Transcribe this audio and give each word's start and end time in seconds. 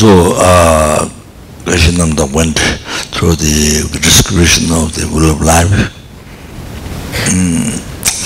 so, 0.00 0.32
uh, 0.36 1.08
Krishnanda 1.64 2.26
went 2.34 2.58
through 3.12 3.36
the 3.36 3.86
description 4.00 4.72
of 4.72 4.94
the 4.96 5.06
wheel 5.12 5.30
of 5.32 5.40
life. 5.40 5.68
Mm, 7.28 7.78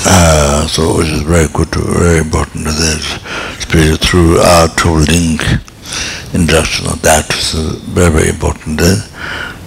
uh, 0.07 0.67
so 0.69 1.01
it 1.01 1.09
is 1.09 1.23
very 1.23 1.49
good, 1.53 1.69
very 1.75 2.19
important 2.19 2.65
that 2.65 3.03
spiritual 3.59 3.97
through 3.97 4.39
our 4.39 4.69
true 4.77 5.01
link 5.01 5.43
introduction 6.33 6.87
of 6.87 7.03
that 7.03 7.29
is 7.35 7.53
very, 7.93 8.11
very 8.11 8.29
important. 8.29 8.81
Uh, 8.81 8.97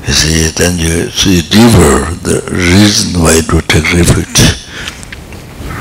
you 0.07 0.13
see, 0.13 0.47
then 0.55 0.77
you 0.79 1.09
see 1.09 1.41
deeper 1.41 2.07
the 2.23 2.41
reason 2.51 3.21
why 3.21 3.41
to 3.41 3.61
take 3.67 3.91
refuge. 3.93 4.66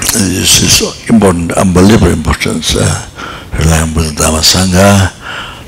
This 0.01 0.63
is 0.63 1.09
important, 1.11 1.53
unbelievable 1.53 2.13
importance. 2.13 2.77
Uh, 2.77 3.09
relying 3.59 3.95
the 3.95 4.13
Dhamma 4.13 4.43
Sangha, 4.45 5.13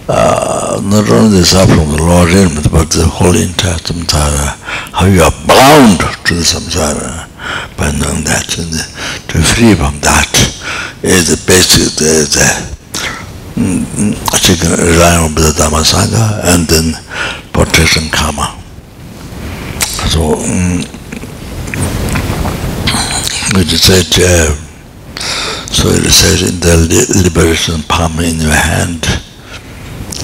uh, 0.09 0.80
not 0.84 1.09
only 1.10 1.38
the 1.41 1.45
suffering 1.45 1.80
of 1.80 1.91
the 1.96 2.02
Lord 2.02 2.28
but 2.73 2.91
the 2.92 3.06
whole 3.06 3.37
entire 3.37 3.77
samsara, 3.80 4.56
how 4.92 5.06
you 5.06 5.23
are 5.23 5.32
bound 5.46 6.01
to 6.27 6.34
the 6.34 6.45
samsara 6.45 7.28
by 7.77 7.91
knowing 7.96 8.24
that, 8.24 8.45
and 8.59 8.73
the, 8.73 8.84
to 9.28 9.38
be 9.38 9.45
free 9.45 9.74
from 9.74 9.96
that 10.01 10.29
is 11.02 11.29
the 11.32 11.38
basic, 11.48 11.96
the, 11.96 12.29
the 12.29 12.48
mm, 13.56 14.16
relying 14.76 15.24
on 15.24 15.34
the 15.34 15.52
Dhamma 15.56 15.80
Sangha 15.84 16.45
and 16.52 16.66
then 16.68 16.92
protection 17.52 18.09
karma. 18.10 18.56
So, 20.09 20.34
um, 20.40 20.98
which 23.55 23.73
said, 23.77 24.07
uh, 24.20 24.54
so 25.73 25.88
it 25.88 26.10
says 26.10 26.43
in 26.43 26.60
the 26.60 26.77
liberation 27.24 27.82
palm 27.88 28.18
in 28.21 28.37
your 28.40 28.52
hand, 28.52 29.05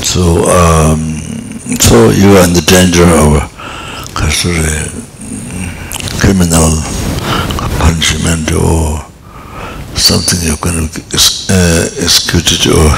so, 0.05 0.44
um, 0.44 1.20
so 1.81 2.11
you 2.11 2.36
are 2.36 2.44
in 2.44 2.53
the 2.53 2.64
danger 2.66 3.05
of 3.05 3.41
a 3.41 4.28
criminal 6.20 6.70
punishment 7.78 8.53
or 8.53 9.00
something 9.97 10.41
you're 10.42 10.56
going 10.61 10.88
to 10.88 11.00
uh, 11.50 11.84
execute 12.03 12.66
or 12.66 12.91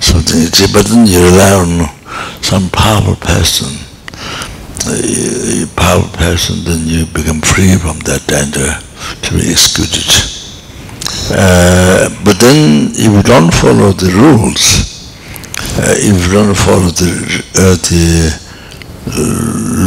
something. 0.00 0.44
But 0.72 0.86
then 0.86 1.06
you 1.06 1.24
rely 1.24 1.52
on 1.54 1.88
some 2.42 2.68
powerful 2.70 3.16
person, 3.16 3.72
a 4.86 5.66
powerful 5.76 6.10
person, 6.18 6.64
then 6.64 6.86
you 6.86 7.06
become 7.06 7.40
free 7.40 7.76
from 7.76 7.98
that 8.00 8.26
danger 8.26 8.76
to 9.22 9.28
be 9.34 9.50
executed. 9.50 10.04
Uh, 11.30 12.08
but 12.24 12.38
then 12.38 12.90
if 12.92 13.08
you 13.08 13.22
don't 13.22 13.52
follow 13.52 13.92
the 13.92 14.10
rules, 14.12 14.84
uh, 15.78 15.94
if 15.96 16.26
you 16.26 16.32
don't 16.32 16.54
follow 16.54 16.90
the, 16.92 17.10
uh, 17.56 17.76
the 17.80 18.30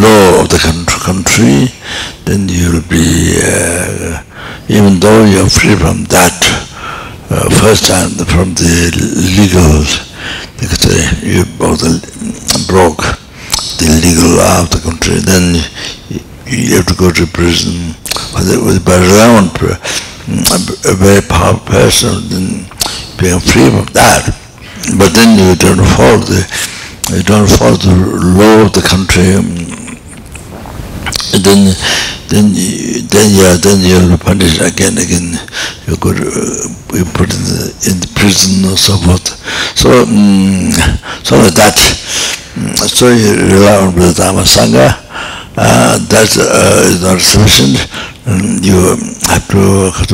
law 0.02 0.42
of 0.42 0.50
the 0.50 0.58
country, 1.06 1.70
then 2.26 2.50
you'll 2.50 2.82
be, 2.90 3.38
uh, 3.44 4.24
even 4.68 5.00
though 5.00 5.26
you're 5.26 5.50
free 5.50 5.76
from 5.76 6.06
that, 6.06 6.38
uh, 7.30 7.50
first 7.62 7.86
time 7.88 8.10
from 8.26 8.54
the 8.56 8.92
legal, 9.38 9.86
because 10.60 11.24
you 11.24 11.46
broke 12.68 13.27
the 13.78 13.88
legal 14.02 14.38
law 14.38 14.62
of 14.64 14.70
the 14.70 14.82
country, 14.82 15.20
then 15.20 15.56
you 16.46 16.76
have 16.76 16.86
to 16.88 16.96
go 16.96 17.12
to 17.12 17.26
prison 17.28 17.96
by 18.34 18.42
around 18.96 19.52
a 20.86 20.94
very 20.96 21.22
powerful 21.22 21.66
person, 21.66 22.28
then 22.30 22.66
being 23.18 23.40
free 23.40 23.70
from 23.70 23.86
that. 23.94 24.30
But 24.98 25.14
then 25.14 25.38
you 25.38 25.56
don't 25.56 25.84
follow 25.98 26.22
the 26.24 26.42
you 27.10 27.24
don't 27.24 27.48
follow 27.48 27.78
the 27.78 27.96
law 28.36 28.66
of 28.66 28.74
the 28.74 28.82
country. 28.82 29.40
Then 31.32 31.44
then 31.44 31.76
then 32.30 33.30
yeah 33.32 33.56
then 33.58 33.80
you'll 33.82 34.18
punish 34.18 34.60
again 34.60 34.98
again 34.98 35.36
you 35.88 35.96
could 35.98 36.20
you 36.20 37.06
put 37.16 37.30
in 37.32 37.44
the, 37.48 37.62
in 37.88 37.96
the 38.00 38.10
prison 38.16 38.66
or 38.70 38.78
so 38.78 38.98
forth 38.98 39.28
so 39.78 39.90
um, 40.04 40.72
so 41.24 41.38
like 41.38 41.54
that 41.56 41.78
so 42.88 43.08
you 43.10 43.32
rely 43.48 43.76
on 43.86 43.96
the 43.96 44.12
Dhamma 44.12 44.44
Sangha 44.44 44.88
uh, 45.58 45.98
that 46.10 46.30
uh, 46.38 46.92
is 46.92 47.02
not 47.02 47.20
sufficient 47.20 47.88
um, 48.28 48.60
you 48.62 48.76
have 49.28 49.48
to 49.48 49.92
how 49.92 50.08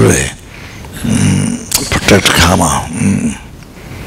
um, 1.03 1.57
protect 1.90 2.30
karma 2.35 2.88
um, 2.94 3.35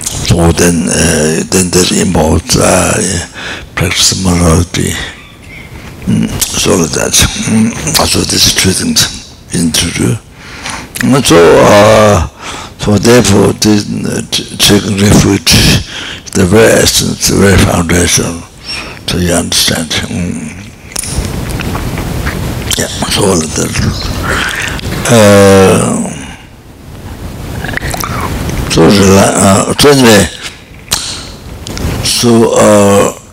so 0.07 0.53
then 0.53 0.89
uh, 0.89 1.43
then 1.51 1.71
that 1.71 1.91
involves 1.93 2.57
uh, 2.57 2.95
practice 3.75 4.23
morality. 4.25 4.93
Mm, 6.07 6.31
so 6.41 6.77
that. 6.77 7.13
Mm, 7.51 7.73
so 8.07 8.19
this 8.21 8.47
is 8.49 8.55
two 8.55 8.71
things 8.71 9.27
into 9.55 10.17
and 11.03 11.25
so 11.25 11.37
uh, 11.37 12.27
so 12.79 12.97
therefore 12.99 13.53
this 13.55 13.85
uh, 14.05 14.23
taking 14.57 14.97
refuge 14.99 15.53
the 16.33 16.45
very 16.47 16.73
essence 16.73 17.29
the 17.29 17.37
very 17.37 17.59
foundation 17.59 18.43
so 19.07 19.19
you 19.19 19.33
understand. 19.33 19.91
Mm. 20.09 20.57
yeah 22.79 22.87
so 23.13 23.23
all 23.23 23.43
of 23.43 23.55
that. 23.55 23.71
Uh, 25.09 26.11
so 28.71 28.83
uh, 28.83 29.75
so 29.79 29.91
anyway 29.91 30.25
so 32.05 32.53
uh, 32.57 33.26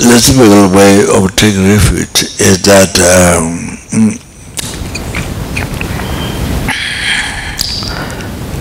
the 0.00 0.18
typical 0.18 0.70
way 0.74 1.04
of 1.14 1.36
taking 1.36 1.68
refuge 1.68 2.22
is 2.40 2.62
that 2.62 2.96
um, 3.04 4.16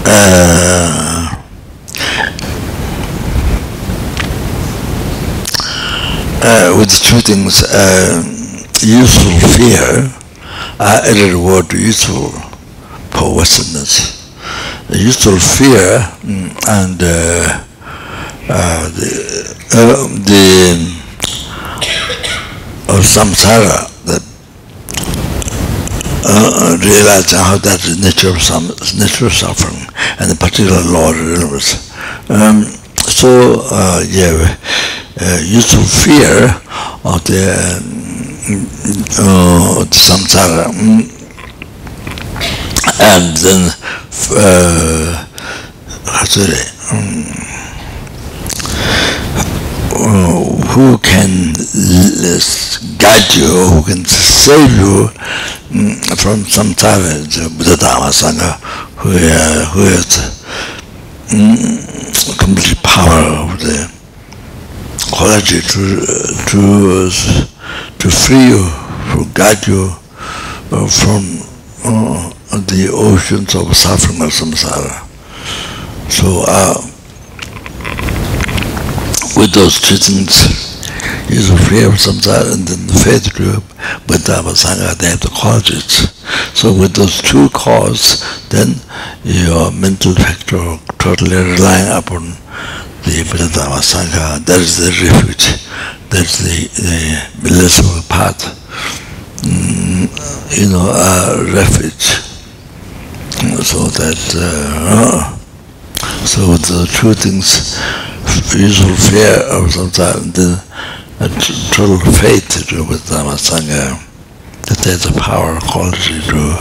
uh, 0.05 1.35
uh, 6.43 6.75
with 6.77 6.91
two 7.03 7.19
things 7.21 7.63
uh, 7.63 8.21
useful 8.81 9.39
fear 9.55 10.11
I 10.79 11.01
added 11.07 11.33
the 11.33 11.39
word 11.39 11.71
useful 11.73 12.31
perverseness 13.11 14.19
useful 14.89 15.39
fear 15.39 15.99
mm, 16.19 16.51
and 16.67 16.99
uh, 17.01 17.65
uh, 18.51 18.89
the, 18.89 19.55
uh, 19.73 20.07
the 20.25 20.43
samsara, 23.19 23.83
that 24.07 24.23
uh, 26.23 26.77
realizing 26.79 27.39
how 27.39 27.57
that 27.57 27.83
is 27.83 27.99
nature 27.99 28.29
of 28.29 28.41
some 28.41 28.67
nature 28.95 29.25
of 29.25 29.33
suffering 29.33 29.83
and 30.19 30.31
the 30.31 30.35
particular 30.39 30.79
law 30.87 31.11
of 31.11 31.17
the 31.17 31.23
universe. 31.35 31.91
Um, 32.29 32.63
so 33.11 33.59
uh, 33.71 34.03
yeah, 34.07 34.55
uh, 35.19 35.39
useful 35.43 35.83
fear 35.83 36.47
of 37.03 37.19
the, 37.27 37.43
uh, 39.19 39.83
the 39.83 39.99
samsara. 39.99 40.71
And 43.01 43.37
then 43.37 43.71
uh, 44.31 45.25
um, 46.91 47.39
who 50.69 50.97
can 50.99 51.53
guide 52.99 53.33
you, 53.33 53.47
who 53.73 53.81
can 53.83 54.05
save 54.05 54.71
you 54.77 55.07
mm, 55.71 55.95
from 56.21 56.43
some 56.43 56.75
challenge, 56.75 57.39
Buddha 57.57 57.75
Dhamma 57.79 58.11
Sangha, 58.11 58.59
who, 58.99 59.09
uh, 59.15 59.65
who 59.71 59.81
has 59.95 60.43
mm, 61.31 62.37
complete 62.37 62.77
power 62.83 63.47
of 63.47 63.59
the 63.59 63.89
quality 65.11 65.61
to, 65.61 65.81
to, 66.51 67.09
to 67.97 68.09
free 68.09 68.51
you, 68.53 68.67
to 69.15 69.25
guide 69.33 69.65
you 69.65 69.89
uh, 70.71 70.87
from 70.87 71.23
uh, 71.85 72.29
the 72.67 72.89
oceans 72.93 73.55
of 73.55 73.75
suffering 73.75 74.21
of 74.21 74.29
samsara. 74.29 75.07
So 76.11 76.43
uh, 76.47 76.75
with 79.39 79.53
those 79.53 79.79
teachings, 79.79 80.68
he's 81.29 81.47
free 81.67 81.85
of 81.85 81.93
samsara 81.93 82.53
and 82.53 82.67
then 82.67 82.87
the 82.87 82.97
faith 83.05 83.33
group 83.33 83.63
with 84.09 84.25
Dhamma 84.25 84.57
Sangha, 84.57 84.97
they 84.97 85.07
have 85.13 85.21
the 85.21 85.29
qualities. 85.29 86.09
So 86.57 86.73
with 86.73 86.93
those 86.93 87.21
two 87.21 87.49
causes, 87.49 88.25
then 88.49 88.73
your 89.23 89.71
mental 89.71 90.13
factor 90.13 90.77
totally 90.97 91.37
relying 91.37 91.93
upon 91.93 92.33
the 93.05 93.21
Dhamma 93.53 93.79
Sangha, 93.79 94.43
that 94.45 94.59
is 94.59 94.77
the 94.77 94.89
refuge, 95.05 95.61
that's 96.09 96.41
the, 96.41 96.67
the 96.81 97.47
blissful 97.47 98.01
path, 98.09 98.41
mm, 99.45 100.09
you 100.57 100.69
know, 100.73 100.89
uh, 100.89 101.45
refuge. 101.53 102.25
So 103.63 103.85
that, 103.85 104.19
uh, 104.35 105.37
so 106.25 106.57
the 106.57 106.89
two 106.91 107.13
things, 107.13 107.77
usual 108.53 108.95
fear 108.95 109.45
of 109.53 109.69
samsara, 109.69 110.19
then 110.33 110.57
total 111.19 111.99
faith 111.99 112.47
to 112.47 112.63
do 112.63 112.83
with 112.87 113.03
Dhamma 113.03 113.35
Sangha, 113.35 113.99
that 114.67 114.77
there's 114.79 115.05
a 115.05 115.11
power, 115.19 115.59
quality 115.59 116.15
to 116.31 116.55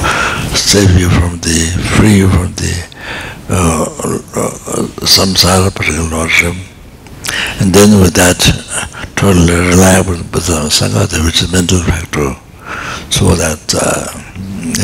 save 0.59 0.99
you 0.99 1.09
from 1.09 1.39
the, 1.39 1.71
free 1.95 2.19
you 2.19 2.29
from 2.29 2.51
the 2.59 2.75
uh, 3.51 3.87
uh, 3.87 4.87
samsara, 5.07 5.71
particular 5.73 6.09
lordship. 6.11 6.55
And 7.61 7.73
then 7.73 8.01
with 8.01 8.15
that, 8.15 8.43
totally 9.15 9.55
reliable 9.55 10.19
with 10.19 10.51
Dhamma 10.51 10.75
Sangha, 10.75 11.07
which 11.25 11.43
is 11.43 11.53
mental 11.53 11.79
factor, 11.79 12.35
so 13.15 13.37
that 13.39 13.63
uh, 13.79 14.11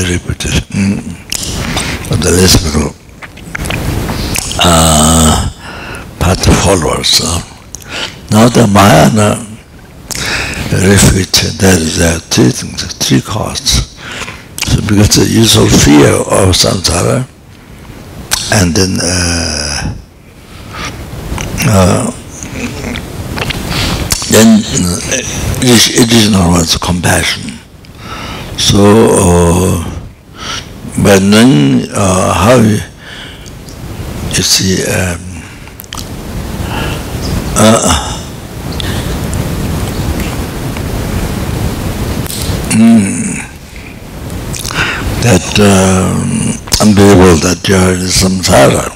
repetition 0.06 0.66
mm, 0.70 0.98
of 2.12 2.22
the 2.22 2.30
reciprocal 2.30 2.94
uh, 4.62 5.50
path 6.20 6.44
followers. 6.62 7.20
Uh. 7.24 7.42
Now 8.30 8.48
the 8.48 8.66
Mahayana 8.66 9.53
refuge, 10.82 11.58
there 11.58 11.78
is 11.78 12.00
uh, 12.00 12.18
three 12.30 12.50
things, 12.50 12.82
three 12.94 13.20
costs. 13.20 13.94
So 14.66 14.80
because 14.82 15.16
the 15.16 15.26
usual 15.28 15.68
fear 15.68 16.14
of 16.14 16.54
samsara, 16.54 17.26
and 18.52 18.74
then 18.74 18.98
uh, 19.00 19.94
uh, 21.66 22.10
then 24.30 24.58
uh, 24.58 24.98
it 25.62 25.70
is, 25.70 25.88
it 25.90 26.10
is 26.12 26.30
normal 26.30 26.64
compassion. 26.80 27.58
So, 28.58 28.78
uh, 29.10 29.84
but 31.02 31.18
then 31.20 31.88
uh, 31.92 32.32
how 32.34 32.56
you, 32.56 32.78
see, 34.42 34.82
um, 34.84 35.20
uh, 37.56 38.20
mm, 42.40 42.60
that 45.22 45.46
um, 45.62 46.58
unbelievable 46.82 47.38
that 47.46 47.62
you 47.70 47.78
are 47.78 47.94
samsara, 48.10 48.90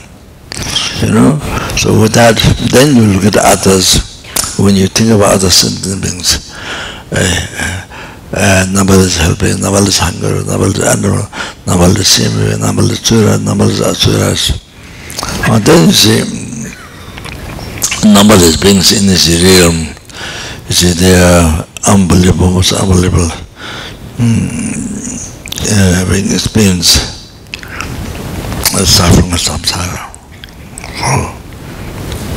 you 1.03 1.15
know. 1.15 1.39
So 1.79 1.95
with 2.01 2.13
that, 2.19 2.35
then 2.75 2.97
you 2.97 3.07
look 3.15 3.25
at 3.25 3.37
others. 3.39 4.19
When 4.59 4.75
you 4.75 4.89
think 4.89 5.11
about 5.15 5.39
other 5.39 5.51
sentient 5.51 6.03
beings, 6.03 6.51
uh, 7.15 7.79
uh, 8.35 8.67
Nabal 8.75 8.99
is 9.07 9.17
helping, 9.17 9.63
Nabal 9.63 9.87
is 9.87 9.99
hunger, 10.03 10.43
Nabal 10.43 10.75
is 10.75 10.83
animal, 10.83 11.23
Nabal 11.63 11.95
is 11.95 12.09
Simi, 12.11 12.59
Nabal 12.59 12.91
is 12.91 12.99
is 13.07 13.81
Asuras. 13.81 14.59
And 15.47 15.63
then 15.63 15.87
you 15.87 15.95
see, 15.95 16.19
Nabal 18.03 18.43
is 18.43 18.57
beings 18.59 18.91
in 18.99 19.07
this 19.07 19.31
realm, 19.39 19.95
you 20.67 20.75
see, 20.75 20.93
they 20.99 21.15
are 21.15 21.65
unbelievable, 21.87 22.51
most 22.51 22.73
unbelievable 22.75 23.31
uh, 23.31 23.48
having 25.97 26.27
experienced 26.33 27.17
the 28.73 28.85
suffering 28.87 29.33
of 29.33 29.39
samsara. 29.39 30.11
Oh. 31.01 31.35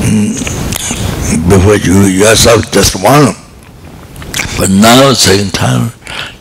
Mm. 0.01 1.49
Before 1.49 1.75
you 1.75 2.01
yourself 2.07 2.71
just 2.71 2.95
one 3.01 3.35
but 4.61 4.69
now, 4.69 5.11
second 5.13 5.53
time, 5.53 5.91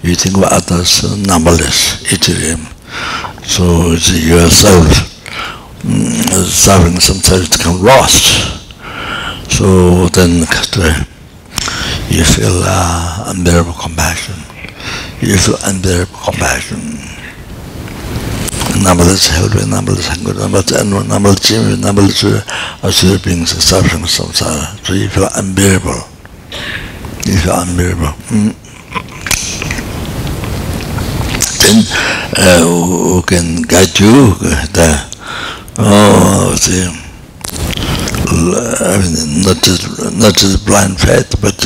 you 0.03 0.15
think 0.15 0.37
about 0.37 0.53
others, 0.53 1.05
numberless, 1.27 2.03
ethereum. 2.05 2.69
So 3.47 3.93
it's 3.93 4.11
yourself 4.13 4.85
mm, 5.81 6.45
suffering 6.45 7.01
sometimes 7.01 7.49
become 7.49 7.83
lost. 7.83 8.61
So 9.51 10.09
then 10.09 10.41
you 12.11 12.25
feel 12.25 12.61
uh, 12.67 13.33
unbearable 13.35 13.73
compassion. 13.73 14.35
You 15.21 15.37
feel 15.37 15.57
unbearable 15.65 16.17
compassion. 16.17 16.81
Numberless 18.83 19.29
helping, 19.29 19.69
numberless 19.69 20.09
hunger, 20.09 20.33
numberless 20.33 20.73
animal, 20.73 21.05
numberless 21.05 21.41
children, 21.41 21.81
numberless 21.81 22.25
asura 22.83 23.19
beings 23.19 23.51
suffering 23.63 24.05
samsara. 24.05 24.79
So 24.87 24.95
you 24.95 25.09
feel 25.09 25.29
unbearable 25.37 26.09
is 27.27 27.47
unbearable. 27.47 28.15
Mm. 28.33 28.55
Then 31.61 31.85
uh, 32.37 32.65
who 32.65 33.23
can 33.23 33.63
guide 33.63 33.99
you? 34.01 34.35
The, 34.73 34.89
oh, 35.79 36.55
see, 36.57 36.89
I 38.27 38.99
mean, 38.99 39.43
not 39.43 39.63
just, 39.63 39.83
not 40.17 40.35
just 40.35 40.67
blind 40.67 40.99
faith, 40.99 41.37
but 41.41 41.59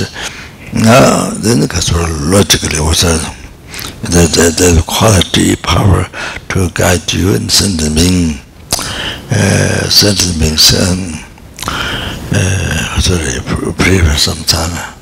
uh, 0.75 1.35
then 1.39 1.61
because 1.61 1.93
logically 1.93 2.79
also 2.79 3.09
the, 4.05 4.29
the, 4.29 4.75
the 4.77 4.85
quality, 4.87 5.57
power 5.57 6.07
to 6.51 6.71
guide 6.75 7.13
you 7.13 7.35
and 7.35 7.51
them 7.81 7.97
in, 7.99 8.39
uh, 9.31 9.89
them 9.89 10.43
in, 10.43 10.57
um, 10.85 11.25
uh, 12.33 13.01
sorry, 13.01 13.41
some 14.17 14.45
time. 14.45 14.95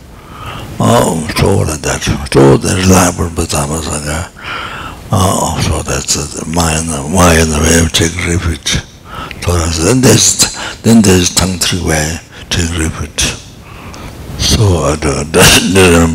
Oh, 0.84 1.26
so 1.36 1.64
that. 1.64 2.02
So 2.32 2.56
the 2.56 2.74
reliable 2.74 3.28
Bhatama 3.30 3.80
Sangha. 3.80 4.30
Oh, 5.12 5.60
so 5.62 5.82
that's 5.82 6.14
the 6.14 6.44
mind, 6.46 6.88
mind 6.88 7.50
way 7.60 7.78
of 7.84 7.92
take 7.92 8.16
refuge. 8.26 8.82
So 9.44 9.84
then 9.84 10.00
there's 10.00 10.80
then 10.82 11.02
there's 11.02 11.34
tongue 11.34 11.58
three 11.58 11.82
way 11.82 12.18
take 12.50 12.70
refuge. 12.78 13.38
So 14.42 14.62
I 14.90 14.96
don't, 15.00 15.32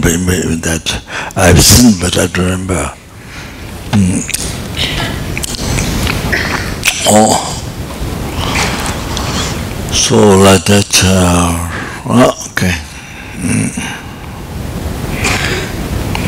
remember 0.03 0.55
that. 0.67 1.03
I've 1.35 1.59
seen, 1.59 1.99
but 1.99 2.17
I 2.17 2.27
don't 2.27 2.45
remember. 2.45 2.93
Mm. 3.95 4.21
Oh, 7.09 7.57
so 9.93 10.15
like 10.37 10.65
that. 10.65 11.01
Uh, 11.03 12.33
okay. 12.51 12.75
Mm. 13.39 13.71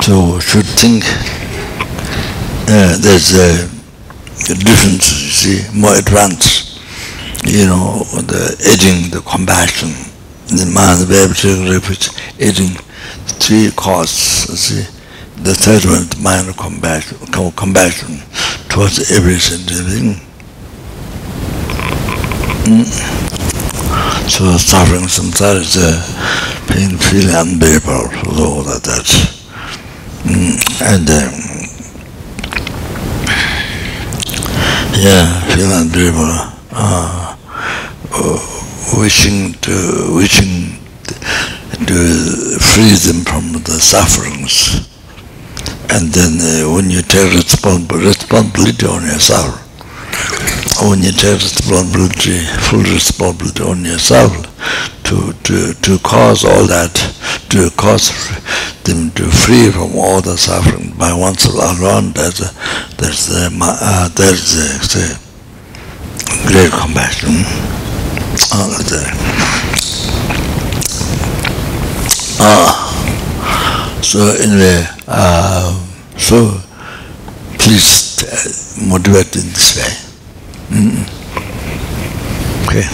So 0.04 0.40
should 0.40 0.66
think 0.66 1.04
uh, 2.72 2.98
there's 2.98 3.36
a, 3.36 3.65
a 4.51 4.56
difference, 4.56 5.12
you 5.12 5.32
see, 5.32 5.77
more 5.79 5.96
advanced, 5.96 6.82
you 7.46 7.65
know, 7.65 8.03
the 8.13 8.56
aging, 8.72 9.12
the 9.12 9.22
compassion, 9.22 9.89
the 10.50 10.65
man, 10.74 11.00
the 11.00 11.06
baby, 11.06 11.34
refuge, 11.70 12.10
aging, 12.39 12.75
three 13.39 13.72
causes, 13.75 14.60
see. 14.60 14.96
The 15.41 15.53
third 15.53 15.86
one 15.86 16.50
of 16.50 16.58
compassion, 16.58 17.18
compassion 17.56 18.20
towards 18.68 19.10
every 19.10 19.39
sentient 19.39 20.20
mm. 22.68 22.86
So 24.29 24.58
suffering 24.58 25.08
samsara 25.08 25.62
is 25.62 25.77
a 25.77 25.96
pain, 26.68 26.98
feeling 26.98 27.36
unbearable, 27.36 28.10
so 28.36 28.63
that 28.63 28.84
that's 28.84 29.39
and 30.82 31.10
um, 31.10 31.34
yeah, 35.00 35.39
feel 35.56 35.72
unbearable. 35.72 36.36
Uh, 36.72 37.36
wishing 38.98 39.53
to 39.62 40.15
wishing 40.15 40.79
to 41.86 41.98
free 42.60 42.96
them 43.05 43.24
from 43.25 43.53
the 43.63 43.77
sufferings, 43.79 44.88
and 45.91 46.12
then 46.13 46.39
uh, 46.41 46.74
when 46.74 46.89
you 46.89 47.01
take 47.01 47.34
responsibility 47.34 48.86
on 48.86 49.03
yourself, 49.03 49.65
when 50.81 51.03
you 51.03 51.12
take 51.12 51.36
responsibility, 51.41 52.39
full 52.69 52.84
responsibility 52.84 53.63
on 53.63 53.84
yourself 53.84 54.31
to, 55.03 55.34
to, 55.43 55.74
to 55.81 56.00
cause 56.00 56.46
all 56.46 56.65
that, 56.67 56.93
to 57.50 57.69
cause 57.75 58.12
them 58.84 59.12
to 59.12 59.24
free 59.29 59.72
from 59.72 59.96
all 59.96 60.22
the 60.22 60.38
suffering 60.38 60.93
by 60.98 61.13
oneself 61.13 61.79
alone, 61.79 62.12
there's 62.13 62.39
a, 62.41 62.51
there's 62.98 63.29
a, 63.36 63.50
uh, 63.62 64.08
there's 64.10 64.53
a, 64.55 64.67
say, 64.86 65.17
great 66.48 66.72
compassion. 66.72 67.88
There. 68.39 69.12
Uh, 72.39 74.01
so 74.01 74.19
anyway, 74.39 74.86
uh, 75.08 75.75
so 76.17 76.58
please 77.60 78.24
motivate 78.88 79.36
in 79.36 79.43
this 79.51 79.75
way. 79.75 79.91
Mm 80.72 80.91
-mm. 80.91 81.19
Okay. 82.67 82.88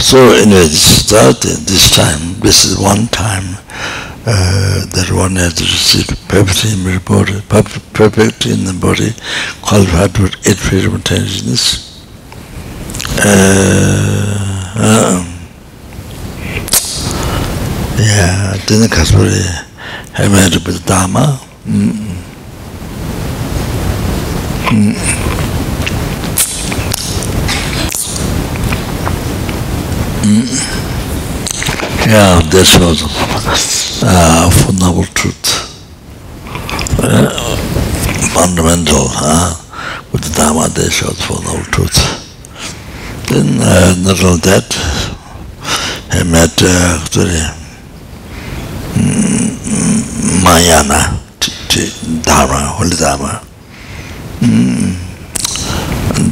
So 0.00 0.18
anyway, 0.36 0.68
this 0.68 1.06
start 1.06 1.40
this 1.40 1.90
time. 1.96 2.40
This 2.40 2.64
is 2.64 2.76
one 2.78 3.08
time 3.08 3.56
uh, 4.32 4.86
that 4.86 5.10
one 5.10 5.34
has 5.34 5.58
received 5.60 6.10
perfectly 6.28 6.70
in 6.72 6.84
the 6.84 7.00
body, 7.04 7.40
in 8.52 8.64
the 8.64 8.72
body, 8.72 9.10
qualified 9.60 10.16
with 10.18 10.36
eight 10.46 10.56
freedom 10.56 10.94
intelligence. 10.94 12.06
Uh, 13.18 14.70
um, 14.78 15.26
yeah, 17.98 18.56
didn't 18.66 18.90
Kaspari 18.90 19.42
have 20.14 20.30
with 20.64 20.86
Dharma. 20.86 21.40
Mm. 21.66 21.92
Mm. 24.70 24.94
Mm. 30.22 30.46
Yeah, 32.06 32.40
this 32.48 32.78
was 32.78 33.89
uh, 34.02 34.50
fundamental 34.50 35.04
truth, 35.14 35.66
uh, 37.02 37.56
fundamental, 38.34 39.06
uh, 39.10 39.54
with 40.12 40.22
the 40.22 40.32
Dharma, 40.36 40.68
they 40.68 40.88
showed 40.88 41.16
fundamental 41.16 41.64
truth. 41.72 41.98
Then, 43.28 43.60
uh, 43.60 43.94
not 43.98 44.22
only 44.24 44.40
that, 44.40 44.68
he 46.12 46.24
met 46.24 46.62
uh, 46.62 46.98
actually 47.00 47.60
Mahayana 50.42 51.20
Dharma, 52.22 52.58
Holy 52.76 52.96
Dharma. 52.96 53.42
Mm. 54.40 54.96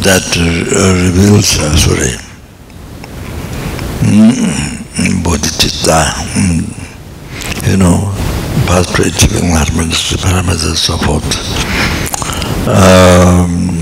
That 0.03 0.27
uh, 0.37 0.95
reveals, 1.05 1.59
uh, 1.59 1.77
sorry, 1.77 2.17
mm, 4.03 5.23
bodhicitta, 5.23 6.13
mm, 6.35 6.88
you 7.69 7.77
know, 7.77 8.01
past 8.65 8.97
enlightenment, 8.99 9.93
parameters, 10.25 10.77
so 10.81 10.97
forth. 10.97 11.29
Um, 12.67 13.77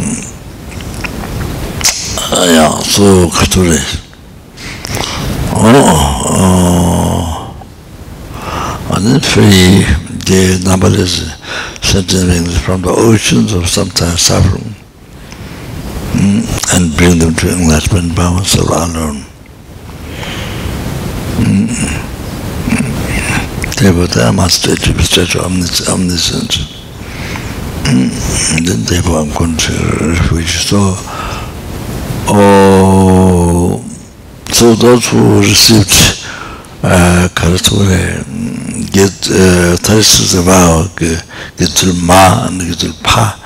uh, 2.32 2.46
yeah, 2.50 2.74
so, 2.80 3.28
Katuri. 3.30 3.78
Oh, 5.54 7.54
uh, 8.34 8.94
and 8.96 9.06
then 9.06 9.20
free 9.20 9.84
the 10.26 10.58
numberless 10.64 11.30
sentiments 11.80 12.58
from 12.58 12.82
the 12.82 12.90
oceans 12.90 13.52
of 13.52 13.68
sometimes 13.68 14.20
suffering 14.20 14.74
mm, 16.12 16.42
and 16.74 16.96
bring 16.96 17.18
them 17.20 17.34
to 17.34 17.48
enlightenment 17.52 18.16
by 18.16 18.28
oneself 18.30 18.68
alone. 18.68 19.22
대부 23.76 24.08
다. 24.08 24.32
마스터 24.32 24.74
집에서 24.74 25.26
저 25.26 25.40
없는 25.40 25.66
없는 25.88 26.16
선지 26.16 26.66
근데 27.84 28.84
대부 28.86 29.18
안 29.18 29.32
건지 29.32 29.68
그래서 30.30 30.96
어 32.26 33.84
저도 34.50 34.98
저 34.98 35.16
리시프트 35.40 35.94
아 36.82 37.28
가르쳐래 37.34 38.24
get 38.92 39.12
this 39.82 40.22
is 40.22 40.36
about 40.36 40.90
get 40.96 41.74
to 41.74 41.92
ma 42.00 42.46
and 42.48 42.64
get 42.64 42.78
to 42.78 42.92
pa 43.02 43.36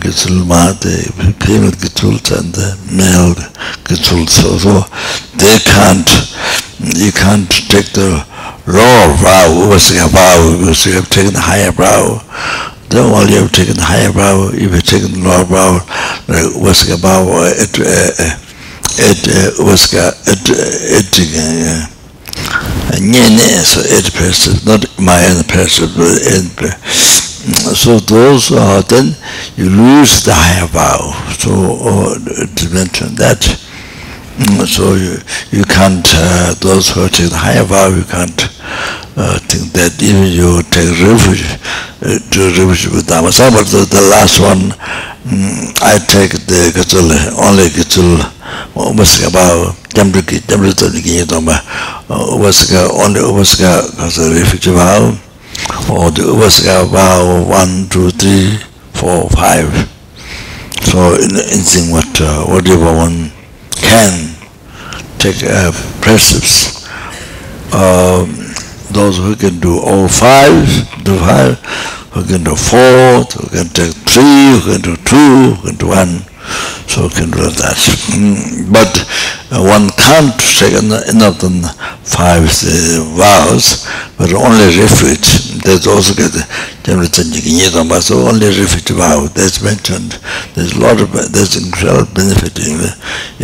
get 0.00 0.14
to 0.14 0.32
ma 0.46 0.72
the 0.78 1.10
payment 1.40 1.76
get 1.80 1.94
to 1.96 2.08
and 2.08 2.54
the 2.54 2.78
mail 2.92 3.34
get 3.84 3.98
to 4.04 4.24
so 4.28 4.56
so 4.56 4.86
they 5.36 5.58
can't 5.66 6.08
you 6.94 7.10
can't 7.10 7.50
take 7.68 7.90
the 7.92 8.24
lower 8.68 9.16
brow 9.18 9.48
upasika 9.64 10.08
brow 10.12 10.56
because 10.58 10.86
you 10.86 10.92
have 10.92 11.08
taken 11.08 11.32
the 11.32 11.40
higher 11.40 11.72
brow. 11.72 12.20
Then 12.88 13.10
while 13.10 13.28
you 13.28 13.36
have 13.42 13.52
taken 13.52 13.74
the 13.74 13.82
higher 13.84 14.12
brow 14.12 14.48
if 14.52 14.60
you 14.60 14.68
have 14.70 14.82
taken 14.84 15.12
the 15.12 15.20
lower 15.28 15.44
brow 15.44 15.72
like 16.28 16.44
upasika 16.52 17.00
brow 17.00 17.24
it 17.56 17.78
it 18.98 19.20
upasika 19.58 20.12
it 20.26 20.48
it, 20.48 21.18
it 21.18 21.36
uh, 21.36 21.40
uh, 21.40 21.86
uh 22.92 22.98
nyene 23.00 23.40
uh, 23.40 23.64
so 23.64 23.80
it 23.80 24.12
person 24.14 24.54
not 24.64 24.84
my 24.98 25.20
but 26.56 26.76
so 27.76 27.98
those 28.00 28.52
are 28.52 28.82
then 28.82 29.14
you 29.56 29.70
lose 29.70 30.24
the 30.24 30.32
higher 30.34 30.66
vow 30.66 31.12
so 31.38 31.50
or 31.52 32.14
to 32.54 32.68
mention 32.74 33.14
that 33.14 33.40
so 34.66 34.94
you 34.94 35.18
you 35.50 35.64
can't 35.64 36.06
uh, 36.14 36.54
those 36.60 36.90
who 36.90 37.08
take 37.08 37.30
the 37.30 37.36
higher 37.36 37.64
vow 37.64 37.88
you 37.88 38.04
can't 38.04 38.42
uh, 39.16 39.38
think 39.50 39.72
that 39.72 39.90
even 40.02 40.26
you 40.30 40.62
take 40.70 40.90
refuge 41.02 41.42
uh, 42.06 42.18
to 42.30 42.40
refuge 42.54 42.86
with 42.94 43.06
Dhamma 43.06 43.34
but 43.50 43.66
the, 43.66 43.82
the 43.90 44.02
last 44.14 44.38
one 44.38 44.70
um, 45.26 45.74
I 45.82 45.98
take 46.06 46.32
the 46.46 46.70
Gatul 46.70 47.10
only 47.42 47.66
Gatul 47.74 48.22
almost 48.76 49.26
about 49.26 49.74
jambriki 49.94 50.40
jambrito 50.48 50.88
ni 50.88 51.02
kinyi 51.02 51.26
tomba 51.26 51.62
upasaka 52.08 52.86
only 53.04 53.20
upasaka 53.20 53.82
kasa 53.96 54.28
refugee 54.30 54.70
vow 54.70 55.18
or 55.90 56.10
the 56.12 56.22
upasaka 56.22 56.84
vow 56.84 57.42
one 57.50 57.88
two 57.88 58.10
three 58.10 58.58
four 58.94 59.28
five. 59.30 59.66
So 60.82 61.14
in 61.14 61.30
anything 61.36 61.90
what 61.90 62.20
uh, 62.20 62.44
whatever 62.46 62.92
one 62.96 63.30
can 63.88 64.12
take 65.18 65.40
uh, 65.44 65.72
precepts 66.04 66.84
um, 67.72 68.28
those 68.92 69.16
who 69.18 69.34
can 69.36 69.58
do 69.60 69.78
all 69.80 70.08
five 70.08 70.66
do 71.04 71.16
five 71.18 71.56
who 72.12 72.24
can 72.24 72.44
do 72.44 72.54
four 72.54 73.24
who 73.36 73.48
can 73.56 73.68
take 73.72 73.94
three 74.04 74.44
who 74.52 74.72
can 74.72 74.80
do 74.80 74.94
two 75.04 75.54
who 75.56 75.68
can 75.68 75.76
do 75.76 75.88
one 75.88 76.20
so 76.88 77.08
can 77.08 77.30
do 77.30 77.46
that. 77.60 77.78
Mm, 78.14 78.72
but 78.72 78.90
uh, 79.52 79.62
one 79.62 79.88
can't 79.96 80.34
take 80.58 80.74
enough 80.74 81.38
than 81.40 81.62
five 82.02 82.44
vows, 83.14 83.86
but 84.16 84.32
only 84.32 84.66
refuge. 84.80 85.60
There's 85.62 85.86
also 85.86 86.14
get 86.14 86.32
general 86.84 87.08
but 87.88 88.00
so 88.00 88.26
only 88.26 88.48
refuge 88.48 88.90
vow. 88.96 89.28
That's 89.28 89.62
mentioned. 89.62 90.18
There's 90.54 90.72
a 90.74 90.80
lot 90.80 91.00
of 91.00 91.12
there's 91.12 91.56
incredible 91.56 92.12
benefit 92.14 92.58
in, 92.58 92.80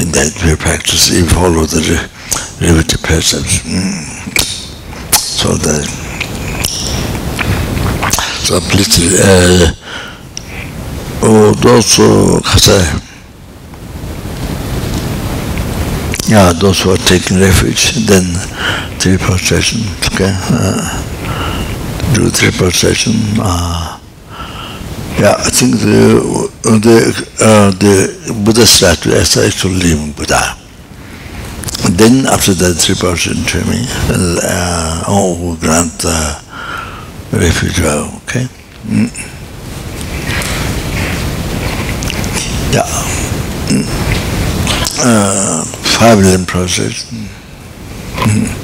in 0.00 0.12
that 0.12 0.32
we 0.44 0.56
practice 0.56 1.10
if 1.10 1.24
you 1.24 1.26
follow 1.28 1.64
the 1.66 1.82
refuge 2.60 3.02
precepts. 3.02 3.60
Mm. 3.62 4.34
So 5.14 5.54
that 5.54 5.84
so 8.44 8.60
please. 8.60 9.20
Uh, 9.20 9.74
those 11.24 11.96
who 11.96 12.40
yeah 16.28 16.52
those 16.52 16.82
who 16.82 16.90
are 16.90 16.96
taking 16.96 17.38
refuge 17.38 17.92
then 18.06 18.24
three 18.98 19.16
prostration 19.16 19.80
okay 20.12 20.32
uh, 20.52 20.80
do 22.14 22.28
three 22.30 22.50
prostration 22.50 23.12
uh, 23.40 23.98
yeah 25.18 25.34
I 25.38 25.50
think 25.50 25.78
the 25.80 26.50
the 26.64 26.96
uh, 27.40 27.70
the 27.72 28.42
Buddha 28.44 28.66
statue 28.66 29.10
is 29.10 29.36
actually 29.36 29.94
Buddha 30.12 30.56
then 31.92 32.26
after 32.26 32.52
that 32.54 32.74
three 32.74 32.96
prostration 32.96 33.44
training 33.44 33.86
uh, 34.10 35.04
oh 35.08 35.56
grant 35.60 36.04
uh, 36.04 36.40
refuge 37.32 37.80
okay 37.80 38.48
mm. 38.88 39.33
Yeah. 42.74 42.82
Hmm. 43.70 43.86
Uh, 44.98 45.64
five 45.64 46.18
million 46.18 46.44
process. 46.44 47.08
Hmm. 47.08 47.26
Hmm. 48.26 48.63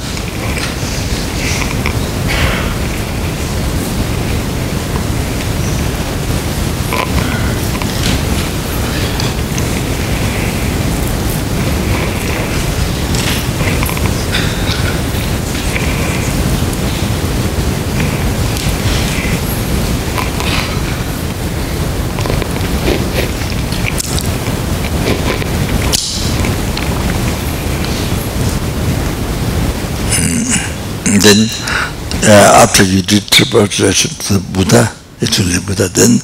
Mm. 31.21 31.27
then 31.27 32.31
uh, 32.31 32.63
after 32.63 32.83
you 32.83 33.03
did 33.03 33.23
translation 33.29 34.11
to 34.11 34.35
the 34.35 34.53
Buddha, 34.53 34.91
actually 35.23 35.59
Buddha, 35.67 35.89
then 35.89 36.19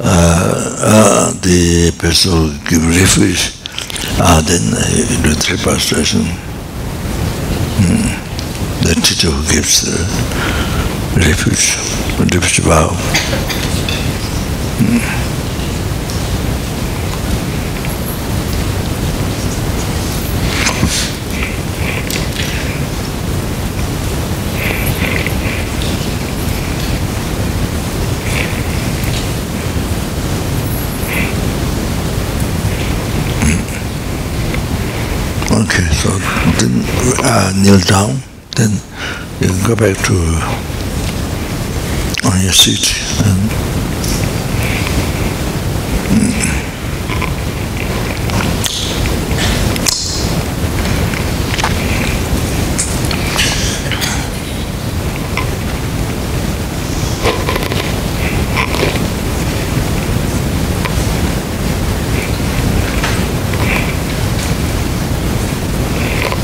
uh, 0.00 0.76
uh, 0.80 1.32
the 1.40 1.92
person 1.98 2.32
who 2.32 2.52
give 2.68 2.84
refuge, 2.86 3.52
uh, 4.20 4.40
then 4.42 4.74
uh, 4.74 4.84
you 4.92 5.22
do 5.22 5.34
three 5.34 5.56
prostration. 5.58 6.22
Hmm. 7.80 8.20
The 8.84 8.94
teacher 9.00 9.30
who 9.30 9.42
gives 9.52 9.82
the 9.82 9.96
refuge, 11.16 11.76
refuge 12.32 12.60
vow. 12.60 12.90
Mm. 14.78 15.24
Okay, 35.54 35.86
so 35.94 36.10
then 36.58 36.82
uh, 37.26 37.52
kneel 37.56 37.80
down, 37.80 38.20
then 38.56 38.70
you 39.40 39.48
can 39.48 39.66
go 39.66 39.74
back 39.74 39.96
to 40.06 40.14
on 42.28 42.40
your 42.42 42.52
seat 42.52 42.94
and 43.26 43.74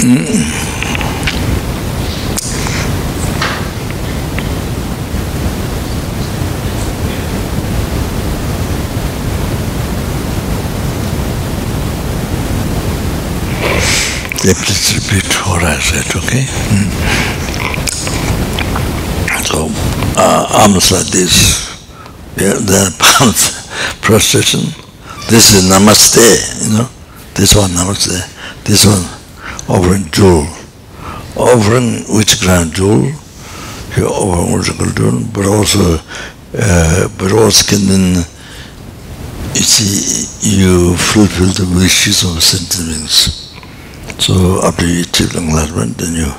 Let 0.03 0.60
repeat 14.97 15.29
what 15.45 15.63
I 15.63 15.77
said, 15.79 16.17
okay? 16.17 16.49
Mm. 16.73 16.89
So, 19.45 19.69
uh, 20.17 20.49
like 20.91 21.07
this, 21.13 21.69
yeah, 22.41 22.55
the 22.55 22.89
prostration. 24.01 24.61
This 25.29 25.53
is 25.53 25.71
namaste, 25.71 26.25
you 26.65 26.79
know. 26.79 26.89
This 27.35 27.55
one 27.55 27.71
namaste. 27.71 28.17
This 28.65 28.87
one 28.87 29.05
offering 29.69 30.11
jewel. 30.11 30.47
Offering 31.37 32.05
which 32.17 32.41
grand 32.41 32.73
jewel? 32.73 33.13
You 33.97 34.07
offer 34.07 34.57
which 34.57 34.97
jewel, 34.97 35.21
but 35.35 35.45
also, 35.45 35.99
uh, 36.57 37.09
but 37.19 37.33
also 37.33 37.77
can 37.77 37.87
then, 37.87 38.17
you 39.55 39.67
see, 39.69 40.57
you 40.57 40.97
fulfill 40.97 41.53
the 41.53 41.71
wishes 41.77 42.25
of 42.25 42.43
sentiments. 42.43 43.40
So 44.21 44.61
after 44.63 44.85
you 44.87 45.01
achieve 45.01 45.35
enlightenment, 45.35 45.97
then 45.97 46.13
you 46.13 46.31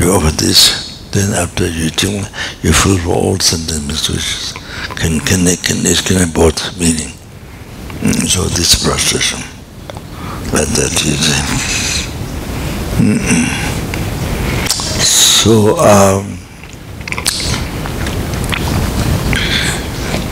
you 0.00 0.12
offer 0.12 0.34
this. 0.34 1.10
Then 1.12 1.34
after 1.34 1.68
you 1.68 1.88
achieve, 1.88 2.26
you 2.62 2.72
fulfill 2.72 3.12
all 3.12 3.38
sentiments 3.38 4.08
which 4.08 4.54
can 4.96 5.20
can 5.20 5.44
can 5.60 5.84
can 5.84 6.32
both 6.32 6.56
meaning. 6.80 7.12
Mm, 8.00 8.26
so 8.26 8.44
this 8.56 8.82
prostration, 8.82 9.40
like 10.56 10.68
that 10.72 11.04
you 11.04 11.12
say. 11.12 11.40
Mm. 12.96 13.44
So 15.04 15.76
um, 15.84 16.38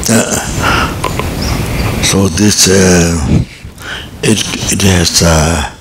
uh, 0.09 0.41
so 2.03 2.29
this 2.29 2.69
uh, 2.71 3.45
it 4.23 4.41
it 4.73 4.81
has. 4.81 5.23
Uh, 5.23 5.77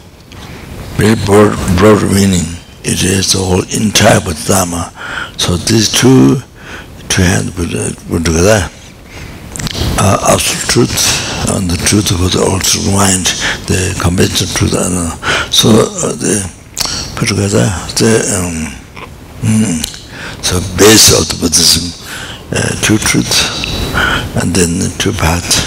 very 1.00 1.16
broad, 1.24 1.56
broad 1.78 2.04
meaning. 2.12 2.44
It 2.84 3.00
is 3.08 3.32
the 3.32 3.40
whole 3.40 3.64
entire 3.72 4.20
Dharma. 4.20 4.92
So 5.40 5.56
these 5.56 5.88
two, 5.88 6.44
two 7.08 7.24
hands 7.24 7.56
put, 7.56 7.72
put 8.12 8.26
together 8.28 8.68
are 10.04 10.20
absolute 10.28 10.68
truth 10.68 10.92
and 11.56 11.72
the 11.72 11.80
truth 11.88 12.12
of 12.12 12.20
the 12.36 12.44
absolute 12.44 12.92
mind, 12.92 13.32
the 13.72 13.96
conventional 14.04 14.52
truth. 14.52 14.76
And 14.76 15.08
so 15.56 15.72
uh, 16.04 16.20
they 16.20 16.44
put 17.16 17.32
together 17.32 17.64
the 17.96 18.20
um, 18.36 18.68
mm, 19.40 19.80
so 20.44 20.60
base 20.76 21.16
of 21.16 21.24
the 21.32 21.38
Buddhism, 21.40 21.96
uh, 22.52 22.76
two 22.84 23.00
truths, 23.00 23.48
and 24.44 24.52
then 24.52 24.80
the 24.84 24.92
two 25.00 25.14
paths, 25.16 25.64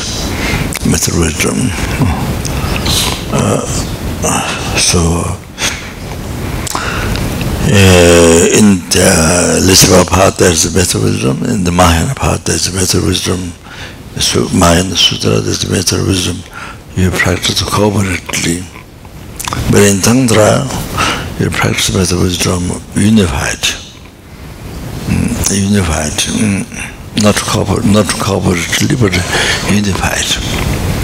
method 0.84 1.16
wisdom. 1.16 1.56
Uh, 3.32 4.01
so 4.78 4.98
uh, 7.66 8.46
in 8.58 8.78
the 8.94 9.58
Lisva 9.66 10.06
part 10.08 10.36
there's 10.38 10.64
a 10.66 10.72
better 10.72 11.00
wisdom, 11.00 11.42
in 11.44 11.64
the 11.64 11.72
Mahayana 11.72 12.14
part 12.14 12.44
there's 12.44 12.68
a 12.68 12.72
better 12.72 13.04
wisdom, 13.04 13.52
so 14.20 14.46
Mahayana 14.56 14.96
Sutra 14.96 15.40
there's 15.40 15.64
a 15.64 15.70
better 15.70 16.04
wisdom, 16.06 16.36
you 16.94 17.10
practice 17.10 17.62
cooperatively. 17.62 18.62
But 19.70 19.82
in 19.82 20.00
Tantra, 20.00 20.64
you 21.40 21.50
practice 21.50 21.90
better 21.90 22.16
wisdom 22.22 22.62
unified. 22.94 23.58
Mm, 25.10 25.72
unified. 25.72 26.12
Mm, 26.12 27.22
not 27.22 27.36
corporate, 27.36 27.84
not 27.84 28.06
cooperatively, 28.06 28.96
but 29.00 29.12
unified. 29.70 31.01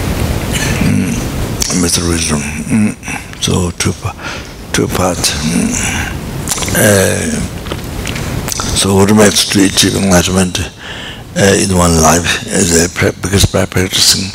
Mm. 1.75 2.39
Mm. 2.39 3.43
So 3.43 3.71
two, 3.71 3.93
two 4.73 4.87
parts. 4.95 5.31
Mm. 5.43 6.19
Uh, 6.75 7.31
so 8.75 8.95
what 8.95 9.13
makes 9.15 9.45
to 9.49 9.65
achieve 9.65 9.95
enlightenment 9.95 10.59
uh, 11.35 11.55
in 11.61 11.77
one 11.77 12.01
life 12.01 12.47
is 12.47 12.85
a 12.85 12.89
because 13.21 13.45
by 13.45 13.65
practicing 13.65 14.31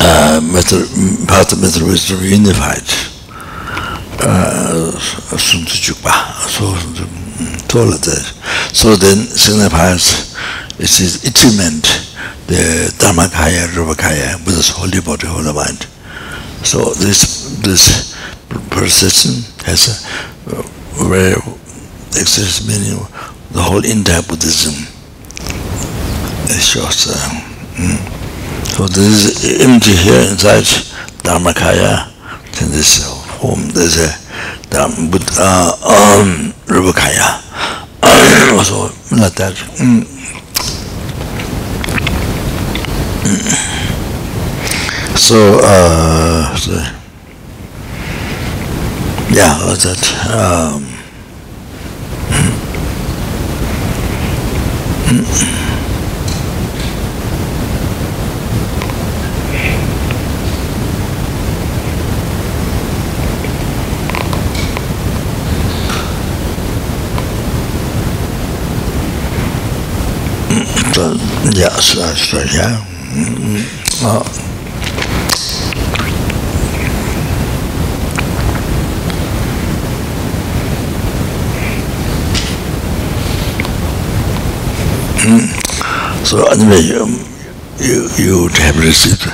uh, 0.00 0.40
method, 0.42 0.86
part 1.28 1.52
of 1.52 1.60
method 1.60 1.82
wisdom 1.82 2.18
unified. 2.22 2.82
Uh, 4.24 4.92
so 6.48 6.74
so 8.72 8.94
then 8.96 9.16
signifies 9.26 10.34
it 10.78 11.00
is 11.00 11.24
achievement 11.24 12.11
the 12.46 12.92
Dharmakaya, 12.98 13.66
Rupakaya, 13.74 14.38
Buddha's 14.44 14.68
holy 14.68 15.00
body, 15.00 15.26
holy 15.26 15.52
mind. 15.52 15.86
So 16.64 16.94
this 16.94 17.58
this 17.62 18.14
perception 18.70 19.42
has 19.64 20.06
a 20.46 20.62
very 21.08 21.34
exists 22.14 22.66
meaning 22.66 22.98
the 23.52 23.62
whole 23.62 23.84
entire 23.84 24.22
Buddhism. 24.22 24.74
It 26.50 26.60
shows. 26.62 27.08
Uh, 27.08 27.16
mm. 27.76 27.98
So 28.76 28.86
this 28.86 29.44
is 29.44 29.60
empty 29.60 29.92
here 29.96 30.20
inside 30.30 30.64
Dharmakaya. 31.24 32.08
Then 32.58 32.70
this 32.70 33.02
home, 33.40 33.68
there's 33.70 33.98
a 33.98 34.22
Dharma, 34.70 35.10
Buddha, 35.10 35.76
um, 35.84 36.54
Rupakaya. 36.66 37.42
so 38.64 38.88
like 39.16 39.34
that. 39.34 39.54
Mm. 39.76 40.11
So, 45.16 45.60
uh, 45.62 46.56
so, 46.56 46.72
yeah, 49.30 49.64
what's 49.66 49.84
that? 49.84 50.02
Um, 50.28 50.84
so, 70.92 71.14
yeah, 71.52 71.68
so, 71.80 72.14
so 72.14 72.38
yeah. 72.54 72.91
Uh, 73.14 74.24
so 86.24 86.46
anyway, 86.48 86.88
um, 86.96 87.12
you 87.76 88.08
you 88.16 88.42
would 88.42 88.56
have 88.56 88.78
received 88.78 89.26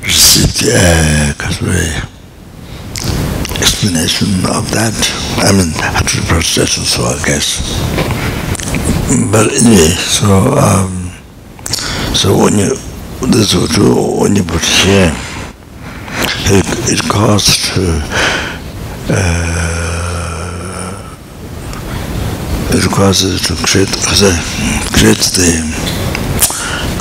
received 0.00 0.64
uh, 0.72 1.34
explanation 3.60 4.28
of 4.48 4.70
that. 4.72 4.96
I 5.36 5.52
mean, 5.52 5.74
actual 5.82 6.24
process 6.24 6.72
so 6.88 7.02
I 7.04 7.20
guess. 7.26 7.60
But 9.30 9.52
anyway, 9.52 9.92
so 10.00 10.56
um, 10.56 11.12
so 12.14 12.38
when 12.38 12.56
you 12.56 12.74
this 13.30 13.54
would 13.54 13.70
do 13.70 13.94
when 14.20 14.34
you 14.36 14.42
put 14.42 14.62
here 14.64 15.14
it, 16.50 16.66
it 16.90 17.02
costs 17.08 17.74
to 17.74 18.00
uh, 19.08 19.62
it 22.70 22.90
causes 22.90 23.40
to 23.42 23.54
create 23.66 23.88
create 24.92 25.22
the 25.36 26.02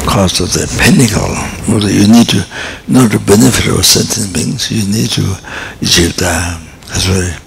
cost 0.06 0.40
of 0.42 0.52
the 0.54 0.68
pinnacle. 0.82 1.32
Well, 1.70 1.88
you 1.90 2.08
need 2.08 2.28
to, 2.30 2.46
not 2.88 3.12
to 3.12 3.20
benefit 3.20 3.72
of 3.72 3.86
sentient 3.86 4.34
beings 4.34 4.72
you 4.72 4.84
need 4.92 5.10
to 5.12 5.24
achieve 5.82 6.16
the, 6.18 6.60
that's 6.88 7.08
why 7.08 7.38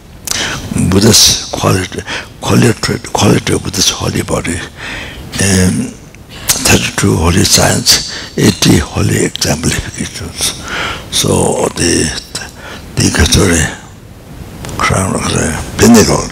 Buddha's 0.88 1.50
quality, 1.52 2.00
quality, 2.40 2.98
quality 3.12 3.54
of 3.54 3.62
Buddha's 3.62 3.90
holy 3.90 4.22
body. 4.22 4.56
Um, 5.42 5.92
that 6.64 6.80
true 6.96 7.16
holy 7.16 7.44
science, 7.44 8.14
80 8.38 8.78
holy 8.78 9.24
exemplifications. 9.26 10.54
So 11.10 11.66
the, 11.74 12.06
the 12.96 13.10
Katsuri 13.10 13.62
crown 14.78 15.14
of 15.14 15.24
the 15.34 15.50
pinnacle, 15.78 16.26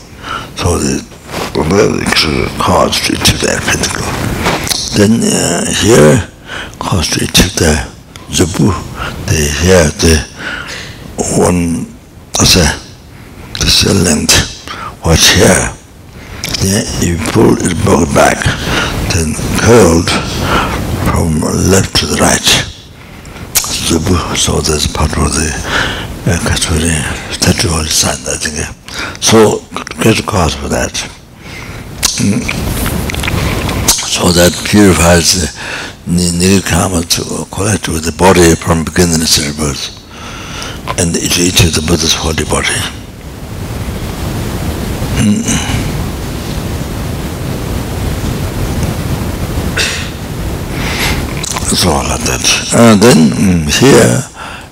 so 0.56 0.78
the 0.78 1.02
American 1.58 2.46
constituted 2.58 3.40
that 3.46 3.60
pinnacle. 3.66 4.06
Then 4.96 5.22
uh, 5.24 5.64
here 5.82 6.28
constitute 6.78 7.52
the 7.56 7.74
Zubu, 8.30 8.72
the 9.26 9.40
here 9.60 9.88
the 10.00 10.14
one, 11.38 11.86
as 12.40 12.56
a, 12.56 12.66
the 13.60 13.66
silent, 13.66 14.30
what's 15.02 15.34
here, 15.34 15.81
then 16.62 16.86
you 17.02 17.18
pull 17.34 17.54
it 17.58 17.74
back 18.14 18.38
then 19.12 19.34
curled 19.58 20.08
from 21.10 21.40
left 21.70 21.94
to 21.96 22.06
the 22.06 22.16
right 22.20 22.48
zubu 23.86 24.16
so 24.36 24.60
that's 24.60 24.86
part 24.86 25.10
of 25.18 25.28
the 25.34 25.50
uh, 26.26 26.38
katsuri 26.46 26.94
statue 27.34 27.68
the 27.68 27.88
sun 27.88 28.16
I 28.26 28.36
think 28.38 28.56
so 29.22 29.60
great 30.00 30.24
cause 30.24 30.54
for 30.54 30.68
that 30.68 30.94
mm. 32.22 32.42
so 34.06 34.30
that 34.30 34.52
purifies 34.64 35.34
the 36.06 36.28
nirkama 36.38 37.02
to 37.16 37.44
collect 37.54 37.88
with 37.88 38.04
the 38.04 38.12
body 38.12 38.54
from 38.54 38.84
beginning 38.84 39.26
to 39.26 39.40
the 39.40 39.54
birth 39.58 40.02
and 40.98 41.16
it 41.16 41.38
is 41.38 41.74
the 41.74 41.80
Buddha's 41.86 42.14
holy 42.14 42.44
body. 42.44 42.68
Mm. 45.18 45.91
So 51.82 51.90
like 51.90 52.22
that. 52.30 52.46
And 52.78 53.02
then 53.02 53.18
mm, 53.34 53.66
here 53.66 54.22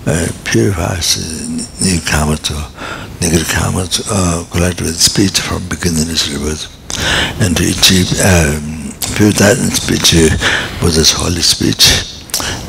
uh, 0.06 0.30
purifies 0.46 1.18
nirkama 1.82 2.38
to 2.38 2.54
nirkama 3.18 3.82
to 3.90 4.00
uh, 4.06 4.44
collect 4.52 4.80
with 4.80 4.94
speech 4.94 5.40
from 5.40 5.66
beginning 5.66 6.06
to 6.06 6.38
birth 6.38 6.70
and 7.42 7.56
to 7.56 7.66
achieve 7.66 8.14
um, 8.22 8.94
purify 9.18 9.58
in 9.58 9.74
speech 9.74 10.14
with 10.86 10.94
this 10.94 11.10
holy 11.10 11.42
speech. 11.42 11.82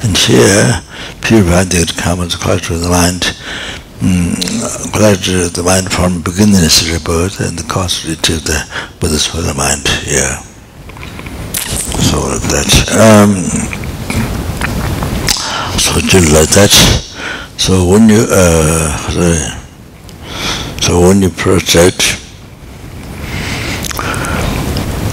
And 0.02 0.18
here, 0.18 0.82
purify 1.22 1.70
the 1.70 1.86
common 2.02 2.30
culture 2.34 2.74
of 2.74 2.82
the 2.82 2.90
mind, 2.90 3.22
mm, 4.02 4.42
of 4.90 5.54
the 5.54 5.62
mind 5.62 5.94
from 5.94 6.24
beginning 6.24 6.66
is 6.66 6.90
rebirth 6.90 7.40
and 7.42 7.60
the 7.60 7.64
cause 7.70 8.02
to 8.02 8.14
achieve 8.14 8.44
the 8.46 8.58
Buddha's 9.00 9.30
mind 9.54 9.86
yeah. 10.10 10.42
So 12.10 12.26
that, 12.50 12.74
um, 12.98 13.81
so 15.94 16.00
just 16.00 16.32
like 16.32 16.50
that. 16.52 16.72
So 17.58 17.86
when 17.86 18.08
you, 18.08 18.26
uh, 18.30 18.98
so 20.82 21.02
when 21.02 21.22
you 21.22 21.30
project, 21.30 22.18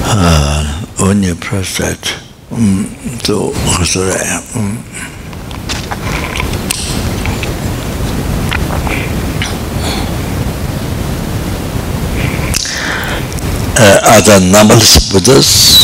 uh, 0.05 0.85
when 1.01 1.23
you 1.25 1.35
press 1.35 1.79
that 1.79 2.23
um, 2.53 2.87
to 3.25 3.51
Khasura 3.75 4.15
um, 4.57 4.85
uh, 13.77 14.01
other 14.05 14.41
numberless 14.47 15.13
Buddhas 15.13 15.78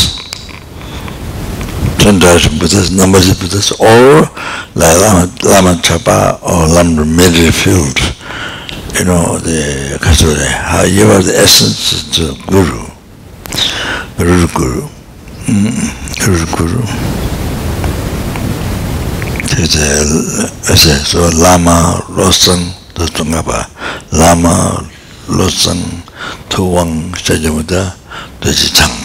Chandrasha 2.05 2.49
Buddhas, 2.59 2.91
Namaji 2.91 3.33
Buddhas, 3.41 3.71
or 3.81 4.29
like 4.75 4.97
Lama, 5.01 5.33
Lama 5.43 5.81
Chapa 5.81 6.37
or 6.43 6.67
Lama 6.67 7.03
Field 7.51 7.97
you 8.99 9.03
know, 9.03 9.37
the 9.39 9.97
Kasuri, 9.99 10.45
how 10.45 10.83
you 10.83 11.03
are 11.11 11.21
the 11.21 11.35
essence 11.35 11.91
of 11.91 12.15
the 12.15 12.27
Guru, 12.47 12.87
Guru 14.17 14.47
Guru, 14.53 14.87
mm-hmm. 15.49 16.23
Guru 16.23 16.45
Guru. 16.55 16.85
So 21.03 21.19
Lama 21.41 22.01
Rosan, 22.07 22.71
the 22.93 23.05
Tungapa, 23.05 23.67
Lama 24.13 24.87
Rosan, 25.27 25.81
Tuwang, 26.49 27.11
Shajamuda, 27.15 27.97
the 28.39 28.51
Jichang. 28.51 29.04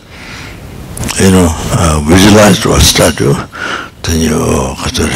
you 1.19 1.31
know 1.31 1.47
uh, 1.77 2.01
visualize 2.07 2.65
or 2.65 2.79
statue 2.79 3.33
then 4.03 4.19
you 4.21 4.39
kasore 4.81 5.11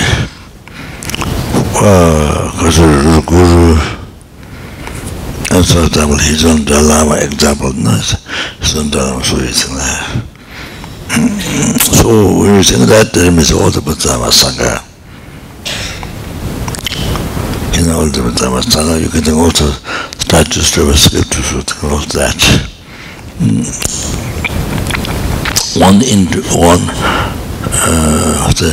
uh 1.82 2.52
kasore 2.60 3.22
guru 3.26 3.76
and 5.56 5.64
so 5.66 5.86
that 5.88 6.06
will 6.08 6.18
his 6.20 6.44
own 6.46 6.60
dalama 6.66 7.22
example 7.24 7.72
no, 7.74 7.92
nice 7.92 8.18
so 8.62 8.82
that 8.84 9.00
uh, 9.00 9.22
so 9.24 9.38
he's 9.38 9.70
in 9.70 9.76
there 9.78 10.26
so 11.80 12.10
when 12.40 12.56
you 12.56 12.64
think 12.64 12.90
that 12.90 13.10
there 13.14 13.32
is 13.40 13.52
all 13.52 13.70
the 13.72 13.82
Buddha 13.82 14.20
Sangha 14.30 14.84
in 17.80 17.90
all 17.92 18.06
the 18.12 18.22
Buddha 18.22 18.62
Sangha 18.62 19.00
you 19.02 19.10
can 19.10 19.34
also 19.34 19.66
start 20.20 20.48
to 20.52 20.60
strip 20.62 20.88
a 20.88 20.98
script 20.98 21.32
to 21.32 21.42
shoot 21.42 21.84
all 21.84 22.00
that 22.14 22.36
mm. 23.40 24.65
one 25.78 26.02
in 26.02 26.26
one 26.56 26.80
uh, 27.68 28.48
the 28.56 28.72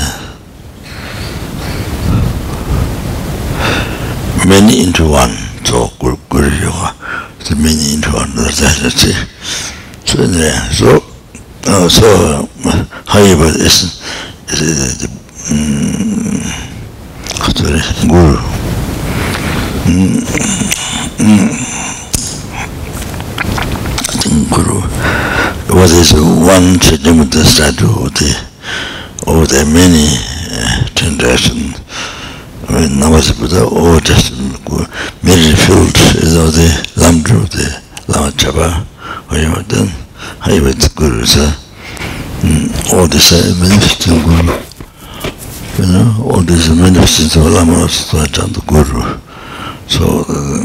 many 4.46 4.82
into 4.84 5.08
one 5.08 5.30
so 5.64 5.88
good 5.98 6.18
good 6.28 6.52
you 6.62 6.70
the 7.48 7.54
many 7.58 7.94
into 7.94 8.10
one 8.12 8.30
that's 8.36 9.04
it 9.04 9.26
so 10.04 10.18
there 10.26 10.60
so 10.70 11.02
uh, 11.66 11.88
so 11.88 12.48
however 13.06 13.46
is 13.46 14.00
is 14.48 14.98
the 14.98 15.08
um, 15.50 16.42
guru 18.08 18.36
mm, 19.86 20.22
mm, 21.18 21.72
guru. 24.50 25.41
what 25.74 25.90
is 25.90 26.12
one 26.12 26.76
Chidimata 26.78 27.42
statue 27.44 27.86
of 28.04 28.12
the, 28.14 28.32
of 29.26 29.48
the 29.48 29.64
many 29.72 30.08
uh, 30.52 30.86
generation 30.94 31.74
I 32.68 32.80
mean, 32.88 33.00
Namasa 33.00 33.34
Buddha 33.38 33.64
or 33.68 34.00
just 34.00 34.32
many 35.22 35.52
fields 35.56 36.14
is 36.16 36.36
of 36.36 36.54
the 36.54 36.68
Lamdru, 36.96 37.44
the 37.50 37.82
Lama 38.08 38.30
Chapa, 38.32 38.86
or 39.28 39.36
mm, 39.36 39.42
you 39.42 39.48
know, 39.48 39.62
then 39.66 39.88
I 40.40 40.60
went 40.62 40.80
to 40.80 40.88
Guru, 40.94 41.24
so 41.26 41.40
mm, 42.40 42.92
all 42.94 43.08
this 43.08 43.32
uh, 43.32 43.52
manifesting 43.60 44.22
Guru, 44.24 44.56
you 45.78 45.92
know, 45.92 46.24
all 46.32 46.40
this 46.42 46.68
manifesting 46.70 47.42
of 47.42 47.50
Lama 47.50 47.88
Sattvachan, 47.90 48.54
the 48.54 48.62
Guru. 48.64 49.20
So, 49.88 50.24
uh, 50.24 50.62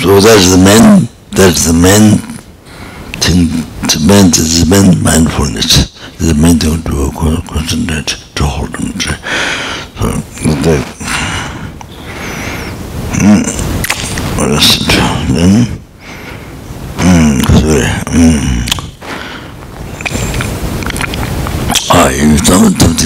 so 0.00 0.18
that's 0.18 0.50
the 0.50 0.62
main, 0.64 1.08
that's 1.30 1.66
the 1.66 1.74
main 1.74 2.35
the 4.60 4.66
main 4.68 5.02
mindfulness, 5.02 5.90
the 6.18 6.34
thing 6.34 7.86
to 7.86 8.14
to 8.34 8.44
hold 8.44 8.74
on 8.76 8.92
to. 8.92 9.10
So, 9.96 10.06
the, 10.62 10.76
mm, 13.20 13.42
what 14.36 14.50
is 14.50 14.76
it? 14.76 14.88
Then, 15.32 15.54
mm, 16.98 17.36
sorry, 17.60 17.88
mm. 18.12 18.76
Ah, 21.90 22.10
you 22.10 22.36
don't, 22.38 22.76
don't, 22.78 22.98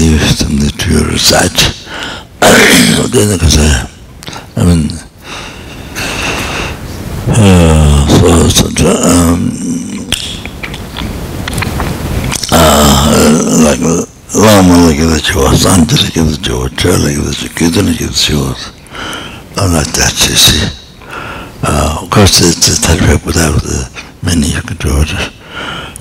to 3.38 3.50
I 4.56 4.64
mean, 4.64 4.90
uh, 7.28 8.08
so, 8.18 8.48
so, 8.48 8.88
um, 8.88 9.69
lāma 13.80 14.76
la 14.84 14.92
kīla 14.92 15.16
chīvā, 15.24 15.50
sānchila 15.56 16.10
kīla 16.12 16.36
chīvā, 16.36 16.68
chāla 16.76 17.08
kīla 17.14 17.32
chīvā, 17.32 17.52
kīdana 17.56 17.92
kīla 17.96 18.16
chīvā, 18.20 18.50
ānā 19.64 19.82
chāchī 19.88 20.34
sī. 20.36 20.60
Kārsi 22.12 22.50
tsī 22.60 22.72
tārpē 22.84 23.16
pūtā 23.24 23.46
pūtā, 23.54 23.78
many 24.22 24.46
you 24.52 24.62
could 24.62 24.78
do 24.78 25.00
it. 25.00 25.12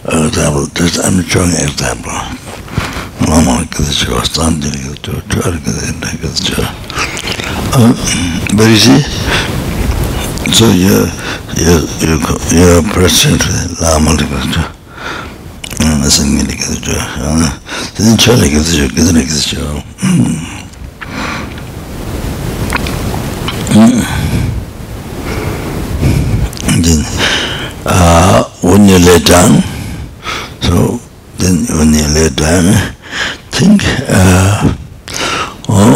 Example, 0.10 0.68
just 0.76 1.00
I'm 1.06 1.24
showing 1.24 1.56
an 1.56 1.70
example. 1.70 2.20
Lāma 3.30 3.60
la 3.60 3.66
kīla 3.72 3.94
chīvā, 3.96 4.24
sānchila 4.28 4.76
kīla 4.76 4.98
chīvā, 5.06 5.20
chāla 5.32 5.58
kīla 5.64 6.32
chīvā. 6.48 6.66
But 8.56 8.68
you 8.68 8.78
see, 8.78 9.02
so 10.52 10.66
you're, 10.72 11.08
you're, 11.56 11.86
you're, 12.04 12.20
you're 12.52 12.80
a 12.80 12.84
person 12.92 13.40
to 13.40 13.48
Lāma 13.80 14.18
la 14.18 14.26
kīla 14.26 14.52
chīvā. 14.52 14.79
sāngi 16.10 16.42
lī 16.48 16.56
kēsā 16.58 16.78
chō 16.84 16.96
tēnā 17.96 18.14
chō 18.18 18.34
lī 18.42 18.48
kēsā 18.54 18.72
chō 18.80 18.86
kēsā 18.96 19.12
lī 19.16 19.24
kēsā 19.30 19.44
chō 19.54 19.64
then 26.80 27.00
uh, 27.86 28.44
when 28.64 28.88
you 28.90 28.98
lay 28.98 29.20
down 29.20 29.62
so 30.62 31.00
then 31.38 31.56
when 31.78 31.94
you 31.94 32.08
lay 32.16 32.30
down 32.34 32.74
think 33.52 33.84
uh, 34.10 34.74
or, 35.70 35.94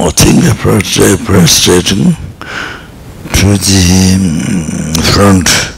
or 0.00 0.10
think 0.12 0.44
prostrate 0.60 1.18
prostrating 1.24 2.14
to 3.34 3.46
the 3.58 5.02
front 5.12 5.75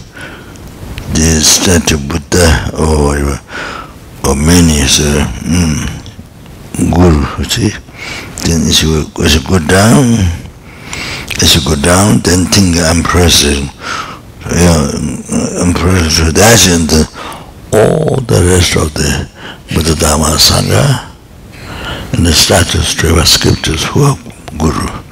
the 1.18 1.42
statue 1.42 1.98
Buddha 1.98 2.70
or 2.78 3.10
whatever, 3.10 3.42
or 4.22 4.36
many 4.36 4.78
is 4.86 5.02
a 5.02 5.26
mm, 5.42 6.94
guru, 6.94 7.26
see? 7.42 7.74
Then 8.46 8.62
as 8.62 8.82
you, 8.82 9.02
as 9.24 9.34
you 9.34 9.42
go 9.42 9.58
down, 9.58 10.14
as 11.42 11.56
you 11.56 11.62
go 11.66 11.74
down, 11.82 12.20
then 12.22 12.46
think 12.46 12.76
I'm 12.78 13.02
present. 13.02 13.66
So, 14.46 14.54
yeah, 14.54 14.94
I'm 15.58 15.74
present 15.74 16.26
with 16.26 16.36
that 16.38 16.62
and 16.70 16.86
the, 16.86 17.02
all 17.74 18.20
the 18.22 18.38
rest 18.54 18.76
of 18.76 18.94
the 18.94 19.28
Buddha 19.74 19.98
Dhamma 19.98 20.38
Sangha 20.38 21.10
and 22.14 22.24
the 22.24 22.32
statues, 22.32 22.94
Treva 22.94 23.26
scriptures, 23.26 23.82
who 23.84 24.02
are 24.02 24.16
guru. 24.56 25.07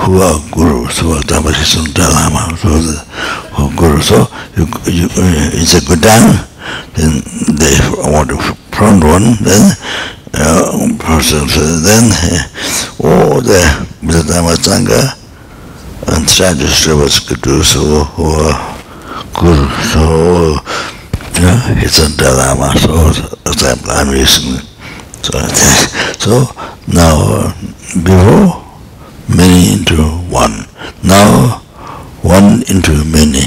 Who 0.00 0.22
are 0.22 0.40
gurus, 0.50 0.98
who 1.00 1.12
are 1.12 1.20
Dhammarisam 1.22 1.92
Dalai 1.92 2.32
Lama, 2.32 2.56
so 2.56 2.68
the 2.68 2.96
who 3.52 3.68
are 3.68 3.76
gurus. 3.76 4.08
So 4.08 4.26
you, 4.56 4.64
you, 4.86 5.08
it's 5.52 5.74
a 5.74 5.84
good 5.84 6.00
down, 6.00 6.40
then 6.96 7.20
they 7.60 7.76
want 8.10 8.30
to 8.30 8.38
front 8.72 9.04
one, 9.04 9.36
then 9.44 9.76
uh, 10.34 10.88
person, 10.98 11.46
then 11.84 12.10
uh, 12.12 13.04
all 13.04 13.40
the 13.40 13.60
Dhamma 14.00 14.56
Sangha 14.56 15.16
and 16.16 16.28
sadhus 16.28 16.86
Srivas 16.86 17.20
so 17.62 18.04
who 18.16 18.24
are 18.40 18.56
guru, 19.34 19.68
so 19.92 20.56
yeah, 21.40 21.60
it's 21.84 21.98
a 21.98 22.16
Dalai 22.16 22.54
Lama, 22.56 22.78
so 22.78 23.08
example 23.50 23.90
I'm 23.90 24.16
using. 24.16 24.64
So, 25.22 25.38
so 26.18 26.48
now 26.88 27.52
before 28.02 28.69
many 29.36 29.72
into 29.74 29.96
one. 30.30 30.66
Now, 31.02 31.62
one 32.22 32.62
into 32.68 32.92
many. 33.04 33.44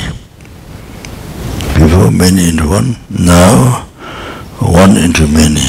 Before 1.78 2.12
many 2.12 2.50
into 2.50 2.68
one, 2.70 2.96
now 3.10 3.86
one 4.60 4.98
into 4.98 5.28
many. 5.28 5.68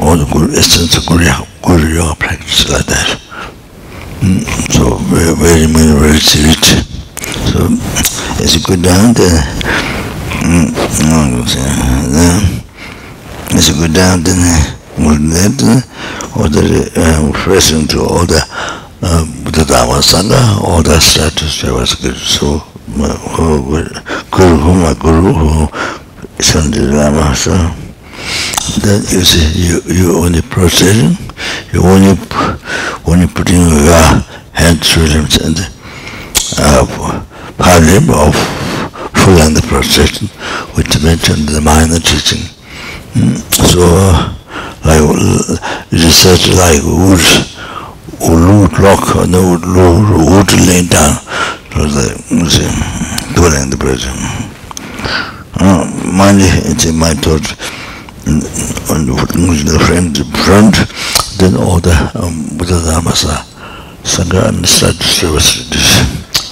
All 0.00 0.16
the 0.16 0.28
good 0.32 0.54
essence 0.54 0.96
of 0.96 1.06
Guru 1.06 1.88
Yoga 1.94 2.14
practice 2.16 2.68
like 2.70 2.86
that. 2.86 3.20
Mm, 4.20 4.44
so 4.72 4.96
very, 5.10 5.34
very, 5.34 5.66
very, 5.66 5.92
very 5.98 6.12
rich. 6.12 6.86
So 7.52 7.66
as 8.42 8.54
you 8.54 8.62
go 8.62 8.76
down 8.80 9.12
there, 9.14 9.42
mm, 10.42 10.72
as 13.54 13.68
you 13.68 13.74
go 13.74 13.92
down 13.92 14.22
there, 14.22 14.81
that 14.96 15.84
or 16.36 16.48
the 16.48 16.92
um, 16.96 17.30
uh, 17.30 17.48
referring 17.48 17.86
to 17.88 18.00
all 18.00 18.26
the 18.26 18.40
uh, 19.02 19.24
the 19.50 19.64
Dhamma 19.66 20.00
Sangha, 20.00 20.62
all 20.62 20.82
the 20.82 20.98
status 21.00 21.62
that 21.62 21.72
was 21.72 21.94
good. 21.94 22.16
So, 22.16 22.62
my, 22.86 23.10
guru, 24.30 24.56
who 24.56 24.74
my 24.74 24.94
guru, 24.94 25.32
who 25.32 25.66
Sandhi 26.38 26.86
Lama, 26.92 27.34
so 27.34 27.50
then 28.80 29.00
you 29.10 29.24
see, 29.26 29.42
you, 29.58 29.80
you 29.92 30.16
only 30.18 30.40
proceeding, 30.42 31.16
you 31.72 31.82
only, 31.82 32.14
only 33.06 33.26
putting 33.26 33.58
your 33.58 34.06
hand 34.54 34.84
through 34.84 35.08
them 35.08 35.26
and 35.42 35.58
uh, 36.58 36.86
part 37.58 37.82
of 37.82 38.34
full 39.18 39.38
and 39.42 39.56
the 39.56 39.64
procession, 39.66 40.28
which 40.76 41.02
mentioned 41.02 41.48
the 41.48 41.60
minor 41.60 41.98
teaching. 41.98 42.46
Mm, 43.14 43.36
so, 43.66 43.80
uh, 43.82 44.34
like 44.84 45.02
research 45.92 46.48
like 46.54 46.82
wood 46.84 47.22
wood 48.20 48.72
lock 48.78 49.16
and 49.16 49.32
wood 49.34 49.64
wood 49.66 50.50
lay 50.66 50.86
down 50.86 51.14
so 51.72 51.86
the 51.86 52.06
museum 52.30 52.74
during 53.34 53.70
the 53.70 53.76
present 53.78 54.16
uh, 55.60 55.82
ah, 55.82 55.84
my 56.12 56.30
it's 56.68 56.84
in 56.84 56.96
my 56.96 57.14
thought 57.14 57.46
on 58.90 59.06
the 59.06 59.78
friend 59.86 60.16
front 60.44 60.74
then 61.38 61.56
all 61.56 61.80
the 61.80 61.94
um, 62.14 62.46
Buddha 62.56 62.78
Dhammasana 62.78 63.42
Sangha 64.04 64.48
and 64.48 64.66
Sadhu 64.66 65.02
Service 65.02 65.64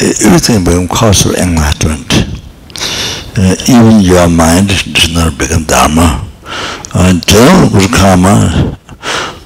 everything 0.00 0.64
become 0.64 0.88
causal 0.88 1.34
enlightenment. 1.34 2.10
Uh, 3.36 3.54
even 3.68 4.00
your 4.00 4.28
mind 4.28 4.68
does 4.68 5.12
not 5.12 5.38
become 5.38 5.64
dharma. 5.64 6.26
Until 6.94 7.70
uh, 7.76 7.86
karma 7.94 8.76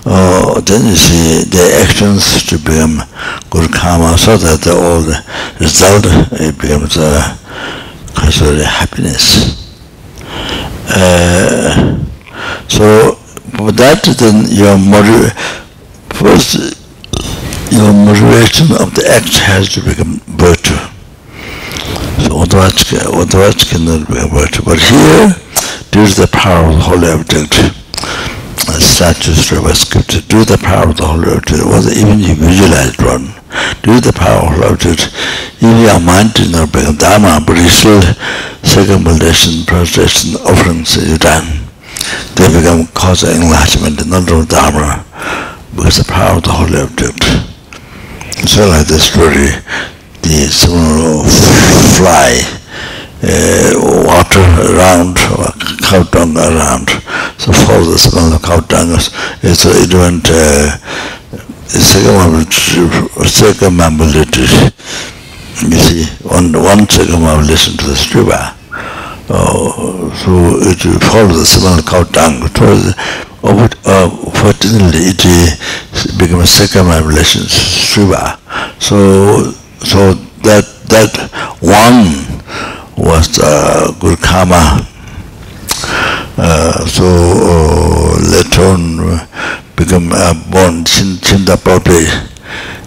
uh, 0.06 0.60
then 0.60 0.84
you 0.86 0.96
see 0.96 1.44
the 1.48 1.80
actions 1.82 2.44
to 2.44 2.58
become 2.58 3.00
good 3.50 3.72
karma 3.72 4.16
so 4.18 4.36
that 4.36 4.60
the, 4.60 4.72
all 4.72 5.00
the 5.00 5.16
result 5.60 6.04
it 6.40 6.58
becomes 6.60 6.96
a 6.96 7.36
causal 8.14 8.56
happiness. 8.64 9.60
Uh, 10.88 11.98
so 12.68 13.12
for 13.56 13.72
that 13.72 14.02
then 14.18 14.44
your 14.48 14.76
motive, 14.78 15.32
first 16.12 16.80
your 17.72 17.92
motivation 17.92 18.70
of 18.76 18.94
the 18.94 19.04
act 19.08 19.38
has 19.38 19.68
to 19.72 19.80
become 19.80 20.20
virtue. 20.44 20.76
So 22.20 22.44
otherwise, 22.44 22.76
otherwise 22.92 23.64
cannot 23.64 24.04
become 24.06 24.28
virtue. 24.28 24.62
But 24.64 24.78
here, 24.78 25.32
due 25.88 26.04
to 26.04 26.20
the 26.20 26.28
power 26.28 26.68
of 26.68 26.76
the 26.76 26.84
holy 26.84 27.08
object, 27.08 27.56
statues 28.76 29.48
to 29.48 29.74
scripture, 29.74 30.20
due 30.28 30.44
to 30.44 30.52
the 30.52 30.60
power 30.60 30.90
of 30.90 30.96
the 30.96 31.06
Holy 31.06 31.32
Spirit, 31.40 31.64
was 31.64 31.88
even 31.88 32.20
you 32.20 32.34
visualized 32.36 33.00
one, 33.00 33.32
due 33.80 34.00
to 34.00 34.12
the 34.12 34.16
power 34.16 34.52
of 34.68 34.76
the 34.78 34.92
Spirit, 34.92 35.08
even 35.64 35.80
your 35.80 36.00
mind 36.00 36.34
did 36.34 36.52
not 36.52 36.68
become 36.72 36.96
Dharma, 36.96 37.40
but 37.40 37.56
you 37.56 37.68
still 37.72 38.04
circumambulation, 38.60 39.64
prostration, 39.64 40.36
offerings 40.44 40.96
you 41.00 41.16
done, 41.16 41.64
they 42.36 42.48
become 42.52 42.86
cause 42.92 43.24
of 43.24 43.32
enlightenment, 43.32 44.04
not 44.06 44.28
of 44.28 44.48
Dharma, 44.48 45.04
because 45.72 45.96
the 45.96 46.04
power 46.04 46.36
of 46.36 46.44
the 46.44 46.52
Holy 46.52 46.84
Spirit. 46.92 47.24
So 48.44 48.68
like 48.68 48.86
this 48.86 49.08
story, 49.08 49.48
the 50.24 50.48
small 50.48 51.24
fly, 51.96 52.40
uh, 53.22 53.72
water 54.08 54.44
around, 54.72 55.16
cow 55.84 56.02
dung 56.10 56.36
around. 56.36 56.88
So 57.38 57.52
follow 57.52 57.84
the 57.92 57.98
smell 57.98 58.32
of 58.32 58.42
cow 58.42 58.60
dung. 58.60 58.98
So 58.98 59.68
it 59.70 59.92
went 59.92 60.28
uh, 60.30 60.76
circumambulated. 63.28 64.50
You 65.62 65.78
see, 65.78 66.04
one, 66.26 66.52
one 66.52 66.88
circumambulation 66.88 67.76
to 67.78 67.86
the 67.86 67.94
striba. 67.94 68.54
Oh, 69.30 70.10
so 70.24 70.30
it 70.68 70.80
follows 71.02 71.38
the 71.38 71.46
smell 71.46 71.78
of 71.78 71.86
cow 71.86 72.04
dung. 72.04 72.48
Uh, 73.44 74.08
fortunately, 74.40 75.12
it 75.12 75.22
became 76.18 76.40
a 76.40 76.46
circumambulation 76.46 77.42
striba. 77.42 78.38
So, 78.80 79.52
so 79.84 80.14
that 80.42 80.64
that 80.88 81.12
one 81.60 82.24
was 82.96 83.38
uh, 83.38 83.92
good 84.00 84.18
karma. 84.20 84.86
Uh, 86.36 86.84
so 86.86 87.04
uh, 87.06 88.18
later 88.32 88.62
on 88.62 89.28
become 89.76 90.10
uh, 90.12 90.34
born 90.50 90.84
Chinta 90.84 91.56
Prabhupada 91.56 92.30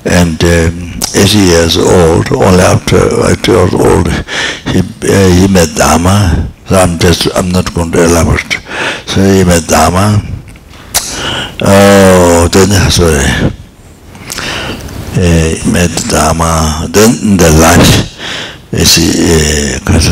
and 0.06 0.42
um, 0.44 0.88
80 1.16 1.38
years 1.38 1.78
old, 1.78 2.32
only 2.32 2.62
after 2.64 2.98
80 2.98 3.52
years 3.52 3.74
old, 3.74 4.08
he, 4.72 4.80
uh, 4.80 5.30
he 5.36 5.48
met 5.52 5.76
Dharma. 5.76 6.48
So 6.68 6.76
I'm 6.76 7.00
just, 7.00 7.28
I'm 7.36 7.50
not 7.50 7.74
going 7.74 7.92
to 7.92 8.04
elaborate. 8.04 8.54
So 9.08 9.22
he 9.22 9.44
met 9.44 9.68
Dharma. 9.68 10.22
Oh, 11.62 12.48
then, 12.52 12.92
sorry. 12.92 13.52
met 15.18 15.90
dharma 16.10 16.86
then 16.94 17.38
the 17.38 17.50
lunch 17.58 18.06
is 18.72 19.80
because 19.80 20.08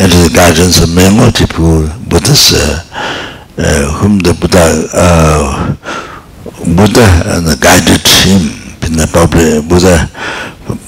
and 0.00 0.10
the 0.12 0.30
guardians 0.34 0.80
of 0.80 0.88
many 0.94 1.30
people 1.32 1.84
buddhas 2.08 2.54
uh, 2.56 3.84
whom 4.00 4.18
the 4.20 4.32
buddha 4.32 4.88
uh, 4.94 5.76
buddha 6.74 7.04
and 7.36 7.60
guided 7.60 8.00
him 8.00 8.48
in 8.86 8.96
the 8.96 9.06
public 9.12 9.60
buddha 9.68 10.08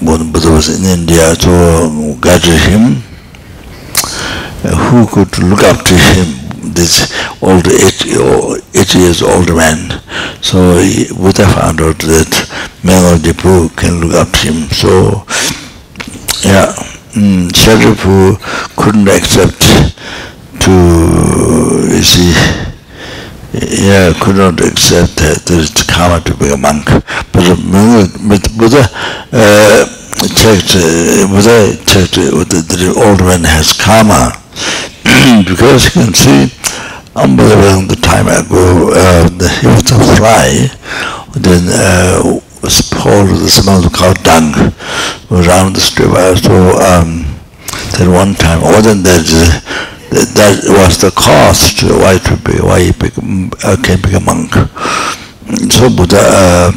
when 0.01 0.33
buddha 0.33 0.51
was 0.51 0.69
in 0.73 0.85
india 0.99 1.35
to 1.37 2.17
guide 2.21 2.41
him 2.41 3.03
who 4.89 5.07
could 5.13 5.39
look 5.45 5.63
up 5.65 5.85
to 5.85 5.95
him 5.95 6.42
this 6.73 7.13
old 7.43 7.67
eight, 7.69 8.05
eight 8.75 8.95
years 8.95 9.23
old 9.23 9.49
man 9.55 10.03
so 10.43 10.77
he, 10.79 11.07
Buddha 11.15 11.47
found 11.47 11.81
out 11.81 11.99
that 12.03 12.29
Mengo 12.83 13.71
can 13.77 14.01
look 14.01 14.15
up 14.15 14.29
to 14.43 14.53
him. 14.53 14.69
So, 14.75 15.25
yeah, 16.43 16.75
mm, 17.15 17.47
Sharipu 17.55 18.37
couldn't 18.75 19.09
accept 19.09 19.63
to, 20.67 20.75
you 21.89 22.03
see, 22.03 22.35
yeah, 23.55 24.13
could 24.21 24.37
not 24.37 24.61
accept 24.61 25.15
that 25.23 25.47
there 25.47 25.61
is 25.61 25.71
karma 25.87 26.21
to 26.25 26.35
be 26.35 26.51
a 26.51 26.57
monk. 26.57 26.87
But 27.31 27.47
with 28.27 28.59
Buddha 28.59 28.83
uh, 29.31 29.87
checked, 30.35 30.75
uh, 30.75 31.31
Buddha 31.31 31.79
checked 31.87 32.19
that 32.19 32.67
the 32.69 32.93
old 32.99 33.21
man 33.21 33.45
has 33.45 33.73
karma 33.73 34.35
because 35.47 35.95
you 35.95 36.03
can 36.03 36.15
see 36.15 36.62
unbelievable 37.15 37.87
the 37.89 38.01
time 38.01 38.27
ago 38.29 38.91
uh, 38.95 39.29
he 39.61 39.67
was 39.67 39.85
a 39.93 40.17
fly 40.17 40.69
then 41.35 41.69
uh, 41.69 42.41
was 42.63 42.81
poured 42.95 43.29
with 43.29 43.51
smell 43.51 43.85
of 43.85 43.93
cow 43.93 44.13
dung 44.23 44.55
around 45.31 45.75
the 45.75 45.81
strip. 45.81 46.15
So 46.39 46.79
um, 46.79 47.27
that 47.99 48.07
one 48.07 48.35
time, 48.35 48.63
other 48.63 48.95
than 48.95 49.03
that, 49.03 49.27
uh, 49.27 50.25
that 50.39 50.63
was 50.71 51.01
the 51.03 51.11
cost 51.11 51.83
why 51.83 52.19
to 52.23 52.37
be 52.47 52.63
why 52.63 52.87
he 52.87 52.93
became, 52.93 53.51
uh, 53.65 53.77
a 53.83 54.21
monk. 54.21 54.55
So 55.73 55.91
Buddha 55.91 56.23
uh, 56.23 56.73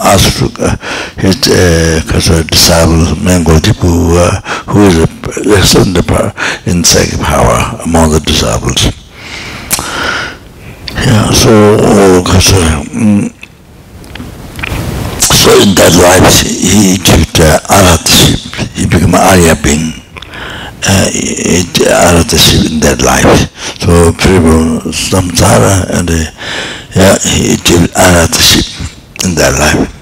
asked 0.00 0.40
uh, 0.58 0.76
his 1.20 1.36
uh, 1.48 2.42
disciple 2.48 3.04
Mengojipu, 3.20 4.16
uh, 4.16 4.40
who 4.72 4.86
is 4.88 4.96
a 4.98 5.08
excellent 5.58 5.98
in 6.66 6.82
psychic 6.84 7.20
power 7.20 7.82
among 7.84 8.12
the 8.12 8.20
disciples. 8.20 9.07
Yeah, 11.06 11.30
so 11.30 11.50
uh, 11.80 12.24
so 15.20 15.50
in 15.62 15.74
that 15.78 15.94
life, 15.98 16.42
he 16.42 16.94
achieved 16.98 17.40
uh, 17.40 17.60
arahatship. 17.70 18.40
He 18.76 18.86
became 18.86 19.14
Arya 19.14 19.54
being. 19.62 19.94
Uh, 20.82 21.08
arahatship 21.10 22.72
in 22.72 22.80
that 22.80 23.00
life. 23.02 23.50
So 23.80 24.12
people, 24.12 24.90
samsara, 24.92 25.86
and 25.98 26.10
uh, 26.10 26.30
yeah, 26.94 27.16
he 27.22 27.54
achieved 27.54 27.94
arahatship 27.94 28.66
in 29.24 29.34
that 29.36 29.54
life. 29.58 29.94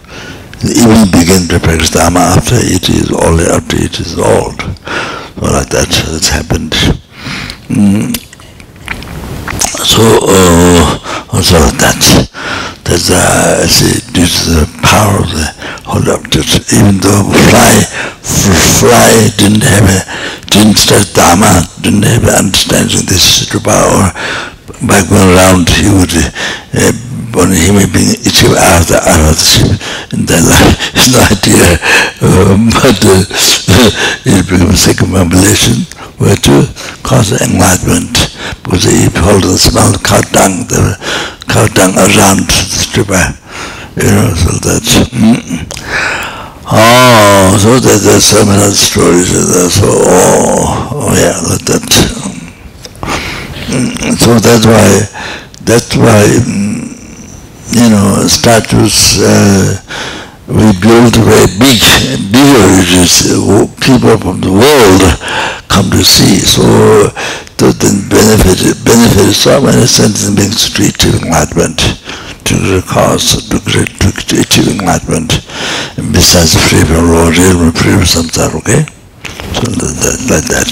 Even 0.64 1.10
begin 1.12 1.46
to 1.48 1.60
practice 1.60 1.90
Dharma 1.90 2.20
after 2.20 2.56
it 2.58 2.88
is 2.88 3.10
old, 3.12 3.40
after 3.40 3.76
it 3.76 4.00
is 4.00 4.18
old. 4.18 4.60
So 4.60 5.44
like 5.52 5.68
that, 5.70 5.88
it's 6.16 6.28
happened. 6.30 6.72
Mm. 7.68 8.16
So, 9.86 10.02
uh, 10.02 10.98
also 11.30 11.62
that? 11.78 12.02
That 12.90 13.06
uh, 13.06 13.62
see, 13.70 14.02
due 14.10 14.26
to 14.26 14.42
the 14.58 14.66
power 14.82 15.22
of 15.22 15.30
the 15.30 15.46
Holy 15.86 16.10
Object, 16.10 16.74
even 16.74 16.98
though 16.98 17.30
fly, 17.30 17.86
fly 18.82 19.30
didn't 19.38 19.62
have 19.62 19.86
a, 19.86 20.02
didn't 20.50 20.82
start 20.82 21.06
Dharma, 21.14 21.62
didn't 21.86 22.02
have 22.02 22.26
an 22.26 22.50
understanding 22.50 22.98
of 22.98 23.06
this 23.06 23.46
power, 23.62 24.10
by 24.82 25.06
going 25.06 25.30
around 25.38 25.70
he 25.70 25.86
would, 25.86 26.10
uh, 26.18 26.90
when 27.38 27.54
he 27.54 27.70
may 27.70 27.86
be 27.86 28.18
achieve 28.26 28.58
out 28.58 28.90
the 28.90 28.98
arhatship 28.98 29.70
in 30.10 30.26
that 30.26 30.42
life, 30.42 30.74
no 31.14 31.22
idea, 31.30 31.78
um, 32.26 32.66
but 32.74 32.98
uh, 33.06 33.22
it 34.26 34.42
becomes 34.50 34.82
circumambulation, 34.82 35.86
where 36.18 36.36
to 36.36 36.64
cause 37.02 37.32
enlightenment, 37.32 38.32
because 38.64 38.84
he 38.84 39.08
holds 39.20 39.44
the 39.46 39.58
smell 39.58 39.94
of 39.94 40.02
cow 40.02 40.20
dung, 40.32 40.64
the 40.68 40.96
cow 41.48 41.66
dung 41.76 41.92
around 41.96 42.48
the 42.48 42.80
stripper, 42.80 43.36
you 44.00 44.08
know, 44.08 44.32
so 44.34 44.50
that's, 44.64 45.08
mm. 45.12 45.66
oh, 46.72 47.56
so 47.60 47.78
that 47.80 48.00
there's 48.02 48.24
so 48.24 48.44
many 48.44 48.72
stories, 48.72 49.28
so, 49.72 49.86
oh, 49.86 50.88
oh 50.92 51.12
yeah, 51.14 51.36
like 51.48 51.64
that. 51.68 51.84
Mm. 53.68 54.16
So 54.16 54.38
that's 54.38 54.64
why, 54.64 55.04
that's 55.64 55.96
why, 55.96 56.22
mm, 56.48 56.86
you 57.76 57.90
know, 57.90 58.26
statues, 58.26 59.18
uh, 59.20 59.76
we 60.46 60.70
build 60.78 61.10
very 61.26 61.50
big, 61.58 61.82
bigger 62.30 62.62
villages, 62.70 63.26
people 63.82 64.14
from 64.18 64.38
the 64.40 64.52
world 64.52 65.02
come 65.66 65.90
to 65.90 66.04
see, 66.06 66.38
so 66.38 66.62
to 67.58 67.72
then 67.82 68.06
benefit, 68.06 68.62
benefit 68.86 69.34
so 69.34 69.60
many 69.60 69.86
senses 69.86 70.30
being 70.30 70.54
to 70.54 70.86
achieve 70.86 71.18
enlightenment, 71.22 71.78
to 72.46 72.54
the 72.62 72.78
cause, 72.86 73.42
to, 73.50 73.58
to, 73.58 73.82
to 73.82 74.34
achieve 74.38 74.78
enlightenment, 74.78 75.42
besides 76.14 76.54
free 76.70 76.84
from 76.86 77.10
raw, 77.10 77.26
real, 77.26 77.72
free 77.74 77.98
from 77.98 78.06
samsara, 78.06 78.54
okay? 78.62 78.86
So 79.58 79.66
that, 79.66 80.30
like 80.30 80.46
that, 80.46 80.70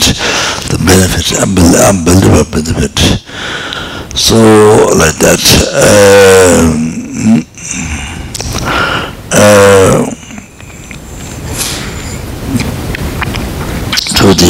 the 0.71 0.79
benefit, 0.87 1.35
unbelievable 1.43 2.47
benefit. 2.47 2.95
So, 4.15 4.39
like 4.95 5.19
that, 5.19 5.43
um, 6.63 6.95
uh, 9.35 10.07
to 14.15 14.27
the 14.35 14.49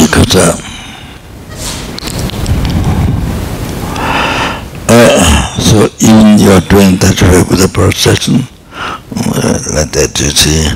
uh, 4.87 5.59
so 5.59 5.89
even 5.99 6.37
you 6.39 6.51
are 6.51 6.61
doing 6.69 6.95
that 6.97 7.17
the 7.17 7.69
procession 7.73 8.35
uh, 8.75 9.59
like 9.73 9.91
that 9.91 10.13
you 10.19 10.29
see. 10.29 10.69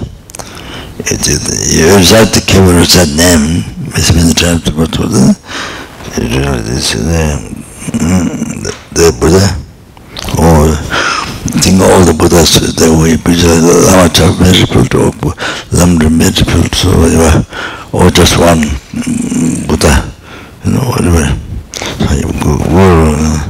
It 1.02 1.28
is 1.28 1.78
you 1.78 1.96
recite 1.96 2.34
the 2.36 2.42
keep 2.46 2.62
recite 2.66 3.16
name. 3.16 3.64
It's 3.96 4.12
been 4.12 4.34
time 4.36 4.60
to 4.66 4.72
the 5.08 5.38
it 6.18 6.68
is 6.68 6.92
the 6.94 7.50
the 8.92 9.12
Buddha, 9.20 9.48
or 10.38 10.76
Think 11.40 11.82
all 11.82 12.04
the 12.04 12.14
Buddhas, 12.14 12.60
they 12.76 12.90
were 12.90 13.08
Lama 13.16 14.12
are 14.12 14.36
married 14.44 14.68
to 14.68 15.12
Lama 15.72 16.10
married 16.10 16.36
to 16.36 16.46
whatever, 17.00 17.46
or 17.96 18.10
just 18.12 18.38
one 18.38 18.60
Buddha, 19.66 20.04
you 20.66 20.72
know, 20.72 20.84
whatever. 20.92 21.32
So 21.80 22.12
you 22.14 22.28
go, 22.44 22.58
go, 22.60 23.50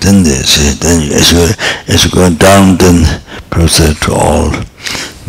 then 0.00 0.22
they 0.24 0.42
say, 0.42 0.74
then 0.82 1.12
as 1.12 1.30
you, 1.32 1.46
as 1.86 2.04
you 2.04 2.10
go 2.10 2.28
down, 2.34 2.76
then 2.76 3.06
proceed 3.50 3.96
to 4.02 4.12
all 4.12 4.50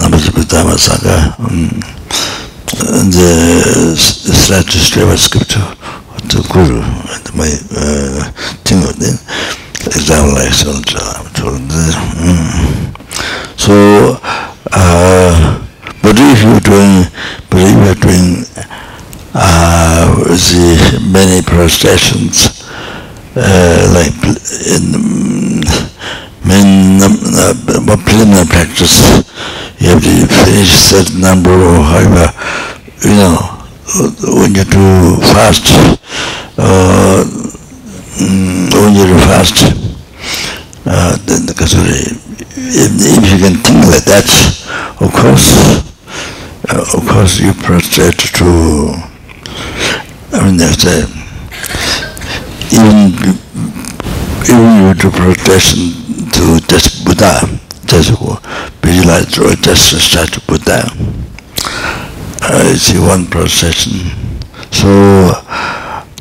Namajipadama 0.01 0.75
Sangha, 0.81 1.37
um, 1.39 1.69
mm, 1.69 3.11
the 3.13 3.95
strategy 3.95 5.01
of 5.01 5.19
scripture, 5.19 5.75
the 6.31 6.47
Guru, 6.47 6.79
my 7.35 7.51
uh, 7.75 8.31
thing 8.63 8.79
of 8.87 8.95
them, 8.95 9.19
example 9.91 10.31
like 10.39 10.55
mm. 11.35 12.39
So, 13.59 14.17
uh, 14.71 15.59
but 16.01 16.15
if 16.15 16.41
you're 16.43 16.59
doing, 16.61 17.03
but 17.49 17.59
if 17.59 17.75
you're 17.75 17.99
doing 17.99 18.45
uh, 19.33 20.23
the 20.23 21.01
many 21.11 21.41
prostrations, 21.41 22.63
uh, 23.35 23.91
like 23.91 24.15
in 24.71 25.61
main 26.47 27.01
uh, 27.03 27.53
preliminary 28.05 28.47
practice, 28.47 29.03
you 29.79 29.89
have 29.89 30.01
to 30.01 30.27
finish 30.45 30.71
a 30.71 30.79
certain 30.79 31.19
number 31.19 31.51
or 31.51 31.83
however, 31.83 32.31
you 33.03 33.15
know, 33.15 33.60
when 33.87 34.53
you 34.55 34.63
do 34.63 35.17
fast, 35.33 35.65
uh, 36.57 37.23
when 38.17 38.93
you 38.93 39.05
do 39.05 39.17
fast, 39.25 39.63
uh, 40.85 41.17
then 41.25 41.45
the 41.45 41.53
kasuri, 41.53 42.13
if, 42.55 42.91
if 42.99 43.31
you 43.31 43.37
can 43.39 43.55
think 43.63 43.85
like 43.87 44.05
that, 44.05 44.27
of 45.01 45.11
course, 45.13 45.81
uh, 46.69 46.97
of 46.97 47.07
course 47.07 47.39
you 47.39 47.53
prostrate 47.53 48.17
to, 48.17 48.93
I 50.33 50.45
mean, 50.45 50.57
there's 50.57 50.85
a, 50.85 51.07
even, 52.71 53.11
even 54.45 54.87
you 54.87 54.93
do 54.93 55.09
prostration 55.11 56.29
to 56.31 56.59
just 56.67 57.03
Buddha, 57.05 57.41
just 57.85 58.11
visualize 58.81 59.37
or 59.39 59.55
just 59.55 59.99
start 59.99 60.31
Buddha, 60.47 60.85
uh, 62.41 62.73
it's 62.73 62.91
one 62.99 63.25
procession. 63.27 64.11
So 64.71 64.87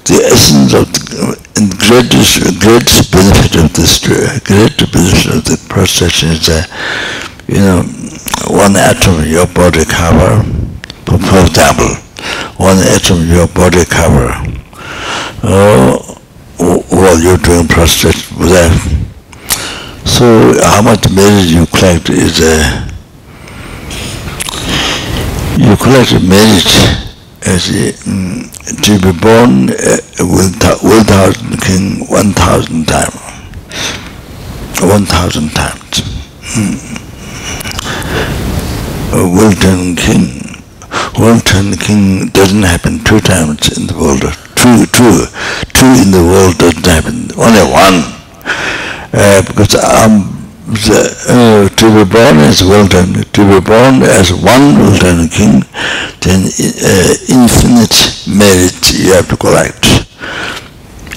the 0.05 0.21
essence 0.27 0.75
of 0.75 0.91
the 0.93 1.77
greatest, 1.79 2.41
greatest 2.61 3.13
benefit 3.13 3.57
of 3.57 3.73
this, 3.75 3.99
great 4.01 4.77
benefit 4.93 5.27
of 5.35 5.45
the 5.45 5.57
procession 5.69 6.31
is 6.31 6.47
that, 6.47 6.69
you 7.47 7.61
know, 7.61 7.83
one 8.49 8.77
atom 8.77 9.25
your 9.27 9.47
body 9.49 9.85
cover, 9.85 10.43
for 11.05 11.41
example, 11.47 11.95
one 12.57 12.79
atom 12.79 13.27
your 13.29 13.49
body 13.49 13.85
cover, 13.85 14.35
uh, 15.43 15.97
while 16.91 17.19
you're 17.21 17.39
doing 17.39 17.69
prostration 17.69 18.37
with 18.39 18.51
that, 18.51 18.73
so 20.05 20.53
how 20.65 20.83
much 20.83 21.09
merit 21.13 21.47
you 21.47 21.67
collect 21.67 22.11
is 22.11 22.41
uh, 22.41 22.90
you 25.61 25.77
collect 25.77 26.13
merit 26.25 26.67
as 27.47 27.69
um, 28.09 28.49
to 28.83 28.93
be 28.99 29.13
born 29.21 29.69
uh, 29.69 30.01
one 30.25 31.05
thousand 31.05 31.61
king 31.61 32.01
one 32.09 32.33
thousand 32.33 32.87
times, 32.89 33.15
one 34.81 35.05
thousand 35.05 35.51
times. 35.51 36.01
Mm. 36.57 37.01
wheel-turning 39.13 39.97
King. 39.97 40.41
wheel-turning 41.19 41.79
King 41.79 42.29
doesn't 42.29 42.63
happen 42.63 43.05
two 43.05 43.21
times 43.21 43.77
in 43.77 43.87
the 43.87 43.95
world. 43.95 44.23
Two, 44.57 44.87
two, 44.97 45.27
two 45.75 45.93
in 46.03 46.11
the 46.11 46.25
world 46.25 46.57
doesn't 46.59 46.87
happen. 46.87 47.29
Only 47.37 47.65
one 47.69 48.01
uh, 49.13 49.43
because 49.47 49.75
um, 49.77 50.40
the, 50.71 51.03
uh, 51.29 51.69
to 51.75 51.87
be 51.91 52.05
born 52.07 52.39
as 52.47 52.63
wheel-turning, 52.63 53.25
to 53.25 53.43
be 53.43 53.59
born 53.61 54.03
as 54.03 54.33
one 54.33 54.79
wheel-turning 54.79 55.29
king, 55.29 55.63
then 56.23 56.47
uh, 56.47 57.13
infinite 57.27 57.95
merit 58.31 58.79
you 58.95 59.13
have 59.13 59.29
to 59.29 59.37
collect. 59.37 60.07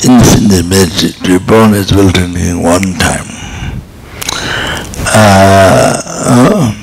Infinite 0.03 0.65
merit 0.65 0.93
to 1.21 1.39
be 1.39 1.45
born 1.45 1.73
as 1.73 1.93
wheel-turning 1.93 2.35
king 2.35 2.63
one 2.63 2.97
time. 2.97 3.29
Uh, 5.15 6.01
uh, 6.25 6.73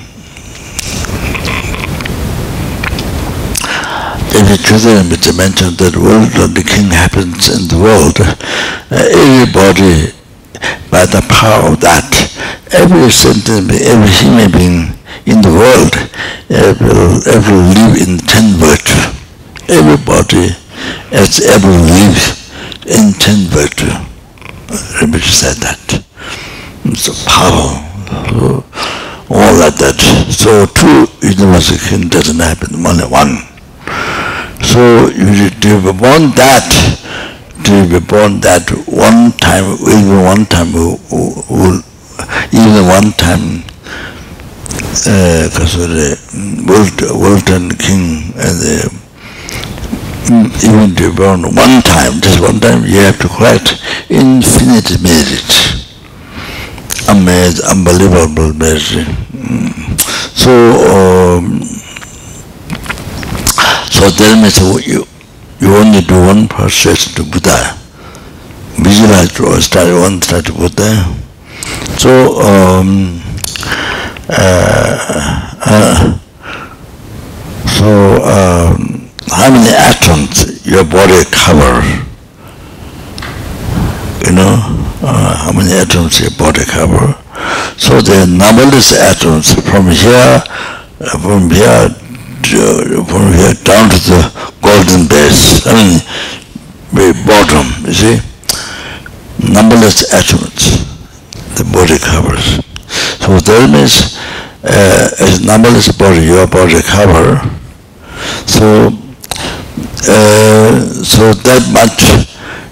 in 4.38 4.46
the 4.46 4.56
Tridharma 4.62 5.10
it's 5.12 5.36
mentioned 5.36 5.76
that 5.78 5.96
world 5.96 6.30
of 6.38 6.54
the 6.54 6.62
king 6.62 6.86
happens 6.90 7.50
in 7.50 7.66
the 7.66 7.82
world. 7.82 8.14
Uh, 8.20 9.02
everybody 9.10 10.14
by 10.90 11.06
the 11.06 11.22
power 11.28 11.72
of 11.72 11.80
that, 11.80 12.06
every 12.72 13.08
every 13.80 14.10
human 14.10 14.50
being 14.50 14.78
in 15.26 15.40
the 15.42 15.52
world 15.52 15.94
will 16.50 17.64
live 17.74 17.94
in 18.00 18.18
ten 18.18 18.56
virtue. 18.58 19.10
Everybody 19.70 20.50
has 21.14 21.40
ever 21.46 21.70
lived 21.70 22.40
in 22.86 23.12
ten 23.14 23.46
virtue. 23.48 23.94
Rebbe 25.00 25.18
said 25.20 25.56
that. 25.62 26.04
A 26.90 27.14
power. 27.28 27.90
all 29.30 29.54
like 29.58 29.76
that. 29.78 29.98
So 30.30 30.66
two 30.66 31.06
universal 31.22 31.78
king 31.78 32.08
doesn't 32.08 32.38
happen, 32.40 32.74
only 32.84 33.06
one. 33.06 33.46
So 34.62 35.08
you 35.08 35.50
want 35.94 36.36
that 36.36 36.66
to 37.64 37.88
be 37.88 38.00
born 38.06 38.40
that 38.40 38.70
one 38.86 39.32
time, 39.38 39.64
even 39.86 40.22
one 40.24 40.46
time, 40.46 40.68
even 42.52 42.86
one 42.86 43.12
time, 43.14 43.62
because 44.90 45.76
uh, 45.76 45.86
the 45.86 47.12
wheel-turning 47.14 47.76
King 47.78 48.32
and 48.36 48.56
the 48.60 48.90
even 50.30 50.94
to 50.94 51.10
be 51.10 51.16
born 51.16 51.42
one 51.42 51.82
time, 51.82 52.20
just 52.20 52.40
one 52.40 52.60
time, 52.60 52.84
you 52.84 52.98
have 52.98 53.18
to 53.18 53.28
collect 53.28 53.82
infinite 54.08 55.00
merit. 55.02 55.50
Amazing, 57.08 57.66
unbelievable 57.66 58.52
merit. 58.54 59.06
So, 60.36 60.52
um, 60.86 61.62
so 63.90 64.08
that 64.08 64.38
means 64.40 64.86
you, 64.86 65.04
you 65.60 65.76
only 65.76 66.00
do 66.00 66.18
one 66.20 66.48
process 66.48 67.14
to 67.14 67.22
Buddha. 67.22 67.76
Visualize 68.80 69.38
or 69.40 69.60
start 69.60 69.92
one 69.92 70.20
to 70.20 70.52
Buddha. 70.52 71.04
So 71.98 72.40
um, 72.40 73.20
uh, 74.28 75.56
uh, 75.66 76.18
so 77.68 78.22
um, 78.24 79.10
how 79.28 79.50
many 79.50 79.68
atoms 79.68 80.64
your 80.66 80.84
body 80.84 81.24
cover? 81.30 81.84
You 84.24 84.32
know, 84.36 84.56
uh, 85.02 85.36
how 85.36 85.52
many 85.52 85.72
atoms 85.72 86.20
your 86.20 86.30
body 86.38 86.64
cover? 86.64 87.14
So 87.76 88.00
the 88.00 88.26
numberless 88.26 88.92
atoms 88.92 89.52
from 89.68 89.88
here, 89.90 90.42
uh, 91.00 91.18
from 91.18 91.50
here 91.50 91.88
from 92.44 93.32
here 93.32 93.54
down 93.64 93.90
to 93.90 93.98
the 94.08 94.52
golden 94.62 95.06
base, 95.08 95.66
I 95.66 95.74
mean, 95.74 96.00
bottom, 97.26 97.66
you 97.86 97.92
see, 97.92 98.16
numberless 99.52 100.12
atoms 100.12 100.90
the 101.56 101.64
body 101.72 101.98
covers. 101.98 102.64
So 103.20 103.38
that 103.38 103.70
means 103.70 104.16
uh, 104.64 105.10
as 105.20 105.44
numberless 105.44 105.92
body, 105.92 106.24
your 106.24 106.46
body 106.46 106.80
cover, 106.82 107.40
so 108.46 108.88
uh, 110.08 110.80
so 111.04 111.32
that 111.32 111.62
much 111.72 112.26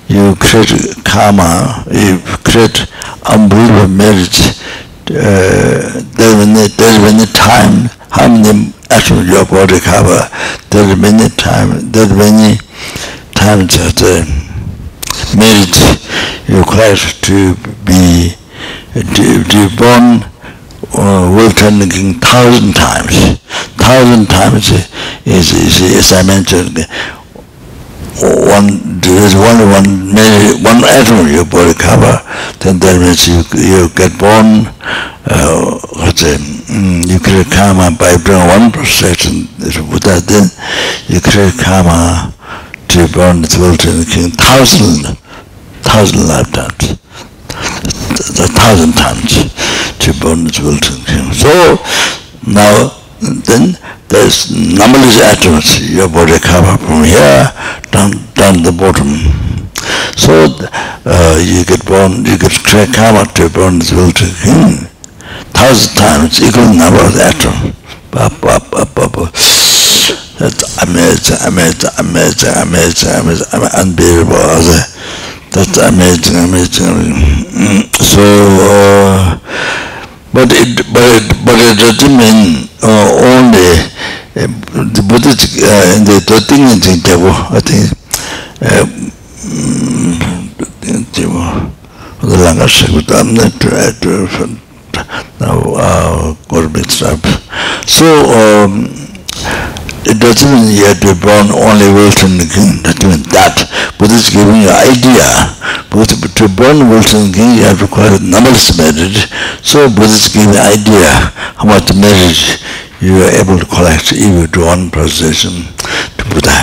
you 0.08 0.34
create 0.40 1.04
karma, 1.04 1.84
you 1.92 2.18
create 2.44 2.86
unbelievable 3.28 3.88
merit. 3.88 4.32
Uh, 5.10 6.04
there 6.16 6.36
when 6.36 6.52
the, 6.52 6.68
when 7.00 7.16
the 7.16 7.30
time, 7.32 7.88
how 8.10 8.28
many 8.28 8.72
actually 8.90 9.26
your 9.26 9.44
body 9.46 9.80
cover. 9.80 10.28
There 10.70 10.84
are 10.88 10.96
many 10.96 11.28
times, 11.30 11.90
there 11.90 12.06
are 12.06 12.16
many 12.16 12.58
times 13.34 13.76
that 13.76 14.00
uh, 14.02 14.24
merit 15.36 15.74
requires 16.48 17.20
to 17.22 17.54
be 17.84 18.34
to, 18.94 19.44
to 19.44 19.60
born 19.76 20.24
uh, 20.94 21.28
will 21.30 21.50
thousand 22.20 22.74
times. 22.74 23.38
Thousand 23.78 24.26
times 24.26 24.70
is, 25.24 25.52
is, 25.52 25.80
is 25.80 26.12
as 26.12 26.12
I 26.12 26.22
mentioned, 26.26 26.78
one 28.22 29.00
there 29.00 29.22
is 29.24 29.34
only 29.34 29.66
one 29.66 30.14
maybe 30.14 30.58
one 30.64 30.82
atom 30.84 31.26
in 31.26 31.34
your 31.34 31.44
body 31.46 31.74
cover. 31.74 32.18
Then 32.58 32.78
that 32.80 32.98
means 32.98 33.26
you, 33.28 33.42
you 33.54 33.88
get 33.94 34.12
born 34.18 34.66
uh, 35.30 35.78
what's 36.00 36.22
it, 36.24 36.40
mm, 36.72 37.04
you 37.06 37.20
create 37.20 37.50
karma 37.52 37.92
by 37.94 38.16
bringing 38.24 38.48
one 38.48 38.72
perception 38.72 39.44
Buddha 39.58 40.20
then 40.24 40.48
you 41.06 41.20
create 41.20 41.54
karma 41.60 42.32
to 42.88 43.06
burn 43.12 43.42
the 43.44 43.56
world 43.60 43.78
king 43.78 44.30
thousand 44.32 45.16
thousand 45.84 46.26
lifetimes 46.26 46.96
a 48.40 48.48
thousand 48.48 48.92
times 48.96 49.52
to 50.00 50.12
burn 50.18 50.44
the 50.48 50.60
world 50.64 50.80
king 51.06 51.28
so 51.36 51.52
now 52.48 52.90
then 53.20 53.76
there's 54.08 54.50
numberless 54.50 55.18
atoms 55.20 55.90
your 55.90 56.08
body 56.08 56.38
cover 56.38 56.78
from 56.78 57.04
here 57.04 57.50
down 57.90 58.10
down 58.34 58.62
the 58.62 58.72
bottom. 58.72 59.08
So 60.16 60.32
uh, 61.04 61.38
you 61.42 61.64
get 61.64 61.84
born, 61.86 62.24
you 62.24 62.38
get 62.38 62.52
karma 62.94 63.24
to 63.34 63.48
born 63.50 63.80
as 63.80 63.92
well 63.92 64.10
to 64.10 64.26
king. 64.42 64.86
Thousand 65.54 65.96
times 65.96 66.42
equal 66.42 66.74
number 66.74 67.02
of 67.02 67.16
atoms. 67.16 67.74
Ba, 68.10 68.30
ba, 68.40 68.58
ba, 68.70 68.86
ba, 68.94 69.08
ba. 69.08 69.24
That's 70.38 70.62
amazing, 70.82 71.38
amazing, 71.46 71.90
amazing, 71.98 72.54
amazing, 72.62 73.10
amazing, 73.10 73.46
unbearable. 73.74 74.62
That's 75.50 75.76
amazing, 75.78 76.36
amazing. 76.36 77.90
So, 77.98 78.22
uh, 78.22 79.38
but 80.32 80.48
it, 80.52 80.86
but 80.92 81.02
it, 81.02 81.26
but 81.44 81.58
it 81.58 81.76
doesn't 81.78 82.16
mean 82.16 82.67
on 82.82 83.50
the 83.50 83.68
the 84.94 85.02
buddha 85.02 85.30
uh, 85.30 85.96
in 85.96 86.04
the 86.04 86.20
thing 86.46 86.62
in 86.62 86.78
the 86.78 86.94
jabo 87.02 87.30
i 87.50 87.60
think 87.60 87.90
jabo 91.12 91.72
the 92.20 92.36
langa 92.44 92.66
shakut 92.68 93.10
i'm 93.18 93.34
not 93.34 93.52
trying 93.60 93.94
to 94.00 94.28
now 95.40 95.58
uh 95.74 96.34
got 96.48 96.70
mixed 96.72 97.02
up 97.02 97.18
so 97.86 98.06
um 98.38 98.86
it 100.04 100.18
doesn't 100.20 100.50
mean 100.54 100.76
you 100.76 100.84
have 100.86 101.00
to 101.00 101.14
be 101.14 101.20
born 101.20 101.50
only 101.50 101.88
way 101.92 102.10
from 102.10 102.38
the 102.38 102.46
king 102.46 102.82
that 102.82 102.96
means 103.04 103.26
that. 103.28 103.58
But 103.98 104.14
it's 104.14 104.30
giving 104.30 104.62
you 104.62 104.70
idea. 104.70 105.26
But 105.90 106.06
to 106.38 106.46
born 106.46 106.88
wheel-turning 106.88 107.32
King, 107.34 107.58
you 107.58 107.64
have 107.66 107.82
required 107.82 108.22
numberless 108.22 108.78
merit. 108.78 109.26
So 109.66 109.90
Buddhists 109.90 110.30
give 110.32 110.46
you 110.46 110.58
idea 110.58 111.34
how 111.58 111.66
much 111.66 111.90
merit 111.94 112.62
you 113.00 113.18
are 113.22 113.34
able 113.42 113.58
to 113.58 113.66
collect 113.66 114.12
if 114.14 114.22
you 114.22 114.46
do 114.46 114.66
one 114.66 114.90
procession 114.90 115.66
to 116.18 116.22
Buddha. 116.30 116.54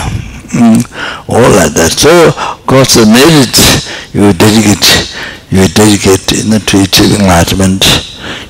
Mm, 0.56 0.80
all 1.28 1.44
like 1.60 1.76
that. 1.76 1.92
So, 1.92 2.32
of 2.32 2.64
course, 2.68 2.96
the 2.96 3.04
merit 3.04 3.52
you 4.16 4.32
dedicate, 4.32 5.12
you 5.52 5.68
dedicate 5.68 6.32
in 6.40 6.56
the, 6.56 6.60
to 6.72 6.88
achieve 6.88 7.20
enlightenment, 7.20 7.84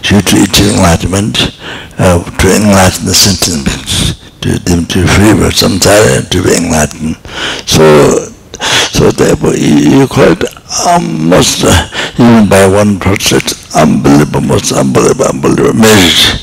to, 0.06 0.22
to 0.22 0.36
achieve 0.46 0.78
enlightenment, 0.78 1.58
uh, 1.98 2.22
to 2.22 2.48
enlighten 2.54 3.10
the 3.10 3.18
sentiments, 3.18 4.22
to 4.42 4.60
them 4.70 4.86
to 4.86 5.02
free 5.10 5.34
from 5.34 5.50
samsara, 5.50 6.30
to 6.30 6.44
be 6.44 6.54
enlightened. 6.54 7.18
So, 7.66 8.30
so 8.92 9.12
therefore, 9.12 9.56
you, 9.56 10.08
quite 10.08 10.42
almost, 10.88 11.64
uh, 11.66 11.90
even 12.20 12.48
by 12.50 12.68
one 12.68 13.00
process, 13.00 13.76
unbelievable, 13.76 14.42
most 14.42 14.72
unbelievable, 14.72 15.26
unbelievable 15.26 15.74
merit. 15.74 16.42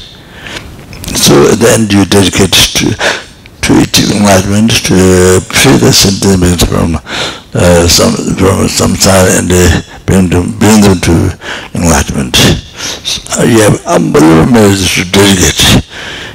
So 1.16 1.44
then 1.56 1.88
you 1.90 2.04
dedicate 2.04 2.52
to 2.52 3.22
to 3.62 3.78
achieving 3.78 4.18
enlightenment, 4.18 4.70
to 4.90 5.40
free 5.54 5.78
the 5.78 5.92
sentiments 5.92 6.64
from 6.66 6.96
uh, 7.54 7.86
some 7.86 8.12
from 8.34 8.66
samsara 8.66 9.38
and 9.38 9.50
uh, 9.52 9.80
bring 10.04 10.28
them 10.28 10.58
bring 10.58 10.80
them 10.82 10.98
to 10.98 11.38
enlightenment. 11.74 12.34
So 12.36 13.44
you 13.44 13.60
have 13.60 13.78
unbelievable 13.86 14.52
merit 14.52 14.78
to 14.78 15.04
dedicate. 15.10 15.86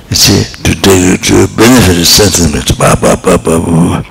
You 0.10 0.16
see, 0.16 0.44
to 0.64 0.72
dedicate 0.80 1.28
to 1.28 1.48
benefit 1.56 1.96
the 2.00 2.06
sentiments. 2.06 2.72
Ba, 2.80 2.96
ba, 2.96 3.20
ba, 3.20 3.38
ba, 3.38 3.60
ba. 3.60 4.04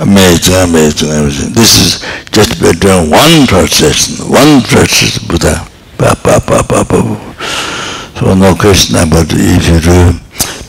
Amazing, 0.00 0.56
amazing, 0.56 1.10
amazing. 1.10 1.52
This 1.52 1.76
is 1.78 1.90
just 2.32 2.60
by 2.60 2.72
doing 2.72 3.10
one 3.10 3.46
process, 3.46 4.20
one 4.24 4.62
process 4.62 5.18
Buddha. 5.20 5.68
Ba, 5.98 6.16
ba, 6.24 6.40
ba, 6.48 6.64
ba, 6.64 6.80
ba. 6.84 6.98
So 8.16 8.32
no 8.34 8.54
question 8.54 8.96
about 8.96 9.26
if 9.30 9.68
you 9.68 9.80
do 9.80 10.16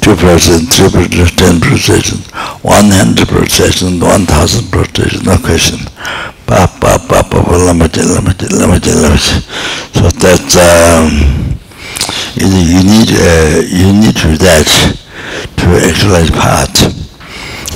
two 0.02 0.16
percent, 0.16 0.68
three 0.74 0.90
percent, 0.90 1.38
ten 1.38 1.62
percent, 1.62 2.28
one 2.62 2.92
hundred 2.92 3.30
percent, 3.30 4.02
one 4.02 4.26
thousand 4.26 4.70
percent, 4.72 5.24
no 5.26 5.38
question. 5.38 5.80
Pa 6.46 6.68
pa 6.68 6.98
pa 7.00 7.24
pa 7.24 7.42
pa 7.42 7.56
lamaje 7.58 8.04
lamaje 8.04 8.46
lamaje 8.50 8.92
lamaje. 8.92 9.42
So 9.96 10.10
that's 10.20 10.58
um, 10.58 11.45
is 12.36 12.52
you 12.72 12.82
need 12.84 13.10
uh, 13.12 13.62
you 13.66 13.94
need 13.94 14.16
to 14.18 14.38
that 14.38 14.68
to 15.58 15.66
exercise 15.82 16.30
part. 16.32 16.74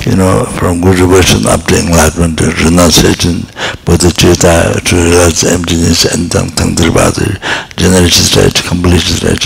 You 0.05 0.15
know 0.15 0.45
from 0.57 0.79
guru 0.81 1.07
version 1.07 1.45
up 1.45 1.63
to 1.67 1.75
enlightenment 1.75 2.39
to 2.39 2.47
renunciation 2.63 3.43
bodhicitta 3.83 4.79
to 4.85 4.95
realize 4.95 5.43
emptiness 5.43 6.05
and 6.13 6.31
then 6.31 6.47
tantrabhati 6.55 7.27
generation 7.75 8.23
state 8.23 8.63
completion 8.63 9.17
state 9.19 9.45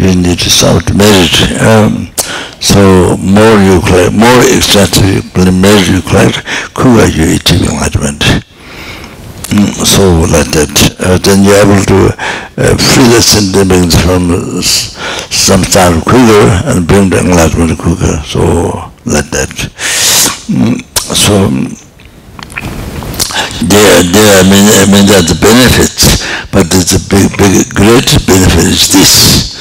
you 0.00 0.16
need 0.16 0.38
to 0.40 0.48
start 0.50 0.88
merit 0.96 1.36
um, 1.60 2.08
so 2.58 3.16
more 3.20 3.60
you 3.68 3.78
collect 3.84 4.14
more 4.16 4.42
extensively 4.56 5.52
merit 5.52 5.86
you 5.92 6.00
collect 6.02 6.40
quicker 6.72 7.06
you 7.12 7.36
achieve 7.36 7.68
enlightenment 7.68 8.24
So 9.84 10.26
like 10.28 10.50
that, 10.52 10.72
uh, 11.00 11.18
then 11.18 11.44
you're 11.44 11.62
able 11.62 11.82
to 11.88 11.98
uh, 12.58 12.74
free 12.76 13.08
the 13.08 13.20
sentiments 13.22 13.94
from 14.00 14.28
some 15.30 15.62
quicker 16.02 16.44
and 16.66 16.86
bring 16.86 17.10
the 17.10 17.20
enlightenment 17.20 17.78
quicker. 17.78 18.20
So 18.24 18.40
like 19.06 19.30
that. 19.30 19.52
Mm, 20.50 20.82
so 21.14 21.48
there, 23.64 24.02
there 24.02 24.32
I 24.36 24.42
mean, 24.44 24.66
I 24.68 24.84
mean 24.90 25.06
there 25.06 25.18
are 25.18 25.28
the 25.28 25.38
benefits, 25.40 26.22
but 26.52 26.68
there's 26.70 26.92
a 26.92 27.02
big, 27.08 27.30
big, 27.38 27.72
great 27.72 28.08
benefit 28.26 28.66
is 28.66 28.88
this. 28.92 29.56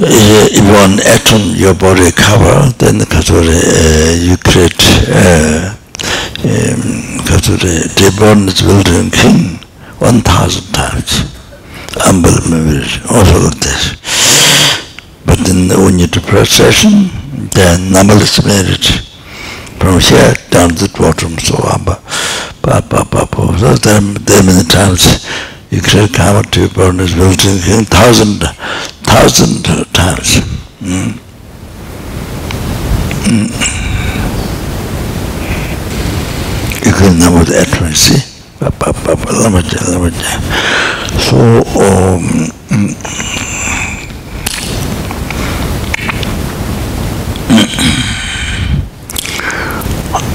If 0.00 0.62
one 0.62 1.00
atom 1.02 1.58
your 1.58 1.74
body 1.74 2.12
cover, 2.12 2.70
then 2.78 3.02
uh, 3.02 4.14
you 4.14 4.36
create 4.38 4.78
uh, 5.10 5.74
they 7.98 8.10
born 8.18 8.48
as 8.48 8.62
wheel-turning 8.62 9.10
King 9.10 9.58
one 9.98 10.20
thousand 10.22 10.72
times. 10.72 11.26
Unbelievable, 12.06 12.86
also 13.10 13.50
like 13.50 13.58
this. 13.58 13.96
But 15.26 15.38
then 15.44 15.68
when 15.84 15.98
you 15.98 16.06
do 16.06 16.20
procession, 16.20 17.10
then 17.54 17.90
numberless 17.92 18.44
merit 18.44 18.84
from 19.80 20.00
here 20.00 20.34
down 20.50 20.70
to 20.70 20.86
the 20.86 20.98
bottom, 20.98 21.38
so 21.38 21.56
Abba, 21.68 22.00
Papa, 22.62 23.04
Papa. 23.10 23.58
So 23.58 23.74
there, 23.74 24.00
there 24.00 24.42
many 24.42 24.64
times 24.68 25.26
you 25.70 25.80
create 25.82 26.14
karma 26.14 26.42
to 26.50 26.68
burn 26.68 27.00
as 27.00 27.14
wheel-turning 27.14 27.62
King, 27.62 27.84
thousand, 27.84 28.40
thousand 29.04 29.64
times. 29.92 30.40
Mm. 30.80 31.18
Mm. 33.26 33.77
Number 37.06 37.44
the 37.44 37.58
accuracy. 37.58 38.18
So, 41.18 41.36
um, 41.78 42.50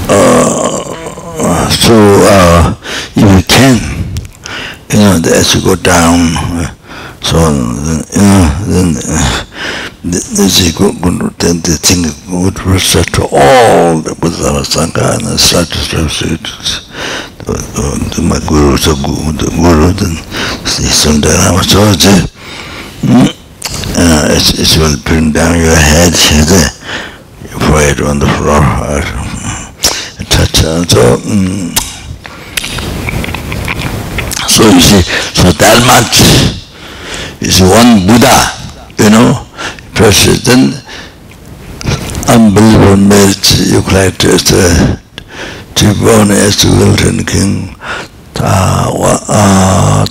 uh, 0.08 1.68
so 1.68 1.94
uh, 2.24 2.76
if 3.14 3.22
you 3.22 3.42
can, 3.46 3.76
you 4.90 4.98
know, 4.98 5.20
as 5.34 5.54
you 5.54 5.60
go 5.62 5.76
down, 5.76 6.32
uh, 6.36 6.74
so 7.20 7.36
you 7.36 8.22
know, 8.22 8.48
then 8.66 8.96
uh, 9.06 9.44
this 10.04 10.60
is 10.60 10.76
good, 10.76 10.94
then 11.40 11.64
the 11.64 11.80
thing 11.80 12.04
would 12.28 12.60
reset 12.66 13.06
to 13.16 13.22
all 13.24 14.00
the 14.04 14.14
Buddha 14.20 14.60
Sangha 14.60 15.16
and 15.16 15.24
the. 15.24 15.38
The, 17.44 18.20
my 18.20 18.38
guru, 18.44 18.76
the 18.76 18.92
guru, 19.00 19.32
the 19.32 19.48
guru, 19.48 19.92
then 19.96 20.12
the 20.64 20.88
Sundara, 20.92 21.56
so 21.64 21.80
it's, 21.88 22.04
uh, 23.96 24.28
it's, 24.28 24.52
it 24.60 24.76
will 24.80 24.96
bring 25.04 25.32
down 25.32 25.56
your 25.56 25.76
head, 25.76 26.12
your 27.48 27.60
forehead 27.64 28.00
on 28.00 28.18
the 28.18 28.28
floor, 28.36 28.60
or, 28.60 29.00
touch, 30.28 30.64
uh, 30.64 30.84
so, 30.84 31.16
um, 31.24 31.72
so 34.48 34.64
you 34.68 34.80
see, 34.80 35.00
so 35.32 35.48
that 35.52 35.80
much 35.88 36.16
is 37.40 37.60
one 37.60 38.04
Buddha, 38.06 38.36
you 39.02 39.10
know, 39.10 39.44
president 39.94 40.82
unbelievable 42.28 42.96
merit 42.96 43.44
you 43.66 43.80
collect 43.82 44.20
to 44.20 44.30
uh, 44.34 44.96
to 45.74 45.86
born 46.00 46.30
as 46.30 46.64
Wilton 46.64 47.24
king. 47.24 47.74
Uh, 48.36 48.90
uh, 49.28 50.04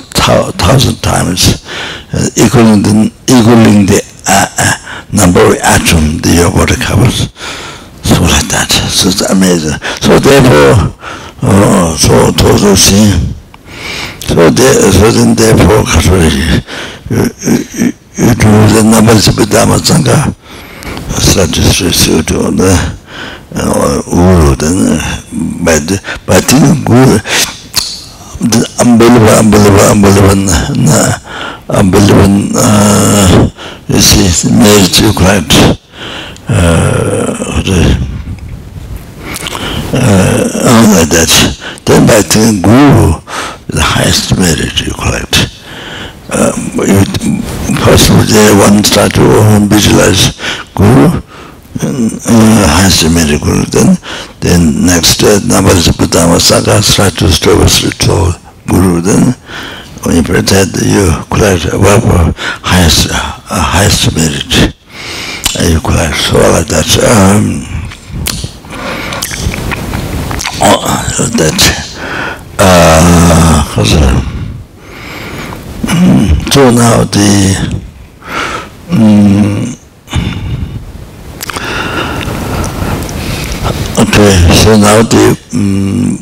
thousand 0.58 0.96
times 1.04 1.66
uh, 2.14 2.30
equaling 2.38 2.82
the 2.82 3.12
equaling 3.28 3.86
the 3.86 4.00
uh, 4.28 4.48
uh, 4.58 5.06
number 5.12 5.42
of 5.44 5.58
atom 5.62 6.18
the 6.24 6.34
your 6.42 6.52
body 6.52 6.76
covers. 6.76 7.30
So 8.04 8.22
like 8.22 8.48
that. 8.50 8.72
So 8.90 9.10
it's 9.10 9.22
amazing. 9.30 9.78
So 10.02 10.18
therefore 10.20 10.96
uh, 11.44 11.98
so 11.98 12.32
to 12.32 12.58
so 12.58 12.76
see 12.76 13.12
so 14.28 14.50
there 14.50 14.92
so 14.92 15.12
then 15.12 15.36
therefore 15.36 15.84
you, 16.24 16.62
you, 17.12 17.86
you, 17.86 17.94
yudu 18.18 18.48
le 18.74 18.84
nambar 18.84 19.20
sipi 19.22 19.46
dhamma 19.46 19.80
tsanga 19.80 20.28
sati 21.34 21.62
sri 21.64 21.94
sudu 21.94 22.52
na 22.52 22.70
uru 24.08 24.56
dhan 24.56 25.00
badi 25.64 26.00
bati 26.28 26.56
guru 26.86 27.20
ambaliba 28.78 29.38
ambaliba 29.40 29.90
ambaliba 29.92 30.36
na 30.76 31.20
ambaliba 31.68 32.28
na 32.28 33.98
isi 33.98 34.48
meri 34.50 34.88
chi 34.90 35.04
kwad 35.14 35.54
all 40.66 40.88
like 40.94 41.10
that 41.10 41.32
then 41.86 42.06
bati 42.08 42.40
guru 42.62 43.22
the 43.74 43.82
highest 43.82 44.38
merit 44.38 44.80
required 44.86 45.28
possible 47.84 48.26
day 48.26 48.50
one 48.58 48.84
start 48.84 49.14
to 49.14 49.22
visualize 49.70 50.34
guru 50.74 51.22
and 51.82 52.12
uh, 52.26 52.68
has 52.82 53.04
a 53.04 53.10
miracle 53.10 53.62
then 53.70 53.98
then 54.42 54.86
next 54.86 55.22
uh, 55.24 55.40
Nabarasapatama 55.46 56.40
Sangha 56.42 56.82
start 56.82 57.14
to 57.18 57.30
service 57.30 57.82
to 58.00 58.34
guru 58.68 59.02
then 59.02 59.34
when 60.04 60.16
you 60.18 60.24
pretend 60.24 60.74
you 60.82 61.14
collect 61.30 61.66
a 61.72 61.78
weapon 61.78 62.34
highest, 62.66 63.10
uh, 63.12 63.14
highest 63.50 64.16
merit 64.16 64.74
and 65.60 65.74
you 65.74 65.80
collect 65.82 66.16
so 66.18 66.38
all 66.38 66.52
like 66.54 66.68
that 66.68 66.90
um, 67.06 67.62
oh, 70.62 70.82
that 71.38 71.62
uh, 72.58 74.43
so 76.52 76.72
now 76.72 77.04
the 77.04 77.84
um, 78.90 79.74
Okay, 84.00 84.34
so 84.54 84.76
now 84.76 85.02
the 85.04 85.38
um, 85.54 86.18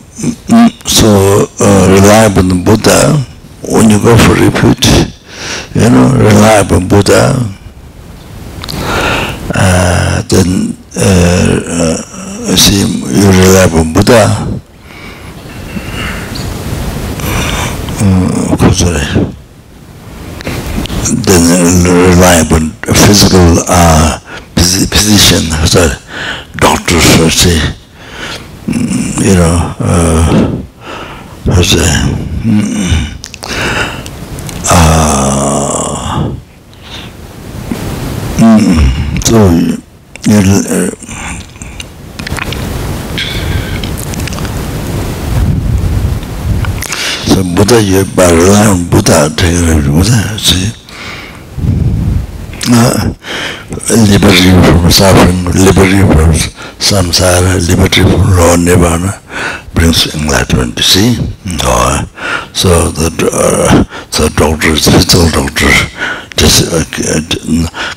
so 0.85 1.47
uh, 1.59 2.27
upon 2.29 2.63
Buddha 2.63 3.15
when 3.63 3.89
you 3.89 3.99
go 4.01 4.15
for 4.17 4.33
refuge, 4.35 4.87
you 5.73 5.89
know, 5.89 6.11
upon 6.61 6.87
Buddha. 6.87 7.35
Uh, 9.53 10.21
then 10.27 10.77
uh, 10.97 11.61
uh, 11.65 12.55
see 12.55 12.83
you 12.83 13.31
upon 13.65 13.93
Buddha. 13.93 14.59
Um, 18.01 18.73
sorry. 18.73 19.35
the 21.09 22.13
reliable 22.13 22.69
physical 22.93 23.63
uh, 23.67 24.19
physician, 24.55 25.49
sorry, 25.65 25.95
doctors, 26.57 27.03
say, 27.33 27.57
mm, 28.67 29.25
you 29.25 29.35
know, 29.35 29.75
uh, 29.79 31.63
say, 31.63 31.77
mm, 32.45 33.17
uh, 34.69 36.35
mm, 38.37 39.25
so, 39.25 39.37
you 40.29 40.41
uh, 40.69 40.91
So 47.31 47.43
Buddha, 47.43 47.81
you 47.81 48.03
by 48.13 48.29
relying 48.29 48.67
on 48.69 48.81
uh, 48.81 48.89
Buddha, 48.89 49.33
take 49.35 49.53
it 49.53 49.85
Buddha, 49.85 50.37
see? 50.37 50.80
Uh, 52.69 53.13
liberty 53.89 54.51
from 54.67 54.91
suffering, 54.91 55.45
liberty 55.45 56.01
from 56.13 56.31
samsara, 56.77 57.57
liberty 57.67 58.01
from 58.01 58.21
raw 58.35 58.55
nirvana 58.55 59.21
brings 59.81 60.13
enlightenment, 60.13 60.77
you 60.77 60.83
see? 60.83 61.09
Uh, 61.65 62.05
so 62.53 62.69
the 62.91 63.09
uh, 63.33 63.83
so 64.11 64.29
doctors, 64.37 64.85
physical 64.85 65.25
doctors, 65.33 65.73
just 66.37 66.69
uh, 66.69 66.85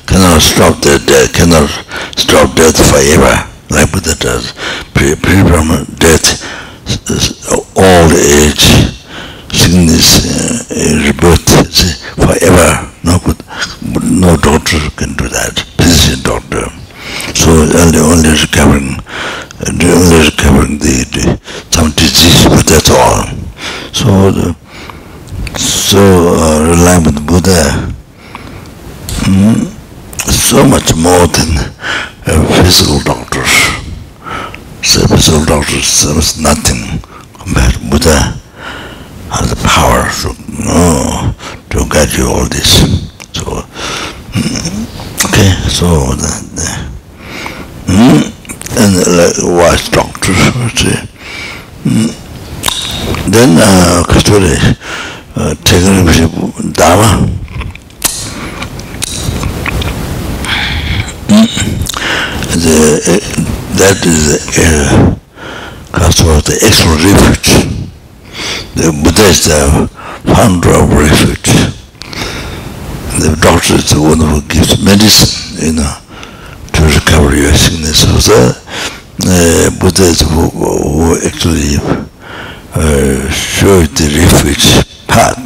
cannot 0.09 0.41
stop 0.41 0.73
their 0.81 0.97
death, 0.99 1.29
cannot 1.33 1.69
stop 2.17 2.49
death 2.55 2.73
forever, 2.89 3.37
like 3.69 3.91
Buddha 3.91 4.15
does. 4.17 4.53
Pre 4.97 5.13
from 5.13 5.85
death, 6.01 6.41
old 7.77 8.11
age, 8.17 8.65
sickness, 9.53 10.25
uh, 10.25 11.05
rebirth, 11.05 11.44
only 18.35 18.43
only 18.43 18.43
recovering, 18.43 18.99
only 19.67 20.25
recovering 20.25 20.77
the, 20.79 20.95
the 21.11 21.39
some 21.71 21.91
disease, 21.91 22.43
but 22.45 22.65
that's 22.65 22.91
all. 22.91 23.23
So 23.93 24.31
the, 24.31 24.55
so 25.57 25.99
uh, 25.99 26.75
relying 26.75 27.07
on 27.07 27.15
the 27.15 27.21
Buddha, 27.21 27.93
mm, 29.23 29.65
so 30.29 30.65
much 30.67 30.95
more 30.95 31.27
than 31.27 31.71
uh, 32.27 32.63
physical 32.63 32.99
doctors. 33.01 33.51
So 34.83 35.07
physical 35.07 35.45
doctors 35.45 36.03
is 36.03 36.39
nothing 36.39 36.99
then 53.35 53.57
uh, 53.59 54.01
kachore 54.07 54.55
tegare 55.67 56.01
bhishya 56.07 56.27
dharma 56.71 57.09
the, 62.63 62.77
uh, 63.03 63.19
that 63.75 63.99
is 64.07 64.21
the 64.31 64.39
uh, 64.63 65.15
kachore 65.91 66.39
the 66.47 66.55
extra 66.63 66.95
refuge 66.95 67.51
the 68.79 68.87
Buddha 69.03 69.27
is 69.27 69.43
the 69.43 69.89
founder 70.31 70.71
of 70.79 70.93
refuge 70.93 71.51
the 73.19 73.35
doctor 73.41 73.75
is 73.75 73.89
the 73.91 73.99
one 73.99 74.19
who 74.23 74.39
gives 74.47 74.81
medicine 74.81 75.59
you 75.59 75.73
know 75.73 75.93
to 76.71 76.81
recover 76.87 77.35
your 77.35 77.51
sickness 77.53 77.99
so 78.23 78.31
the 79.19 79.67
uh, 79.67 79.79
Buddha 79.79 80.03
is 80.03 80.21
who, 80.21 80.47
who 80.55 81.17
actually 81.27 81.75
uh, 82.85 83.85
the 83.97 84.07
refuge 84.13 84.85
path, 85.07 85.41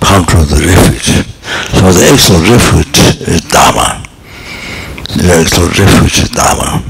founder 0.00 0.38
of 0.38 0.48
the 0.52 0.60
refuge. 0.60 1.24
So 1.72 1.92
the 1.92 2.04
actual 2.12 2.40
refuge 2.44 2.98
is 3.28 3.40
Dharma. 3.48 4.04
The 5.16 5.32
actual 5.32 5.68
refuge 5.72 6.18
is 6.24 6.30
Dharma. 6.30 6.84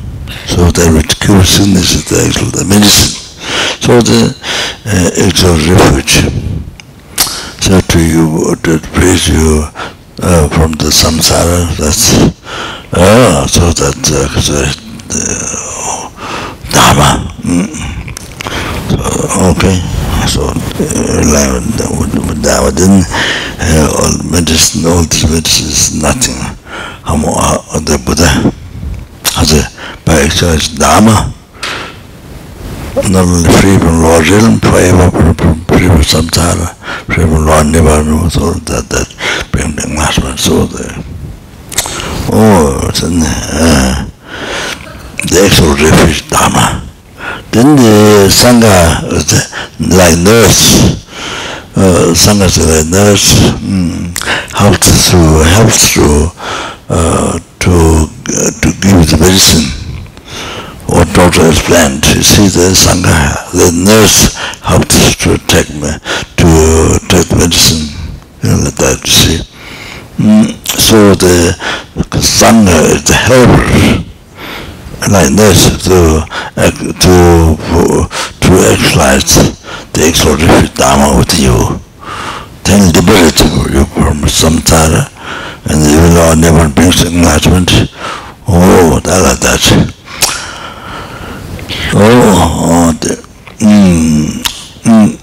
So 0.46 0.70
that 0.70 0.90
which 0.94 1.18
cures 1.20 1.48
sickness 1.48 1.94
is 1.94 2.04
the 2.10 2.18
actual 2.26 2.50
the 2.50 2.64
medicine. 2.64 3.14
So 3.80 4.00
the 4.00 4.34
uh, 4.86 5.26
actual 5.26 5.56
refuge 5.70 6.62
so 7.62 7.80
to 7.80 7.98
you 8.00 8.56
to 8.64 8.78
praise 8.92 9.28
you 9.28 9.62
uh, 10.20 10.48
from 10.48 10.72
the 10.72 10.90
samsara 10.90 11.70
that's 11.78 12.12
uh, 12.92 13.46
so 13.46 13.70
that 13.70 14.02
uh, 14.10 14.40
so, 14.40 14.54
uh, 15.14 16.10
dharma 16.72 17.32
mm. 17.42 18.01
Okay. 18.92 19.78
So 20.28 20.52
rely 21.18 21.48
on 21.50 21.66
dharma 22.42 22.70
then 22.70 23.02
uh, 23.58 23.88
all 23.90 24.30
medicine 24.30 24.86
all 24.86 25.02
this 25.04 25.24
medicine 25.28 25.68
is 25.68 26.02
nothing. 26.02 26.36
How 27.04 27.16
uh, 27.16 27.80
the 27.80 27.98
buddha 28.04 28.28
has 29.34 29.52
a 29.52 29.62
by 30.04 30.22
exercise 30.22 30.68
dharma. 30.68 31.32
Not 32.94 33.24
only 33.24 33.48
free 33.60 33.78
from 33.78 34.02
Lord 34.02 34.28
realm, 34.28 34.60
forever 34.60 35.08
free 35.72 35.88
from 35.88 36.04
samsara, 36.04 36.74
free 37.06 37.24
from 37.24 37.46
Lord 37.46 37.66
Nibbana, 37.66 38.30
so 38.30 38.52
that, 38.52 38.84
that 38.90 39.08
bring 39.50 39.74
the 39.74 39.88
enlightenment. 39.88 40.38
So 40.38 40.66
the, 40.66 41.04
oh, 42.30 42.90
then, 43.00 43.22
uh, 43.24 44.08
the 45.26 45.48
actual 45.48 45.74
refuge 45.74 46.28
Dharma, 46.28 46.86
Then 47.52 47.76
the 47.76 48.28
Sangha 48.32 49.02
like 49.78 50.16
nurse. 50.18 50.98
Uh, 51.74 52.12
Sangha 52.12 52.46
is 52.46 52.58
like 52.58 52.86
nurse, 52.92 53.40
mm, 53.60 54.12
helps 54.52 55.10
to, 55.10 55.16
helps 55.56 55.94
to, 55.94 56.28
uh, 56.88 57.38
to, 57.60 57.70
uh, 57.72 58.50
to 58.60 58.68
give 58.80 59.00
the 59.08 59.16
medicine 59.20 59.68
what 60.86 61.08
doctor 61.14 61.42
has 61.48 61.60
planned. 61.62 62.04
You 62.14 62.22
see 62.22 62.48
the 62.48 62.72
Sangha, 62.76 63.50
the 63.52 63.72
nurse 63.72 64.34
helps 64.60 65.16
to 65.24 65.38
take, 65.48 65.70
me 65.72 65.92
to 66.36 66.98
take 67.08 67.30
medicine, 67.32 67.88
you 68.42 68.50
know, 68.50 68.64
like 68.64 68.74
that, 68.76 69.00
you 69.04 69.12
see. 69.12 69.38
Mm, 70.18 70.52
so 70.78 71.14
the 71.14 71.56
Sangha 72.20 72.96
is 72.96 73.04
the 73.04 73.14
helper 73.14 74.11
like 75.10 75.34
this 75.34 75.82
to 75.84 76.22
to 77.02 77.14
to 78.40 78.52
actualize 78.70 79.34
the 79.92 80.08
extraordinary 80.08 80.68
Dharma 80.74 81.18
with 81.18 81.34
you, 81.38 81.80
then 82.64 82.92
liberate 82.92 83.38
you 83.74 83.84
from 83.86 84.22
samsara, 84.28 85.10
and 85.70 85.82
you 85.90 85.98
will 85.98 86.36
never 86.36 86.68
bring 86.72 86.92
enlightenment. 87.06 87.70
Oh, 88.46 89.00
that 89.02 89.22
like 89.22 89.40
that. 89.40 89.62
Oh, 91.94 92.10
oh 92.64 92.92
the, 93.00 93.16
mm, 93.58 94.42
mm. 94.84 95.18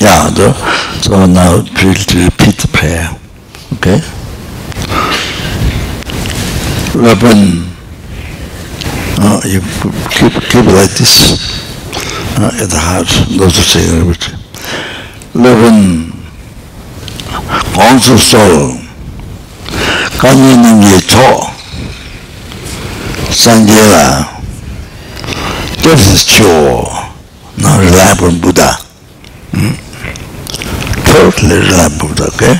Yeah, 0.00 0.30
the, 0.30 0.54
so 1.02 1.26
now 1.26 1.62
please 1.74 2.06
repeat 2.14 2.54
the 2.62 2.68
prayer. 2.72 3.10
Okay? 3.78 3.98
Weapon. 6.94 7.66
Uh, 9.20 9.40
you 9.44 9.60
keep, 10.14 10.32
keep 10.46 10.66
like 10.70 10.94
this 10.94 11.34
uh, 12.38 12.62
at 12.62 12.70
the 12.70 12.78
heart, 12.78 13.08
those 13.36 13.56
who 13.56 13.62
say 13.62 13.82
that. 13.90 14.38
Eleven. 15.34 16.12
Conscious 17.74 18.30
soul. 18.30 18.78
your 20.82 21.00
Cho. 21.00 21.42
Sangela. 23.34 24.38
This 25.82 26.06
is 26.06 26.24
Cho. 26.24 26.84
Now 27.58 27.80
reliable 27.80 28.40
Buddha. 28.40 28.74
Hmm? 29.50 29.87
tlirla 31.38 31.86
bukta 32.02 32.26
ke 32.38 32.50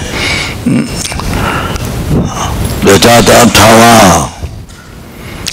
leta 2.87 3.15
ta 3.27 3.39
tawa 3.51 4.31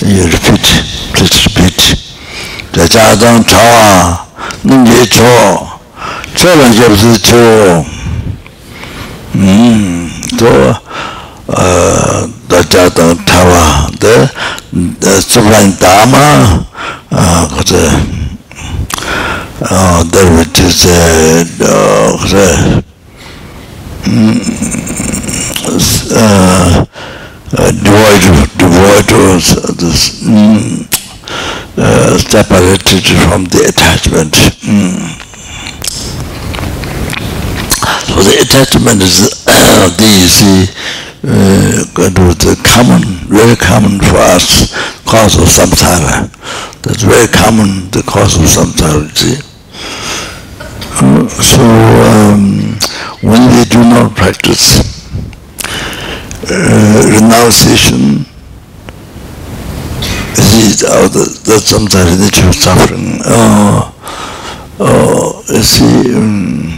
you 0.05 0.29
repeat 0.29 0.65
please 1.13 1.37
repeat 1.49 1.79
leta 2.77 3.17
ta 3.17 3.31
tawa 3.41 3.81
nungi 4.63 5.01
cho 5.09 5.33
cho 6.37 6.49
lan 6.55 6.69
jebsi 6.73 7.17
cho 7.25 7.41
to 10.37 10.53
leta 12.49 12.89
ta 12.93 13.05
tawa 13.25 13.89
de 13.99 14.29
tsublan 15.25 15.73
dama 15.81 16.61
kato 17.57 17.81
there 20.11 20.29
which 20.37 20.59
is 20.59 20.85
uh, 20.85 21.45
uh, 21.65 22.84
uh, 26.11 26.85
uh, 27.57 27.71
devoid 27.71 28.23
devoid 28.57 29.09
of 29.11 29.77
this, 29.77 30.21
mm, 30.23 30.85
uh, 31.77 32.17
separated 32.17 33.03
from 33.25 33.45
the 33.45 33.65
attachment. 33.69 34.33
Mm. 34.61 35.21
So 38.05 38.21
the 38.21 38.37
attachment 38.41 39.01
is 39.01 39.43
uh, 39.47 39.89
the 39.97 40.13
uh, 41.23 41.85
the 42.05 42.61
common, 42.63 43.01
very 43.27 43.55
common 43.55 43.99
for 43.99 44.17
us, 44.17 44.71
cause 45.05 45.35
of 45.37 45.49
samsara. 45.49 46.29
That's 46.83 47.01
very 47.03 47.27
common, 47.27 47.89
the 47.89 48.03
cause 48.05 48.35
of 48.37 48.43
samsara, 48.43 49.09
see. 49.17 49.54
Uh, 50.97 51.27
so 51.27 51.61
um, 51.61 52.77
when 53.21 53.41
we 53.51 53.65
do 53.65 53.79
not 53.83 54.15
practice 54.15 54.79
uh, 56.49 57.03
renunciation, 57.11 58.23
see, 60.39 60.85
oh, 60.87 61.07
that, 61.09 61.41
that's 61.43 61.65
sometimes 61.65 62.17
nature 62.19 62.47
of 62.47 62.55
suffering. 62.55 63.19
Oh, 63.25 63.93
oh, 64.79 65.41
see, 65.61 66.15
um, 66.15 66.71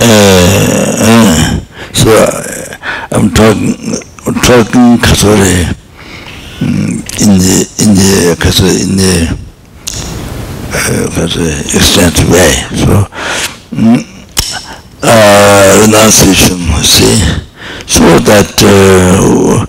uh, 0.00 0.96
uh, 1.04 1.60
so 1.92 2.08
uh, 2.10 2.76
I'm 3.12 3.28
talking, 3.34 3.76
I'm 4.26 4.40
talking 4.40 4.96
Kasore 5.04 5.76
um, 6.62 7.04
in 7.20 7.36
the 7.36 7.68
in 7.82 7.94
the 7.94 8.80
in 8.82 8.96
the 8.96 9.47
that's 10.70 11.36
an 11.36 11.48
extensive 11.74 12.28
way. 12.30 12.52
So, 12.76 13.08
mm, 13.72 14.04
uh, 15.02 15.86
renunciation, 15.86 16.58
see, 16.84 17.16
so 17.86 18.04
that 18.28 18.52
uh, 18.60 19.64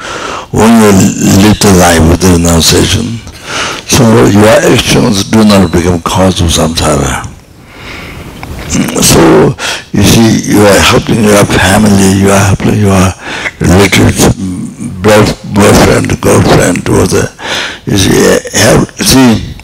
when 0.52 0.72
you 0.82 0.92
live 1.40 1.60
the 1.60 1.72
life 1.80 2.04
with 2.10 2.20
the 2.22 2.36
renunciation, 2.36 3.20
so 3.88 4.04
your 4.28 4.48
actions 4.74 5.24
do 5.30 5.44
not 5.46 5.72
become 5.72 6.02
cause 6.02 6.42
of 6.42 6.48
samsara. 6.48 7.24
Mm, 8.70 9.02
so, 9.02 9.56
you 9.94 10.04
see, 10.04 10.52
you 10.52 10.62
are 10.62 10.80
helping 10.92 11.24
your 11.24 11.46
family, 11.46 12.20
you 12.20 12.30
are 12.30 12.46
helping 12.54 12.80
your 12.80 13.14
relatives, 13.62 14.36
boyfriend, 15.02 16.22
girlfriend, 16.22 16.88
whatever. 16.88 17.34
You 17.86 17.98
see, 17.98 18.20
help, 18.54 18.90
see, 19.00 19.56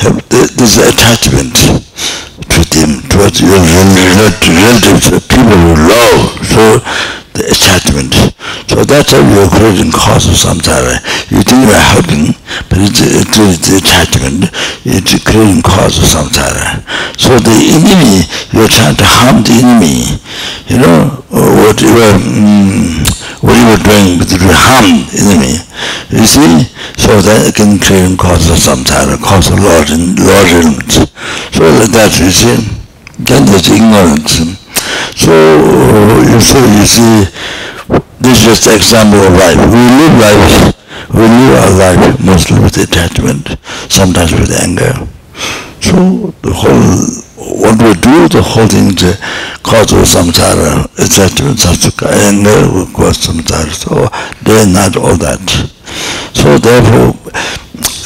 this 0.00 0.78
attachment 0.78 1.54
to 1.54 2.60
them, 2.72 3.02
towards 3.08 3.40
your 3.40 3.52
relatives, 3.52 5.12
people 5.28 5.56
you 5.60 5.76
love, 5.76 6.40
so 6.40 6.80
the 7.34 7.46
attachment. 7.50 8.14
So 8.68 8.84
that's 8.84 9.12
how 9.12 9.22
you're 9.22 9.50
creating 9.50 9.92
cause 9.92 10.26
of 10.26 10.36
samsara. 10.38 10.98
You 11.30 11.42
think 11.42 11.66
you're 11.66 11.86
helping, 11.94 12.34
but 12.68 12.78
it's, 12.78 13.00
it's, 13.02 13.38
it's 13.38 13.68
attachment, 13.70 14.50
it's 14.86 15.14
creating 15.22 15.62
cause 15.62 15.98
of 15.98 16.06
samsara. 16.06 16.82
So 17.18 17.38
the 17.38 17.56
enemy, 17.76 18.26
you're 18.54 18.70
trying 18.70 18.96
to 18.98 19.06
harm 19.06 19.42
the 19.42 19.54
enemy, 19.58 20.18
you 20.70 20.78
know, 20.78 21.22
what 21.30 21.78
you 21.80 21.92
were, 21.94 22.16
mm, 22.18 23.02
what 23.42 23.54
you 23.54 23.66
were 23.70 23.82
doing 23.82 24.18
with 24.18 24.30
the 24.30 24.38
harm 24.50 25.06
enemy. 25.14 25.62
You 26.10 26.26
see? 26.26 26.66
So 26.98 27.18
that 27.22 27.54
can 27.54 27.78
create 27.78 28.18
cause 28.18 28.50
of 28.50 28.58
samsara, 28.58 29.18
cause 29.22 29.50
of 29.50 29.58
and 29.58 30.18
Lord 30.18 30.48
elements. 30.50 31.06
So 31.54 31.64
that, 31.64 32.10
you 32.18 32.30
see? 32.30 32.80
Then 33.18 33.44
there's 33.46 33.68
ignorance. 33.70 34.59
So 35.16 35.32
you 36.26 36.40
see, 36.40 36.64
you 36.78 36.86
see, 36.86 37.14
this 38.20 38.40
is 38.40 38.44
just 38.44 38.66
example 38.68 39.20
of 39.20 39.32
life. 39.34 39.58
We 39.70 39.82
live 39.98 40.14
life, 40.20 40.76
we 41.14 41.22
live 41.22 41.52
our 41.58 41.72
life 41.78 42.20
mostly 42.24 42.60
with 42.60 42.76
attachment, 42.76 43.56
sometimes 43.88 44.32
with 44.32 44.50
anger. 44.52 44.94
So 45.80 46.32
the 46.42 46.52
whole 46.52 47.30
what 47.40 47.80
we 47.82 47.94
do, 48.00 48.28
the 48.28 48.42
whole 48.42 48.68
thing 48.68 48.92
is 48.92 49.02
uh, 49.02 49.16
cause 49.62 49.92
of 49.92 50.04
samsara, 50.04 50.84
attachment, 51.00 51.56
sasuka, 51.58 52.06
anger 52.28 52.68
will 52.72 52.86
cause 52.92 53.16
samsara. 53.16 53.72
So 53.72 54.08
they 54.44 54.60
are 54.60 54.68
not 54.68 54.96
all 54.96 55.16
that. 55.16 55.40
So 56.36 56.58
therefore, 56.58 57.16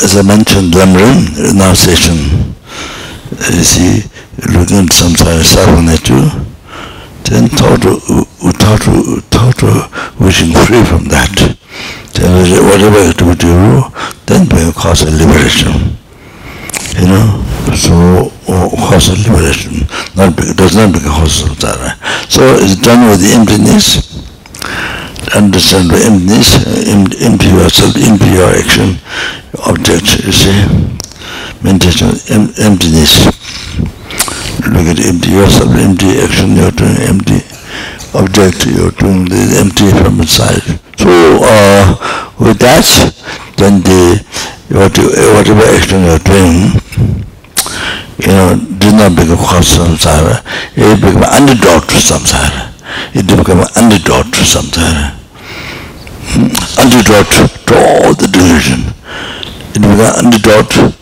as 0.03 0.17
I 0.17 0.23
mentioned, 0.23 0.73
Lamrim, 0.73 1.35
renunciation, 1.37 2.55
you 3.53 3.65
see, 3.67 4.07
looking 4.55 4.87
at 4.87 4.95
samsara, 4.95 5.43
you, 6.09 6.54
then 7.25 7.49
total, 7.49 8.01
total, 8.61 9.21
total 9.31 9.75
wishing 10.21 10.53
free 10.67 10.85
from 10.85 11.05
that. 11.09 11.57
Then 12.15 12.31
whatever 12.69 13.01
you 13.05 13.35
do, 13.35 13.91
then 14.27 14.49
will 14.49 14.73
cause 14.73 15.03
a 15.03 15.11
liberation. 15.11 15.97
You 16.95 17.09
know, 17.09 17.43
so 17.75 18.31
uh, 18.47 18.71
cause 18.87 19.09
of 19.09 19.19
liberation, 19.27 19.89
not 20.15 20.37
does 20.37 20.77
not 20.77 20.93
become 20.93 21.11
cause 21.11 21.43
of 21.43 21.59
samsara. 21.59 21.99
So 22.31 22.43
it's 22.61 22.77
done 22.77 23.11
with 23.11 23.21
the 23.21 23.35
emptiness. 23.35 24.15
Understand 25.35 25.91
the 25.91 25.99
emptiness, 26.05 26.63
empty 27.19 27.49
yourself, 27.49 27.97
empty 27.97 28.31
your 28.31 28.51
action, 28.55 29.01
object, 29.67 30.23
you 30.23 30.31
see. 30.31 30.55
Meditation, 31.65 32.15
emptiness. 32.61 33.27
Look 34.73 34.87
at 34.89 35.01
empty 35.01 35.31
yourself, 35.31 35.71
empty 35.77 36.19
action 36.21 36.57
you're 36.57 36.71
doing, 36.73 36.97
empty 37.05 37.41
object 38.15 38.67
you're 38.67 38.95
doing, 38.97 39.25
the 39.27 39.59
empty 39.61 39.91
from 39.91 40.21
inside. 40.21 40.63
So 40.97 41.11
uh, 41.43 42.33
with 42.39 42.59
that, 42.61 42.87
then 43.57 43.83
the 43.83 44.23
whatever 44.71 45.67
action 45.75 46.05
you're 46.09 46.23
doing, 46.25 46.73
you 48.23 48.33
know, 48.33 48.57
does 48.79 48.95
not 48.95 49.13
become 49.17 49.39
cause 49.43 49.77
samsara, 49.77 50.41
it 50.77 51.01
becomes 51.01 51.27
antidote 51.29 51.89
to 51.91 51.99
samsara. 51.99 52.71
It 53.15 53.27
becomes 53.27 53.69
antidote 53.77 54.33
to 54.33 54.43
samsara. 54.47 55.19
Antidote 56.79 57.35
to 57.67 57.75
all 57.75 58.15
the 58.15 58.29
delusion. 58.31 58.95
It 59.75 59.83
becomes 59.83 60.15
antidote 60.23 60.95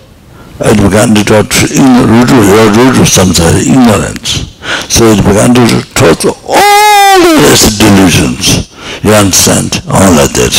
it 0.61 0.77
began 0.77 1.15
to 1.15 1.25
talk 1.25 1.49
in 1.71 1.89
rudu 2.07 2.37
rudu 2.77 3.07
samsara 3.07 3.59
ignorance. 3.61 4.45
So 4.89 5.05
it 5.13 5.25
began 5.25 5.55
to 5.55 5.65
talk 5.95 6.25
all 6.47 7.19
the 7.21 7.35
rest 7.49 7.79
delusions. 7.79 8.69
You 9.03 9.13
understand 9.13 9.83
all 9.89 10.19
of 10.19 10.33
that 10.35 10.55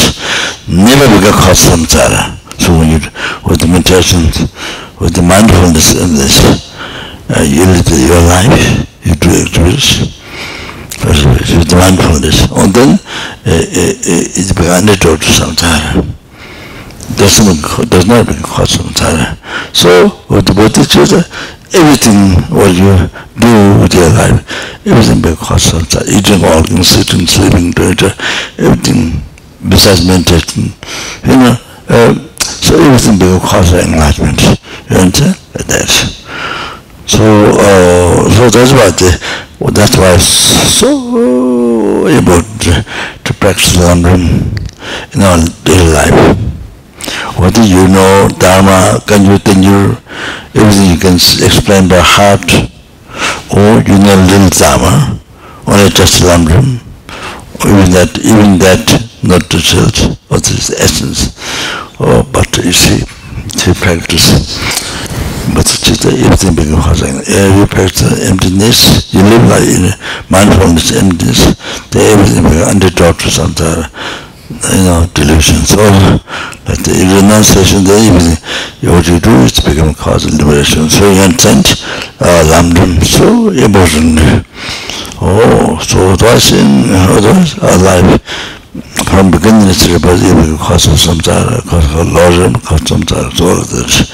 never 0.67 1.07
become 1.19 1.39
cause 1.43 1.59
samsara. 1.69 2.37
So 2.59 2.71
when 2.77 2.89
you 2.89 2.99
with 3.45 3.59
the 3.59 3.67
meditation 3.67 4.21
with 4.99 5.13
the 5.13 5.21
mindfulness 5.21 5.95
in 5.95 6.15
this 6.15 6.39
uh, 7.29 7.41
you 7.41 7.65
live 7.65 7.87
your 7.89 8.21
life 8.21 8.87
you 9.03 9.15
do 9.15 9.29
it 9.31 9.57
with 9.57 9.83
with 11.03 11.67
the 11.69 11.75
mindfulness. 11.75 12.47
And 12.51 12.73
then 12.73 12.89
uh, 13.45 13.51
uh, 13.51 13.55
uh, 13.55 14.39
it 14.39 14.55
began 14.55 14.85
to 14.87 14.95
talk 14.97 15.19
to 15.19 15.25
samsara 15.25 16.12
doesn't 17.17 17.89
does 17.89 18.05
not 18.05 18.27
become 18.27 18.43
cause 18.43 18.77
samsara. 18.77 19.37
So 19.75 19.89
with 20.29 20.45
the 20.45 20.53
bodhicitta, 20.53 21.23
everything 21.73 22.41
what 22.53 22.71
you 22.73 23.09
do 23.39 23.81
with 23.81 23.93
your 23.93 24.09
life, 24.09 24.41
everything 24.85 25.21
becomes 25.21 25.39
cause 25.39 25.71
samsara. 25.71 26.07
Eating, 26.07 26.41
walking, 26.41 26.83
sitting, 26.83 27.27
sleeping, 27.27 27.71
doing 27.71 27.97
everything 28.57 29.21
besides 29.67 30.05
meditation, 30.05 30.73
you 31.25 31.37
know. 31.37 31.55
Uh, 31.89 32.13
so 32.39 32.75
everything 32.79 33.19
becomes 33.19 33.49
cause 33.49 33.73
enlightenment. 33.73 34.41
You 34.89 34.97
understand? 34.97 35.35
That. 35.67 35.89
So, 37.05 37.21
uh, 37.21 38.29
so 38.29 38.49
that's 38.49 38.71
why 38.71 38.89
the, 38.91 39.71
that's 39.71 39.97
why 39.97 40.15
it's 40.15 40.23
so 40.25 42.07
important 42.07 42.61
to, 42.61 43.33
practice 43.33 43.75
learning 43.75 44.57
in 45.13 45.21
our 45.21 45.37
daily 45.65 45.91
life. 45.91 46.52
What 47.37 47.53
do 47.53 47.63
you 47.67 47.87
know, 47.87 48.29
Dharma, 48.39 49.01
can 49.05 49.25
you 49.25 49.37
Kanyu, 49.39 49.97
you 50.53 50.61
everything 50.61 50.91
you 50.91 50.99
can 50.99 51.15
explain 51.15 51.87
by 51.87 51.99
heart, 51.99 52.45
or 53.51 53.81
you 53.83 53.97
know 53.99 54.15
little 54.29 54.49
Dharma, 54.49 55.19
only 55.67 55.89
just 55.89 56.23
Lamrim, 56.23 56.79
or 57.59 57.67
even 57.67 57.91
that, 57.91 58.11
even 58.23 58.59
that, 58.59 58.85
not 59.23 59.49
the 59.49 59.59
truth, 59.59 60.15
or 60.31 60.39
the 60.39 60.55
essence. 60.79 61.35
Oh, 61.99 62.23
but 62.31 62.47
you 62.57 62.71
see, 62.71 63.03
to 63.03 63.73
practice, 63.75 64.59
but 65.53 65.65
chitta, 65.67 66.09
everything 66.09 66.55
becomes 66.55 66.85
housing. 66.85 67.19
Every 67.27 67.67
practice, 67.67 68.29
emptiness, 68.29 69.13
you 69.13 69.21
live 69.21 69.45
like 69.49 69.67
in 69.67 69.91
mindfulness, 70.29 70.95
emptiness, 70.95 71.55
then 71.91 72.03
everything 72.13 72.43
becomes 72.43 72.67
underdog 72.71 73.19
to 73.19 73.27
samsara. 73.27 73.89
you 74.53 74.83
know, 74.85 75.05
delusions. 75.13 75.69
So, 75.69 75.83
but 76.65 76.77
the 76.85 76.93
renunciation, 76.93 77.83
the 77.83 77.97
evening, 77.97 78.37
what 78.87 79.07
you 79.07 79.19
do 79.19 79.33
is 79.43 79.59
become 79.59 79.93
cause 79.93 80.25
of 80.25 80.33
liberation. 80.37 80.89
So 80.89 81.09
you 81.11 81.23
intend, 81.23 81.65
uh, 82.19 82.43
lamdam, 82.49 83.03
so 83.03 83.49
emotion. 83.49 84.17
Oh, 85.21 85.79
so 85.81 86.15
twice 86.15 86.51
in, 86.51 86.91
uh, 86.91 87.17
otherwise, 87.17 87.57
our 87.59 87.77
life, 87.79 88.21
from 89.07 89.31
beginning 89.31 89.69
it's 89.69 89.85
about 89.85 90.19
even 90.19 90.57
cause 90.57 90.87
of 90.87 90.97
samsara, 90.97 91.61
cause 91.69 91.85
of 91.93 92.07
lojam, 92.07 92.53
cause 92.63 92.81
of 92.81 92.99
samsara, 92.99 93.31
so 93.31 93.45
all 93.45 93.61
of 93.61 93.69
this, 93.69 94.09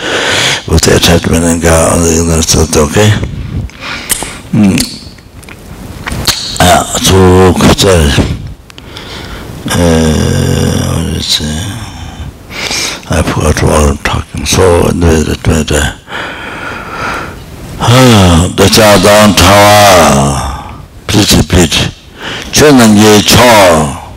with 0.68 0.82
the 0.82 0.96
attachment 0.96 1.44
and 1.44 1.62
God 1.62 1.98
on 1.98 2.04
the 2.04 2.14
inner 2.20 2.42
side, 2.42 2.76
okay? 2.78 3.10
Mm. 4.52 4.78
Uh, 6.62 6.84
so, 7.00 7.54
good, 7.58 8.39
I 13.12 13.22
forgot 13.22 13.62
what 13.62 13.90
I'm 13.90 13.98
talking. 13.98 14.46
So 14.46 14.90
the 14.90 15.38
the 15.44 15.64
the 15.64 15.82
ah 17.80 18.52
the 18.56 18.66
cha 18.68 18.98
down 19.04 19.36
tower 19.36 20.82
pitch 21.08 21.38
pitch. 21.50 21.94
Chen 22.52 22.78
nan 22.78 22.98
ye 22.98 23.22
cha. 23.22 24.10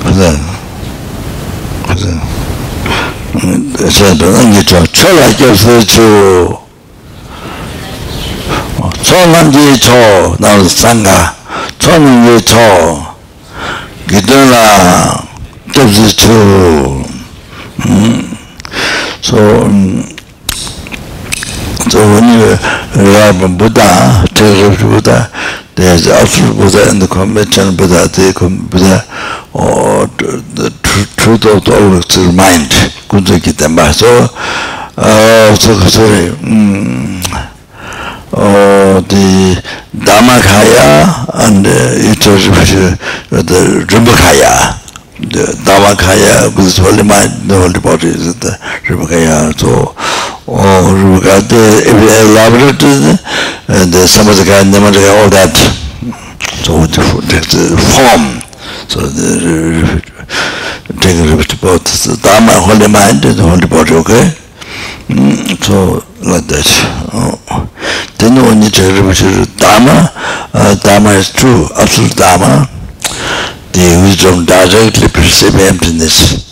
Pardon. 0.00 0.38
Pardon. 1.82 2.20
Chen 3.90 4.18
nan 4.18 4.52
ye 4.54 4.62
cha. 4.62 4.86
Cha 4.86 5.08
la 5.10 5.26
ye 5.26 5.54
se 5.56 5.82
chu. 5.84 6.58
Chen 9.02 9.32
nan 9.32 9.52
ye 9.52 9.76
cha. 9.76 10.36
Na 10.38 10.62
sang 10.68 11.02
ga. 11.02 11.34
Chen 11.78 12.04
nan 12.04 12.24
ye 12.26 12.40
cha. 12.40 13.17
gidala 14.08 15.22
tabzi 15.72 16.14
chu 16.16 16.36
so 19.20 19.36
so 21.90 21.98
when 22.12 22.24
you 22.40 22.56
rabba 23.12 23.48
buddha 23.48 24.24
tabzi 24.34 24.84
buddha 24.84 25.30
there 25.74 25.94
is 25.94 26.08
absolute 26.08 26.56
buddha 26.56 26.90
and 26.90 27.02
the 27.02 27.06
conventional 27.08 27.72
buddha 27.76 28.08
the 28.08 28.32
buddha 28.70 29.04
or 29.52 30.06
the 30.56 30.70
truth 31.16 31.44
of 31.46 31.64
the 31.64 31.72
all 31.72 31.94
of 31.94 32.34
mind 32.34 32.70
kunja 33.08 33.38
kitamba 33.40 33.92
so 33.92 34.06
uh, 34.96 35.54
so 35.54 35.74
sorry 35.88 36.30
mm, 36.42 37.20
어, 38.32 39.02
디 39.08 39.56
다마카야 40.04 41.26
and 41.40 41.66
it 41.66 42.26
was 42.26 42.44
the 43.30 43.84
rumbakaya 43.88 44.76
the 45.20 45.44
damakaya 45.64 46.52
was 46.56 46.78
only 46.80 47.02
my 47.02 47.26
the 47.48 47.54
whole 47.56 47.72
body 47.80 48.08
is 48.08 48.34
the 48.40 48.50
rumbakaya 48.88 49.52
so 49.58 49.94
oh 50.46 50.92
rumbakaya 50.92 51.40
the 51.48 51.88
elaborate 51.88 52.78
the, 52.78 53.16
the 53.92 54.06
samadhikaya 54.06 54.60
and 54.60 54.74
namadhikaya 54.74 55.22
all 55.22 55.30
that 55.30 55.54
so 56.64 56.84
the, 56.86 57.00
the 57.48 57.76
form 57.96 58.40
so 58.88 59.00
the 59.00 60.02
take 61.00 61.16
a 61.16 61.22
little 61.22 61.38
bit 61.38 61.52
about 61.54 61.80
the 61.84 62.12
dhamma 62.22 62.52
holy 62.60 62.88
mind 62.88 63.24
and 63.24 63.36
the 63.38 63.42
holy 63.42 63.66
body 63.66 63.94
okay 63.94 64.32
mm, 65.08 65.64
so 65.64 66.04
ladash 66.22 66.84
tena 68.18 68.42
wani 68.42 68.70
chakripa 68.70 69.14
shiru 69.14 69.46
dhamma 69.56 70.10
dhamma 70.82 71.18
is 71.18 71.30
true 71.32 71.68
absolute 71.76 72.14
dhamma 72.16 72.68
the 73.72 74.00
wisdom 74.02 74.44
directly 74.44 75.06
perceive 75.08 75.54
emptiness. 75.70 76.44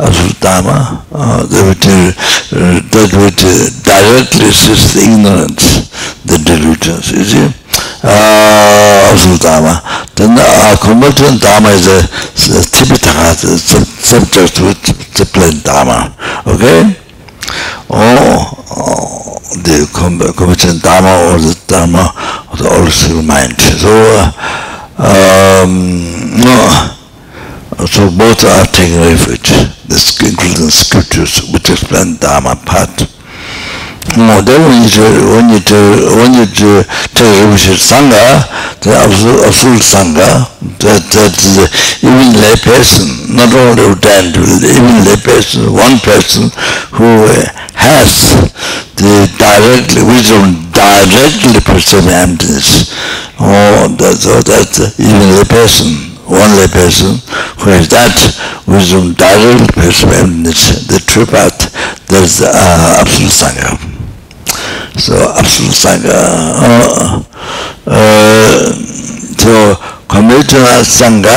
Absolute 0.00 0.40
dhamma 0.40 1.04
uh, 1.12 1.44
that, 1.44 1.64
which, 1.68 1.86
uh, 1.86 2.80
that 2.92 3.10
which 3.12 3.42
directly 3.84 4.46
assists 4.48 4.94
the 4.94 5.02
ignorance 5.04 5.88
the 6.24 6.38
delusions 6.48 7.12
you 7.12 7.24
see? 7.24 7.46
Uh, 8.02 9.12
absolute 9.12 9.40
dhamma 9.40 9.74
then 10.16 10.32
uh, 10.32 10.40
ah, 10.40 10.76
convergent 10.80 11.40
dhamma 11.44 11.70
is 11.76 11.86
a, 11.88 11.98
a 12.56 12.62
tipitaka 12.64 13.36
subject 14.00 14.60
with 14.60 14.80
disciplined 15.12 15.60
dhamma 15.60 16.08
okay? 16.46 17.01
Oh, 17.90 19.38
the 19.62 19.88
convention 20.34 20.78
Dharma 20.78 21.32
or 21.32 21.38
the 21.38 21.54
Dharma 21.66 22.12
of 22.50 22.58
the 22.58 22.68
all 22.68 23.22
mind. 23.22 23.60
So, 23.60 23.92
um, 24.98 25.72
no, 26.40 26.56
so 27.86 28.10
both 28.16 28.44
are 28.44 28.66
taking 28.66 29.00
refuge, 29.00 29.50
including 30.22 30.70
scriptures 30.70 31.50
which 31.52 31.70
explain 31.70 32.16
Dharma 32.16 32.56
part. 32.56 32.90
모델 34.16 34.60
원지 34.60 35.00
원지 35.00 35.74
원지 35.74 36.84
테르비시 37.14 37.76
상가 37.78 38.16
the 38.80 38.92
absolute 38.98 39.44
absolute 39.46 39.80
sangha 39.82 40.46
that 40.78 41.02
that 41.10 41.34
even 42.02 42.32
lay 42.36 42.56
person 42.60 43.06
not 43.34 43.48
only 43.54 43.84
attend 43.88 44.36
even 44.36 45.04
lay 45.06 45.16
person 45.22 45.72
one 45.72 45.96
person 46.00 46.50
who 46.92 47.08
has 47.74 48.36
the 48.96 49.30
direct 49.38 49.94
wisdom 49.96 50.68
directly 50.72 51.60
perceive 51.64 52.06
emptiness 52.08 52.92
or 53.40 53.88
that 53.96 54.18
that 54.44 54.72
even 54.98 55.36
lay 55.36 55.44
person. 55.44 56.11
One 56.26 56.50
lay 56.58 56.68
person 56.68 57.18
who 57.58 57.70
has 57.74 57.88
that 57.90 58.14
wisdom 58.66 59.14
directly 59.14 59.66
perceiving 59.74 60.42
emptiness, 60.46 60.86
the 60.86 60.98
true 61.06 61.26
path, 61.26 61.56
that's 62.06 62.40
uh, 62.42 63.00
absolute 63.00 63.32
Sangha. 63.32 63.70
So 64.98 65.14
absolute 65.34 65.74
Sangha, 65.74 66.14
uh, 66.62 67.22
uh, 67.86 68.72
so 69.38 69.52
conventional 70.06 70.84
Sangha 70.84 71.32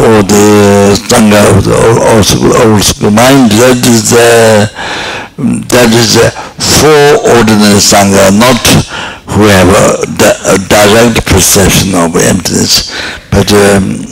or 0.00 0.22
the 0.22 0.94
Sangha 0.96 1.40
of 1.52 1.64
the 1.64 1.76
old 1.76 2.24
school, 2.24 2.54
old 2.56 2.82
school 2.82 3.10
mind, 3.10 3.50
that 3.58 3.82
is 3.84 4.10
the, 4.10 4.70
that 5.68 5.90
is 5.92 6.16
uh, 6.16 6.30
four 6.56 7.36
ordinary 7.36 7.80
Sangha, 7.82 8.30
not 8.38 8.62
who 9.32 9.48
have 9.48 9.68
a, 9.68 10.04
a 10.52 10.58
direct 10.68 11.26
perception 11.26 11.94
of 11.94 12.14
emptiness, 12.16 12.92
but 13.30 13.50
um, 13.52 14.11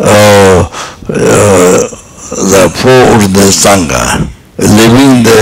uh, 0.00 0.68
uh, 1.08 1.88
the 2.52 2.68
four 2.74 3.18
the 3.32 3.46
sangha 3.50 4.28
living 4.58 5.22
the 5.24 5.38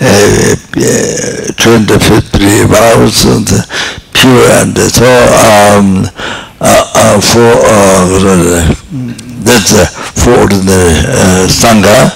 uh, 0.00 0.56
uh, 0.76 1.52
25 1.56 2.68
vows 2.68 3.24
and 3.24 3.48
pure 4.12 4.46
and 4.60 4.76
so 4.78 5.06
um 5.08 6.04
uh, 6.60 6.84
uh, 6.94 7.20
for 7.20 7.40
uh, 7.40 8.74
that's 9.44 9.72
uh, 9.74 9.86
for 10.14 10.46
the 10.48 10.82
uh, 11.08 11.46
sangha 11.48 12.10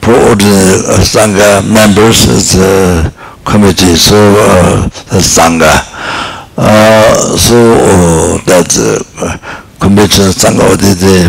for 0.00 0.34
the 0.36 0.56
uh, 0.88 1.00
sangha 1.04 1.62
members 1.68 2.24
is 2.26 2.54
uh, 2.56 3.10
committee 3.44 3.96
so 3.96 4.16
uh, 4.16 4.88
the 5.10 5.20
sangha 5.20 5.74
Uh, 6.62 6.64
uh, 6.64 7.36
so 7.36 7.56
uh, 7.58 8.38
that's 8.46 8.78
uh, 8.78 9.36
convention 9.80 10.30
sanga 10.32 10.62
ode 10.62 10.94
de 10.94 11.26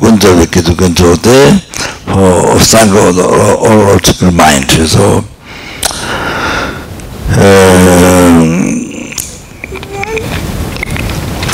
gunja 0.00 0.34
de 0.34 0.46
kitu 0.46 0.74
gunja 0.74 1.14
de 1.22 1.62
of 2.08 2.62
sanga 2.64 2.98
ode 3.00 3.22
oral 3.22 4.00
to 4.00 4.30
mind 4.32 4.66
so 4.88 5.22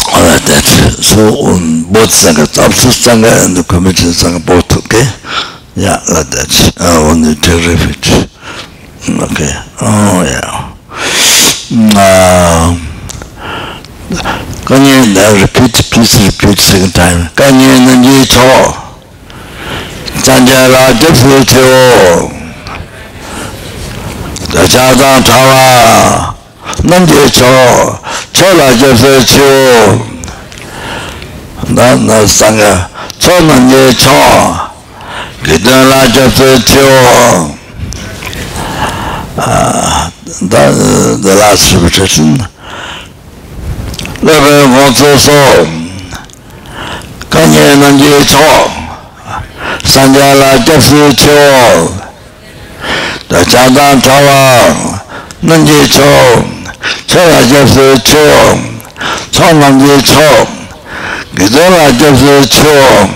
all 0.08 0.24
of 0.24 0.40
that 0.48 0.64
so 1.02 1.20
on 1.44 1.84
both 1.92 2.10
sanga 2.10 2.42
absolute 2.42 2.96
sanga 2.96 3.28
and 3.44 3.54
the 3.56 3.62
convention 3.64 4.12
sanga 4.14 4.38
both 4.40 4.76
okay 4.78 5.04
yeah 5.76 6.00
like 6.08 6.30
that. 6.32 6.72
Uh, 6.80 7.10
on 7.10 7.20
the 7.20 7.34
terrific 7.36 8.30
okay. 9.20 9.52
Oh 9.82 10.22
yeah. 10.24 10.73
Kanyen 14.64 15.12
uh, 15.16 15.40
repeat, 15.40 15.74
please 15.90 16.16
repeat 16.24 16.58
second 16.58 16.94
time. 16.94 17.28
Kanyen 17.36 17.84
nanji 17.86 18.26
cho. 18.26 18.74
Sanja 20.24 20.68
ra 20.68 20.92
jifu 20.92 21.44
teo. 21.44 22.30
Dacha 24.52 24.94
zang 24.96 25.22
chawa. 25.24 26.34
Nanji 26.82 27.30
cho. 27.30 27.98
Cho 28.32 28.46
la 28.56 28.72
jifu 28.72 29.24
teo. 29.26 30.06
Nana 31.68 32.26
sanga. 32.28 32.88
Cho 33.18 33.40
nanji 33.40 33.94
cho. 33.96 34.56
Gidan 35.44 35.88
la 35.88 36.06
jifu 36.08 36.62
teo. 36.64 37.53
Uh, 39.36 40.10
the, 40.46 41.18
the 41.20 41.34
last 41.34 41.74
repetition. 41.74 42.38
Lebe 44.22 44.52
gongzo 44.70 45.18
so 45.18 45.66
kanye 47.30 47.76
nangye 47.76 48.24
cho. 48.24 48.70
Sanja 49.84 50.34
la 50.38 50.58
Jepsu 50.64 51.12
cho. 51.16 51.90
Da 53.28 53.44
chandan 53.44 54.00
chawa 54.00 55.00
nangye 55.42 55.88
cho. 55.88 56.44
Cho 57.06 57.18
la 57.18 57.42
Jepsu 57.42 57.98
cho. 58.04 58.58
Cho 59.30 59.52
nangye 59.52 60.00
cho. 60.02 60.46
Gizo 61.34 61.70
la 61.70 61.90
Jepsu 61.90 62.46
cho. 62.48 63.08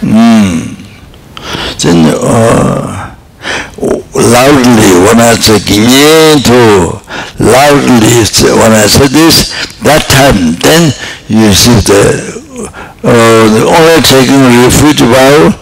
Hmm. 0.00 0.76
Then, 1.80 2.06
loudly 4.40 4.90
when 5.04 5.20
I 5.20 5.36
say 5.36 5.60
to 5.60 6.56
loudly 7.36 8.16
when 8.56 8.72
I 8.72 8.86
say 8.88 9.08
this 9.12 9.52
that 9.84 10.00
time 10.08 10.56
then 10.64 10.82
you 11.28 11.52
see 11.52 11.76
the 11.84 12.00
uh, 13.04 13.74
only 13.76 13.98
taking 14.00 14.40
refuge 14.64 15.04
vow 15.04 15.52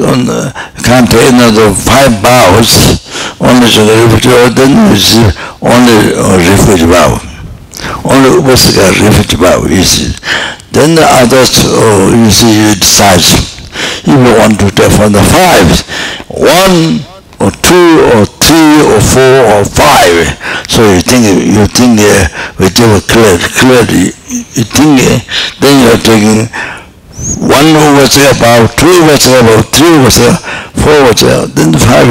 uh, 0.00 0.48
of 0.48 1.52
the 1.60 1.68
five 1.76 2.12
vows 2.24 2.72
only 3.40 3.68
to 3.68 3.80
the 3.84 3.96
refuge 4.08 4.54
then 4.56 4.72
you 4.88 4.96
see 4.96 5.24
only 5.60 6.16
refuge 6.40 6.88
vow 6.88 7.20
only 8.08 8.30
Upasaka 8.40 8.96
refuge 9.04 9.36
vow 9.36 9.60
you 9.68 9.82
see. 9.84 10.08
Then 10.72 10.94
the 10.94 11.04
others 11.04 11.52
uh, 11.68 12.16
you 12.16 12.30
see 12.30 12.48
you 12.48 12.74
decide. 12.76 13.20
If 14.04 14.06
you 14.08 14.32
want 14.40 14.58
to 14.60 14.70
take 14.70 14.92
from 14.92 15.12
the 15.12 15.22
five 15.22 15.68
one 16.28 17.11
or 17.42 17.50
two 17.50 17.90
or 18.14 18.22
three 18.38 18.78
or 18.86 19.00
four 19.02 19.36
or 19.58 19.64
five. 19.66 20.30
So 20.70 20.80
you 20.94 21.02
think 21.02 21.26
you 21.42 21.66
think 21.66 21.98
uh, 21.98 22.30
your 22.62 23.02
clear 23.10 23.34
clearly 23.58 24.14
you 24.30 24.64
think 24.64 25.02
uh, 25.02 25.18
then 25.58 25.74
you 25.82 25.88
are 25.90 26.02
taking 26.02 26.46
one 27.38 27.70
was 27.98 28.14
about 28.34 28.70
two 28.78 28.96
was 29.06 29.26
about 29.26 29.66
three 29.74 29.98
was 30.02 30.18
four 30.78 30.98
was 31.06 31.22
then 31.54 31.70
five 31.74 32.06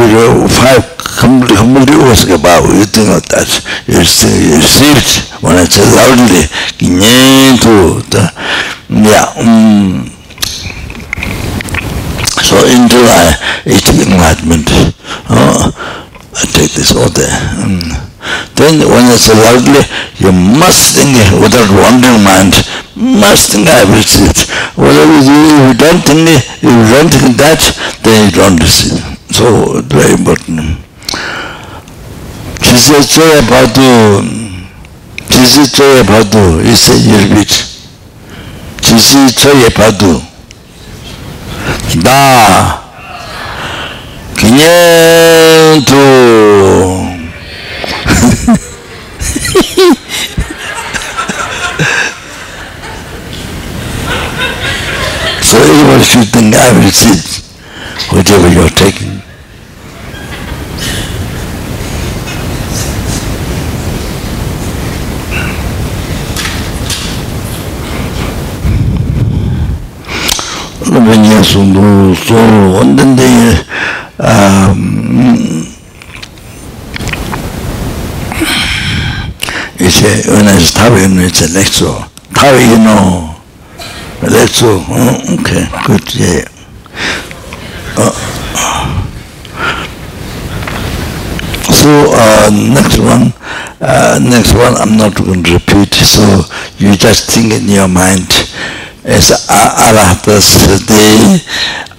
five 0.52 0.84
completely 1.20 1.58
completely 1.58 1.98
was 1.98 2.24
about 2.32 2.64
you 2.68 2.86
think 2.86 3.10
of 3.12 3.24
that. 3.32 3.48
You 3.88 4.04
see 4.04 4.52
you 4.52 4.62
see 4.62 4.92
it 4.96 5.12
when 5.44 5.56
I 5.56 5.66
say 5.66 5.84
loudly 5.96 6.48
to 7.64 8.04
yeah 8.90 9.32
um, 9.40 10.12
So 12.52 12.60
in 12.68 12.84
July, 12.92 13.32
80 13.64 14.12
enlightenment. 14.12 14.68
Oh, 15.32 15.72
I 16.36 16.44
take 16.52 16.76
this 16.76 16.92
order. 16.92 17.32
Mm. 17.64 17.96
Then 18.60 18.84
when 18.92 19.08
it's 19.08 19.32
worldly, 19.32 19.88
you 20.20 20.36
must 20.60 21.00
think 21.00 21.16
without 21.40 21.72
wandering 21.72 22.20
mind. 22.28 22.52
Must 23.00 23.56
think 23.56 23.72
I 23.72 23.88
receive 23.96 24.36
it. 24.36 24.52
Whatever 24.76 25.16
you, 25.24 25.32
if 25.32 25.64
you 25.64 25.74
don't 25.80 26.04
think 26.04 26.28
it, 26.28 26.44
if 26.60 26.68
you 26.68 26.86
don't 26.92 27.08
think 27.08 27.40
that, 27.40 27.62
then 28.04 28.20
you 28.28 28.32
don't 28.36 28.60
receive 28.60 29.00
it. 29.00 29.04
So 29.32 29.80
very 29.88 30.12
important. 30.20 30.76
She 32.68 32.76
said, 32.76 33.08
Choya 33.08 33.42
Bhadu, 33.48 33.88
she 35.32 35.44
said, 35.48 35.72
Choya 35.72 36.04
Bhadu, 36.04 36.60
he 36.68 36.76
said, 36.76 37.00
you 37.00 37.16
repeat. 37.32 37.52
She 38.84 39.00
said, 39.00 39.32
Choya 39.40 39.72
Bhadu, 39.72 40.31
da 42.04 42.82
quinto, 44.36 45.98
so 55.42 55.58
everyone 55.58 56.02
should 56.02 56.28
think 56.30 56.56
I 56.56 56.72
will 56.74 56.92
sit, 56.92 57.44
whatever 58.12 58.48
you're 58.50 58.70
taking. 58.70 59.21
when 71.08 71.24
you 71.26 71.44
sundu 71.44 72.16
so 72.16 72.36
on 72.80 72.96
then 72.96 73.16
they 73.16 73.56
um 74.20 75.66
it's 79.80 80.02
a, 80.04 80.32
when 80.32 80.48
I 80.48 80.58
start 80.60 80.94
him 81.00 81.18
it's 81.20 81.42
you 82.60 82.78
know. 82.78 83.36
Oh, 84.90 85.36
okay 85.40 85.66
good 85.88 86.06
yeah. 86.14 86.46
Uh, 87.98 88.14
so 91.74 91.90
uh, 92.14 92.50
next 92.54 93.00
one 93.00 93.34
uh, 93.82 94.20
next 94.22 94.54
one 94.54 94.76
I'm 94.78 94.98
not 94.98 95.16
going 95.16 95.44
to 95.44 95.54
repeat 95.54 95.94
so 95.96 96.22
you 96.78 96.96
just 96.96 97.32
think 97.32 97.54
in 97.54 97.68
your 97.68 97.88
mind 97.88 98.30
as 99.04 99.32
arahatas 99.50 100.48
they 100.88 101.40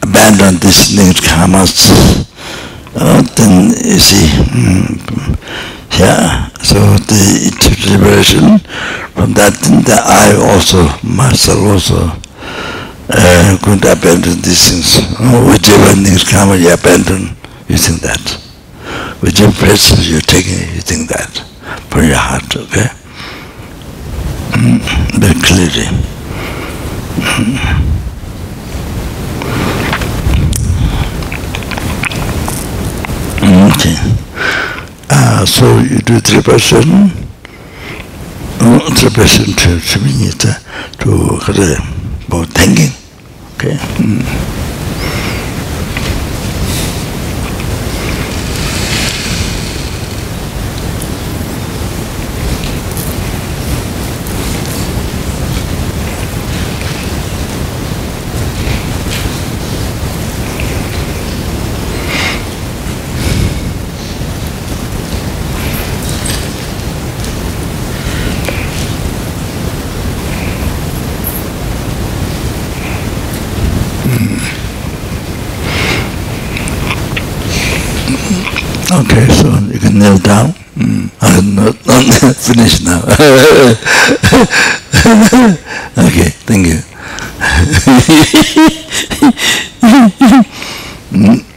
abandon 0.03 0.59
this 0.61 0.95
negative 0.97 1.25
karmas 1.25 1.91
then 3.37 3.71
you 3.71 3.99
see 3.99 4.27
mm, 4.53 4.99
yeah 5.99 6.49
so 6.63 6.79
the 7.09 7.51
liberation 7.91 8.59
from 9.15 9.33
that 9.35 9.53
then 9.63 9.83
the 9.83 9.97
I 9.99 10.35
also 10.53 10.87
myself 11.03 11.59
also 11.59 12.13
uh, 13.09 13.57
to 13.59 13.93
abandon 13.93 14.41
these 14.43 14.71
things 14.71 15.03
whichever 15.49 15.95
come 16.31 16.59
you 16.59 16.73
abandon 16.73 17.37
you 17.69 17.77
think 17.77 18.01
that 18.03 18.43
whichever 19.23 19.53
practice 19.53 20.09
you're 20.09 20.21
taking, 20.21 20.75
you 20.75 20.81
think 20.83 21.09
that 21.09 21.31
from 21.89 22.05
your 22.05 22.17
heart, 22.17 22.57
okay? 22.57 22.91
Mm, 24.59 24.81
very 25.21 25.41
clearly. 25.41 26.12
Mm. 27.19 27.93
Okay. 33.43 33.97
Uh, 35.11 35.45
so 35.45 35.79
you 35.79 35.99
do 35.99 36.21
three 36.21 36.43
person, 36.43 37.11
uh, 38.61 38.91
three 38.95 39.11
person 39.11 39.45
to 39.45 39.79
to 39.81 39.99
to 40.99 41.39
그래 41.41 41.77
뭐 42.29 42.45
thinking, 42.55 42.93
okay. 43.57 43.77
Mm. 43.99 44.25
Kneel 80.03 80.19
down. 80.19 80.51
Mm. 80.75 81.11
I'm 81.21 81.55
not, 81.55 81.87
not 81.87 82.37
finished 82.37 82.85
now. 82.85 83.03
okay, 86.07 86.31
thank 86.45 86.67
you. 86.67 86.79
mm. 91.13 91.53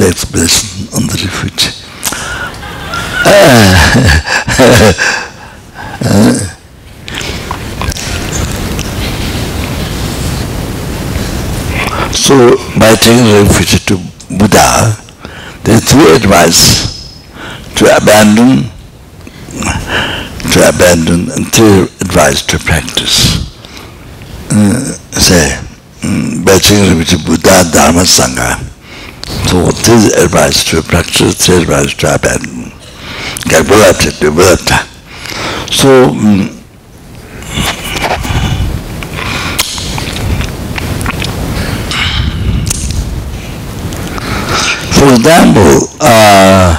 the 0.00 0.08
expression 0.08 0.88
on 0.94 1.06
the 1.06 1.12
refugee. 1.12 1.80
Taking 12.96 13.46
refuge 13.46 13.84
to 13.86 13.96
Buddha, 14.30 14.96
there 15.64 15.76
is 15.76 15.84
three 15.90 16.14
advice 16.14 16.90
to 17.76 17.84
abandon, 17.96 18.70
to 20.52 20.68
abandon, 20.68 21.30
and 21.32 21.52
three 21.52 21.82
advice 22.00 22.42
to 22.46 22.58
practice. 22.58 23.46
Uh, 24.50 24.80
say, 25.12 25.60
by 26.44 26.58
taking 26.58 26.98
refuge 26.98 27.10
to 27.10 27.26
Buddha, 27.26 27.70
Dharma, 27.72 28.02
Sangha. 28.02 28.66
So 29.48 29.70
this 29.70 30.14
advice 30.16 30.64
to 30.70 30.82
practice, 30.82 31.46
this 31.46 31.62
advice 31.62 31.94
to 31.94 32.14
abandon. 32.14 32.72
Get 33.48 33.66
do 33.66 34.30
bulata. 34.30 34.86
So, 35.72 36.04
um, 36.10 36.59
for 45.00 45.08
example, 45.16 45.88
uh, 46.04 46.76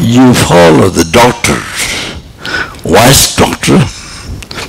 you 0.00 0.32
follow 0.32 0.88
the 0.88 1.04
doctor, 1.12 1.60
wise 2.88 3.36
doctor, 3.36 3.76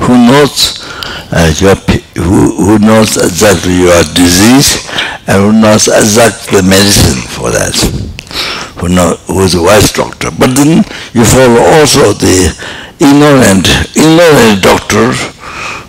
who 0.03 0.19
knows 0.27 0.83
uh, 1.31 1.47
your, 1.55 1.75
who, 2.19 2.51
who 2.59 2.79
knows 2.79 3.15
exactly 3.15 3.79
your 3.79 4.03
disease 4.11 4.83
and 5.31 5.39
who 5.39 5.53
knows 5.55 5.87
exactly 5.87 6.59
the 6.59 6.67
medicine 6.67 7.23
for 7.31 7.47
that, 7.55 7.71
who, 8.75 8.89
know, 8.89 9.15
who 9.31 9.39
is 9.47 9.55
a 9.55 9.63
wise 9.63 9.93
doctor. 9.93 10.31
But 10.37 10.51
then 10.51 10.83
you 11.15 11.23
follow 11.23 11.63
also 11.79 12.11
the 12.11 12.51
ignorant, 12.99 13.71
ignorant 13.95 14.59
doctor, 14.59 15.15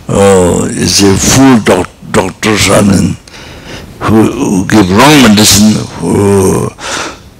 uh, 0.07 0.71
is 0.71 1.03
a 1.03 1.19
fool 1.19 1.59
doc, 1.67 1.91
doctors, 2.11 2.69
I 2.71 2.79
mean, 2.79 3.17
who, 3.99 4.65
give 4.67 4.89
wrong 4.89 5.17
medicine, 5.23 5.73
who 5.99 6.69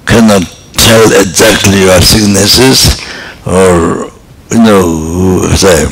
cannot 0.06 0.44
tell 0.74 1.06
exactly 1.20 1.82
your 1.86 2.02
sicknesses, 2.02 3.02
or, 3.46 4.10
you 4.52 4.62
know, 4.64 4.84
who 4.84 5.56
say, 5.56 5.86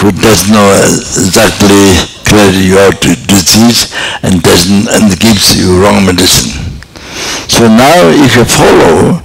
who 0.00 0.10
does 0.12 0.50
know 0.50 0.66
exactly 1.22 1.94
clearly 2.26 2.74
your 2.74 2.90
disease 3.28 3.92
and 4.22 4.42
doesn't 4.42 4.88
and 4.88 5.18
gives 5.20 5.54
you 5.54 5.82
wrong 5.82 6.04
medicine. 6.04 6.50
So 7.48 7.68
now 7.68 8.08
if 8.10 8.34
you 8.36 8.44
follow, 8.44 9.20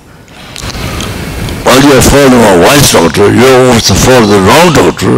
while 1.64 1.82
you 1.82 1.94
are 1.98 2.04
following 2.04 2.44
a 2.44 2.56
wise 2.62 2.92
doctor, 2.92 3.32
you 3.34 3.48
also 3.74 3.94
follow 3.94 4.28
the 4.28 4.42
wrong 4.44 4.74
doctor 4.74 5.16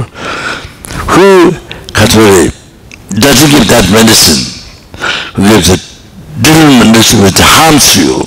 who 1.12 1.52
actually 1.96 2.59
doesn't 3.16 3.50
give 3.50 3.66
that 3.70 3.86
medicine, 3.90 4.42
gives 5.34 5.74
a 5.74 5.78
different 6.42 6.94
medicine 6.94 7.26
which 7.26 7.42
harms 7.42 7.98
you. 7.98 8.22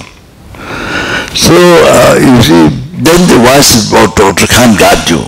So 1.38 1.54
uh, 1.54 2.18
you 2.18 2.36
see, 2.42 2.64
then 3.02 3.20
the 3.30 3.38
wise 3.40 3.88
doctor 3.90 4.46
can't 4.46 4.78
guide 4.78 5.06
you. 5.08 5.22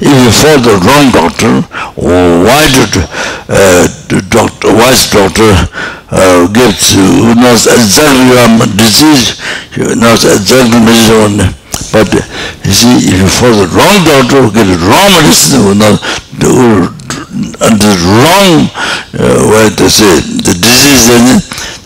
If 0.00 0.10
you 0.10 0.32
follow 0.34 0.60
the 0.60 0.76
wrong 0.82 1.06
doctor, 1.14 1.52
why 1.96 2.62
did 2.72 2.92
uh, 2.98 3.86
the 4.10 4.20
doctor, 4.28 4.74
wise 4.74 5.06
doctor 5.08 5.48
uh, 6.10 6.46
gives 6.50 6.92
who 6.92 7.34
knows 7.38 7.66
exactly 7.70 8.26
your 8.26 8.68
disease, 8.74 9.38
who 9.78 9.94
knows 9.94 10.26
exactly 10.26 10.82
medicine, 10.82 11.54
but 11.94 12.10
you 12.66 12.72
see, 12.74 13.06
if 13.06 13.22
you 13.22 13.28
follow 13.30 13.64
the 13.64 13.70
wrong 13.70 13.98
doctor 14.02 14.42
who 14.42 14.50
gives 14.50 14.74
wrong 14.82 15.10
medicine, 15.14 15.62
who 15.62 15.74
knows 15.78 15.98
who, 16.42 16.90
the 17.34 17.92
wrong 18.06 18.70
uh, 19.18 19.42
way 19.50 19.66
to 19.74 19.86
say 19.90 20.20
the 20.42 20.54
disease, 20.54 21.10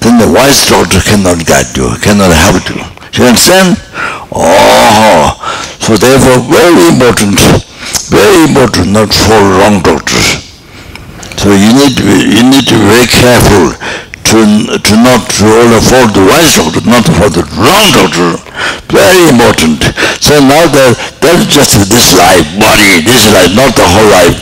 then, 0.00 0.18
the 0.18 0.28
wise 0.32 0.68
doctor 0.68 1.00
cannot 1.04 1.44
guide 1.46 1.68
you, 1.76 1.88
cannot 2.00 2.32
help 2.32 2.64
you. 2.68 2.80
You 3.16 3.28
understand? 3.28 3.76
Oh, 4.32 5.36
so 5.80 5.96
therefore 5.96 6.44
very 6.48 6.88
important 6.92 7.36
very 8.08 8.48
important 8.48 8.92
not 8.92 9.12
for 9.12 9.36
wrong 9.36 9.80
doctors. 9.84 10.44
So 11.36 11.52
you 11.52 11.70
need 11.76 11.94
to 11.96 12.02
be, 12.02 12.16
you 12.36 12.42
need 12.44 12.66
to 12.66 12.74
be 12.76 12.84
very 12.88 13.08
careful 13.08 13.76
to, 14.32 14.38
to 14.80 14.92
not 15.00 15.22
to 15.38 15.44
only 15.44 15.80
follow 15.80 16.08
the 16.12 16.24
wise 16.24 16.56
doctor, 16.56 16.82
not 16.88 17.04
for 17.04 17.28
the 17.32 17.44
wrong 17.56 17.84
doctor. 17.94 18.28
Very 18.90 19.28
important. 19.28 19.84
So 20.20 20.40
now 20.40 20.66
that 20.72 20.96
that's 21.20 21.46
just 21.48 21.78
this 21.88 22.16
life, 22.16 22.44
body, 22.58 23.04
this 23.04 23.28
life, 23.32 23.52
not 23.54 23.72
the 23.76 23.86
whole 23.86 24.10
life, 24.10 24.36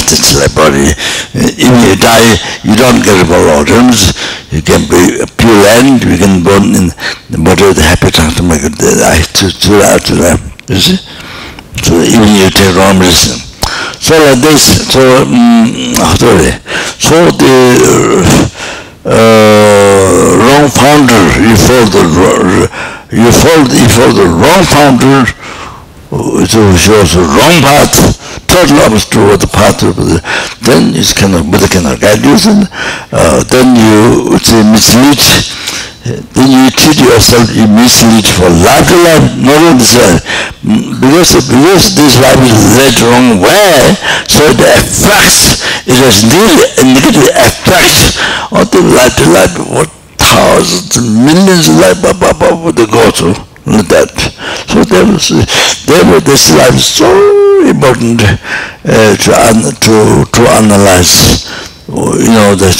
just 0.00 0.38
life, 0.40 0.54
body. 0.56 0.88
If 1.36 1.60
you 1.60 1.94
die, 2.00 2.32
you 2.64 2.74
don't 2.76 3.04
get 3.04 3.28
more 3.28 3.60
organs. 3.60 4.16
You 4.48 4.62
can 4.62 4.88
be 4.88 5.20
pure 5.36 5.58
land, 5.68 6.04
you 6.04 6.16
can 6.16 6.40
burn 6.44 6.72
in 6.72 6.88
the 7.28 7.40
body 7.40 7.68
of 7.68 7.76
the 7.76 7.82
happy 7.82 8.10
transformer, 8.10 8.56
to, 8.56 8.68
make 8.68 8.78
the 8.78 8.96
life 9.00 9.32
to, 9.40 9.52
to, 9.52 9.70
that 9.84 10.04
to, 10.08 10.14
you 10.72 10.80
see? 10.80 10.96
So 11.82 11.98
even 11.98 12.28
you 12.36 12.48
take 12.52 12.76
wrong 12.76 12.98
medicine. 13.00 13.40
So 13.98 14.14
like 14.18 14.40
this, 14.44 14.92
so 14.92 15.00
um, 15.24 15.94
sorry. 16.18 16.52
So 17.00 17.16
the 17.32 18.22
uh, 19.04 19.12
wrong 20.38 20.68
found 20.70 21.10
founder, 21.10 21.22
you 21.42 21.56
follow 21.56 21.86
the, 21.90 22.04
you 23.10 23.30
follow, 23.32 23.66
you 23.72 23.88
follow 23.88 24.14
the 24.14 24.28
wrong 24.30 24.62
founder, 24.62 25.26
which 26.12 26.52
shows 26.52 27.16
the 27.16 27.24
wrong 27.24 27.56
path, 27.64 27.96
total 28.44 28.84
opposite 28.84 29.40
the 29.40 29.48
path 29.48 29.80
of 29.80 29.96
the, 29.96 30.20
then 30.60 30.92
kind 31.16 31.32
of, 31.32 31.48
Buddha 31.48 31.64
cannot 31.72 32.04
guide 32.04 32.20
you, 32.20 32.36
and, 32.36 32.68
uh, 33.16 33.40
then 33.48 33.72
you, 33.72 34.28
a 34.36 34.60
mislead, 34.68 35.16
then 36.36 36.52
you 36.52 36.68
treat 36.76 37.00
yourself, 37.00 37.48
you 37.56 37.64
mislead 37.64 38.28
for 38.28 38.44
life 38.44 38.84
to 38.92 38.96
life, 39.08 39.24
not 39.40 39.56
only 39.56 39.80
this 39.80 39.96
life. 39.96 40.20
Because, 41.00 41.32
because 41.48 41.96
this 41.96 42.20
life 42.20 42.44
is 42.44 42.60
led 42.76 42.96
wrong 43.08 43.28
way, 43.40 43.96
so 44.28 44.44
it 44.52 44.60
affects, 44.60 45.64
it 45.88 45.96
has 45.96 46.28
negative 46.28 47.24
effect 47.40 48.20
on 48.52 48.68
the 48.68 48.84
life 48.84 49.16
to 49.16 49.24
life, 49.32 49.56
what 49.72 49.88
thousands, 50.20 51.00
millions 51.00 51.72
of 51.72 51.80
life, 51.80 51.96
blah, 52.04 52.12
blah, 52.12 52.36
blah, 52.36 52.68
they 52.68 52.84
go 52.84 53.08
through 53.10 53.51
that. 53.64 54.12
So 54.68 54.84
there 54.84 55.04
was, 55.06 55.28
there 55.86 56.04
was 56.10 56.24
this 56.24 56.50
life 56.56 56.74
is 56.74 56.86
so 56.86 57.10
important 57.68 58.22
uh, 58.22 59.16
to, 59.16 59.32
to, 59.80 60.24
to 60.30 60.42
analyze, 60.58 61.46
you 61.88 62.32
know, 62.32 62.54
that, 62.56 62.76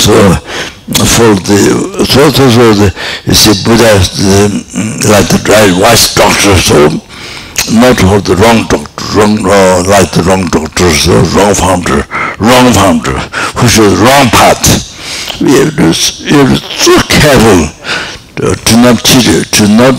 so, 0.00 0.36
for 0.92 1.32
the 1.48 2.04
so 2.04 2.28
so 2.28 2.44
so 2.50 2.64
the 2.74 2.88
you 3.24 3.34
see 3.34 3.54
Buddha 3.64 3.96
the, 4.18 4.50
like 5.08 5.28
the 5.30 5.40
right 5.48 5.72
wise 5.80 6.12
doctor 6.14 6.52
so 6.58 6.90
not 7.78 7.96
for 7.96 8.20
the 8.20 8.36
wrong 8.36 8.66
doctor 8.68 9.04
wrong 9.14 9.38
uh, 9.46 9.80
like 9.88 10.10
the 10.12 10.22
wrong 10.26 10.44
doctor 10.50 10.90
so 10.90 11.14
wrong 11.32 11.54
founder 11.54 12.02
wrong 12.42 12.68
founder 12.74 13.14
who 13.56 13.64
shows 13.68 13.94
wrong 14.02 14.26
path 14.34 14.60
we 15.40 15.54
have 15.62 15.70
to 15.70 15.88
we 16.26 16.34
have 16.36 16.50
to 16.50 16.60
so 16.60 16.94
careful 17.08 17.62
do 18.36 18.74
not 18.80 18.96
cheat, 19.04 19.26
you, 19.26 19.44
do 19.44 19.68
not, 19.76 19.98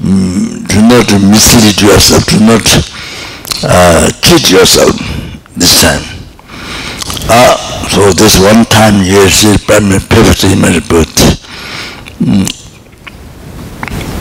do 0.00 0.78
not 0.82 1.06
mislead 1.22 1.80
yourself, 1.80 2.26
do 2.26 2.40
not 2.40 2.64
uh, 3.64 4.10
cheat 4.20 4.50
yourself 4.50 4.94
this 5.56 5.82
time. 5.82 6.02
Ah, 7.30 7.56
so 7.90 8.12
this 8.12 8.38
one 8.40 8.64
time 8.66 9.02
you 9.02 9.28
see 9.28 9.56
perfectly 9.66 10.54
but 10.88 11.08
mm, 12.20 12.46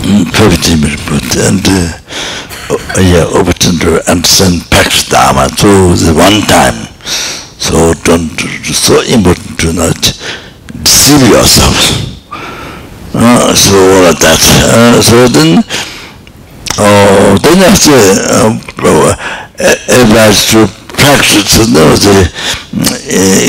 mm 0.03 0.25
perfectly 0.33 0.75
but 1.07 1.37
and 1.37 1.63
uh, 1.67 1.99
oh, 2.69 3.01
yeah, 3.01 3.25
open 3.33 3.79
to 3.79 4.01
understand 4.09 4.61
Pax 4.71 5.09
Dharma, 5.09 5.49
so 5.49 5.93
the 5.95 6.13
one 6.13 6.41
time, 6.47 6.87
so 7.59 7.93
don't, 8.03 8.39
so 8.63 9.01
important 9.01 9.59
to 9.59 9.73
not 9.73 9.97
deceive 10.83 11.27
yourself. 11.29 12.16
So 13.17 13.73
all 13.73 14.05
of 14.13 14.19
that 14.21 14.37
so 15.01 15.27
then 15.33 15.63
then 17.41 17.59
after 17.65 17.97
uh, 18.29 18.53
advice 19.89 20.51
to 20.51 20.67
practice 20.93 21.57
was 21.57 22.05
a 22.05 22.29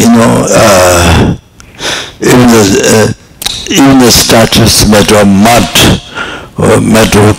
you 0.00 0.08
know 0.08 0.46
uh, 0.48 1.36
even 2.20 2.48
the 2.48 2.64
uh, 2.80 3.12
even 3.68 3.98
the 4.00 4.10
statues 4.10 4.88
made 4.88 5.12
of 5.12 5.28
mud 5.28 5.68
or 6.56 6.80
made 6.80 7.12
of 7.20 7.36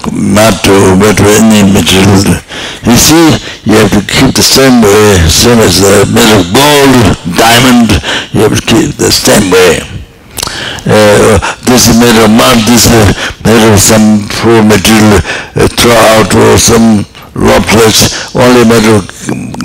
or 0.69 0.95
made 1.01 1.17
of 1.17 1.29
any 1.41 1.65
material 1.65 2.37
you 2.85 2.95
see 2.97 3.25
you 3.65 3.73
have 3.73 3.89
to 3.89 4.01
keep 4.05 4.29
the 4.37 4.45
same 4.45 4.81
way 4.85 5.17
same 5.25 5.57
as 5.65 5.81
the 5.81 6.05
gold 6.53 6.93
diamond 7.35 7.89
you 8.33 8.41
have 8.45 8.53
to 8.53 8.65
keep 8.69 8.93
the 9.01 9.09
same 9.09 9.49
way 9.49 9.98
this 11.67 11.89
is 11.89 11.95
made 11.99 12.17
of 12.23 12.29
mud 12.31 12.57
this 12.67 12.89
of 13.73 13.79
some 13.79 14.27
poor 14.41 14.61
material 14.63 15.19
uh, 15.55 15.67
throw 15.67 15.93
out 16.15 16.31
or 16.33 16.57
some 16.57 17.05
raw 17.33 17.59
place 17.61 18.33
only 18.35 18.65
made 18.65 18.87
of 18.89 19.05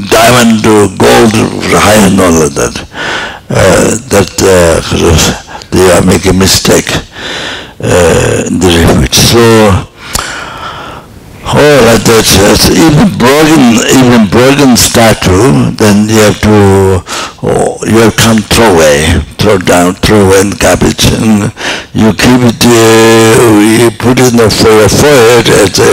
diamond 0.09 0.61
or 0.66 0.89
gold 0.97 1.35
high 1.73 2.06
and 2.06 2.20
all 2.20 2.43
of 2.43 2.55
that. 2.55 2.74
Uh, 3.51 3.94
that 4.09 4.32
uh, 4.40 4.81
they 5.70 5.90
are 5.93 6.05
making 6.05 6.39
mistake 6.39 6.89
uh, 7.81 8.44
in 8.47 8.59
the 8.59 8.69
refuge. 8.69 9.15
So 9.15 9.93
oh 11.46 11.76
like 11.84 12.04
that 12.08 12.24
uh, 12.40 12.56
even 12.72 13.08
broken 13.20 13.62
even 14.00 14.22
broken 14.32 14.76
statue 14.76 15.70
then 15.76 16.08
you 16.08 16.20
have 16.24 16.40
to 16.40 17.04
oh, 17.44 17.76
you 17.84 18.00
have 18.00 18.16
come 18.16 18.38
throw 18.48 18.72
away 18.72 19.20
throw 19.36 19.58
down 19.58 19.92
throw 20.00 20.24
away 20.28 20.40
in 20.40 20.50
garbage. 20.56 21.04
And 21.12 21.52
you 21.92 22.12
keep 22.16 22.40
it 22.48 22.64
uh, 22.64 23.60
you 23.60 23.90
put 24.00 24.18
it 24.18 24.32
in 24.32 24.36
the 24.40 24.48
forehead 24.48 25.48
as 25.48 25.78
a 25.78 25.90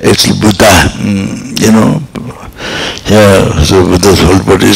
it's 0.00 0.28
Buddha 0.36 0.92
mm, 1.00 1.56
you 1.60 1.72
know 1.72 2.00
yeah, 3.10 3.62
so 3.64 3.88
with 3.88 4.02
this 4.02 4.20
whole 4.22 4.42
body, 4.44 4.70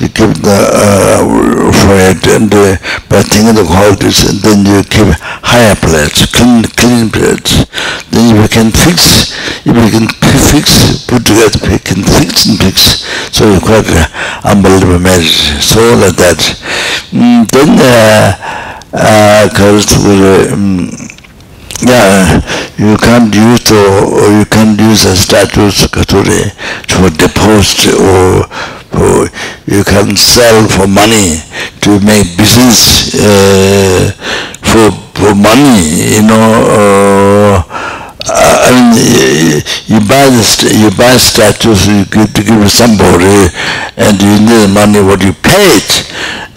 you 0.00 0.08
keep 0.08 0.32
the 0.40 0.58
uh, 0.72 1.72
forehead 1.72 2.22
and 2.28 2.52
uh, 2.52 2.76
by 3.08 3.22
thinking 3.22 3.54
the 3.54 3.66
qualities, 3.66 4.24
and 4.28 4.38
then 4.40 4.64
you 4.64 4.82
keep 4.86 5.08
higher 5.44 5.74
plates, 5.76 6.26
clean, 6.32 6.64
clean 6.78 7.10
plates. 7.10 7.66
Then 8.10 8.36
you 8.36 8.48
can 8.48 8.70
fix, 8.70 9.32
if 9.64 9.74
you 9.74 9.88
can 9.92 10.08
fix, 10.52 11.04
put 11.06 11.26
together, 11.26 11.60
you 11.70 11.78
can 11.78 12.02
fix 12.02 12.46
and 12.46 12.58
fix. 12.58 13.04
So 13.34 13.50
you 13.52 13.60
quite 13.60 13.86
uh, 13.88 14.06
unbelievable 14.44 14.98
marriage. 14.98 15.60
So 15.60 15.80
like 16.00 16.16
that. 16.16 16.40
Mm, 17.12 17.48
then, 17.52 17.70
uh, 17.78 18.78
uh, 18.92 19.48
comes 19.54 19.86
with, 20.00 20.52
um, 20.52 20.90
yeah, 21.84 22.40
you 22.76 22.96
can't 22.96 23.32
use 23.34 23.60
the, 23.64 24.38
you 24.38 24.44
can't 24.46 24.78
use 24.80 25.04
a 25.04 25.14
status 25.14 25.86
kature 25.86 26.50
to 26.88 27.10
deposit 27.10 27.94
or, 27.94 28.44
or 28.98 29.28
you 29.66 29.84
can 29.84 30.16
sell 30.16 30.66
for 30.68 30.86
money 30.86 31.40
to 31.80 32.00
make 32.00 32.36
business 32.36 33.14
uh, 33.14 34.10
for 34.62 34.90
for 35.18 35.34
money, 35.34 36.14
you 36.14 36.22
know. 36.22 36.48
Uh, 36.70 37.67
I 38.28 38.70
mean, 38.92 39.64
you 39.88 39.98
buy 40.04 40.28
the 40.28 40.44
you 40.76 40.90
buy 40.96 41.16
statues 41.16 41.86
you 41.88 42.04
give 42.12 42.28
to 42.34 42.42
give 42.44 42.60
to 42.60 42.68
somebody, 42.68 43.48
and 43.96 44.20
you 44.20 44.36
need 44.44 44.68
money 44.74 45.00
what 45.00 45.24
you 45.24 45.32
paid, 45.32 45.84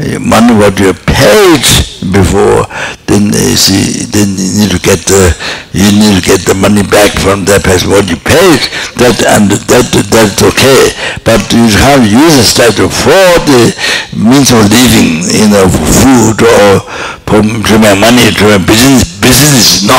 uh, 0.04 0.20
money 0.20 0.52
what 0.56 0.76
you 0.80 0.92
paid 1.08 1.64
before. 2.12 2.68
Then 3.08 3.32
uh, 3.32 3.40
you 3.40 3.56
see, 3.56 4.04
then 4.12 4.36
you 4.36 4.68
need 4.68 4.72
to 4.76 4.80
get 4.84 5.00
the 5.08 5.32
you 5.72 5.88
need 5.96 6.20
to 6.20 6.24
get 6.28 6.44
the 6.44 6.56
money 6.60 6.84
back 6.84 7.16
from 7.24 7.46
that 7.48 7.64
person 7.64 7.88
what 7.92 8.08
you 8.12 8.20
paid. 8.20 8.60
That 9.00 9.16
and 9.40 9.48
that 9.52 9.86
that's 10.12 10.42
okay. 10.44 10.84
But 11.24 11.40
you 11.56 11.68
have 11.88 12.04
use 12.04 12.36
a 12.36 12.44
statue 12.44 12.92
for 12.92 13.28
the 13.48 13.72
means 14.20 14.52
of 14.52 14.68
living, 14.68 15.24
you 15.24 15.48
know, 15.48 15.68
for 15.72 15.88
food 15.88 16.38
or 16.44 16.84
for 17.24 17.40
to 17.40 17.74
make 17.80 17.96
money 18.00 18.28
to 18.36 18.44
make 18.60 18.68
business. 18.68 19.11
Business 19.22 19.84
no, 19.84 19.96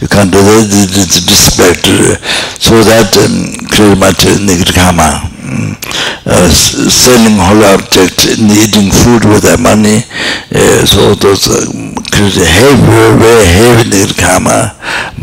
you 0.00 0.08
can't 0.08 0.30
do 0.30 0.38
that 0.38 1.26
respect 1.28 1.84
so 2.58 2.74
that 2.82 3.10
um, 3.18 3.68
very 3.70 3.96
much 3.96 4.24
nigirkama 4.46 5.20
um, 5.22 5.35
uh, 6.26 6.48
selling 6.50 7.38
whole 7.38 7.64
object 7.74 8.38
needing 8.38 8.90
food 8.90 9.24
with 9.24 9.42
their 9.42 9.58
money 9.58 10.02
uh, 10.54 10.84
so 10.84 11.14
those 11.14 11.48
uh, 11.48 11.62
heavy 12.12 13.06
very 13.20 13.46
heavy 13.46 13.84
nigirkama 13.90 14.74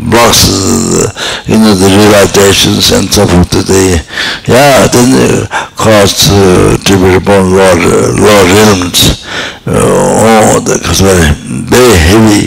blocks 0.08 0.48
uh, 0.48 1.10
you 1.46 1.58
know 1.58 1.74
the 1.74 1.88
realizations 1.88 2.92
and 2.92 3.10
so 3.12 3.26
forth 3.26 3.50
they 3.66 4.00
yeah 4.48 4.86
then 4.88 5.10
uh, 5.12 5.46
cause 5.76 6.30
uh, 6.30 6.76
to 6.84 6.92
be 7.02 7.18
born 7.24 7.50
lower, 7.52 7.76
lower 8.16 8.44
realms 8.56 9.24
uh, 9.66 9.72
oh 9.72 10.60
the 10.60 10.76
very, 11.00 11.28
very 11.68 11.96
heavy 12.08 12.42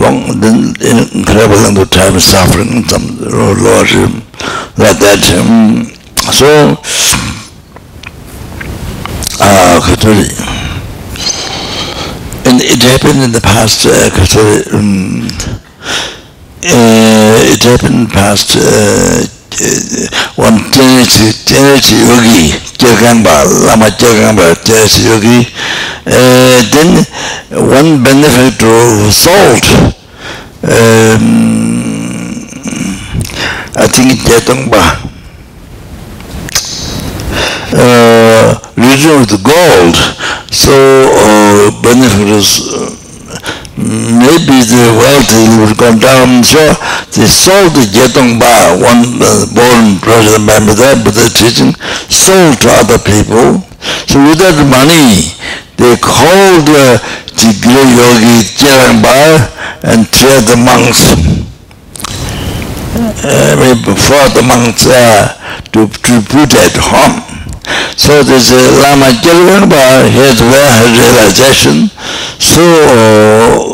long 0.00 0.40
then 0.40 0.72
incredible 1.14 1.56
amount 1.56 1.78
of 1.78 1.90
time 1.90 2.18
suffering 2.18 2.84
some 2.88 3.18
lord 3.20 3.58
like 4.78 4.98
that 4.98 5.20
um, 5.38 5.91
so 6.30 6.76
uh, 9.40 9.80
Kathuri, 9.82 10.28
and 12.46 12.60
it 12.62 12.82
happened 12.82 13.22
in 13.22 13.32
the 13.32 13.40
past, 13.40 13.86
uh, 13.86 13.90
Kathuri, 14.10 14.72
um, 14.72 15.26
uh, 16.62 17.50
it 17.50 17.62
happened 17.62 17.94
in 17.94 18.04
the 18.06 18.12
past, 18.12 18.56
uh, 18.56 19.26
one 20.36 20.58
Tenchi, 20.70 21.32
Tenchi 21.44 21.98
Yogi, 22.06 22.54
Jagamba, 22.78 23.44
Lama 23.66 23.86
Jagamba, 23.90 24.54
Tenchi 24.62 25.04
Yogi, 25.10 25.50
uh, 26.06 26.62
then 26.70 27.04
one 27.68 28.02
benefactor 28.02 28.66
who 28.66 29.10
sold, 29.10 29.64
um, 30.64 31.22
I 33.74 33.86
think 33.88 34.20
Jatangba, 34.20 35.08
uh, 37.74 38.58
region 38.76 39.24
the 39.28 39.40
gold 39.42 39.96
so 40.52 40.72
uh, 40.72 41.70
uh, 41.72 43.02
maybe 43.76 44.56
the 44.68 44.84
wealth 45.00 45.32
would 45.58 45.74
go 45.76 45.90
down. 45.98 46.44
So 46.44 46.60
they 47.16 47.26
sold 47.26 47.72
the 47.72 47.88
Jetongba, 47.88 48.78
one 48.80 49.18
uh, 49.18 49.46
born 49.56 49.98
president 50.00 50.44
member 50.44 50.74
there, 50.74 50.96
but 51.02 51.14
the 51.14 51.28
teaching, 51.32 51.74
sold 52.12 52.60
to 52.62 52.68
other 52.84 52.98
people. 53.00 53.64
So 54.06 54.20
with 54.22 54.38
that 54.38 54.56
money, 54.68 55.32
they 55.80 55.96
called 55.98 56.68
uh, 56.68 57.00
the 57.32 57.50
great 57.64 57.90
yogi 57.96 58.44
Jetongba 58.60 59.16
and 59.88 60.06
trained 60.12 60.46
the 60.46 60.58
monks. 60.60 61.16
Uh, 63.24 63.56
for 63.96 64.24
the 64.36 64.44
monks 64.46 64.86
uh, 64.86 65.62
to, 65.72 65.88
to 65.88 66.20
put 66.28 66.52
at 66.54 66.76
home. 66.76 67.31
So 67.96 68.22
this 68.22 68.50
Lama 68.82 69.12
Gelgangpa 69.22 70.08
has 70.10 70.40
realization. 70.42 71.88
So 72.38 72.62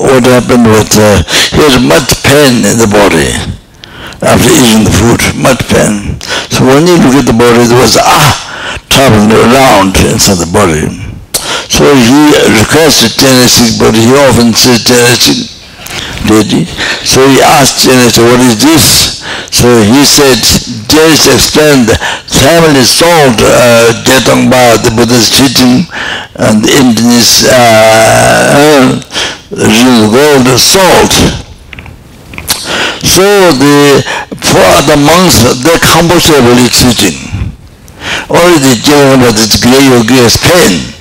what 0.04 0.24
happened 0.24 0.66
was 0.66 0.88
uh, 0.98 1.22
he 1.54 1.60
has 1.64 1.76
much 1.82 2.22
pain 2.22 2.64
in 2.66 2.76
the 2.78 2.88
body 2.90 3.32
after 4.20 4.50
eating 4.50 4.84
the 4.84 4.94
food, 4.94 5.20
much 5.38 5.62
pain. 5.70 6.18
So 6.50 6.66
when 6.66 6.86
you 6.86 6.98
look 6.98 7.22
at 7.22 7.26
the 7.26 7.36
body, 7.36 7.64
there 7.66 7.78
was 7.78 7.96
ah 8.00 8.34
traveling 8.90 9.32
around 9.32 9.94
inside 10.02 10.42
the 10.42 10.50
body. 10.50 10.86
So 11.70 11.84
he 11.94 12.34
requested 12.58 13.14
Genesis, 13.14 13.78
but 13.78 13.94
he 13.94 14.06
often 14.26 14.52
said 14.54 14.82
Genesis 14.82 15.57
deity. 16.26 16.64
So 17.04 17.22
he 17.28 17.40
asked 17.40 17.84
Genesis, 17.84 18.18
what 18.18 18.40
is 18.40 18.56
this? 18.60 18.86
So 19.50 19.68
he 19.82 20.04
said, 20.04 20.38
Genesis 20.88 21.34
explained, 21.34 21.88
family 22.28 22.84
sold 22.84 23.38
uh, 23.40 23.92
Jetongba, 24.04 24.82
the 24.84 24.90
Buddha's 24.94 25.30
teaching, 25.30 25.86
and 26.36 26.62
the 26.62 26.72
Indians 26.78 27.44
uh, 27.48 29.00
gold 29.50 30.46
salt. 30.58 31.12
So 33.02 33.24
the 33.56 34.04
for 34.42 34.72
the 34.86 34.96
monks, 34.96 35.42
they're 35.64 35.78
compulsorily 35.80 36.68
teaching. 36.68 37.16
The 38.28 38.74
Jetongba, 38.84 39.32
the 39.32 39.58
great 39.62 39.86
yogi 39.88 40.18
has 40.22 40.36
pain. 40.36 40.97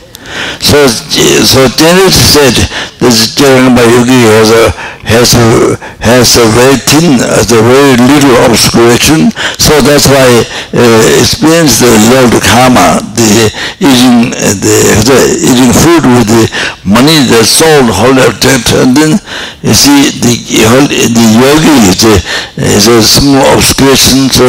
So, 0.59 0.87
so 0.87 1.67
Genesis 1.77 2.33
said 2.33 2.55
this 2.99 3.35
Jetongba 3.35 3.83
yogi 3.85 4.21
has 4.35 4.51
a 4.51 4.97
has 5.07 5.39
a, 5.39 5.79
has 6.03 6.35
a 6.35 6.45
very 6.51 6.77
thin, 6.83 7.15
has 7.23 7.47
a 7.55 7.63
very 7.63 7.95
little 7.95 8.35
obscuration, 8.43 9.31
so 9.55 9.79
that's 9.79 10.11
why 10.11 10.27
uh, 10.75 11.19
experience 11.23 11.79
the 11.79 11.87
Lord 12.11 12.35
karma, 12.43 12.99
the 13.15 13.47
eating, 13.79 14.35
uh, 14.35 14.51
the, 14.59 14.75
the 15.07 15.19
eating 15.47 15.71
food 15.71 16.03
with 16.11 16.27
the 16.27 16.43
money, 16.83 17.23
the 17.31 17.39
soul, 17.47 17.87
whole 17.87 18.19
object, 18.19 18.67
and 18.83 18.91
then 18.99 19.11
you 19.63 19.71
see 19.71 20.11
the 20.19 20.35
the 21.07 21.25
yogi 21.39 21.75
is 21.87 22.03
a, 22.03 22.15
is 22.75 22.87
a 22.91 22.99
small 22.99 23.47
obscuration, 23.55 24.27
so 24.27 24.43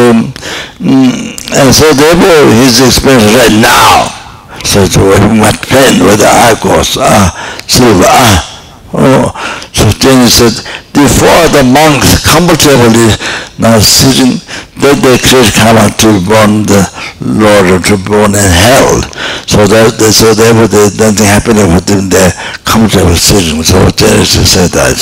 mm, 0.82 1.38
and 1.55 1.70
so 1.70 1.86
therefore 1.94 2.50
his 2.66 2.82
experience 2.82 3.30
right 3.38 3.56
now. 3.62 4.18
So 4.64 4.85
very 4.86 5.35
much 5.35 5.60
pain 5.68 6.05
with 6.05 6.20
the 6.20 6.59
course, 6.60 6.97
ah, 7.01 7.32
silver, 7.66 8.05
ah, 8.06 8.59
Oh, 8.89 9.28
so 9.76 9.85
then 10.01 10.24
he 10.24 10.28
said, 10.32 10.56
before 10.97 11.44
the 11.52 11.60
monks 11.60 12.24
comfortably 12.24 13.12
now 13.60 13.76
sitting, 13.85 14.40
then 14.80 14.97
they 15.05 15.20
create 15.20 15.52
karma 15.52 15.93
to 16.01 16.09
born 16.24 16.64
the 16.64 16.80
Lord 17.20 17.68
or 17.68 17.80
to 17.93 18.01
born 18.01 18.32
in 18.32 18.48
hell. 18.48 19.05
So 19.44 19.68
that 19.68 19.93
so 20.01 20.32
therefore 20.32 20.72
they, 20.72 20.89
nothing 20.97 21.28
happening 21.28 21.68
with 21.76 21.85
them 21.85 22.09
there 22.09 22.32
comfortable 22.64 23.12
sitting. 23.12 23.60
So 23.60 23.76
Genesis 23.93 24.56
said 24.56 24.72
that. 24.72 24.97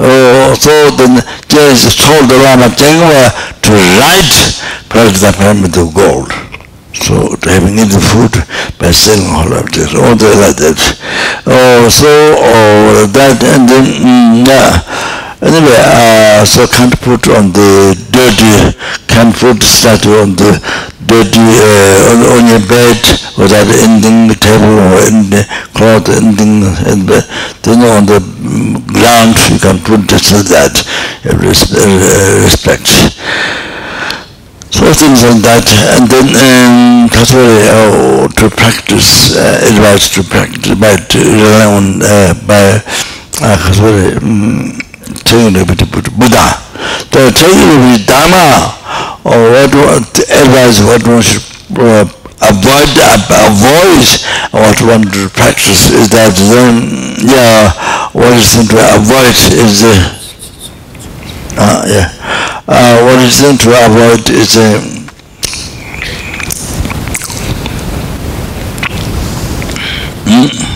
Oh, 0.00 0.56
so 0.56 0.72
then 0.96 1.20
Genesis 1.52 2.00
told 2.00 2.32
the 2.32 2.40
Lama 2.40 2.72
Tengwa 2.72 3.28
to 3.60 3.72
write 4.00 4.56
the 4.88 5.34
pyramid 5.36 5.76
of 5.76 5.92
gold. 5.92 6.45
So 7.00 7.36
driving 7.36 7.78
in 7.78 7.88
the 7.88 8.00
food 8.00 8.32
by 8.78 8.90
selling 8.90 9.28
all 9.30 9.52
of 9.52 9.70
this, 9.70 9.92
all 9.94 10.16
the 10.16 10.32
like 10.40 10.56
that. 10.56 10.80
Oh, 11.46 11.88
so 11.92 12.08
oh, 12.08 13.06
that 13.12 13.36
and 13.44 13.68
then 13.68 13.84
mm, 13.84 14.46
yeah. 14.48 14.80
Anyway, 15.44 15.76
uh, 15.76 16.44
so 16.44 16.66
can't 16.66 16.96
put 17.04 17.28
on 17.28 17.52
the 17.52 17.92
dirty, 18.08 18.72
can't 19.06 19.36
put 19.36 19.62
statue 19.62 20.16
on 20.24 20.32
the 20.34 20.56
dirty 21.06 21.38
uh, 21.38 22.10
on, 22.10 22.18
on 22.34 22.42
your 22.50 22.64
bed 22.66 22.98
without 23.38 23.68
ending 23.84 24.26
the 24.26 24.38
table 24.40 24.80
or 24.80 24.98
in 25.06 25.30
the 25.30 25.44
cloth 25.76 26.08
ending 26.08 26.64
and 26.88 27.04
uh, 27.06 27.20
the 27.20 27.20
then 27.62 27.84
on 27.84 28.06
the 28.06 28.18
ground 28.90 29.36
you 29.52 29.58
can 29.60 29.78
put 29.84 30.08
just 30.08 30.32
like 30.32 30.48
that. 30.50 30.74
Every 31.28 31.52
uh, 31.52 32.42
respect. 32.42 33.14
So 34.76 34.84
things 34.92 35.24
like 35.24 35.40
that, 35.40 35.64
and 35.96 36.04
then 36.04 36.28
um, 36.36 37.08
that's 37.08 37.32
uh, 37.32 38.28
to 38.28 38.44
practice, 38.52 39.32
uh, 39.32 39.72
advice 39.72 40.12
to 40.12 40.20
practice 40.20 40.76
by 40.76 41.00
to 41.00 41.18
rely 41.18 41.64
on 41.64 41.84
uh, 42.04 42.36
by 42.44 42.84
uh, 43.40 43.56
um, 44.20 44.76
taking 45.24 45.56
a 45.56 45.64
bit 45.64 45.80
of 45.80 45.88
Buddha. 46.20 46.60
The 47.08 47.32
taking 47.32 47.72
a 47.88 48.04
Dharma, 48.04 48.76
or 49.24 49.40
what, 49.48 49.72
what 49.72 50.12
advice 50.28 50.84
what 50.84 51.02
one 51.08 51.24
should 51.24 51.40
uh, 51.80 52.04
avoid, 52.44 52.92
uh, 53.00 53.48
avoid 53.48 54.04
what 54.52 54.76
one 54.84 55.08
to 55.08 55.28
practice 55.32 55.88
is 55.88 56.12
that 56.12 56.36
then, 56.36 56.84
yeah, 57.24 57.72
what 58.12 58.36
is 58.36 58.52
to 58.60 58.76
avoid 58.92 59.36
is 59.56 59.80
the, 59.80 60.25
uh, 61.56 61.84
yeah. 61.86 62.12
Uh, 62.68 63.04
what 63.04 63.18
is 63.24 63.40
then 63.40 63.56
to 63.58 63.70
avoid 63.86 64.28
is 64.30 64.56
a 64.56 64.96
mm, 70.26 70.66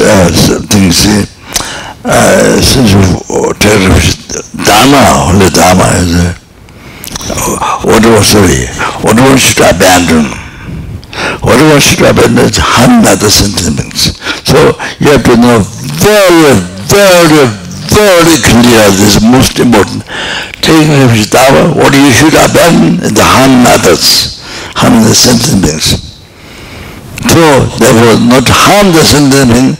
uh, 0.00 0.28
things 0.68 1.06
uh, 2.04 2.60
since 2.60 2.92
dharma 4.64 5.00
uh, 5.80 6.34
what 7.84 8.02
was 8.04 8.26
sorry 8.26 8.66
what 9.02 9.16
one 9.16 9.38
should 9.38 9.64
abandon 9.64 10.26
what 11.40 11.58
one 11.60 11.80
should 11.80 12.04
abandon 12.04 12.44
is 12.46 12.58
another 12.58 13.30
sentiments. 13.30 14.18
So 14.48 14.58
you 14.98 15.14
have 15.14 15.24
to 15.24 15.36
know 15.38 15.62
very 16.02 16.58
very 16.90 17.44
very 17.94 18.36
clear 18.42 18.82
this 18.98 19.16
is 19.16 19.22
most 19.22 19.58
important. 19.60 20.02
Taking 20.58 20.90
refuge 20.90 21.30
dharma 21.30 21.70
what 21.74 21.94
you 21.94 22.10
should 22.10 22.34
abandon 22.34 22.98
is 23.04 23.12
the 23.14 23.22
harm 23.22 23.62
others 23.66 24.42
harm 24.74 25.02
the 25.06 25.14
sentiments. 25.14 26.02
So 27.24 27.40
therefore 27.78 28.20
not 28.26 28.46
harm 28.50 28.92
the 28.92 29.04
sentiment, 29.06 29.78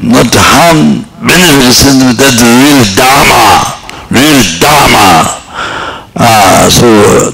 not 0.00 0.32
harm 0.32 1.04
benefit 1.20 1.64
the 1.68 1.74
sentiment, 1.76 2.18
that's 2.18 2.36
the 2.40 2.48
real 2.48 2.82
dharma, 2.96 3.79
real 4.10 4.42
dharma. 4.58 5.40
Uh, 6.16 6.66
so 6.68 6.84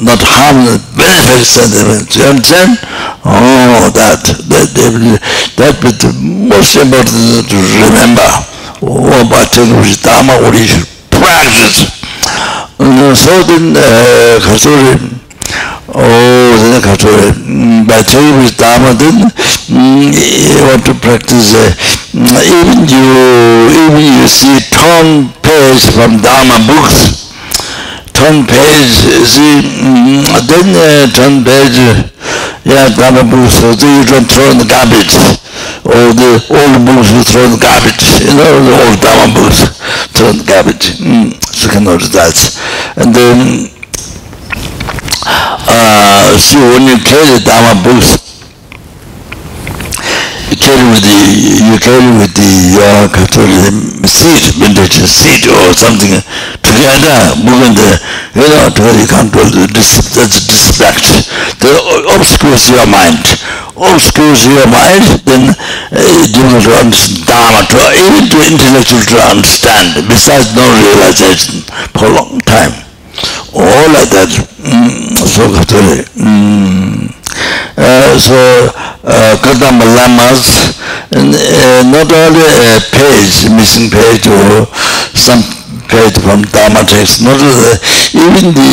not 0.04 0.20
harm 0.20 0.68
the 0.68 0.76
benefits 0.94 1.56
and 1.56 1.72
the 1.72 1.82
understand 2.28 2.76
oh 3.24 3.88
that 3.96 4.20
that 4.52 4.68
that 5.56 5.74
but 5.80 5.96
the 5.96 6.12
most 6.20 6.76
important 6.76 7.48
to 7.48 7.56
remember 7.56 8.28
oh 8.84 9.24
but 9.32 9.48
the 9.56 9.64
dharma 10.04 10.36
what 10.44 10.54
is 10.54 10.76
practice. 11.08 11.88
And 12.78 13.16
so 13.16 13.32
then 13.48 13.72
uh, 13.72 14.36
Kasuri 14.44 15.16
oh 15.96 16.52
then 16.60 16.76
Kasuri 16.84 17.32
mm, 17.32 17.88
by 17.88 18.04
the 18.04 18.52
dharma 18.60 18.92
then 18.92 19.16
mm, 19.72 20.12
you 20.12 20.62
want 20.68 20.84
to 20.84 20.94
practice 21.00 21.56
uh, 21.56 21.72
even 22.16 22.88
you. 22.88 23.04
even 23.68 24.00
you 24.00 24.24
see 24.24 24.56
torn 24.72 25.28
page 25.44 25.84
from 25.92 26.16
dharma 26.24 26.56
books 26.64 27.28
torn 28.16 28.48
page 28.48 29.04
see 29.28 29.60
then 30.48 30.66
uh, 30.72 31.04
torn 31.12 31.44
page 31.44 31.76
yeah 32.64 32.88
dharma 32.96 33.20
books 33.20 33.60
so 33.60 33.68
you 33.76 34.04
don't 34.08 34.24
throw 34.32 34.48
in 34.48 34.56
the 34.56 34.64
garbage 34.64 35.12
all 35.84 36.10
the 36.16 36.40
old 36.56 36.76
books 36.88 37.12
you 37.12 37.20
throw 37.20 37.44
in 37.44 37.52
the 37.52 37.60
garbage 37.60 38.24
you 38.24 38.32
know 38.32 38.64
the 38.64 38.74
old 38.80 38.96
dharma 39.04 39.28
books 39.36 39.60
throw 40.16 40.32
in 40.32 40.38
the 40.40 40.48
garbage 40.48 40.96
mm, 40.96 41.28
so 41.52 41.68
you 41.68 41.72
can 41.72 41.84
notice 41.84 42.08
that 42.08 42.32
and 42.96 43.14
then 43.14 43.68
see, 46.38 46.58
when 46.58 46.86
you 46.86 46.96
carry 47.02 47.26
the 47.34 47.42
Dharma 47.44 47.74
books, 47.82 48.25
carry 50.56 50.84
with 50.90 51.04
the, 51.04 51.18
you 51.68 51.76
carry 51.78 52.10
with 52.18 52.32
the, 52.34 52.50
uh, 52.80 53.08
the 53.08 54.08
seed, 54.08 54.44
vintage 54.56 54.98
seed 55.04 55.44
or 55.48 55.72
something 55.76 56.16
together, 56.60 57.16
moving 57.44 57.74
the, 57.76 57.90
you 58.34 58.48
know, 58.48 58.68
to 58.72 58.82
can't 59.06 59.32
do 59.32 59.66
this, 59.72 60.00
that's 60.16 60.46
distract. 60.48 61.04
That 61.60 61.76
obscures 62.16 62.68
your 62.70 62.86
mind. 62.88 63.24
Obscures 63.76 64.48
your 64.48 64.66
mind, 64.72 65.04
then 65.28 65.52
uh, 65.92 66.00
you 66.32 66.42
will 66.48 66.64
understand 66.80 67.26
Dharma, 67.28 67.62
to, 67.68 67.78
even 67.92 68.24
to 68.30 68.38
intellectual 68.48 69.02
to 69.02 69.18
understand, 69.28 70.08
besides 70.08 70.54
no 70.56 70.64
realization 70.64 71.60
for 71.92 72.06
a 72.08 72.14
long 72.16 72.40
time. 72.42 72.72
All 73.52 73.88
like 73.92 74.10
that. 74.12 74.30
Mm, 74.60 75.16
so, 75.24 75.48
mm, 76.16 77.08
uh, 77.76 78.18
so 78.18 78.36
uh, 79.06 79.38
Lamas, 79.94 80.74
uh, 81.14 81.82
not 81.86 82.10
only 82.10 82.42
a 82.42 82.82
page, 82.90 83.46
missing 83.54 83.86
page 83.90 84.26
or 84.26 84.66
some 85.14 85.42
page 85.86 86.18
from 86.18 86.42
Dharma 86.50 86.82
text, 86.82 87.22
not 87.22 87.38
only, 87.38 87.78
even 88.18 88.50
the 88.50 88.70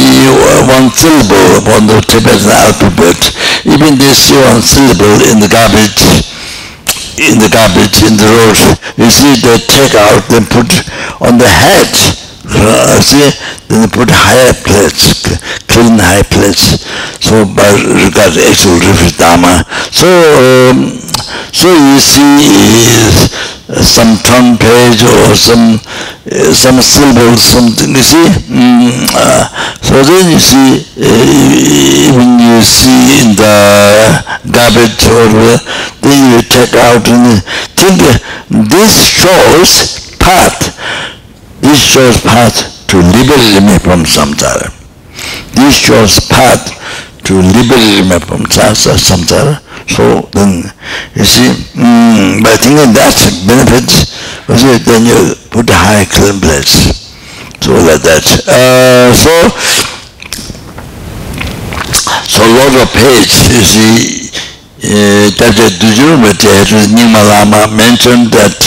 one 0.65 0.89
syllable 0.89 1.61
upon 1.61 1.85
the 1.85 2.01
Tibetan 2.10 2.49
alphabet, 2.49 3.19
even 3.65 3.95
this 4.01 4.34
one 4.34 4.61
syllable 4.61 5.22
in 5.30 5.38
the 5.38 5.47
garbage, 5.47 6.26
in 7.22 7.38
the 7.38 7.49
garbage, 7.53 8.01
in 8.01 8.18
the 8.18 8.26
road, 8.26 8.57
you 8.97 9.10
see 9.14 9.38
they 9.38 9.61
take 9.69 9.93
out, 9.93 10.26
they 10.34 10.41
put 10.49 10.69
on 11.22 11.38
the 11.38 11.45
head, 11.47 11.93
see, 13.01 13.30
then 13.67 13.81
they 13.81 13.88
put 13.88 14.09
higher 14.09 14.53
plates, 14.63 15.25
clean 15.67 15.97
high 15.99 16.23
plates. 16.23 16.84
So 17.19 17.45
by 17.45 17.69
regard 17.81 18.38
actual 18.38 18.77
refuge 18.80 19.17
Dharma. 19.17 19.65
So 19.91 20.07
um, 20.09 20.99
so 21.51 21.69
you 21.69 21.97
see 21.99 22.49
uh, 23.69 23.81
some 23.81 24.17
tongue 24.25 24.57
page 24.57 25.01
or 25.05 25.35
some 25.35 25.80
uh, 25.80 26.53
some 26.53 26.81
syllables, 26.81 27.41
something 27.41 27.95
you 27.95 28.03
see. 28.03 28.27
Mm, 28.49 28.91
uh, 29.13 29.47
so 29.81 30.01
then 30.03 30.34
you 30.34 30.39
see 30.39 30.84
uh, 30.97 32.09
even 32.09 32.39
you 32.39 32.61
see 32.61 33.21
in 33.21 33.35
the 33.38 33.55
garbage 34.51 35.05
or 35.09 35.30
then 36.01 36.19
you 36.34 36.41
check 36.49 36.73
out 36.75 37.07
and 37.07 37.41
think 37.77 38.01
this 38.69 38.93
shows 38.97 40.15
path 40.19 40.73
this 41.74 41.90
shows 41.90 42.22
path 42.22 42.86
to 42.86 42.98
liberate 43.02 43.58
me 43.66 43.82
from 43.82 44.06
samsara. 44.06 44.70
This 45.58 45.74
shows 45.74 46.22
path 46.30 46.70
to 47.26 47.34
liberate 47.34 48.06
me 48.06 48.22
from 48.22 48.45
samsara. 48.45 49.58
So 49.90 50.30
then, 50.38 50.70
you 51.18 51.26
see, 51.26 51.50
mm, 51.74 52.45
by 52.45 52.54
thinking 52.62 52.94
that 52.94 53.18
benefits, 53.50 54.14
then 54.86 55.10
you 55.10 55.34
put 55.50 55.66
a 55.66 55.74
high 55.74 56.06
clean 56.06 56.38
place. 56.45 56.94
So 57.66 57.74
like 57.74 58.06
that. 58.06 58.22
Uh, 58.45 59.10
so, 59.18 59.34
so 62.30 62.41
lot 62.54 62.86
of 62.86 62.94
page, 62.94 63.34
you 63.50 63.66
see, 63.66 64.30
uh, 64.94 65.26
Dr. 65.41 65.74
Dujurmate, 65.82 66.70
Nyingma 66.94 67.18
Lama 67.18 67.66
mentioned 67.76 68.30
that 68.30 68.62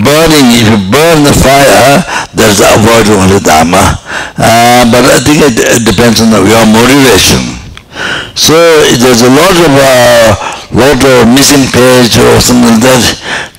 burning, 0.00 0.46
if 0.56 0.66
you 0.72 0.80
burn 0.88 1.24
the 1.24 1.34
fire, 1.36 2.00
there's 2.32 2.58
the 2.58 2.68
avoid 2.80 3.06
only 3.12 3.40
dharma. 3.44 4.00
Uh, 4.40 4.88
but 4.88 5.04
I 5.04 5.20
think 5.20 5.44
it, 5.44 5.56
it 5.60 5.82
depends 5.84 6.20
on 6.24 6.32
the, 6.32 6.40
your 6.40 6.64
motivation. 6.64 7.60
So 8.34 8.56
there's 8.96 9.20
a 9.20 9.28
lot 9.28 9.52
of 9.52 9.72
uh, 9.76 10.52
lot 10.72 10.96
of 10.96 11.28
missing 11.28 11.68
page 11.68 12.16
or 12.16 12.40
something 12.40 12.80
like 12.80 12.80
that. 12.88 13.04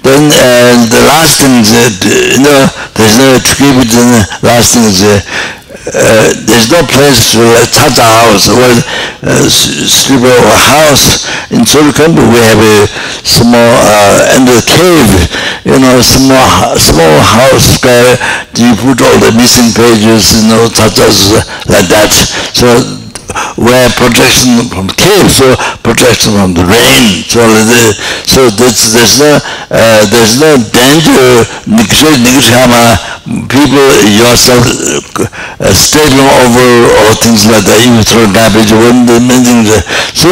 Then 0.02 0.34
uh, 0.34 0.90
the 0.90 1.02
last 1.06 1.38
thing 1.40 1.62
is, 1.62 1.70
uh, 1.70 1.88
you 2.02 2.42
know, 2.42 2.66
there's 2.98 3.16
no 3.22 3.38
attribute 3.38 3.94
in 3.94 4.08
the 4.18 4.22
last 4.42 4.74
thing 4.74 4.84
is, 4.90 5.06
uh, 5.06 5.22
uh, 5.86 6.32
there's 6.48 6.72
no 6.72 6.80
place 6.88 7.36
for 7.36 7.44
a 7.44 7.66
tata 7.68 8.04
house 8.04 8.48
or 8.48 8.64
a 9.28 9.36
sleeper 9.52 10.32
or 10.32 10.56
house 10.56 11.28
in 11.52 11.68
Surikamba. 11.68 12.24
We 12.24 12.40
have 12.40 12.62
a 12.64 12.88
small 13.28 13.60
uh, 13.84 14.36
in 14.40 14.48
the 14.48 14.60
cave, 14.64 15.12
you 15.68 15.76
know, 15.80 16.00
small 16.00 16.78
small 16.80 17.18
house 17.20 17.84
where 17.84 18.16
you 18.56 18.72
put 18.80 19.04
all 19.04 19.18
the 19.20 19.36
missing 19.36 19.76
pages, 19.76 20.40
you 20.40 20.48
know, 20.48 20.72
tatas 20.72 21.36
like 21.68 21.88
that. 21.92 22.12
So 22.56 23.03
where 23.58 23.90
protection 23.98 24.70
from 24.70 24.88
cave, 24.94 25.30
so 25.30 25.56
protection 25.82 26.34
from 26.38 26.54
the 26.54 26.66
rain. 26.66 27.26
So, 27.26 27.42
the, 27.42 27.94
so 28.26 28.42
this, 28.54 28.94
there's 28.94 29.20
no 29.20 29.40
uh, 29.74 30.06
there's 30.10 30.38
no 30.40 30.58
danger. 30.70 31.48
People 33.50 33.88
yourself 34.20 34.68
uh, 35.18 35.74
staggering 35.74 36.30
over 36.44 36.70
or 36.92 37.10
things 37.24 37.48
like 37.48 37.64
that. 37.66 37.80
You 37.82 38.04
throw 38.04 38.28
garbage, 38.30 38.72
when 38.72 39.08
the 39.08 39.18
things. 39.24 39.82
So 40.14 40.30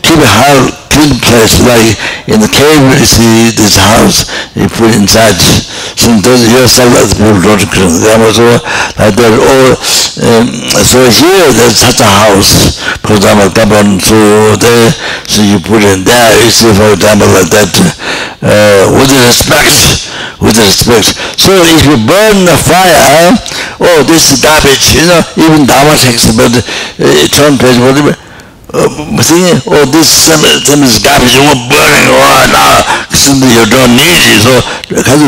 keep 0.00 0.16
a 0.16 0.30
heart 0.30 0.79
clean 0.90 1.14
place 1.22 1.62
like 1.64 1.94
in 2.26 2.38
the 2.42 2.50
cave 2.50 2.82
you 2.98 3.06
see 3.06 3.54
this 3.54 3.78
house 3.78 4.26
you 4.58 4.66
put 4.68 4.90
inside 4.94 5.38
so 5.96 6.10
those 6.22 6.44
yourself 6.50 6.90
as 7.00 7.14
people 7.14 7.38
don't 7.40 7.64
clean 7.70 7.94
them 8.02 8.20
so 8.34 8.46
like 8.98 9.14
that 9.14 9.32
all 9.38 9.70
um, 10.26 10.46
so 10.82 10.98
here 11.06 11.48
there's 11.54 11.78
such 11.78 12.02
a 12.02 12.10
house 12.26 12.82
for 13.06 13.14
example 13.16 13.48
Gabon 13.54 14.02
so 14.02 14.18
there 14.58 14.90
so 15.26 15.42
you 15.46 15.58
put 15.62 15.82
in 15.86 16.02
there 16.04 16.30
you 16.42 16.50
see 16.50 16.70
for 16.74 16.90
example 16.92 17.30
like 17.30 17.50
that 17.54 17.70
uh, 18.42 18.90
with 18.98 19.10
respect 19.24 20.10
with 20.40 20.56
respect. 20.56 21.12
So 21.36 21.52
if 21.52 21.84
you 21.84 22.00
burn 22.08 22.48
the 22.48 22.56
fire 22.56 23.36
oh 23.80 24.00
this 24.08 24.32
is 24.32 24.40
garbage 24.40 24.96
you 24.96 25.04
know 25.06 25.20
even 25.36 25.66
Dharma 25.68 25.96
takes 25.96 26.28
but 26.32 26.52
uh, 26.52 27.26
turn 27.32 27.56
page 27.60 27.78
whatever 27.78 28.29
saying, 28.70 29.58
oh, 29.66 29.84
this 29.90 30.06
some, 30.06 30.42
some 30.62 30.82
is 30.86 31.02
garbage, 31.02 31.34
you 31.34 31.42
want 31.42 31.66
burning, 31.66 32.06
oh, 32.14 32.42
now, 32.54 32.86
something 33.10 33.50
you 33.50 33.66
don't 33.66 33.94
need 33.98 34.20
it, 34.30 34.38
so, 34.42 34.52
because 34.86 35.20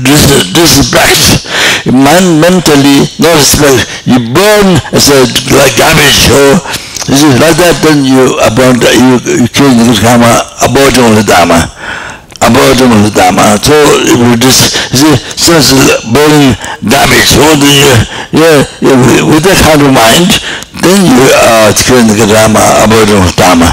this, 0.00 0.22
this 0.56 0.70
is 0.80 0.88
practice. 0.88 1.44
Man, 1.88 2.40
mentally, 2.40 3.04
no 3.20 3.28
respect, 3.36 3.84
you 4.08 4.18
burn 4.32 4.68
as 4.92 5.08
a, 5.12 5.20
like 5.52 5.74
garbage, 5.76 6.32
oh, 6.32 6.64
this 7.08 7.24
is 7.24 7.36
like 7.40 7.56
that, 7.60 7.76
then 7.84 8.04
you, 8.04 8.36
about, 8.40 8.80
you, 8.80 9.44
you 9.44 9.48
kill 9.48 9.72
the 9.72 9.84
karma, 10.00 10.48
abortion 10.64 11.04
of 11.08 11.16
the 11.16 11.24
dharma. 11.24 11.68
The 12.38 13.12
dharma. 13.14 13.58
So, 13.60 13.74
if 14.06 14.18
you 14.18 14.36
just, 14.38 14.74
see, 14.94 15.14
since 15.36 15.74
burning 16.12 16.54
oh, 16.56 17.54
then 17.58 17.74
you, 17.74 17.94
yeah, 18.32 18.64
yeah, 18.80 19.24
with 19.26 19.42
that 19.44 19.58
kind 19.64 19.82
of 19.82 19.90
mind, 19.92 20.30
then 20.82 21.00
you 21.04 21.24
are 21.34 21.72
killing 21.74 22.08
the 22.08 22.26
Dharma, 22.28 22.62
avoiding 22.84 23.24
Dharma. 23.34 23.70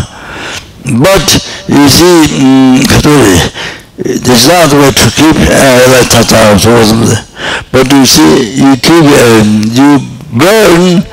But 1.00 1.26
you 1.68 1.86
see, 1.90 2.18
um, 2.34 3.56
there's 3.98 4.48
not 4.48 4.72
a 4.72 4.78
way 4.78 4.92
to 4.92 5.08
keep 5.14 5.38
uh, 5.50 5.84
like 5.96 6.10
tata 6.12 6.58
but 7.72 7.88
you 7.92 8.06
see, 8.06 8.60
you 8.60 8.76
keep, 8.78 9.06
uh, 9.06 9.44
you 9.72 10.00
burn, 10.36 11.04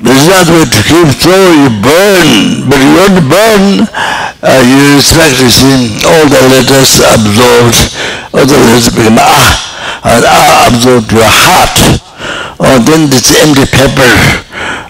there's 0.00 0.26
not 0.28 0.48
a 0.48 0.52
way 0.52 0.64
to 0.64 0.80
keep, 0.84 1.08
so 1.20 1.32
you 1.32 1.68
burn, 1.84 2.68
but 2.68 2.78
you 2.80 2.92
don't 2.96 3.28
burn, 3.28 3.86
uh, 5.00 5.40
you 5.40 5.48
see, 5.48 5.96
all 6.04 6.24
the 6.28 6.40
letters 6.52 7.00
absorbed, 7.00 7.80
all 8.36 8.44
the 8.44 8.58
letters 8.68 8.92
become 8.92 9.16
ah, 9.16 9.48
and 10.04 10.24
ah 10.28 10.68
absorbed 10.68 11.08
your 11.08 11.24
heart, 11.24 11.72
or 12.60 12.76
then 12.84 13.08
this 13.08 13.32
empty 13.40 13.64
paper, 13.64 14.12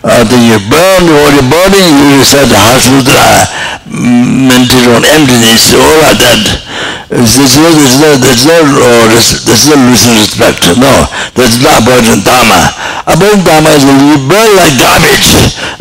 uh, 0.02 0.26
then 0.26 0.42
you 0.50 0.58
burn 0.66 1.02
your 1.06 1.46
body, 1.46 1.86
you 2.10 2.26
said 2.26 2.50
Hasudra, 2.50 3.46
mental 4.00 4.96
on 4.96 5.04
emptiness, 5.04 5.76
all 5.76 6.00
of 6.08 6.16
that. 6.16 6.40
There's 7.10 7.36
no, 7.58 7.68
there's 7.74 7.98
no, 8.00 8.10
there's 8.16 8.44
no, 8.46 8.56
oh, 8.62 9.02
there's, 9.10 9.42
there's 9.44 9.66
no 9.68 9.76
losing 9.76 10.14
respect. 10.16 10.62
No, 10.78 11.04
there's 11.34 11.58
not 11.60 11.82
abundant 11.82 12.22
Dharma. 12.24 12.70
Abundant 13.04 13.44
Dharma 13.44 13.70
is 13.76 13.84
when 13.84 13.98
you 14.08 14.16
burn 14.30 14.50
like 14.56 14.78
garbage. 14.78 15.30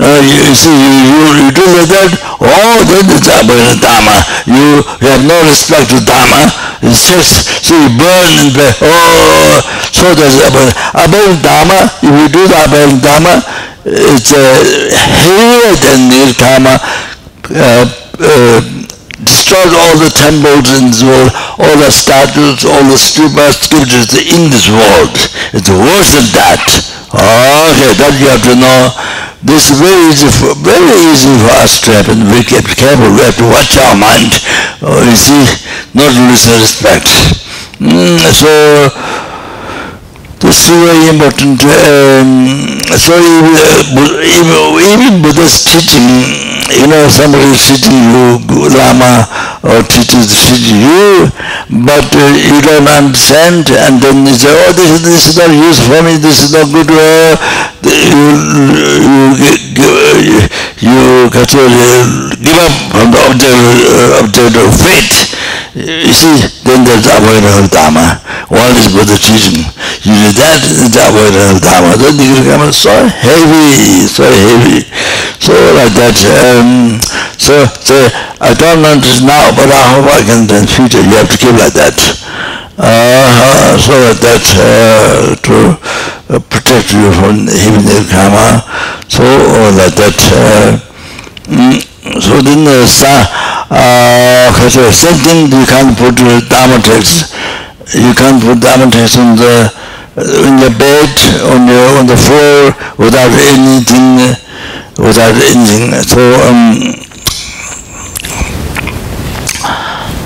Uh, 0.02 0.20
you, 0.26 0.36
you 0.50 0.56
see, 0.58 0.74
you, 0.74 0.92
you, 1.06 1.22
you 1.38 1.50
do 1.54 1.66
like 1.78 1.90
that, 1.94 2.12
oh, 2.42 2.78
then 2.90 3.06
it's 3.14 3.30
abundant 3.30 3.80
Dharma. 3.80 4.16
You, 4.50 4.84
you 5.00 5.08
have 5.08 5.24
no 5.24 5.38
respect 5.48 5.94
to 5.94 6.02
Dharma. 6.02 6.50
It's 6.82 7.06
just, 7.06 7.46
so 7.64 7.78
you 7.78 7.92
burn 7.94 8.28
and 8.42 8.50
burn, 8.52 8.74
oh, 8.84 9.62
so 9.94 10.12
there's 10.18 10.40
abundant, 10.44 10.76
abundant 10.98 11.40
Dharma, 11.46 11.80
if 12.02 12.10
you 12.10 12.28
do 12.32 12.42
the 12.48 12.58
abundant 12.58 13.02
Dharma, 13.06 13.34
it's 13.86 14.34
uh, 14.34 14.44
heavier 14.92 15.72
than 15.78 16.00
Nirkama, 16.10 16.74
uh, 17.54 17.86
uh, 18.20 18.62
destroyed 19.24 19.74
all 19.76 19.96
the 20.00 20.12
temples 20.12 20.68
in 20.80 20.92
this 20.92 21.04
world, 21.04 21.32
all 21.60 21.76
the 21.80 21.92
statues, 21.92 22.64
all 22.64 22.84
the 22.88 22.98
sculptures 23.00 24.16
in 24.16 24.52
this 24.52 24.68
world. 24.72 25.16
It's 25.56 25.72
worse 25.72 26.12
than 26.16 26.28
that. 26.36 26.64
Okay, 27.10 27.92
that 27.98 28.14
you 28.22 28.28
have 28.30 28.44
to 28.46 28.56
know. 28.56 28.80
this 29.42 29.72
is 29.72 29.80
very 29.82 29.98
easy 30.14 30.30
for, 30.30 30.54
very 30.62 30.94
easy 31.10 31.32
for 31.42 31.54
us 31.64 31.82
to 31.88 31.90
happen. 31.96 32.28
We 32.30 32.44
have 32.44 32.48
to 32.48 32.62
be 32.62 32.76
careful. 32.76 33.10
We 33.16 33.24
have 33.26 33.38
to 33.42 33.48
watch 33.50 33.74
our 33.82 33.98
mind. 33.98 34.32
Oh, 34.86 35.02
you 35.02 35.18
see, 35.18 35.42
not 35.98 36.12
lose 36.14 36.46
the 36.46 36.56
respect. 36.62 37.10
Mm, 37.82 38.20
so, 38.30 38.52
this 40.44 40.68
is 40.68 40.76
very 40.76 41.10
important. 41.10 41.60
Um, 41.66 42.80
so 42.94 43.18
even, 43.18 43.56
even 44.78 45.22
Buddha's 45.22 45.64
teaching 45.66 46.59
you 46.70 46.88
know, 46.88 47.08
somebody 47.10 47.50
is 47.50 47.66
teaching 47.66 47.98
you 48.14 48.38
Lama 48.70 49.26
or 49.64 49.82
teacher 49.84 50.22
is 50.22 50.30
teaching 50.30 50.80
you, 50.80 51.28
but 51.84 52.08
uh, 52.14 52.24
you 52.38 52.62
don't 52.62 52.88
understand, 52.88 53.68
and 53.74 54.00
then 54.00 54.26
you 54.26 54.34
say, 54.34 54.52
oh, 54.52 54.72
this, 54.74 55.02
this 55.02 55.28
is 55.30 55.38
not 55.38 55.52
useful 55.52 55.96
for 55.96 56.04
me, 56.06 56.18
this 56.18 56.40
is 56.46 56.52
not 56.54 56.68
good, 56.72 56.90
uh, 56.90 57.36
you, 57.84 58.40
you, 59.38 59.52
you, 59.80 59.90
you, 60.80 61.30
give 61.30 62.58
up 62.60 62.74
from 62.92 63.12
the 63.12 63.20
object, 63.30 63.60
uh, 63.86 64.24
object 64.24 64.56
of 64.58 64.70
faith. 64.74 65.36
You 65.76 66.12
see, 66.12 66.50
then 66.66 66.82
there's 66.84 67.06
avoidance 67.06 67.62
of 67.62 67.70
Dharma. 67.70 68.18
What 68.50 68.74
is 68.74 68.90
Buddha 68.90 69.16
teaching? 69.22 69.62
You 70.02 70.18
do 70.18 70.30
that, 70.42 70.66
it's 70.66 70.98
avoidance 70.98 71.56
of 71.56 71.62
Dharma. 71.62 71.94
Then 71.94 72.18
you 72.18 72.42
become 72.42 72.74
so 72.74 72.90
heavy, 73.06 74.10
so 74.10 74.26
heavy. 74.26 74.89
So 75.50 75.58
like 75.74 75.94
that. 75.98 76.14
Um, 76.46 77.02
so, 77.42 77.66
so 77.82 77.98
I 78.38 78.54
don't 78.54 78.86
understand 78.86 79.34
now, 79.34 79.50
but 79.58 79.66
I 79.66 79.82
hope 79.98 80.06
I 80.06 80.22
can 80.22 80.46
in 80.46 80.70
future. 80.70 81.02
You 81.02 81.18
have 81.18 81.26
to 81.26 81.38
keep 81.42 81.58
like 81.58 81.74
that. 81.74 81.98
Uh, 82.78 83.74
so 83.82 83.98
that 83.98 84.46
uh, 84.62 85.34
to 85.42 85.58
uh, 85.74 86.38
protect 86.54 86.94
you 86.94 87.10
from 87.18 87.50
heavy 87.50 87.98
karma. 88.14 88.62
So 89.10 89.26
like 89.74 89.98
that. 89.98 90.18
Uh, 90.30 90.78
mm, 91.50 91.82
so 92.22 92.46
then 92.46 92.70
uh, 92.70 92.86
uh, 93.74 94.70
so 94.70 94.86
same 94.94 95.18
thing 95.26 95.50
you 95.50 95.66
can't 95.66 95.98
put 95.98 96.14
Dharma 96.46 96.78
text. 96.78 97.34
You 97.98 98.14
can't 98.14 98.38
put 98.38 98.62
Dharma 98.62 98.86
text 98.94 99.18
on 99.18 99.34
the 99.34 99.74
in 100.46 100.62
the 100.62 100.70
bed 100.78 101.10
on 101.50 101.66
the 101.66 101.80
on 101.98 102.06
the 102.06 102.18
floor 102.22 102.70
without 103.02 103.34
anything 103.34 104.38
was 104.98 105.16
that 105.16 105.36
engine 105.54 105.94
so 106.04 106.20
um 106.50 106.94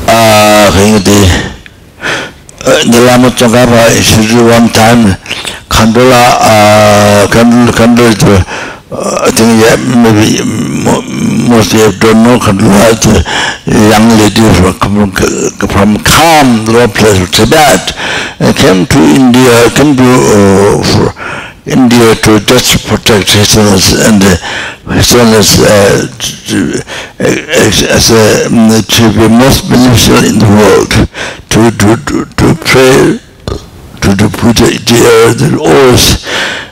uh 0.08 0.72
hing 0.78 0.98
the 1.04 1.20
uh, 2.66 2.82
the 2.92 3.00
lama 3.06 3.30
chonga 3.38 3.66
ba 3.66 3.82
should 4.02 4.30
one 4.46 4.70
time 4.70 5.16
kandola 5.70 6.22
uh 6.42 7.28
kandola 7.30 7.72
kandola 7.74 8.14
to 8.16 8.34
uh, 8.94 9.26
I 9.26 9.32
think 9.34 9.58
yeah, 9.58 9.74
maybe 10.06 10.38
mm, 10.38 11.50
most 11.50 11.74
of 11.74 11.82
you 11.82 11.90
don't 11.98 12.22
know 12.22 12.38
Kandula 12.38 12.94
is 12.94 13.02
uh, 13.10 13.26
a 13.66 13.90
young 13.90 14.06
lady 14.22 14.46
from, 14.54 15.10
from 15.66 15.98
calm, 16.06 16.66
low 16.70 16.86
place 16.94 17.18
of 17.18 17.32
Tibet 17.34 17.90
came 18.54 18.86
to 18.86 19.00
India, 19.02 19.50
came 19.74 19.98
to 19.98 20.06
uh, 20.06 20.78
for, 20.86 21.10
India 21.66 22.16
to 22.28 22.40
just 22.44 22.88
protect 22.88 23.32
his 23.32 23.56
and 23.56 24.22
uh, 24.22 24.36
his 24.92 25.16
uh, 25.16 26.08
to, 26.20 26.84
as 27.20 28.12
a, 28.12 28.50
to 28.84 29.04
be 29.16 29.28
most 29.32 29.70
beneficial 29.70 30.20
in 30.28 30.40
the 30.40 30.50
world, 30.52 30.92
to, 31.50 31.72
to, 31.72 31.96
to, 32.04 32.26
to 32.36 32.48
pray 32.68 33.20
to 34.04 34.10
the 34.20 34.28
Buddha, 34.36 34.68
the, 34.68 35.00
the 35.40 35.56
always 35.56 36.26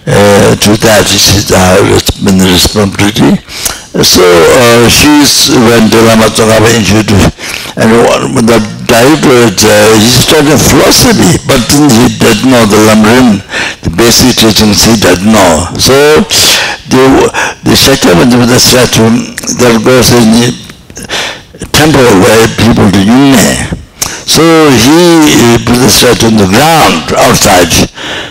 uh, 0.04 0.56
to 0.60 0.76
that 0.84 1.08
is 1.08 1.48
our 1.56 1.80
responsibility. 2.52 3.40
So 3.92 4.24
uh, 4.24 4.88
she's 4.88 5.52
when 5.52 5.92
the 5.92 6.00
Lama 6.08 6.32
Tsongkhapa 6.32 6.72
introduced, 6.80 7.36
and 7.76 7.92
one, 8.08 8.40
the 8.48 8.64
director, 8.88 9.52
uh, 9.52 10.00
he 10.00 10.56
philosophy, 10.56 11.36
but 11.44 11.60
he 11.68 12.08
didn't 12.16 12.48
know 12.48 12.64
the 12.72 12.80
Lamrim, 12.88 13.44
the 13.84 13.92
basic 13.92 14.40
teachings 14.40 14.88
he 14.88 14.96
didn't 14.96 15.28
know. 15.28 15.68
So 15.76 16.24
the 16.88 17.04
the 17.68 17.76
Shakyamuni 17.76 18.32
Buddha 18.40 18.56
statue 18.64 19.12
that 19.60 19.76
goes 19.84 20.08
in 20.16 20.56
the 21.60 21.66
temple 21.76 22.08
where 22.24 22.48
people 22.64 22.88
do 22.96 23.04
yunne. 23.04 23.91
So 24.28 24.44
he 24.70 25.60
put 25.66 25.78
the 25.80 25.90
statue 25.90 26.28
on 26.28 26.38
the 26.38 26.50
ground 26.50 27.12
outside. 27.18 27.72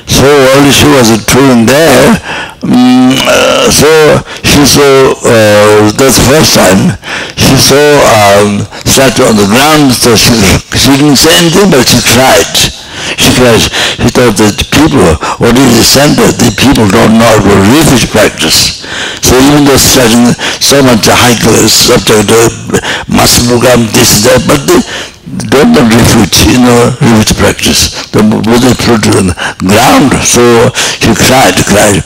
So 0.06 0.26
only 0.56 0.72
she 0.72 0.88
was 0.88 1.10
a 1.12 1.18
in 1.52 1.66
there. 1.66 2.50
Um, 2.60 3.16
uh, 3.24 3.70
so 3.72 3.88
she 4.44 4.66
saw, 4.68 5.16
uh, 5.24 5.88
that's 5.96 6.20
the 6.20 6.26
first 6.28 6.52
time, 6.54 6.80
she 7.36 7.56
saw 7.56 7.80
um, 8.04 8.60
statue 8.84 9.24
on 9.24 9.36
the 9.36 9.48
ground, 9.48 9.92
so 9.96 10.12
she, 10.12 10.36
she 10.76 10.92
didn't 11.00 11.16
say 11.16 11.32
anything, 11.40 11.72
but 11.72 11.88
she 11.88 12.00
cried. 12.04 12.52
She 13.16 13.32
cried. 13.32 13.64
She 13.96 14.08
thought 14.12 14.36
that 14.36 14.60
people, 14.76 15.00
what 15.40 15.56
is 15.56 15.72
the 15.72 15.86
center, 15.88 16.28
the 16.36 16.52
people 16.52 16.84
don't 16.92 17.16
know 17.16 17.32
about 17.40 17.64
refuge 17.72 18.12
practice. 18.12 18.84
So 19.24 19.32
even 19.40 19.64
though 19.64 19.80
studying 19.80 20.36
so 20.60 20.84
much 20.84 21.08
high 21.08 21.38
class 21.40 21.72
subject, 21.72 22.28
uh, 22.28 22.76
must 23.08 23.48
program 23.48 23.88
this, 23.96 24.20
that, 24.28 24.44
but 24.44 24.60
the, 24.68 24.76
the 25.48 25.82
refuge, 25.86 26.52
you 26.52 26.60
know, 26.60 26.92
refuge 27.00 27.36
practice. 27.38 27.94
The 28.12 28.20
Buddha 28.20 28.74
put 28.84 29.06
on 29.16 29.32
the 29.32 29.36
ground, 29.62 30.12
so 30.26 30.42
he 31.00 31.14
cried, 31.14 31.56
cried. 31.64 32.02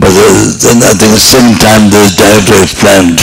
But 0.00 0.16
uh, 0.16 0.56
then 0.64 0.80
at 0.80 0.96
the 0.96 1.20
same 1.20 1.52
time 1.60 1.92
the 1.92 2.00
director 2.16 2.56
explained, 2.64 3.20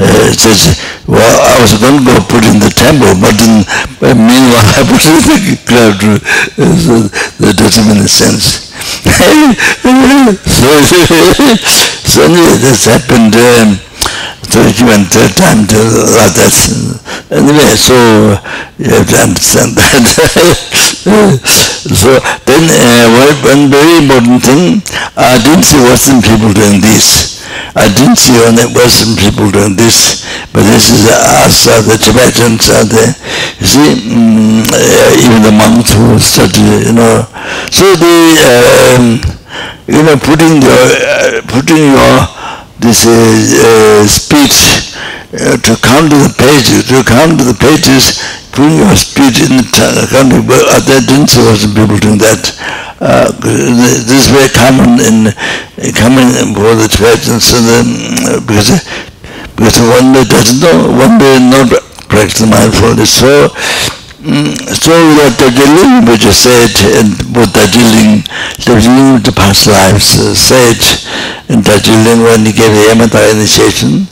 uh, 0.00 0.32
says, 0.34 0.74
well, 1.06 1.36
I 1.38 1.60
was 1.62 1.78
going 1.78 2.02
to 2.02 2.04
go 2.04 2.16
put 2.26 2.42
in 2.48 2.58
the 2.58 2.72
temple, 2.74 3.14
but 3.22 3.36
then 3.38 3.62
uh, 4.02 4.14
meanwhile 4.18 4.66
I 4.78 4.82
put 4.88 5.02
in 5.06 5.22
the 5.22 5.54
ground. 5.68 6.02
Uh, 6.02 6.74
so 6.74 6.94
that 7.38 7.54
doesn't 7.54 7.86
make 7.94 8.10
sense. 8.10 8.74
so, 9.06 10.66
so 12.10 12.18
anyway, 12.26 12.56
this 12.58 12.86
happened. 12.90 13.36
Um, 13.36 13.89
so 14.48 14.58
he 14.64 14.82
went 14.84 15.10
time 15.36 15.66
to 15.68 15.80
others. 16.24 16.56
Anyway, 17.30 17.76
so 17.76 17.94
you 18.78 18.88
have 18.90 19.08
to 19.08 19.18
understand 19.20 19.76
that. 19.76 20.04
so 22.00 22.10
then 22.48 22.64
uh, 22.66 23.06
one 23.44 23.68
very 23.70 24.00
important 24.00 24.42
thing, 24.42 24.82
I 25.16 25.36
didn't 25.44 25.64
see 25.64 25.78
Western 25.84 26.22
people 26.22 26.52
doing 26.52 26.80
this. 26.80 27.40
I 27.74 27.86
didn't 27.94 28.16
see 28.16 28.34
only 28.46 28.66
Western 28.74 29.14
people 29.14 29.50
doing 29.50 29.76
this, 29.76 30.26
but 30.52 30.62
this 30.66 30.90
is 30.90 31.06
us, 31.06 31.66
uh, 31.70 31.82
the 31.86 31.94
Tibetans, 31.98 32.66
uh, 32.66 32.82
the, 32.82 33.04
you 33.60 33.66
see, 33.66 33.90
um, 34.10 34.62
uh, 34.66 35.22
even 35.22 35.42
the 35.46 35.54
monks 35.54 35.94
who 35.94 36.18
study, 36.18 36.90
you 36.90 36.92
know. 36.94 37.26
So 37.70 37.86
the, 37.94 38.16
um, 38.42 39.22
you 39.86 40.02
know, 40.02 40.16
putting 40.18 40.62
your, 40.62 40.82
uh, 41.06 41.42
putting 41.46 41.94
your 41.94 42.14
this 42.80 43.06
uh, 43.06 44.02
speech 44.08 44.96
uh, 45.36 45.56
to 45.60 45.72
come 45.84 46.08
to 46.08 46.16
the 46.16 46.32
pages, 46.34 46.88
to 46.88 47.04
come 47.04 47.36
to 47.36 47.44
the 47.44 47.54
pages, 47.54 48.18
putting 48.50 48.80
your 48.80 48.96
speech 48.96 49.44
in 49.44 49.60
the 49.60 50.08
country, 50.10 50.40
but 50.42 50.58
uh, 50.64 50.80
there 50.88 51.00
didn't 51.04 51.28
see 51.28 51.44
some 51.54 51.76
people 51.76 51.96
doing 52.00 52.18
that. 52.18 52.40
Uh, 53.00 53.32
this 53.40 54.10
is 54.10 54.28
very 54.28 54.50
common 54.52 55.00
in 55.00 55.32
coming 55.96 56.28
for 56.52 56.74
the 56.76 56.88
church, 56.88 57.28
and 57.28 57.40
then, 57.64 57.86
uh, 58.28 58.40
because 58.44 58.80
because 59.56 59.76
one 59.80 60.12
day 60.12 60.24
doesn't 60.24 60.60
know, 60.60 60.88
one 60.96 61.16
day 61.20 61.36
not 61.38 61.68
practice 62.08 62.44
mindfulness. 62.44 63.12
So 63.12 63.52
so 64.20 64.92
that 65.16 65.32
the 65.40 65.48
Darjeeling 65.48 66.04
which 66.04 66.28
is 66.28 66.36
said 66.44 66.68
in 67.00 67.16
both 67.32 67.48
Darjeeling, 67.56 68.20
Darjeeling 68.60 69.24
the 69.24 69.32
past 69.32 69.64
lives 69.64 70.20
uh, 70.20 70.36
said 70.36 70.76
in 71.48 71.64
Darjeeling 71.64 72.20
when 72.28 72.44
he 72.44 72.52
gave 72.52 72.68
the 72.68 72.92
Yamata 72.92 73.16
initiation, 73.32 74.04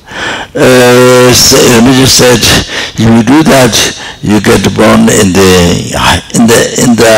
uh, 0.56 1.28
say, 1.36 1.60
said, 2.08 2.40
you 2.96 3.20
do 3.20 3.44
that, 3.44 3.76
you 4.24 4.40
get 4.40 4.64
born 4.72 5.12
in 5.12 5.36
the 5.36 5.52
in 6.40 6.48
the 6.48 6.60
in 6.88 6.96
the 6.96 7.14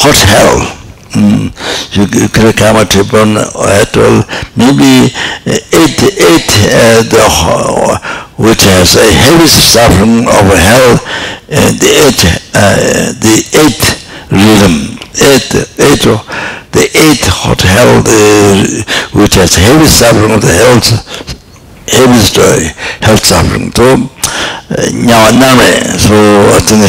hot 0.00 0.16
hell. 0.24 0.80
Mm. 1.12 1.50
You 1.92 2.06
could 2.08 2.56
come 2.56 2.76
at 2.76 2.94
born 3.10 3.36
at 3.36 3.92
all, 4.00 4.24
maybe 4.56 5.12
eight 5.44 5.98
eight 6.00 6.50
uh, 6.72 7.02
the 7.04 7.20
which 8.40 8.64
has 8.64 8.96
a 8.96 9.04
heavy 9.04 9.44
suffering 9.46 10.24
of 10.24 10.46
hell 10.48 10.96
and 11.52 11.76
the 11.76 11.92
eight 12.08 12.20
uh, 12.56 13.12
the 13.20 13.36
eight 13.60 13.80
uh, 13.84 14.00
rhythm 14.32 14.96
eight 15.28 15.52
eight 15.76 16.04
the 16.72 16.84
eight 16.96 17.24
hot 17.28 17.60
hell 17.60 18.00
the, 18.00 18.80
which 19.12 19.36
has 19.36 19.52
heavy 19.60 19.84
suffering 19.84 20.32
of 20.32 20.40
the 20.40 20.48
hell 20.56 20.80
heavy 21.90 22.22
story 22.24 22.72
health 23.04 23.20
suffering. 23.20 23.68
So 23.76 23.84
uh, 23.84 24.88
now 25.04 25.20
uh, 25.20 25.36
name 25.36 25.60
so 26.00 26.16
I 26.56 26.60
think 26.64 26.80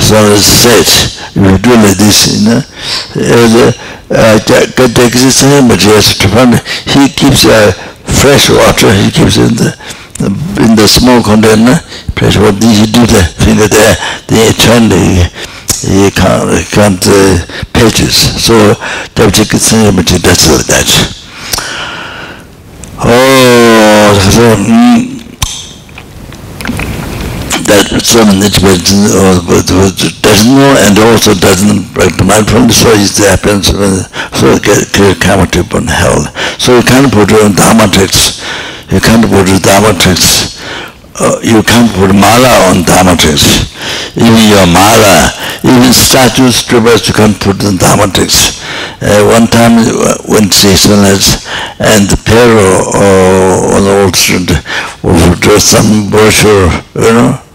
so 0.00 0.16
said 0.40 0.88
you 1.36 1.58
do 1.60 1.76
like 1.76 2.00
this 2.00 2.40
you 2.40 2.48
know 2.48 2.62
uh, 4.08 4.38
the 4.48 4.64
the 4.96 5.04
existence 5.04 5.68
but 5.68 5.76
he 5.82 5.90
has 5.92 6.16
to 6.16 6.28
find, 6.32 6.56
he 6.88 7.12
keeps 7.12 7.44
uh, 7.44 7.72
fresh 8.06 8.48
water 8.48 8.88
he 8.94 9.10
keeps 9.10 9.36
in 9.36 9.52
the 9.60 9.76
in 10.20 10.76
the 10.76 10.86
small 10.88 11.22
container, 11.22 11.76
fresh 12.16 12.36
water, 12.36 12.56
he 12.66 12.86
do 12.88 13.04
the 13.12 13.22
finger 13.42 13.68
there, 13.68 13.96
they 14.28 14.52
turn 14.56 14.88
the, 14.88 15.28
he 15.84 16.10
can't, 16.10 16.48
he 16.56 16.64
can't 16.72 17.04
uh, 17.06 17.44
pages. 17.72 18.16
So, 18.42 18.74
Deputy 19.14 19.44
Kitsinamity 19.44 20.22
does 20.22 20.40
that. 20.66 20.88
Oh, 22.98 24.18
so, 24.32 24.42
mm, 24.56 25.16
that 27.66 27.98
someone 28.06 28.38
that 28.40 28.54
doesn't 30.22 30.54
know 30.54 30.72
and 30.86 30.98
also 31.10 31.34
doesn't 31.34 31.92
practice 31.92 32.26
mindfulness, 32.26 32.78
so 32.78 32.90
it 32.94 33.16
happens, 33.26 33.74
so 34.38 34.54
it 34.54 34.62
get 34.62 35.20
karma 35.20 35.46
trip 35.50 35.74
on 35.74 35.86
hell. 35.86 36.30
So 36.58 36.78
you 36.78 36.84
can't 36.86 37.10
put 37.12 37.32
on 37.34 37.54
Dharma 37.58 37.90
tricks, 37.90 38.38
you 38.90 39.00
can't 39.00 39.24
put 39.26 39.46
Dharma 39.62 39.92
tricks, 39.98 40.56
uh, 41.18 41.40
you 41.42 41.62
can't 41.62 41.90
put 41.92 42.12
mala 42.12 42.70
on 42.70 42.84
Dharma 42.84 43.16
tricks. 43.16 43.72
Even 44.16 44.42
your 44.48 44.66
mala, 44.66 45.32
even 45.64 45.92
statues, 45.92 46.64
stupas, 46.64 47.08
you 47.08 47.14
can't 47.14 47.38
put 47.40 47.62
in 47.64 47.76
Dharma 47.76 48.08
tricks. 48.12 48.60
Uh, 49.00 49.24
one 49.28 49.46
time 49.46 49.76
uh, 49.80 50.16
when 50.28 50.50
Sesana's 50.50 51.44
and 51.80 52.08
the 52.08 52.16
Pero 52.24 52.84
or 52.92 53.76
uh, 53.76 53.80
the 53.80 54.02
old 54.04 54.16
student 54.16 54.60
would 55.02 55.60
some 55.60 56.10
brochure, 56.10 56.70
you 56.94 57.12
know, 57.12 57.45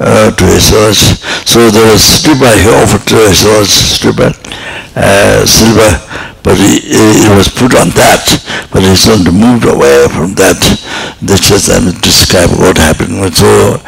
uh, 0.00 0.30
to 0.34 0.44
Hesiod's. 0.44 1.20
So 1.48 1.70
there 1.70 1.86
was 1.90 2.02
stupa, 2.02 2.50
he 2.58 2.68
offered 2.70 3.06
to 3.08 3.16
Hesiod's 3.28 3.70
stupa, 3.70 4.34
uh, 4.96 5.46
silver, 5.46 5.90
but 6.42 6.56
he, 6.58 6.80
it 6.94 7.32
was 7.36 7.48
put 7.48 7.74
on 7.74 7.90
that, 7.94 8.24
but 8.72 8.82
Hesiod 8.82 9.26
moved 9.32 9.64
away 9.64 10.06
from 10.10 10.34
that. 10.36 10.58
That's 11.22 11.48
just 11.48 11.70
to 11.70 11.92
describe 12.00 12.50
what 12.58 12.76
happened. 12.78 13.16
So, 13.34 13.80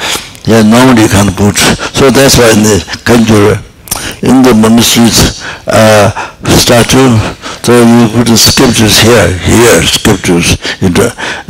yeah, 0.46 0.62
normally 0.62 1.02
you 1.02 1.08
can't 1.08 1.34
put, 1.36 1.56
so 1.94 2.10
that's 2.10 2.38
why 2.38 2.50
in 2.54 2.62
the 2.62 2.76
Kanjura, 3.04 3.62
in 4.22 4.42
the 4.42 4.54
monasteries, 4.54 5.42
uh, 5.66 6.10
statue, 6.46 7.14
so 7.62 7.72
you 7.74 8.08
put 8.14 8.26
the 8.26 8.36
scriptures 8.36 8.98
here, 9.02 9.28
here, 9.38 9.82
scriptures, 9.82 10.56
and 10.80 10.94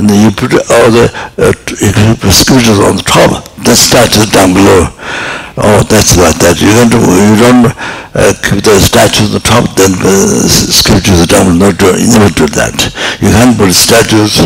then 0.08 0.18
you 0.24 0.30
put 0.30 0.52
all 0.52 0.88
the 0.90 1.06
uh, 1.38 1.52
scriptures 2.30 2.80
on 2.80 2.96
the 2.96 3.04
top, 3.06 3.44
the 3.64 3.74
statue 3.74 4.24
down 4.32 4.54
below. 4.54 4.88
Oh, 5.56 5.80
that's 5.88 6.20
like 6.20 6.36
that. 6.44 6.60
You 6.60 6.68
don't, 6.68 6.92
you 6.92 7.36
don't 7.40 7.72
uh, 8.16 8.32
keep 8.40 8.64
the 8.64 8.80
statue 8.80 9.28
on 9.28 9.32
the 9.36 9.44
top, 9.44 9.68
then 9.76 9.92
the 10.00 10.48
scriptures 10.48 11.28
down 11.28 11.52
below. 11.52 11.68
No, 11.68 11.92
you 12.00 12.08
never 12.08 12.32
do 12.32 12.48
that. 12.56 12.72
You 13.20 13.28
can't 13.28 13.52
put 13.60 13.72
statues 13.76 14.40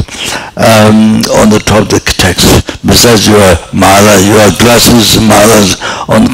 um, 0.59 1.23
on 1.39 1.55
the 1.55 1.63
top 1.63 1.87
of 1.87 1.95
the 1.95 2.03
text. 2.03 2.67
Besides 2.83 3.31
your 3.31 3.47
mala, 3.71 4.15
your 4.27 4.51
glasses, 4.59 5.23
malas 5.23 5.79
on, 6.11 6.27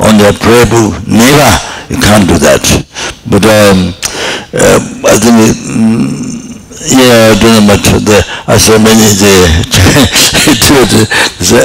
on 0.00 0.16
your 0.16 0.32
prayer 0.40 0.64
book, 0.72 0.96
never. 1.04 1.50
You 1.92 1.98
can't 2.00 2.24
do 2.24 2.38
that. 2.40 2.64
But 3.28 3.44
um, 3.44 3.92
uh, 4.56 4.80
I 5.04 5.14
think, 5.20 5.36
mm, 5.68 6.39
예 6.82 7.38
되는 7.38 7.66
맞는데 7.66 8.22
아서면이 8.46 9.10
이제 9.12 9.26
저저 10.66 10.96
so 11.46 11.58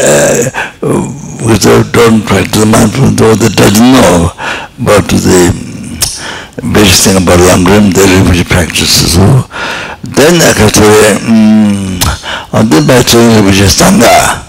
don't 1.92 2.26
try 2.28 2.44
to 2.52 2.62
man 2.66 2.90
from 2.90 3.16
though 3.16 3.34
that 3.36 3.56
doesn't 3.56 3.92
know 3.96 4.32
but 4.80 5.08
the 5.08 5.54
basic 6.74 7.14
thing 7.14 7.18
about 7.18 7.40
Lamrim 7.40 7.94
the 7.94 8.02
refugee 8.02 8.44
practices 8.44 9.14
so 9.16 9.22
then 10.04 10.36
actually 10.42 11.16
um, 11.32 12.00
on 12.52 12.68
the 12.68 12.82
bachelor 12.84 13.40
refugee 13.40 13.72
sangha 13.72 14.44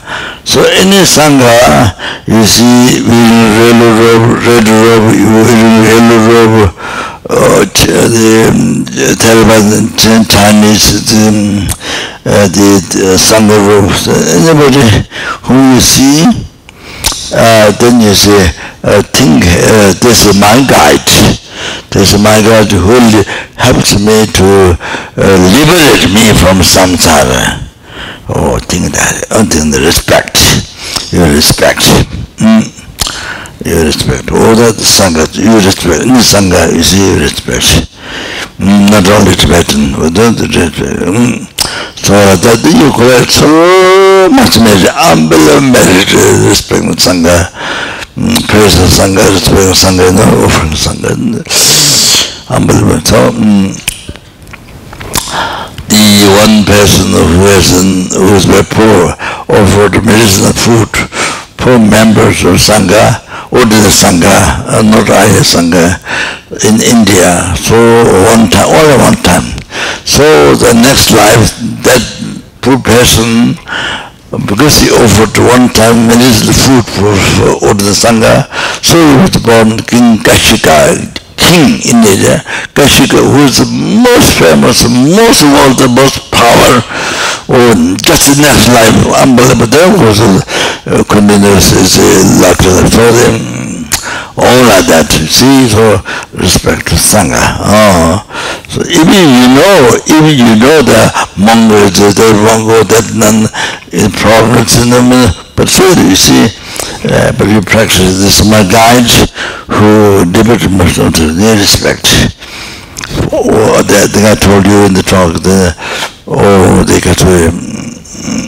so 0.44 0.62
any 0.82 0.98
sangha 1.06 1.94
you 2.26 2.43
see 2.43 3.06
we 3.06 3.18
red 3.62 3.78
robe 3.78 4.34
red 4.43 4.66
robe 4.66 5.14
you 5.14 5.30
yellow 5.86 6.18
robe 6.26 6.74
the 9.70 10.24
Chinese 10.28 11.02
the, 11.10 11.66
uh, 12.24 12.46
the 12.48 12.68
uh, 13.02 13.18
Sangha 13.18 13.58
groups 13.66 14.06
anybody 14.08 14.86
who 15.44 15.74
you 15.74 15.80
see 15.80 16.22
uh, 17.34 17.72
then 17.80 18.00
you 18.00 18.14
say 18.14 18.50
uh, 18.84 19.02
think 19.02 19.42
uh, 19.44 19.92
this 20.00 20.26
is 20.26 20.38
my 20.38 20.62
guide 20.70 21.02
this 21.90 22.14
is 22.14 22.20
my 22.22 22.38
guide 22.42 22.70
who 22.70 22.94
helps 23.56 23.98
me 23.98 24.26
to 24.30 24.76
uh, 25.18 25.36
liberate 25.50 26.06
me 26.14 26.32
from 26.38 26.62
samsara 26.62 27.66
oh 28.28 28.58
think 28.58 28.92
that 28.92 29.24
oh, 29.30 29.44
think 29.44 29.74
the 29.74 29.80
respect. 29.80 30.36
You 31.12 31.22
respect. 31.34 31.82
Mm. 32.38 32.85
You 33.66 33.82
respect. 33.82 34.30
All 34.30 34.55
that 34.55 34.78
Sangha, 34.78 35.26
you 35.34 35.51
respect. 35.59 36.06
In 36.06 36.14
the 36.14 36.22
Sangha, 36.22 36.70
you 36.70 36.82
see, 36.82 37.02
you 37.02 37.18
respect. 37.18 37.90
Mm, 38.62 38.90
not 38.94 39.05
only 39.10 39.34
Tibetan, 39.34 39.93
but 39.98 40.14
the 40.14 40.47
respect. 40.47 41.02
Mm. 41.02 41.51
So 41.98 42.14
that 42.14 42.62
you 42.62 42.88
collect 42.94 43.30
so 43.34 43.51
much 44.30 44.62
merit, 44.62 44.86
unbelievable 44.94 45.74
merit, 45.74 46.06
respect 46.47 46.86
the 46.86 46.94
Sangha, 46.94 47.51
mm, 48.14 48.38
praise 48.47 48.78
the 48.78 48.86
Sangha, 48.86 49.26
respect 49.34 49.66
the 49.66 49.74
Sangha, 49.74 50.06
no, 50.14 50.47
offering 50.47 50.70
the 50.70 50.78
Sangha. 50.78 51.10
Unbelievable. 52.47 53.02
So, 53.02 53.18
mm, 53.34 53.74
the 55.90 56.26
one 56.38 56.62
person 56.62 57.10
is, 57.51 57.66
in, 57.74 57.88
who 58.14 58.34
is 58.34 58.47
very 58.47 58.66
poor 58.70 59.14
offered 59.48 59.94
medicine 60.05 60.51
and 60.51 60.59
food 60.59 60.90
for 61.66 61.82
members 61.82 62.47
of 62.47 62.62
Sangha, 62.62 63.18
Udita 63.51 63.90
Sangha, 63.90 64.30
uh, 64.70 64.86
not 64.86 65.10
Arya 65.10 65.43
Sangha, 65.43 65.98
in 66.62 66.78
India. 66.78 67.43
So 67.59 67.74
one 68.30 68.47
time, 68.47 68.70
all 68.70 68.86
at 68.94 69.02
one 69.02 69.18
time. 69.26 69.51
So 70.06 70.22
the 70.55 70.78
next 70.78 71.10
life, 71.10 71.59
that 71.82 72.02
poor 72.62 72.78
person, 72.78 73.59
because 74.47 74.78
he 74.78 74.94
offered 74.94 75.34
one 75.43 75.66
time 75.74 76.06
medicinal 76.06 76.55
food 76.55 76.86
for, 76.86 77.10
for 77.34 77.74
Udita 77.74 77.98
Sangha, 77.98 78.47
so 78.78 78.94
he 78.94 79.26
was 79.26 79.34
born 79.43 79.74
King 79.90 80.22
Kashika, 80.22 81.02
king 81.34 81.82
in 81.82 81.98
India, 82.06 82.47
Kashika, 82.78 83.18
who 83.18 83.43
is 83.43 83.59
the 83.59 83.66
most 83.66 84.38
famous, 84.38 84.86
most 84.86 85.43
wealthy, 85.43 85.90
most 85.90 86.30
power, 86.30 86.78
oh, 87.51 87.97
just 88.02 88.30
the 88.30 88.43
next 88.43 88.70
life, 88.70 88.94
unbelievable. 89.18 89.66
There 89.66 89.90
was 89.98 90.22
a 90.22 90.30
uh, 90.86 91.02
continuous 91.10 91.74
is 91.74 91.98
a 91.98 92.10
lot 92.38 92.56
for 92.88 93.10
them, 93.10 93.36
all 94.38 94.60
like 94.70 94.86
that. 94.86 95.10
See, 95.10 95.66
so 95.66 95.98
respect 96.38 96.86
to 96.88 96.96
Sangha. 96.96 97.42
Oh. 97.60 98.22
So 98.70 98.82
even 98.86 99.22
you 99.34 99.48
know, 99.50 99.98
even 100.06 100.32
you 100.38 100.52
know 100.62 100.78
the 100.86 101.00
Mongols, 101.34 101.98
the 101.98 102.28
Mongol, 102.38 102.86
that 102.86 103.06
none 103.18 103.50
uh, 103.50 103.96
in 103.96 104.10
province 104.14 104.78
in 104.78 104.90
them, 104.90 105.10
uh, 105.10 105.32
but 105.56 105.68
still 105.68 105.90
you 106.06 106.14
see, 106.14 106.54
uh, 107.10 107.32
but 107.34 107.48
you 107.48 107.60
practice 107.62 108.22
this 108.22 108.46
my 108.46 108.62
guides 108.62 109.32
who 109.66 110.22
devote 110.30 110.62
themselves 110.62 111.18
to 111.18 111.32
their 111.32 111.56
respect. 111.58 112.06
Oh, 113.32 113.82
the, 113.82 114.08
the 114.12 114.20
guy 114.20 114.34
told 114.34 114.66
you 114.66 114.86
in 114.86 114.92
the 114.94 115.02
talk, 115.02 115.32
the, 115.42 115.74
oh, 116.26 116.84
they 116.84 117.00
got 117.00 117.16
to, 117.18 117.48
um, 117.48 117.75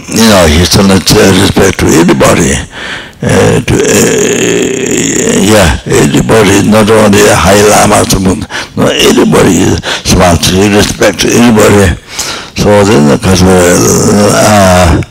you 0.09 0.27
know, 0.31 0.47
he's 0.47 0.71
uh, 0.79 0.87
respect 0.87 1.79
to 1.81 1.87
anybody. 1.87 2.55
Uh, 3.21 3.59
to, 3.67 3.75
uh, 3.75 5.39
yeah, 5.43 5.81
anybody, 5.87 6.69
not 6.71 6.89
only 6.91 7.19
a 7.27 7.35
high 7.35 7.63
lama, 7.67 8.05
no, 8.77 8.87
anybody 8.87 9.67
is 9.67 9.79
smart, 10.07 10.39
he 10.47 10.69
respect 10.75 11.25
anybody. 11.25 11.97
So 12.57 12.85
then, 12.85 13.17
because 13.19 13.43
uh, 13.43 15.03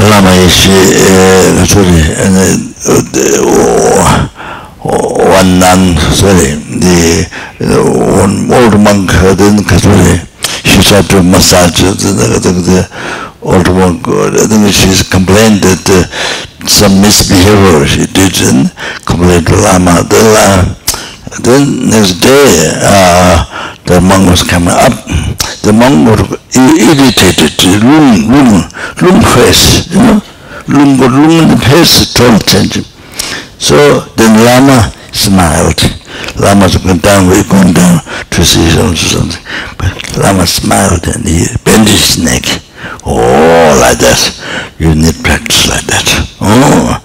lama 0.00 0.30
is 0.40 0.66
uh, 0.66 1.66
sorry 1.66 2.00
and 2.16 2.34
uh, 2.88 3.02
one 4.82 5.58
nun 5.60 5.96
sorry 6.16 6.56
the, 6.80 7.28
the 7.58 7.78
one 7.78 8.50
old 8.50 8.80
monk 8.80 9.10
then 9.36 9.62
sorry 9.78 10.31
she 10.64 10.80
tried 10.82 11.08
to 11.10 11.22
massage 11.22 11.82
old 13.42 13.68
monk 13.74 14.06
I 14.08 14.46
think 14.46 14.72
she's 14.72 15.02
complained 15.02 15.62
that 15.62 15.84
uh, 15.90 16.06
some 16.68 17.00
misbehavior 17.02 17.86
she 17.86 18.06
did 18.06 18.34
and 18.48 18.70
complained 19.04 19.46
to 19.46 19.56
lama 19.56 20.02
the 20.06 20.22
uh, 20.38 20.74
then 21.40 21.88
next 21.88 22.20
day 22.20 22.76
uh, 22.84 23.72
the 23.84 24.00
monk 24.00 24.30
was 24.30 24.42
coming 24.44 24.70
up. 24.70 24.94
The 25.66 25.72
monk 25.72 26.06
was 26.06 26.20
irritated. 26.54 27.50
Lung 27.82 28.30
lung 28.30 28.62
lung 29.02 29.20
face 29.34 29.90
you 29.90 29.98
know? 29.98 30.22
Lung 30.68 30.96
lung 30.98 31.30
in 31.30 31.48
the 31.50 31.58
face 31.58 32.14
told 32.14 32.46
change. 32.46 32.84
So 33.58 33.76
then 34.14 34.38
lama 34.38 34.92
smiled 35.12 36.02
Lamas 36.36 36.82
went 36.84 37.02
down, 37.02 37.28
we 37.28 37.42
going 37.44 37.72
down 37.72 38.00
to 38.30 38.44
see 38.44 38.68
something. 38.70 39.36
But 39.78 39.92
Lama 40.16 40.46
smiled 40.46 41.06
and 41.08 41.24
he 41.24 41.46
bent 41.64 41.88
his 41.88 42.18
neck. 42.18 42.44
Oh, 43.04 43.78
like 43.80 43.98
that. 44.00 44.20
You 44.78 44.94
need 44.94 45.16
practice 45.22 45.68
like 45.68 45.86
that. 45.86 46.06
Oh, 46.40 46.98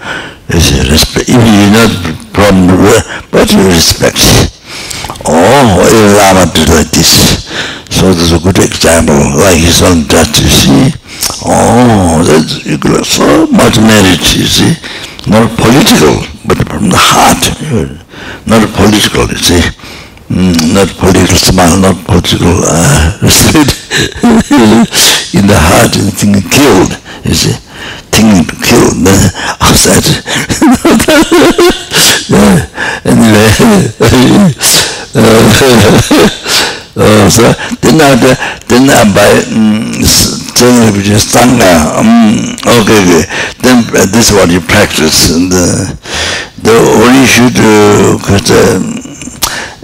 it's 0.49 0.71
a 0.71 0.89
respect. 0.91 1.29
Even 1.29 1.43
you 1.43 1.69
not 1.75 1.91
problem, 2.33 2.79
but 3.31 3.51
you 3.51 3.67
respect. 3.67 4.19
Oh, 5.27 5.83
Lama 6.17 6.51
did 6.53 6.69
like 6.69 6.91
this. 6.91 7.43
So 7.91 8.13
there's 8.13 8.31
a 8.31 8.39
good 8.39 8.59
example, 8.59 9.17
like 9.37 9.59
his 9.59 9.81
own 9.81 10.07
death, 10.07 10.39
you 10.39 10.49
see. 10.49 10.93
Oh, 11.45 12.23
that's 12.23 12.65
you 12.65 12.77
got 12.77 13.05
so 13.05 13.47
much 13.47 13.77
merit, 13.79 14.21
you 14.35 14.45
see. 14.45 14.73
Not 15.27 15.51
political, 15.59 16.23
but 16.47 16.55
from 16.71 16.87
the 16.87 16.95
heart. 16.95 17.43
Not 18.47 18.63
political, 18.71 19.27
you 19.27 19.35
see. 19.35 19.59
Mm, 20.31 20.71
not 20.73 20.87
political 20.95 21.35
smile, 21.35 21.75
not 21.79 21.99
political 22.07 22.63
uh, 22.63 23.19
in 25.35 25.43
the 25.47 25.57
heart, 25.59 25.95
and 25.99 26.13
thinking 26.15 26.47
killed, 26.47 26.95
you 27.27 27.35
see. 27.35 27.51
Thing 28.11 28.43
to 28.47 28.55
kill, 28.55 28.91
then 29.03 29.19
outside. 29.59 30.07
anyway, 33.03 33.51
uh, 36.95 37.27
so 37.29 37.51
then 37.83 37.99
I, 37.99 38.15
then 38.67 38.89
I 38.89 39.03
buy, 39.11 39.43
training 39.43 40.36
which 40.59 41.09
is 41.13 41.21
Sangha. 41.21 42.01
Um, 42.01 42.57
okay, 42.81 42.97
okay. 43.05 43.23
Then 43.61 43.85
uh, 43.93 44.09
this 44.09 44.29
is 44.29 44.33
what 44.33 44.49
you 44.49 44.61
practice. 44.61 45.29
And 45.29 45.53
uh, 45.53 45.93
the 46.65 46.73
you 46.73 47.27
should 47.29 47.53
do, 47.53 48.17
uh, 48.17 48.81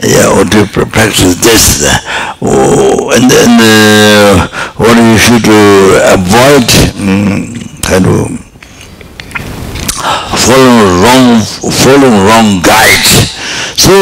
yeah, 0.01 0.33
what 0.33 0.49
you 0.49 0.65
practice 0.65 1.37
this. 1.37 1.85
Oh, 2.41 3.13
and 3.13 3.29
then 3.29 3.53
uh, 3.61 4.47
what 4.81 4.97
you 4.97 5.17
should 5.21 5.45
avoid 5.45 6.65
um, 6.97 7.53
kind 7.85 8.05
of 8.09 8.33
following 10.33 11.05
wrong, 11.05 11.37
following 11.69 12.17
wrong 12.25 12.49
guides. 12.65 13.29
So 13.77 13.93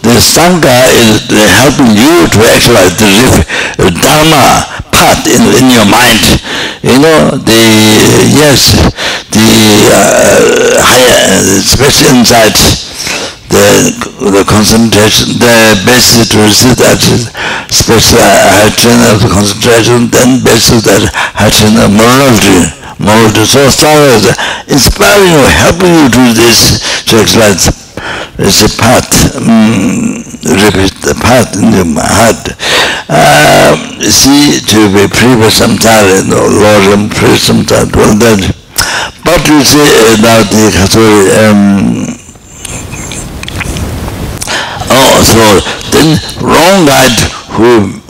the 0.00 0.16
Sangha 0.24 0.88
is 0.88 1.28
helping 1.60 1.92
you 1.92 2.28
to 2.32 2.38
actualize 2.48 2.96
the 2.96 3.92
Dharma 4.00 4.84
path 5.04 5.28
in, 5.28 5.42
in 5.60 5.66
your 5.68 5.84
mind. 5.84 6.24
You 6.80 6.96
know, 6.96 7.36
the, 7.36 7.64
yes, 8.32 8.72
the 9.28 9.48
uh, 9.92 10.80
higher, 10.80 11.60
special 11.60 12.16
insight, 12.16 12.56
the, 13.52 13.92
the 14.32 14.44
concentration, 14.48 15.36
the 15.36 15.76
basis 15.84 16.32
to 16.32 16.40
receive 16.40 16.76
that 16.80 17.00
special 17.68 18.16
high 18.16 18.72
training 18.80 19.12
of 19.12 19.20
the 19.20 19.28
concentration, 19.28 20.08
then 20.08 20.40
basis 20.40 20.80
that 20.88 21.04
high 21.36 21.52
training 21.52 21.84
of 21.84 21.92
morality. 21.92 22.72
Morality. 22.96 23.44
So 23.44 23.60
is 23.60 24.24
inspiring 24.70 25.32
you, 25.36 25.44
helping 25.68 25.92
you 25.92 26.08
do 26.08 26.24
this 26.32 26.80
to 27.10 27.20
exercise 27.20 27.83
it's 28.38 28.62
a 28.64 28.70
path, 28.76 29.36
um, 29.36 30.20
repeat 30.44 30.94
the 31.00 31.14
path 31.20 31.54
in 31.56 31.70
the 31.70 31.84
heart. 32.02 32.44
Uh, 33.08 33.76
see, 34.00 34.60
to 34.60 34.90
be 34.92 35.06
time, 35.78 36.28
no, 36.28 36.40
Lord, 36.40 36.84
I'm 36.92 37.08
free 37.08 37.36
some 37.36 37.64
time, 37.64 37.88
well 37.94 38.16
then. 38.16 38.40
But 39.24 39.40
you 39.48 39.64
see, 39.64 39.80
uh, 39.80 40.16
now 40.20 40.40
the 40.50 40.62
Katsuri, 40.74 41.30
um, 41.46 42.06
oh, 44.90 45.16
so 45.24 45.44
then 45.92 46.18
wrong 46.44 46.84
guide 46.84 47.18
who 47.56 48.02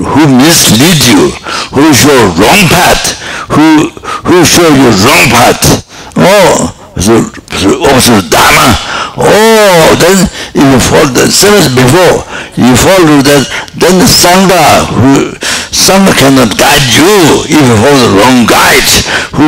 who 0.00 0.22
mislead 0.38 1.00
you, 1.12 1.30
who 1.76 1.92
show 1.92 2.18
wrong 2.38 2.62
path, 2.72 3.20
who 3.52 3.88
who 4.28 4.44
show 4.44 4.68
you 4.68 4.88
wrong 5.04 5.26
path. 5.28 5.84
Oh, 6.16 6.72
so, 7.00 7.24
so 7.56 7.68
also 7.88 8.20
Dharma, 8.28 8.76
oh, 9.18 9.84
then 9.98 10.16
if 10.54 10.64
you 10.64 10.80
follow 10.80 11.10
the 11.12 11.26
same 11.28 11.54
as 11.58 11.68
before, 11.72 12.24
you 12.56 12.72
fall 12.76 12.92
follow 12.92 13.20
that, 13.24 13.44
then 13.80 13.94
the 13.98 14.08
Sangha, 14.08 14.84
who, 14.92 15.32
Sangha 15.72 16.12
cannot 16.14 16.52
guide 16.54 16.84
you 16.92 17.48
if 17.48 17.56
you 17.56 17.76
follow 17.80 18.00
the 18.04 18.12
wrong 18.16 18.44
guide, 18.44 18.90
who, 19.32 19.46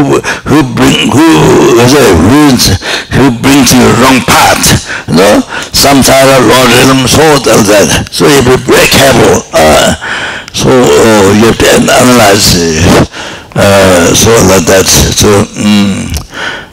who 0.49 0.59
bring, 0.73 1.12
who, 1.12 1.28
who, 1.77 2.49
who 3.15 3.24
brings 3.45 3.69
you 3.73 3.81
the 3.85 3.95
wrong 4.01 4.20
path, 4.24 4.65
you 5.09 5.15
know, 5.20 5.45
samsara, 5.77 6.41
lordism, 6.43 7.05
so 7.07 7.20
all 7.23 7.41
that, 7.45 8.09
so 8.11 8.24
you 8.27 8.41
be 8.43 8.57
very 8.65 8.89
careful, 8.89 9.45
uh, 9.53 9.95
so 10.57 10.70
uh, 10.73 11.36
you 11.36 11.47
have 11.53 11.59
to 11.61 11.69
analyze, 11.69 12.49
uh, 13.55 14.09
so 14.16 14.31
like 14.49 14.66
that, 14.66 14.86
so, 14.89 15.28
um, 15.61 16.11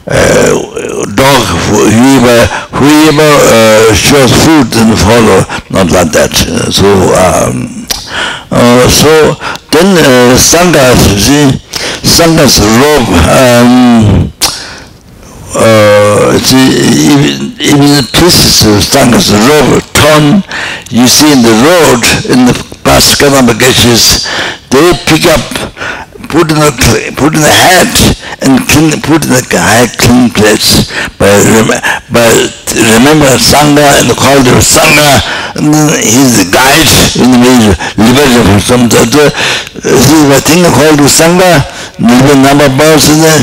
uh, 0.06 1.06
dog 1.14 1.42
whoever 1.70 2.38
whoever 2.74 3.30
uh, 3.46 3.94
shows 3.94 4.32
food 4.42 4.66
and 4.74 4.98
follow 4.98 5.46
not 5.70 5.90
like 5.94 6.10
that. 6.12 6.34
So 6.74 6.88
um 7.14 7.86
uh, 8.50 8.88
so 8.90 9.38
then 9.70 9.94
uh, 9.96 10.34
sangha 10.36 10.96
see 10.98 11.54
sangha's 12.02 12.58
robe 12.60 13.10
um 13.30 14.32
uh 15.54 16.38
see 16.38 16.66
even 17.06 17.52
even 17.60 17.88
the 18.00 18.08
pieces 18.12 18.66
of 18.66 18.82
sangha's 18.82 19.30
robe 19.30 19.80
torn 19.94 20.42
you 20.90 21.06
see 21.06 21.30
in 21.30 21.42
the 21.42 21.54
road 21.62 22.02
in 22.32 22.46
the 22.48 22.56
past 22.82 23.20
Kanamageshes 23.20 24.26
they 24.70 24.92
pick 25.06 25.24
up 25.30 25.44
put 26.28 26.50
in 26.50 26.58
the 26.58 26.70
put 27.16 27.34
in 27.34 27.42
the 27.42 27.50
hat 27.50 27.94
and 28.42 28.58
clean, 28.68 28.90
put 29.02 29.24
in 29.24 29.32
the 29.32 29.42
high 29.56 29.88
clean 29.98 30.30
place. 30.30 30.90
But 31.18 31.42
but 32.10 32.34
remember 32.70 33.30
Sangha 33.38 34.02
and 34.02 34.10
the 34.10 34.18
call 34.18 34.38
of 34.38 34.60
Sangha, 34.62 35.22
and 35.58 35.72
then 35.72 35.86
the 36.38 36.48
guide 36.50 36.90
in 37.18 37.28
the 37.32 37.40
means 37.40 37.74
liberty 37.98 38.40
from 38.46 38.60
some 38.60 38.84
that 38.90 39.12
uh, 39.14 39.30
see 39.80 40.22
the 40.28 40.40
thing 40.44 40.62
called 40.66 41.00
Sangha, 41.08 41.66
the 41.98 42.36
number 42.38 42.66
of 42.66 42.74
birds 42.76 43.08
in 43.10 43.20
there. 43.22 43.42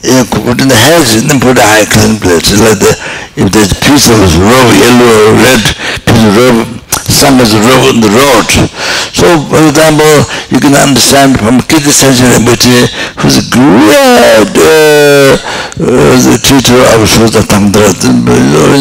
You 0.00 0.24
put 0.24 0.56
in 0.56 0.72
the 0.72 0.80
heads 0.80 1.12
and 1.20 1.28
then 1.28 1.40
put 1.44 1.60
a 1.60 1.62
high 1.62 1.84
clean 1.84 2.16
place. 2.16 2.56
Like 2.56 2.80
the, 2.80 2.96
if 3.36 3.52
there's 3.52 3.68
a 3.68 3.80
piece 3.84 4.08
of 4.08 4.16
robe, 4.16 4.72
yellow 4.80 5.12
or 5.28 5.36
red 5.36 5.60
piece 6.08 6.24
of 6.24 6.32
robe, 6.40 6.79
sun 7.08 7.40
is 7.40 7.54
the 8.00 8.10
road. 8.12 8.50
So, 9.14 9.26
for 9.48 9.60
example, 9.68 10.12
you 10.50 10.60
can 10.60 10.74
understand 10.74 11.38
from 11.38 11.60
Kirti 11.64 11.92
Tsenshab 11.92 12.44
who's 13.20 13.38
a 13.38 13.46
great 13.48 14.52
uh, 14.56 15.36
uh, 15.80 16.16
the 16.28 16.36
teacher 16.42 16.80
of 16.96 17.08
Shuddha 17.08 17.46
Tantra, 17.46 17.88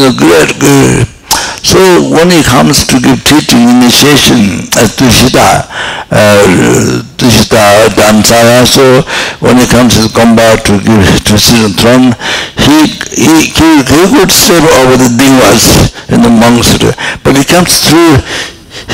a 0.03 0.13
great, 0.17 0.59
great 0.59 1.18
So 1.63 1.79
when 2.15 2.31
it 2.31 2.45
comes 2.45 2.87
to 2.87 2.95
give 2.99 3.19
teaching 3.23 3.67
initiation 3.67 4.63
as 4.79 4.95
Tushita, 4.95 5.67
uh, 6.07 7.03
Tushita 7.19 7.59
uh, 7.59 7.89
Dhamsara, 7.93 8.63
so 8.65 9.03
when 9.43 9.59
it 9.59 9.69
comes 9.69 9.99
to 9.99 10.07
combat 10.15 10.63
to 10.65 10.79
give 10.79 11.03
to 11.27 11.35
sit 11.37 11.59
on 11.59 11.73
throne, 11.75 12.07
he, 12.55 12.87
he, 13.11 13.35
he, 13.51 13.69
he 13.83 14.01
could 14.07 14.31
step 14.31 14.63
over 14.81 14.95
the 14.95 15.11
dingwas 15.19 15.91
in 16.09 16.23
the 16.23 16.31
monks, 16.31 16.79
but 17.23 17.35
he 17.35 17.43
comes 17.43 17.83
through, 17.83 18.17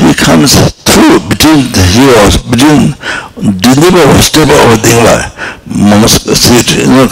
he 0.01 0.11
comes 0.17 0.57
through 0.89 1.21
between 1.29 1.69
the 1.69 1.85
heroes, 1.93 2.41
between 2.49 2.97
deliver 3.61 4.03
or 4.09 4.19
step 4.25 4.49
over 4.49 4.75
dingwa, 4.81 5.29
monks 5.69 6.23
sit, 6.33 6.81
you 6.81 6.87
know, 6.89 7.07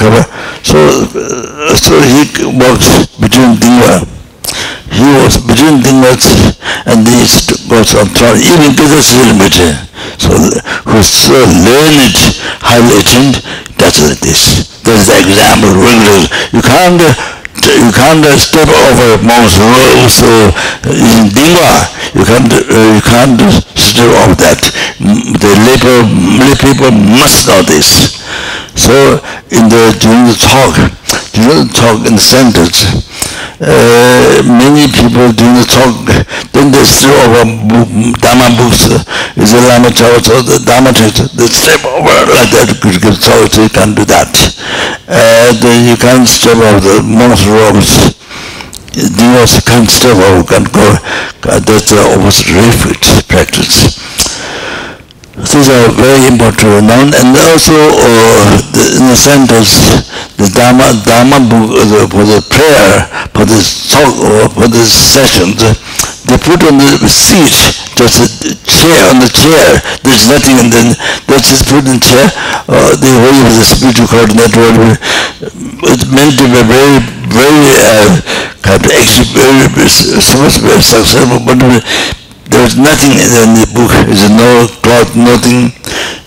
so, 0.66 0.78
uh, 1.14 1.76
so 1.78 1.94
he 2.02 2.26
works 2.58 3.06
between 3.22 3.56
dingwa. 3.62 4.23
He 4.94 5.08
was 5.20 5.42
between 5.42 5.82
Dingots 5.82 6.54
and 6.86 7.02
these 7.06 7.50
gods 7.66 7.98
on 7.98 8.08
throne, 8.14 8.38
even 8.38 8.78
Gita 8.78 9.00
Srimati. 9.02 9.70
So 10.22 10.30
who's 10.86 11.10
so 11.10 11.34
learned, 11.34 12.18
highly 12.62 13.02
attuned, 13.02 13.42
that's 13.78 14.00
like 14.06 14.22
this. 14.22 14.70
That's 14.86 15.10
the 15.10 15.18
example 15.26 15.74
regular. 15.82 16.24
You 16.54 16.62
can't 16.62 17.02
you 17.64 17.92
can't 17.96 18.26
step 18.38 18.68
over 18.68 19.24
monk's 19.24 19.58
rules 19.58 20.18
in 20.86 21.32
Dingwa. 21.32 21.74
You 22.14 22.24
can't 22.26 22.52
uh, 22.52 22.94
you 22.94 23.02
can't 23.02 23.40
step 23.74 24.10
over 24.24 24.36
that. 24.46 24.62
The 25.00 25.52
labor, 25.64 25.98
people 26.60 26.92
must 26.92 27.48
know 27.48 27.62
this. 27.64 28.20
So 28.76 28.94
in 29.50 29.70
the 29.70 29.96
during 30.02 30.28
the 30.28 30.38
talk, 30.38 30.76
during 31.34 31.66
the 31.66 31.74
talk 31.74 32.06
in 32.06 32.18
sentence, 32.22 32.86
uh, 33.58 34.46
many 34.46 34.86
people 34.86 35.34
do 35.34 35.46
not 35.50 35.66
talk, 35.66 35.94
then 36.54 36.70
they 36.70 36.86
step 36.86 37.14
over 37.26 37.50
Dhamma 38.22 38.48
books, 38.54 38.86
is 39.38 39.54
a 39.54 39.62
Lama 39.66 39.90
Chöpa, 39.90 40.22
so 40.22 40.42
the 40.46 40.62
Dhamma 40.62 40.94
teacher, 40.94 41.26
they 41.34 41.50
step 41.50 41.82
over 41.90 42.14
like 42.30 42.54
that, 42.54 42.70
so 42.78 43.62
you 43.62 43.70
can't 43.70 43.98
do 43.98 44.06
that. 44.06 44.30
Uh, 45.10 45.52
you 45.58 45.98
can't 45.98 46.28
step 46.30 46.58
over 46.58 46.80
the 46.80 47.02
monk's 47.02 47.46
robes. 47.50 48.14
the 48.94 49.64
can't 49.66 49.90
stop 49.90 50.18
or 50.22 50.46
can't 50.46 50.70
go, 50.72 50.86
that's 51.42 51.90
the 51.90 51.98
opposite 52.14 52.54
reflex 52.54 53.22
practice. 53.26 53.98
These 55.34 55.70
are 55.70 55.90
very 55.98 56.30
important 56.30 56.86
known 56.86 57.10
and 57.10 57.34
also 57.34 57.74
uh, 57.74 58.54
the, 58.70 59.02
in 59.02 59.10
the 59.10 59.18
centers 59.18 60.06
the 60.38 60.46
Dharma, 60.54 60.94
Dharma 61.02 61.42
book 61.42 61.74
uh, 61.74 62.06
for 62.06 62.22
the 62.22 62.38
prayer, 62.54 63.08
for 63.34 63.46
the 63.50 63.58
talk 63.90 64.14
or 64.14 64.46
for 64.54 64.68
the 64.70 64.84
sessions, 64.86 65.58
they 65.58 66.38
put 66.38 66.62
on 66.70 66.78
the 66.78 67.10
seat, 67.10 67.50
just 67.98 68.46
a 68.46 68.54
chair 68.62 69.00
on 69.10 69.22
the 69.26 69.30
chair, 69.34 69.82
there's 70.06 70.30
nothing 70.30 70.58
and 70.62 70.70
then 70.70 70.88
that's 71.26 71.50
just 71.50 71.66
put 71.66 71.82
in 71.86 71.98
chair, 71.98 72.30
uh, 72.70 72.94
the 72.94 73.12
way 73.26 73.34
of 73.42 73.52
the 73.58 73.66
spiritual 73.66 74.10
coordinator, 74.10 74.70
it's 75.90 76.06
meant 76.14 76.34
to 76.38 76.46
be 76.46 76.62
very, 76.62 76.98
very, 77.30 77.66
uh, 77.82 78.22
kind 78.62 78.86
of 78.86 78.90
actually 78.90 79.34
very, 79.34 79.90
so 79.90 80.46
much 80.46 80.62
very 80.62 80.82
successful, 80.82 81.42
but 81.42 81.58
there 82.50 82.64
was 82.64 82.76
nothing 82.76 83.14
in 83.16 83.56
the 83.56 83.68
book, 83.72 83.92
there's 84.08 84.28
no 84.30 84.68
cloth, 84.84 85.16
nothing, 85.16 85.72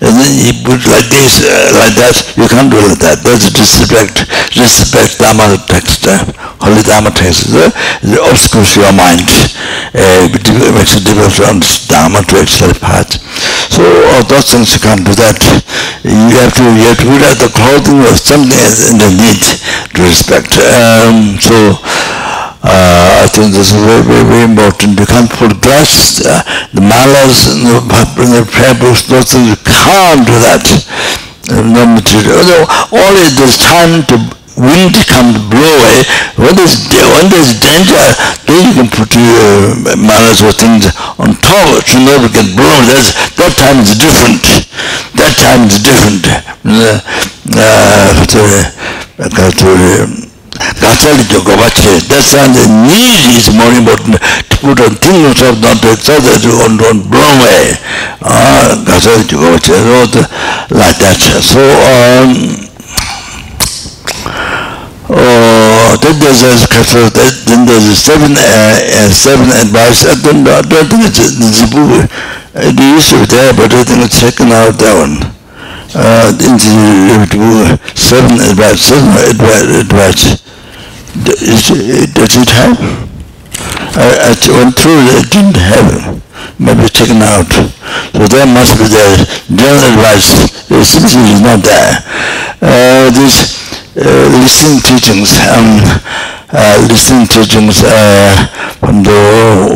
and 0.01 0.13
then 0.17 0.33
he 0.33 0.53
put 0.65 0.81
like 0.89 1.09
this, 1.13 1.45
uh, 1.45 1.73
like 1.81 1.95
that, 1.97 2.17
you 2.37 2.47
can't 2.49 2.71
do 2.73 2.81
like 2.81 3.01
that, 3.01 3.21
that's 3.25 3.53
disrespect, 3.53 4.29
respect 4.57 5.21
Dharma 5.21 5.57
text, 5.69 6.09
uh, 6.09 6.21
holy 6.61 6.83
Dharma 6.83 7.13
text, 7.13 7.53
uh, 7.53 7.69
it 8.01 8.21
obscures 8.21 8.77
your 8.77 8.93
mind, 8.97 9.29
uh, 9.93 10.29
it 10.29 10.73
makes 10.73 10.97
it 10.97 11.05
difficult 11.05 11.33
to 11.37 11.45
understand 11.49 11.87
Dhamma 11.97 12.21
to 12.29 12.37
actually 12.37 12.77
part. 12.79 13.09
So 13.73 13.83
all 13.83 14.25
those 14.25 14.51
things 14.51 14.75
you 14.75 14.81
can't 14.81 15.05
do 15.05 15.15
that, 15.17 15.41
you 16.05 16.37
have 16.41 16.53
to, 16.61 16.65
you 16.77 16.85
have 16.93 17.01
to 17.01 17.09
put 17.09 17.23
out 17.25 17.39
the 17.41 17.51
clothing 17.53 18.01
or 18.05 18.17
something 18.17 18.53
underneath 18.93 19.65
to 19.95 20.01
respect. 20.03 20.57
Um, 20.61 21.41
so, 21.41 21.55
uh, 22.67 23.23
I 23.23 23.27
think 23.31 23.55
this 23.55 23.71
is 23.71 23.79
very, 23.79 24.03
very, 24.03 24.27
very 24.27 24.45
important. 24.45 24.99
You 24.99 25.07
can't 25.07 25.31
glass, 25.63 26.21
uh, 26.27 26.43
the 26.75 26.83
malas, 26.83 27.47
and 27.55 27.63
the, 27.63 27.79
the 28.27 28.43
prayer 28.51 28.75
books, 28.75 29.07
those 29.07 29.31
things, 29.31 29.55
you 29.55 29.59
can't 29.63 30.27
do 30.27 30.35
that. 30.43 30.67
No 31.47 31.87
material. 31.87 32.43
It 32.43 33.39
is 33.39 33.55
time 33.63 34.03
to 34.11 34.19
wind 34.59 34.97
come 35.07 35.31
to 35.37 35.43
blow 35.47 35.63
away. 35.63 36.03
When 36.43 36.57
there's, 36.57 36.75
when 36.91 37.31
there's 37.31 37.55
danger, 37.61 38.03
then 38.51 38.67
you 38.67 38.75
can 38.83 38.89
put 38.91 39.15
your 39.15 39.79
uh, 39.87 39.95
malas 40.01 40.43
or 40.43 40.51
things 40.51 40.91
on 41.23 41.37
top 41.39 41.85
to 41.87 41.97
never 42.03 42.27
get 42.33 42.51
blown. 42.57 42.83
That's, 42.91 43.15
that 43.37 43.55
time 43.55 43.79
is 43.85 43.95
different. 43.95 44.43
That 45.15 45.39
time 45.39 45.71
is 45.71 45.79
different. 45.79 46.27
Uh, 46.67 46.99
uh, 50.19 50.26
gacchal 50.81 51.19
jo 51.31 51.41
gobache 51.41 52.01
that's 52.09 52.33
the 52.33 52.65
need 52.89 53.37
is 53.37 53.49
more 53.53 53.73
important 53.73 54.19
to 54.49 54.57
put 54.59 54.81
on 54.81 54.95
things 54.97 55.43
of 55.43 55.61
the 55.61 55.73
picture 55.83 56.21
to 56.41 56.51
on 56.65 56.81
on 56.81 56.97
wrong 57.11 57.37
way 57.45 57.77
ah 58.25 58.77
gacchal 58.85 59.23
jo 59.29 59.39
gobache 59.39 59.73
road 59.73 60.15
like 60.71 60.99
that 60.99 61.21
so 61.43 61.61
um 61.61 62.31
oh 65.11 65.97
that 66.03 66.15
does 66.21 66.43
as 66.43 66.67
kafir 66.67 67.11
that 67.11 67.33
then 67.47 67.67
there's 67.67 67.87
a 67.87 67.97
seven 67.97 68.33
uh, 68.33 68.41
uh, 68.41 69.11
seven 69.11 69.49
advice 69.63 70.05
I 70.07 70.15
don't, 70.23 70.47
I 70.49 70.63
don't 70.63 70.89
think 70.91 71.05
it's, 71.07 71.19
it's, 71.19 71.39
it's, 71.39 71.63
it's, 71.63 71.73
it's, 71.73 72.73
it's, 72.73 73.13
it's, 73.13 73.13
it's, 73.13 73.13
it's, 73.13 73.13
it's, 73.13 73.43
it's, 74.03 74.23
it's, 74.23 74.23
it's, 74.23 74.73
it's, 74.73 74.83
it's, 74.83 75.36
uh, 75.95 76.33
it 76.35 77.33
was 77.37 77.79
seven 77.95 78.41
advice, 78.41 78.81
seven 78.81 79.11
advice. 79.31 79.67
advice. 79.81 80.47
Is, 81.17 81.69
does 82.13 82.37
it 82.37 82.51
have? 82.51 82.77
I, 83.97 84.29
I 84.29 84.53
went 84.53 84.77
through 84.77 85.01
it, 85.17 85.31
didn't 85.31 85.57
have 85.57 85.89
it. 85.97 86.23
Maybe 86.59 86.89
taken 86.89 87.23
out. 87.23 87.49
So 88.13 88.25
there 88.29 88.47
must 88.47 88.77
be 88.77 88.85
the 88.89 89.07
general 89.49 89.85
advice. 89.97 90.49
It 90.71 90.85
seems 90.85 91.17
it 91.17 91.25
is 91.33 91.41
not 91.41 91.61
there. 91.65 92.05
Uh, 92.61 93.11
this 93.13 93.66
uh, 93.97 94.29
listening 94.43 94.81
teachings, 94.81 95.37
um, 95.49 95.81
uh, 96.53 96.77
listening 96.89 97.27
teachings 97.27 97.83
uh, 97.85 98.47
from 98.81 99.03
the 99.03 99.19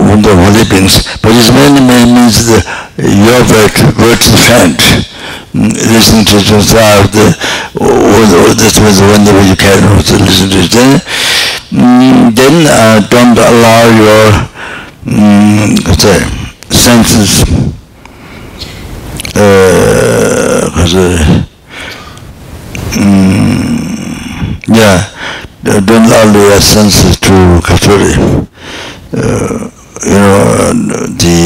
from 0.06 0.20
the 0.22 0.32
holy 0.34 0.64
beings, 0.68 1.02
but 1.22 1.32
it 1.32 1.48
mainly 1.52 1.82
means 2.12 2.46
the, 2.46 2.60
your 3.00 3.40
virtue 3.96 4.36
friend 4.36 4.76
listening 5.54 6.24
to 6.24 6.36
yourself, 6.36 7.10
the, 7.10 7.26
or, 7.80 8.54
this 8.54 8.78
was 8.78 9.00
when 9.00 9.24
you 9.48 9.56
can 9.56 9.82
also 9.96 10.16
listen 10.18 10.48
to 10.50 10.58
it. 10.58 10.70
Then, 10.70 11.00
mm, 11.70 12.34
then 12.34 12.66
uh, 12.68 13.00
don't 13.08 13.38
allow 13.38 13.82
your 13.90 14.30
mm, 15.06 15.74
say, 15.98 16.20
senses 16.70 17.42
uh, 19.34 20.70
mm, 22.94 23.79
yeah 24.70 25.02
don't 25.62 26.06
allow 26.06 26.32
your 26.32 26.60
senses 26.60 27.18
to 27.18 27.60
capture 27.66 27.90
uh, 27.90 29.70
you 30.06 30.18
know 30.18 30.72
the 31.18 31.36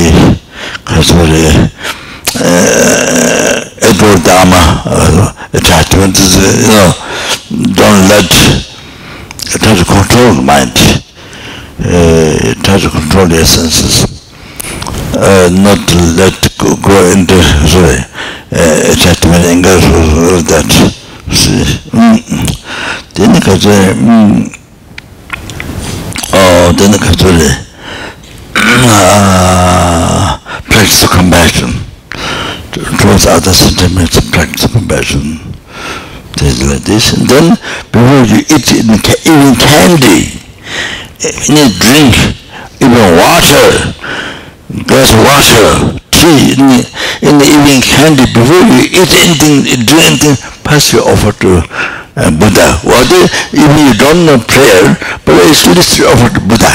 capture 0.85 1.25
uh, 2.37 2.85
ego 3.89 4.11
Dharma 4.25 4.83
uh, 4.87 5.49
attachment 5.53 6.17
is 6.17 6.37
uh, 6.37 6.45
you 6.61 6.69
know 6.69 6.91
don't 7.73 8.01
let 8.13 8.29
it 9.55 9.61
has 9.63 9.79
to 9.79 9.85
control 9.85 10.35
the 10.35 10.43
mind 10.43 10.73
uh, 11.81 12.53
it 12.53 12.67
has 12.67 12.83
to 12.83 12.91
control 12.91 13.29
your 13.29 13.45
senses. 13.45 14.05
uh, 15.17 15.49
not 15.53 15.81
let 16.19 16.34
갑자기 23.55 23.77
음어 26.35 26.73
되는 26.77 26.99
갑자기 26.99 27.39
아 28.89 30.41
practice 30.67 31.07
compassion 31.09 31.71
towards 32.99 33.29
other 33.29 33.55
sentiments 33.55 34.19
practice 34.33 34.67
compassion 34.67 35.39
there's 36.35 36.67
like 36.67 36.83
this 36.83 37.15
and 37.15 37.31
then 37.31 37.55
before 37.95 38.27
you 38.27 38.43
eat 38.43 38.67
even 38.75 38.99
candy 39.55 40.35
any 41.23 41.71
drink 41.79 42.11
even 42.83 43.07
water 43.23 43.95
glass 44.83 45.15
of 45.15 45.23
water 45.23 45.95
tea 46.11 46.59
in, 46.59 46.83
in 47.23 47.39
even 47.39 47.79
candy 47.87 48.27
before 48.35 48.67
you 48.67 48.83
eat 48.99 49.15
anything 49.15 49.63
drink 49.87 50.19
anything 50.19 50.35
pass 50.65 50.91
your 50.93 51.07
offer 51.07 51.31
to 51.39 51.63
uh, 52.17 52.31
Buddha. 52.31 52.69
They, 53.11 53.25
even 53.59 53.79
you 53.87 53.95
don't 53.95 54.27
know 54.27 54.39
prayer, 54.39 54.97
but 55.25 55.35
it's 55.51 55.67
offer 56.01 56.31
to 56.35 56.41
Buddha. 56.47 56.73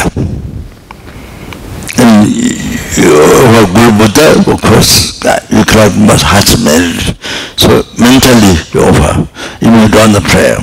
And 1.99 2.27
you 2.29 3.11
are 3.11 3.67
Guru 3.67 3.91
Buddha, 3.97 4.39
of 4.51 4.61
course, 4.61 5.19
you 5.51 5.63
cannot 5.65 5.95
much 5.99 6.23
heart 6.23 6.47
marriage. 6.63 7.15
So 7.59 7.83
mentally 7.99 8.55
you 8.71 8.79
offer, 8.87 9.27
even 9.59 9.79
you 9.83 9.89
don't 9.89 10.13
know 10.13 10.23
prayer. 10.23 10.59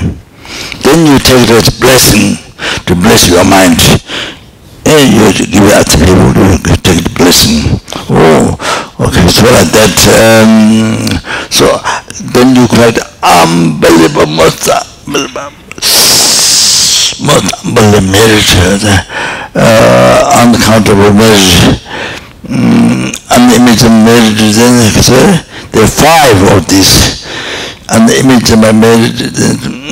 Then 0.85 1.05
you 1.07 1.19
take 1.19 1.48
that 1.51 1.69
blessing 1.81 2.39
to 2.86 2.94
bless 2.94 3.28
your 3.28 3.44
mind. 3.44 3.81
And 4.86 5.12
you 5.12 5.46
give 5.50 5.66
it 5.66 5.86
to 5.90 5.98
people 5.98 6.30
to 6.30 6.76
take 6.78 7.02
the 7.02 7.10
blessing. 7.18 7.80
Oh, 8.08 8.54
okay, 9.02 9.26
so 9.26 9.42
like 9.50 9.70
that. 9.74 9.98
Um, 10.14 11.02
so 11.50 11.66
then 12.30 12.54
you 12.54 12.68
cry, 12.70 12.94
unbelievable, 13.22 14.30
most 14.30 14.70
unbelievable 14.70 15.66
most 17.20 17.48
unbelievable 17.64 18.12
merit, 18.12 18.46
uh, 19.54 20.44
uncountable 20.44 21.12
merit, 21.16 21.80
um, 22.48 23.10
unimaginable 23.30 24.04
merit, 24.04 24.36
then 24.36 24.92
there 25.72 25.84
are 25.84 25.88
five 25.88 26.38
of 26.56 26.68
these. 26.68 27.26
Unimaginable 27.88 28.72
merit, 28.72 29.14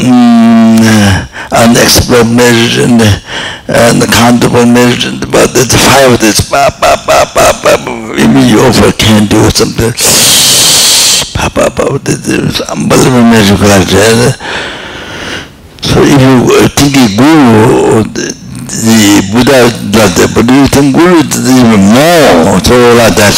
um, 0.02 0.78
unexplored 1.54 2.26
merit, 2.26 2.74
and 2.82 2.98
and 3.66 4.02
the 4.02 4.06
uncountable 4.06 4.66
merit, 4.66 5.00
but 5.30 5.54
the 5.54 5.64
five 5.78 6.12
of 6.12 6.20
these, 6.20 6.50
ba, 6.50 6.68
ba, 6.80 6.98
ba, 7.06 7.24
ba, 7.32 7.54
ba, 7.62 7.72
maybe 8.12 8.50
you 8.50 8.60
offer 8.60 8.92
can 8.92 9.26
do 9.26 9.48
something, 9.50 9.94
ba, 11.38 11.48
ba, 11.54 11.70
ba, 11.70 11.98
this 12.02 12.28
is 12.28 12.60
unbelievable 12.66 13.24
merit, 13.30 14.36
So 15.80 16.02
if 16.02 16.18
you 16.20 16.34
uh, 16.50 16.68
think 16.74 16.96
a 16.98 17.06
guru, 17.16 18.02
the, 18.10 18.43
the 18.68 19.22
Buddha 19.32 19.68
that, 19.92 20.12
you 20.48 20.66
think 20.68 20.94
guru 20.96 21.20
even 21.20 21.82
more, 21.92 22.60
so 22.64 22.74
like 22.96 23.16
that. 23.16 23.36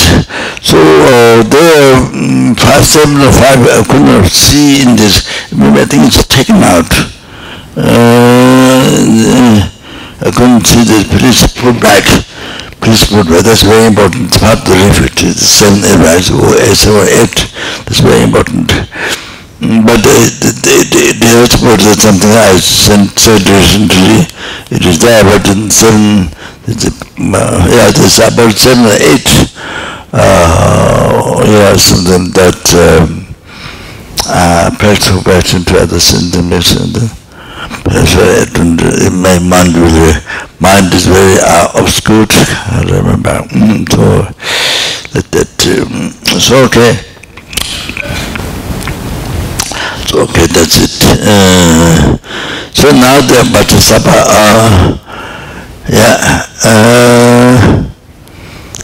So 0.62 0.78
uh, 0.78 1.43
there 1.47 1.97
um, 1.97 2.55
five, 2.55 2.85
seven 2.85 3.19
or 3.23 3.32
five, 3.32 3.61
I 3.66 3.82
could 3.86 4.03
not 4.03 4.31
see 4.31 4.82
in 4.82 4.97
this, 4.97 5.27
maybe 5.53 5.81
I 5.81 5.86
think 5.86 6.07
it's 6.07 6.27
taken 6.27 6.62
out. 6.62 6.90
Uh, 7.77 8.86
I 10.23 10.31
couldn't 10.32 10.65
see 10.65 10.85
this, 10.85 11.05
please 11.11 11.44
put 11.59 11.81
back. 11.81 12.05
Please 12.81 13.05
put 13.09 13.27
back. 13.27 13.43
That's 13.43 13.62
very 13.62 13.86
important. 13.86 14.28
It's 14.28 14.39
part 14.39 14.59
of 14.61 14.65
the 14.65 14.74
refugee. 14.78 15.32
The 15.32 15.44
seven 15.44 15.82
advice 15.85 16.31
or 16.31 16.55
seven 16.74 17.03
or 17.03 17.09
eight. 17.09 17.36
That's 17.85 18.01
very 18.01 18.23
important. 18.23 18.70
But 19.58 20.04
the, 20.04 20.16
the, 20.44 20.76
the, 20.92 21.04
the 21.16 21.30
export 21.40 21.80
is 21.80 22.02
something 22.02 22.28
I 22.28 22.60
sent 22.60 23.16
said 23.18 23.40
recently. 23.40 24.28
It 24.68 24.84
is 24.84 24.98
there, 25.00 25.24
but 25.24 25.48
in 25.48 25.70
seven, 25.70 26.28
it's, 26.68 26.84
uh, 26.84 27.64
yeah, 27.64 27.88
there's 27.88 28.18
about 28.20 28.52
seven 28.52 28.84
or 28.84 28.98
eight, 29.00 29.24
uh, 30.12 31.40
yeah, 31.40 31.72
something 31.76 32.28
that 32.36 32.60
um, 32.76 33.26
uh, 34.28 34.70
passion 34.78 35.64
to 35.64 35.78
others 35.80 36.12
in 36.12 36.30
the 36.36 36.42
mission. 36.44 36.92
That's 36.92 38.14
why 38.14 38.44
my 39.08 39.38
mind 39.38 39.74
really, 39.74 40.12
mind 40.60 40.92
is 40.92 41.06
very 41.06 41.38
uh, 41.40 41.80
obscure. 41.80 42.26
I 42.28 42.84
remember. 42.84 43.40
Mm, 43.56 43.88
so 43.88 44.22
that, 45.12 45.24
that 45.32 45.80
um, 45.80 46.10
so 46.40 46.64
okay. 46.66 47.00
Okay, 50.14 50.46
that's 50.46 50.78
it. 50.78 51.02
Uh, 51.22 52.16
so 52.72 52.90
now 52.92 53.20
the 53.26 53.42
Vajrasattva, 53.50 54.16
uh, 54.26 54.98
yeah, 55.90 56.46
uh, 56.64 57.84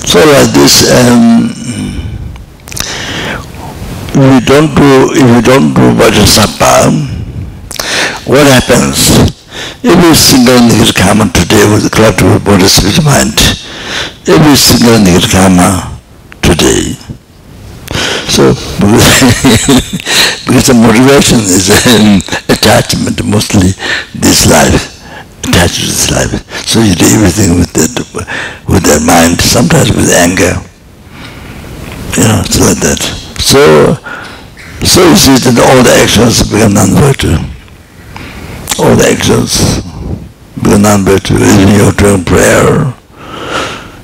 so 0.04 0.18
like 0.18 0.50
this, 0.52 0.90
um, 0.90 1.48
we 4.18 4.40
don't 4.44 4.74
do, 4.74 5.14
if 5.14 5.26
we 5.34 5.40
don't 5.40 5.72
do 5.72 5.94
Vajrasattva, 5.94 6.90
what 8.26 8.46
happens? 8.46 9.32
Every 9.84 10.14
single 10.14 10.58
Nirkama 10.58 11.32
today 11.32 11.64
was 11.70 11.88
cloud 11.88 12.18
to 12.18 12.38
body 12.40 12.66
mind. 13.04 13.38
Every 14.26 14.56
single 14.56 14.98
Nirkama 14.98 15.98
today 16.42 16.96
so, 18.42 18.54
because 20.50 20.66
the 20.66 20.74
motivation 20.74 21.38
is 21.46 21.70
um, 21.86 22.18
attachment, 22.50 23.22
mostly 23.22 23.70
this 24.18 24.50
life, 24.50 24.98
attached 25.46 25.78
to 25.78 25.86
this 25.86 26.10
life. 26.10 26.32
So 26.66 26.82
you 26.82 26.94
do 26.98 27.06
everything 27.06 27.54
with 27.62 27.70
that, 27.78 27.94
with 28.66 28.82
that 28.82 29.02
mind, 29.06 29.38
sometimes 29.40 29.94
with 29.94 30.10
anger. 30.10 30.58
You 32.18 32.26
know, 32.26 32.42
it's 32.42 32.58
like 32.58 32.82
that. 32.82 32.98
So, 33.38 33.94
so 34.82 34.98
you 35.06 35.14
see 35.14 35.38
that 35.38 35.54
all 35.62 35.78
the 35.86 35.94
actions 36.02 36.42
become 36.50 36.74
non-virtue. 36.74 37.38
All 38.82 38.96
the 38.98 39.06
actions 39.06 39.86
become 40.58 40.82
non-virtue. 40.82 41.38
Even 41.38 41.78
you're 41.78 41.94
doing 41.94 42.24
prayer, 42.26 42.90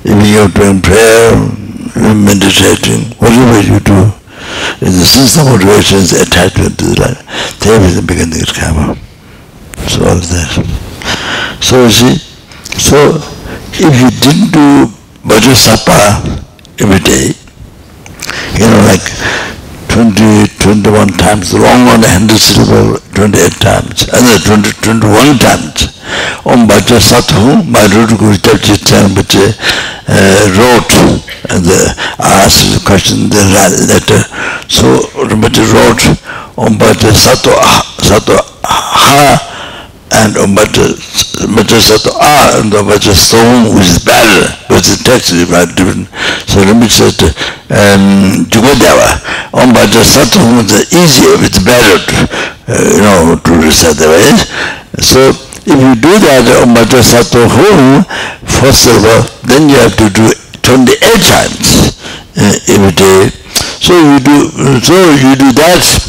even 0.07 0.25
you're 0.31 0.47
doing 0.47 0.79
prayer, 0.79 1.35
meditating, 1.99 3.11
whatever 3.19 3.59
you 3.61 3.79
do, 3.81 4.18
in 4.81 4.91
the 4.95 5.05
system 5.05 5.47
of 5.47 5.59
motivations, 5.59 6.13
attachment 6.13 6.77
to 6.79 6.85
the 6.85 6.99
life, 7.01 7.21
there 7.59 7.81
is 7.81 7.95
the 7.95 8.05
beginning 8.05 8.41
of 8.41 8.51
karma. 8.53 8.95
So 9.87 10.05
all 10.07 10.19
that. 10.19 10.51
So 11.61 11.83
you 11.83 11.91
see, 11.91 12.15
so 12.79 13.19
if 13.75 13.93
you 13.99 14.09
didn't 14.23 14.51
do 14.51 14.87
Vajrasattva 15.27 16.43
every 16.79 16.99
day, 16.99 17.35
you 18.55 18.65
know, 18.67 18.81
like 18.87 19.03
20, 19.99 20.47
21 20.63 21.07
times, 21.19 21.51
wrong 21.51 21.83
one, 21.83 21.99
100 21.99 22.39
syllable, 22.39 23.03
28 23.19 23.51
times, 23.59 24.07
and 24.15 24.23
then 24.23 24.63
20, 24.63 24.71
21 24.79 25.35
times. 25.43 25.91
Om 26.47 26.63
Bhaja 26.71 27.03
Sathu, 27.03 27.67
my 27.67 27.83
root 27.91 28.07
Guru 28.15 28.39
Chapchitan, 28.39 29.11
but 29.11 29.27
uh, 29.35 29.51
wrote 30.55 30.95
and 31.51 31.65
the, 31.67 31.93
asked 32.17 32.71
the 32.71 32.79
question, 32.87 33.27
the 33.27 33.43
letter. 33.91 34.23
Uh, 34.23 34.63
so 34.71 35.03
Rinpoche 35.27 35.67
wrote 35.67 36.07
Om 36.55 36.79
Bhaja 36.79 37.11
Sathu, 37.11 37.51
ah, 37.51 37.83
Sathu 37.99 38.39
Ha, 38.63 39.35
ah, 39.35 39.48
and 40.11 40.37
Om 40.37 40.55
Bhaja 40.55 41.79
Sathu 41.79 42.11
A, 42.19 42.59
and 42.59 42.73
Om 42.73 42.87
Bhaja 42.87 43.13
which 43.73 43.87
is 43.87 43.99
better, 44.03 44.45
but 44.67 44.83
the 44.83 44.97
text 45.05 45.33
is 45.33 45.47
very 45.49 45.67
different. 45.73 46.07
So 46.49 46.61
Rinpoche 46.65 47.11
said, 47.13 47.19
um, 47.69 48.45
Jugadeva, 48.49 49.21
Bhaja 49.53 50.01
Sathu 50.03 50.63
is 50.65 50.93
easier, 50.93 51.35
it's 51.45 51.59
better, 51.59 51.97
uh, 52.67 52.95
you 52.95 53.01
know, 53.01 53.39
to 53.43 53.51
recite 53.61 53.97
the 53.97 54.07
way. 54.09 54.69
So 55.01 55.31
if 55.69 55.77
you 55.77 55.93
do 56.01 56.13
that 56.25 56.65
Vajrasattva 56.73 57.45
first 58.47 58.87
of 58.89 59.05
all, 59.05 59.21
then 59.45 59.69
you 59.69 59.75
have 59.77 59.95
to 59.97 60.09
do 60.09 60.25
28 60.63 60.97
times 61.21 61.93
uh, 62.37 62.73
every 62.73 62.91
day. 62.91 63.29
So 63.79 63.93
you 63.93 64.19
do, 64.19 64.49
so 64.81 64.95
you 65.13 65.35
do 65.35 65.51
that. 65.53 66.08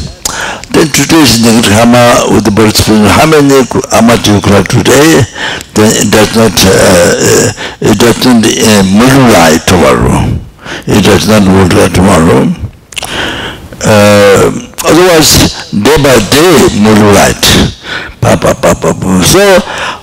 Then 0.71 0.87
today 0.87 1.19
is 1.19 1.43
Nirkama 1.43 2.31
with 2.31 2.45
the 2.47 2.51
birth 2.51 2.75
spirit. 2.77 3.03
How 3.11 3.27
many 3.27 3.59
clock 4.39 4.67
today? 4.71 5.21
Then 5.75 5.91
it 5.99 6.07
does 6.07 6.31
not, 6.31 6.55
uh, 6.63 6.71
uh, 6.71 7.91
it 7.91 7.99
does 7.99 8.17
not 8.23 8.39
uh, 8.47 8.83
tomorrow. 9.67 10.31
It 10.87 11.03
does 11.03 11.27
not 11.27 11.43
multiply 11.43 11.91
tomorrow. 11.91 12.47
Uh, 13.83 14.47
otherwise, 14.87 15.67
day 15.75 15.97
by 15.99 16.15
day, 16.31 16.55
papa. 18.71 18.95
So, 19.27 19.43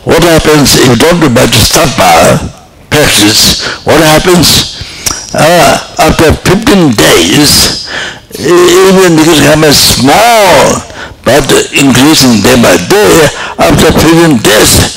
what 0.04 0.22
happens 0.22 0.76
if 0.76 0.84
you 0.84 0.96
don't 1.00 1.20
do 1.20 1.28
Vajrasattva 1.32 2.90
practice? 2.90 3.64
What 3.86 4.02
happens? 4.04 4.84
Uh, 5.28 5.76
after 6.00 6.32
15 6.32 6.96
days, 6.96 7.84
even 8.32 9.12
I'm 9.44 9.60
a 9.60 9.72
small, 9.76 10.80
but 11.20 11.44
increasing 11.76 12.40
day 12.40 12.56
by 12.56 12.80
day, 12.88 13.28
after 13.60 13.92
15 13.92 14.40
days, 14.40 14.96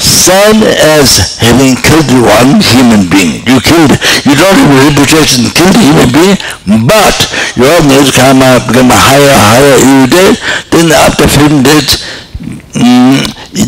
same 0.00 0.64
as 0.64 1.36
having 1.36 1.76
killed 1.84 2.08
one 2.24 2.64
human 2.64 3.12
being. 3.12 3.44
You 3.44 3.60
killed, 3.60 3.92
you 4.24 4.32
don't 4.40 4.56
have 4.56 4.72
a 4.72 4.80
reputation, 4.88 5.44
killed 5.52 5.76
a 5.76 5.84
human 5.84 6.08
being, 6.16 6.36
but 6.88 7.16
your 7.52 7.76
karma 8.16 8.64
become 8.64 8.88
higher, 8.88 9.36
higher 9.36 9.76
every 9.84 10.08
day, 10.08 10.30
then 10.72 10.96
after 10.96 11.28
15 11.28 11.60
days, 11.60 12.00
mm, 12.78 13.18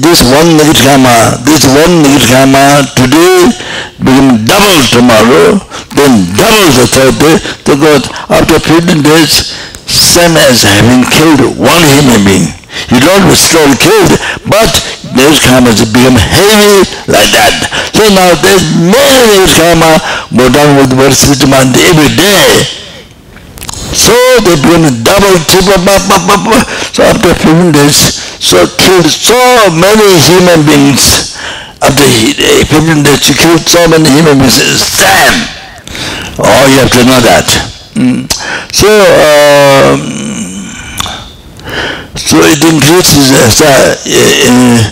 this 0.01 0.23
one 0.23 0.55
karma, 0.79 1.37
this 1.43 1.67
one 1.67 2.07
karma 2.31 2.87
today 2.95 3.51
become 3.99 4.47
double 4.47 4.79
tomorrow, 4.89 5.59
then 5.99 6.31
double 6.39 6.69
the 6.79 6.87
third 6.87 7.15
day, 7.19 7.37
because 7.67 8.07
after 8.31 8.57
15 8.63 9.03
days, 9.03 9.51
same 9.91 10.39
as 10.39 10.63
having 10.63 11.03
killed 11.11 11.59
one 11.59 11.83
human 11.99 12.23
being. 12.23 12.47
You 12.95 13.03
don't 13.03 13.27
restore 13.27 13.67
killed, 13.83 14.15
but 14.47 14.71
those 15.19 15.43
karmas 15.43 15.83
become 15.91 16.15
heavy 16.15 16.87
like 17.11 17.31
that. 17.35 17.55
So 17.91 18.07
now 18.15 18.31
there's 18.39 18.63
many 18.79 19.43
karma 19.59 19.99
go 20.31 20.47
down 20.55 20.79
with 20.79 20.95
Varsity 20.95 21.51
mind 21.51 21.75
every 21.75 22.15
day. 22.15 22.79
So 23.91 24.15
they 24.47 24.55
become 24.55 24.87
double, 25.03 25.35
triple, 25.51 25.83
blah, 25.83 25.99
blah. 25.99 26.63
So 26.95 27.03
after 27.03 27.35
15 27.35 27.75
days, 27.75 28.30
so 28.41 28.57
killed 28.81 29.05
so 29.05 29.37
many 29.77 30.09
human 30.25 30.65
beings. 30.65 31.37
After 31.85 32.03
15 32.03 33.05
days, 33.05 33.29
you 33.29 33.37
killed 33.37 33.61
so 33.61 33.85
many 33.89 34.09
human 34.09 34.41
beings. 34.41 34.57
Sam! 34.81 35.35
Oh, 36.41 36.65
you 36.73 36.81
have 36.81 36.91
to 36.91 37.05
know 37.05 37.21
that. 37.21 37.49
Mm. 38.01 38.25
So, 38.73 38.89
um, 38.89 40.01
so 42.17 42.41
it 42.41 42.65
increases 42.65 43.29
uh, 43.37 43.93
uh, 44.09 44.91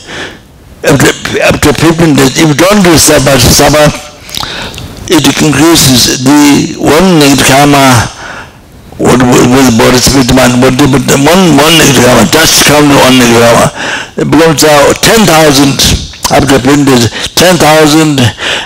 after, 0.85 1.41
after 1.41 1.73
15 1.73 2.16
days. 2.20 2.37
If 2.37 2.53
you 2.53 2.55
don't 2.55 2.85
do 2.85 2.93
Sabha, 3.01 3.33
Sabha, 3.41 3.89
it 5.09 5.25
increases 5.41 6.20
the 6.20 6.77
one 6.85 7.16
karma 7.49 8.18
what 8.99 9.23
mind 9.23 9.79
but 10.61 10.75
the, 10.75 10.87
but 10.91 11.07
the 11.07 11.15
one 11.23 11.55
one 11.55 11.79
karma 11.97 12.27
just 12.31 12.66
count 12.66 12.91
one 12.91 13.19
karma 13.39 13.70
it 14.19 14.27
becomes 14.27 14.65
uh, 14.66 14.91
10,000 15.01 15.79
after 16.35 16.59
15 16.59 16.83
days 16.85 17.09
10,000 17.35 18.19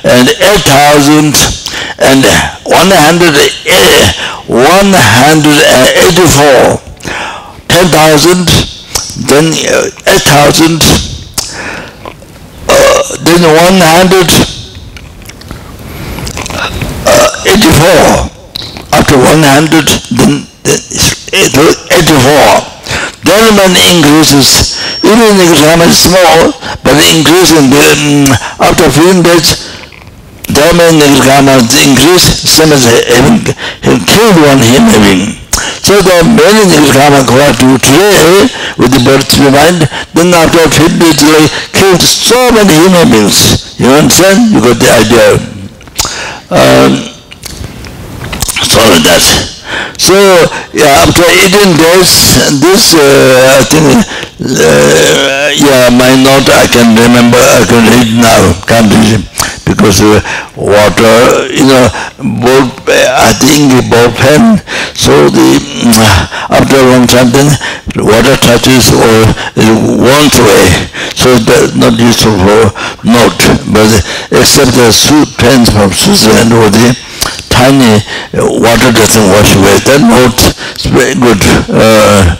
and 0.08 0.28
8,000 0.28 1.36
and 2.00 2.24
100 2.64 3.36
184 4.48 6.92
10,000, 7.72 8.44
then 9.32 9.48
uh, 9.72 9.88
8,000, 10.06 10.84
uh, 12.68 13.16
then 13.24 13.42
100, 13.42 14.28
uh, 14.28 14.51
184. 19.40 20.44
Then 23.24 23.56
when 23.56 23.72
increases, 23.96 24.76
even 25.00 25.32
the 25.38 25.46
exam 25.48 25.80
is 25.86 25.96
small, 25.96 26.52
but 26.84 26.92
the 26.98 27.06
increase 27.16 27.54
in 27.56 27.72
um, 27.72 28.28
after 28.60 28.84
a 28.84 28.92
few 28.92 29.16
days, 29.22 29.64
then 30.52 30.76
the 31.00 31.08
exam 31.16 31.48
has 31.48 31.64
increased, 31.72 32.44
same 32.44 32.76
as 32.76 32.84
having, 32.84 33.40
killed 34.04 34.36
one 34.44 34.60
him 34.60 34.84
having. 34.92 35.40
So 35.80 35.96
the 36.00 36.24
many 36.24 36.64
Nirgama 36.68 37.24
Kava 37.24 37.52
to 37.56 37.78
today 37.78 38.48
with 38.76 38.92
the 38.92 39.00
birth 39.04 39.32
of 39.32 39.52
mind, 39.52 39.88
then 40.12 40.34
after 40.34 40.68
few 40.68 40.88
days 40.98 41.16
they 41.16 41.48
killed 41.72 42.02
so 42.02 42.50
many 42.52 42.72
human 42.72 43.08
beings. 43.08 43.80
You 43.80 43.88
understand? 43.88 44.52
You 44.52 44.60
got 44.60 44.76
the 44.76 44.90
idea. 44.92 45.40
Um, 46.52 47.11
so 48.72 48.80
that. 49.04 49.24
So 50.00 50.16
yeah, 50.72 51.04
after 51.04 51.24
18 51.28 51.76
days, 51.76 52.12
this 52.56 52.96
uh, 52.96 53.52
I 53.52 53.60
think, 53.68 53.88
uh, 54.40 55.52
yeah, 55.52 55.92
my 55.92 56.12
note 56.16 56.48
I 56.48 56.64
can 56.72 56.96
remember, 56.96 57.36
I 57.36 57.62
can 57.68 57.84
read 57.84 58.10
now, 58.16 58.40
can't 58.64 58.88
read 58.88 59.20
it, 59.20 59.22
because 59.68 60.00
uh, 60.00 60.24
water, 60.56 61.16
you 61.52 61.68
know, 61.68 61.84
both, 62.40 62.72
I 62.88 63.36
think 63.36 63.76
both 63.92 64.16
pen, 64.16 64.64
so 64.96 65.28
the, 65.28 65.48
uh, 65.92 66.56
after 66.56 66.80
long 66.88 67.04
time 67.04 67.28
then 67.30 67.52
water 68.00 68.36
touches 68.40 68.88
or 68.96 69.16
it 69.52 69.72
warms 70.00 70.36
away, 70.40 70.66
so 71.12 71.28
that's 71.44 71.76
not 71.76 71.92
useful 72.00 72.36
for 72.40 72.72
note, 73.04 73.42
but 73.68 73.90
except 74.32 74.72
the 74.72 74.88
pens 75.36 75.68
from 75.70 75.92
Switzerland 75.92 76.52
or 76.56 76.72
the 76.72 76.96
tiny 77.62 78.02
water 78.34 78.90
doesn't 78.90 79.26
wash 79.30 79.54
away. 79.54 79.78
That 79.86 80.02
note 80.02 80.42
is 80.74 80.86
very 80.90 81.14
good. 81.14 81.38
Uh, 81.70 82.34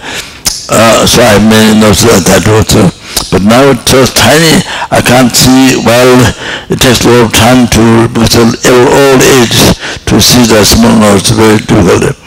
uh, 0.67 1.07
so 1.07 1.23
I 1.23 1.39
may 1.39 1.79
know 1.79 1.95
that 1.95 2.43
also. 2.51 2.91
But 3.31 3.47
now 3.47 3.71
it's 3.71 3.87
so 3.87 4.03
tiny, 4.09 4.65
I 4.91 4.99
can't 4.99 5.31
see 5.31 5.79
well. 5.87 6.19
It 6.67 6.81
takes 6.83 7.05
a 7.07 7.09
lot 7.13 7.31
of 7.31 7.33
time 7.37 7.69
to, 7.77 8.11
with 8.19 8.35
old 8.35 9.23
age, 9.23 9.79
to 10.11 10.15
see 10.19 10.43
the 10.49 10.65
small 10.67 10.97
notes. 10.99 11.31
Very 11.31 11.63
difficult. 11.63 12.19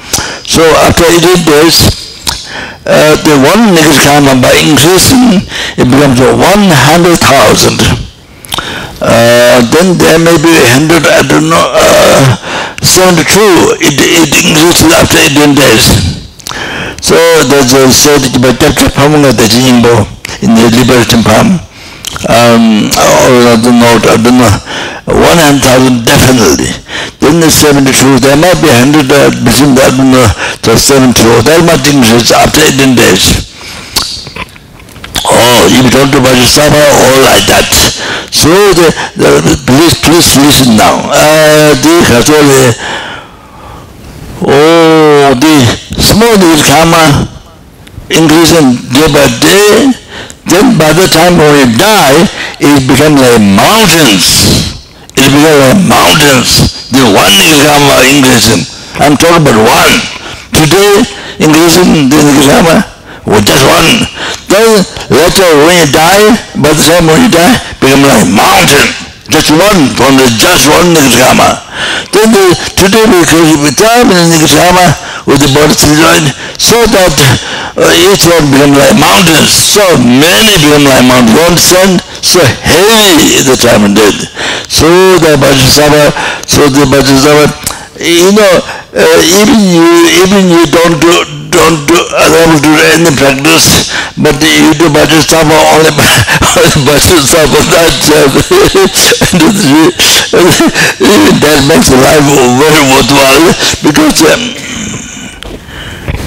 So 0.47 0.63
after 0.87 1.03
18 1.03 1.43
days, 1.43 1.77
uh, 2.85 3.17
the 3.27 3.35
one 3.43 3.75
nirkama 3.75 4.39
by 4.39 4.55
increasing, 4.63 5.41
it 5.75 5.87
becomes 5.89 6.21
100,000 6.21 8.04
uh, 9.01 9.57
then 9.71 9.97
there 9.97 10.19
may 10.19 10.37
be 10.39 10.51
a 10.51 10.67
hundred, 10.75 11.03
I 11.05 11.21
don't 11.27 11.49
know, 11.49 11.65
uh, 11.75 12.39
72, 12.81 13.25
it, 13.81 13.95
it 13.97 14.31
increases 14.33 14.91
after 14.93 15.19
18 15.19 15.55
days. 15.55 15.85
So 17.01 17.15
there's 17.51 17.73
a 17.73 17.91
said 17.91 18.23
by 18.41 18.55
Dr. 18.55 18.89
Pabongka 18.95 19.35
Dajimbo 19.35 20.07
in 20.41 20.55
the 20.55 20.69
Liberation 20.73 21.21
Palm, 21.21 21.59
um, 22.29 22.89
or 22.89 23.33
I 23.51 23.55
don't 23.61 23.77
know, 23.77 23.93
I 24.09 24.17
don't 24.17 24.37
know, 24.39 24.53
100,000 25.05 26.05
definitely. 26.05 26.71
Then 27.19 27.39
the 27.41 27.49
72, 27.49 28.25
there 28.25 28.37
might 28.37 28.57
be 28.61 28.69
100 28.69 29.05
uh, 29.05 29.29
between 29.45 29.75
that 29.77 29.93
and 29.97 30.13
uh, 30.13 30.25
the 30.65 30.77
72, 30.77 31.13
that 31.45 31.61
might 31.65 31.85
increase 31.85 32.31
after 32.33 32.61
18 32.61 32.95
days. 32.95 33.54
Oh, 35.25 35.67
you 35.73 35.89
don't 35.89 36.11
do 36.11 36.19
Vajrasattva, 36.21 36.77
eh, 36.77 37.01
all 37.01 37.19
like 37.25 37.45
that. 37.49 37.65
So 38.29 38.49
the, 38.77 38.87
the, 39.17 39.57
please, 39.65 39.93
please 40.01 40.29
listen 40.37 40.77
now. 40.77 41.01
Uh, 41.09 41.73
the 41.81 41.93
Khatoli, 42.05 42.61
eh, 42.61 42.73
oh, 44.45 45.33
the 45.33 45.55
small 45.97 46.37
karma 46.61 47.25
increasing 48.13 48.77
day 48.93 49.07
by 49.09 49.25
day, 49.41 49.89
then 50.45 50.77
by 50.77 50.93
the 50.93 51.09
time 51.09 51.37
when 51.41 51.53
you 51.57 51.69
die, 51.73 52.21
it 52.61 52.85
becomes 52.85 53.17
like 53.17 53.41
mountains. 53.41 54.25
It 55.17 55.29
becomes 55.33 55.59
like 55.65 55.81
mountains. 55.89 56.85
The 56.93 57.01
one 57.01 57.33
karma 57.65 57.95
increasing. 58.13 58.61
I'm 59.01 59.17
talking 59.17 59.41
about 59.41 59.57
one. 59.57 59.95
Today, 60.53 61.01
increasing 61.41 62.07
the 62.13 62.21
karma, 62.45 62.94
well, 63.25 63.41
just 63.41 63.65
one. 63.65 64.05
Then 64.49 64.69
later 65.09 65.49
when 65.65 65.73
you 65.81 65.87
die, 65.89 66.25
by 66.61 66.69
the 66.73 66.83
time 66.85 67.05
when 67.09 67.19
you 67.25 67.31
die, 67.33 67.55
become 67.81 68.05
like 68.05 68.29
mountain. 68.29 69.05
Just 69.33 69.49
one 69.49 69.89
from 69.97 70.21
the 70.21 70.29
just 70.37 70.69
one 70.69 70.93
Nigadama. 70.93 71.57
Then 72.13 72.29
the, 72.29 72.45
today 72.77 73.05
we 73.09 73.25
with 73.57 73.73
time 73.73 74.13
in 74.13 74.29
Nigadama 74.29 74.93
with 75.25 75.41
the 75.41 75.49
body 75.49 75.73
joint 75.73 76.29
so 76.61 76.77
that 76.93 77.17
uh, 77.73 78.05
each 78.13 78.29
one 78.29 78.45
become 78.53 78.77
like 78.77 78.93
mountains. 79.01 79.49
So 79.49 79.81
many 79.97 80.53
become 80.61 80.85
like 80.85 81.03
mountains. 81.09 81.33
You 81.33 81.41
understand? 81.41 81.91
So 82.21 82.39
heavy 82.45 83.41
the 83.41 83.57
time 83.57 83.89
and 83.89 83.97
dead. 83.97 84.13
So 84.69 84.85
the 85.17 85.33
Vajrasattva, 85.41 86.13
so 86.45 86.69
the 86.69 86.85
Vajrasattva, 86.85 87.45
you 87.97 88.29
know, 88.29 88.53
uh, 88.93 89.41
even 89.41 89.59
you 89.73 89.89
even 90.21 90.41
you 90.53 90.63
don't 90.69 91.01
do 91.01 91.34
don't 91.55 91.87
do 91.87 91.95
to 91.95 92.59
do 92.59 92.71
any 92.99 93.11
practice, 93.15 93.87
but 94.19 94.35
you 94.43 94.75
do 94.75 94.91
Vajrasattva 94.91 95.55
only 95.75 95.91
Vajrasattva 96.83 97.59
that 97.71 97.95
that 101.41 101.59
makes 101.71 101.89
life 101.95 102.27
very 102.59 102.83
worthwhile 102.91 103.55
because 103.87 104.19
um, 104.27 104.43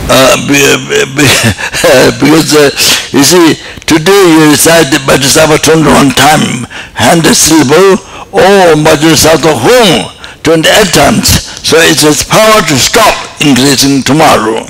uh, 0.09 0.41
because 2.21 2.57
uh, 2.57 2.73
you 3.13 3.21
see 3.23 3.61
today 3.85 4.23
you 4.33 4.49
recite 4.49 4.89
the 4.89 4.99
Vajrasattva 5.05 5.61
21 5.61 6.11
time 6.17 6.65
hand 6.97 7.25
syllable 7.37 8.01
oh 8.33 8.75
Vajrasattva 8.81 9.53
whom 9.61 10.09
28 10.43 10.65
times 10.97 11.38
so 11.63 11.77
it 11.79 11.99
has 12.07 12.25
power 12.25 12.61
to 12.65 12.77
stop 12.79 13.15
increasing 13.45 14.03
tomorrow. 14.03 14.65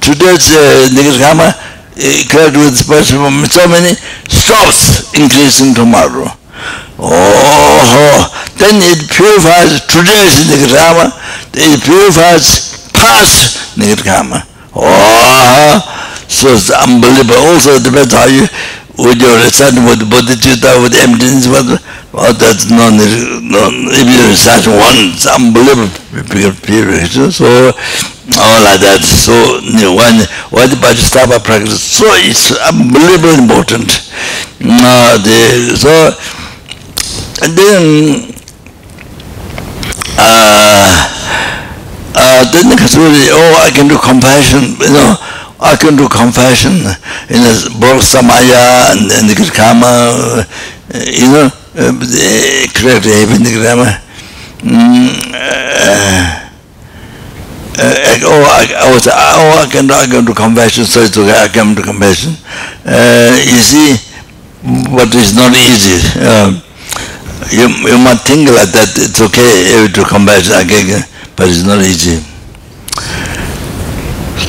Today's 0.00 0.48
uh, 0.54 0.88
Nigadama 0.94 1.52
uh, 1.52 2.56
with 2.56 2.76
so 3.50 3.64
many 3.68 3.92
stops 4.30 5.12
increasing 5.12 5.74
tomorrow. 5.74 6.28
Oh, 7.00 8.24
then 8.56 8.80
it 8.80 9.04
purifies 9.08 9.84
today's 9.88 10.48
Nigadama, 10.48 11.12
it 11.52 11.80
purifies 11.84 12.88
past 12.92 13.76
Nigadama. 13.76 14.44
Oh, 14.76 15.80
so 16.28 16.54
it's 16.54 16.70
unbelievable. 16.70 17.36
Also, 17.52 17.76
it 17.76 17.84
depends 17.84 18.14
how 18.14 18.26
you, 18.26 18.46
with 18.96 19.20
your 19.20 19.36
recite 19.44 19.74
with 19.76 20.04
bodhicitta, 20.08 20.80
with 20.82 20.94
emptiness, 20.94 21.48
with 21.48 21.80
Oh, 22.12 22.32
that's 22.32 22.68
not, 22.70 22.90
not 22.90 23.70
if 23.94 24.06
you 24.08 24.28
recite 24.28 24.66
once, 24.66 25.26
unbelievable 25.26 25.99
period. 26.10 27.32
So, 27.32 27.72
all 28.38 28.60
like 28.62 28.80
that. 28.82 29.02
So, 29.02 29.34
you 29.62 29.90
know, 29.90 29.94
when, 29.94 30.22
when 30.50 30.70
the 30.70 30.78
Vajrasattva 30.78 31.42
practice, 31.42 31.82
so 31.82 32.06
it's 32.26 32.52
unbelievably 32.58 33.42
important. 33.42 33.90
Uh, 34.62 35.18
the, 35.22 35.74
so, 35.78 35.90
and 37.42 37.52
then, 37.56 37.82
uh, 40.18 40.94
uh, 42.14 42.42
then 42.52 42.68
the 42.68 42.76
Kasuri, 42.76 43.30
oh, 43.32 43.54
I 43.64 43.70
can 43.74 43.88
do 43.88 43.98
compassion, 43.98 44.76
you 44.78 44.92
know, 44.92 45.16
I 45.60 45.76
can 45.76 45.96
do 45.96 46.08
compassion 46.08 46.72
in 47.28 47.40
the 47.44 47.76
Borg 47.80 48.00
Samaya 48.00 48.92
and, 48.92 49.10
and 49.12 49.28
the 49.28 49.34
Kirkama, 49.34 50.42
uh, 50.42 50.98
you 51.06 51.28
know, 51.32 51.48
correct 52.74 53.06
even 53.06 53.42
the 53.42 53.58
grammar. 53.60 54.09
Oh, 58.22 58.44
I, 58.44 58.68
I 58.76 58.92
was, 58.92 59.08
oh, 59.08 59.64
I 59.64 59.66
can, 59.72 59.90
I 59.90 60.06
can 60.06 60.26
to 60.26 60.34
conversion, 60.34 60.84
so 60.84 61.00
it's 61.00 61.16
okay, 61.16 61.32
I 61.32 61.48
can 61.48 61.74
to 61.74 61.82
conversion. 61.82 62.36
Uh, 62.84 63.32
see, 63.56 63.96
but 64.92 65.08
it's 65.16 65.32
not 65.34 65.56
easy. 65.56 65.96
Uh, 66.20 66.60
you, 67.50 67.66
you 67.88 67.98
might 68.04 68.20
think 68.20 68.48
like 68.52 68.68
that, 68.76 68.92
it's 69.00 69.20
okay 69.20 69.88
to 69.88 70.04
conversion 70.04 70.60
again, 70.60 71.02
but 71.36 71.48
it's 71.48 71.64
not 71.64 71.80
easy. 71.80 72.20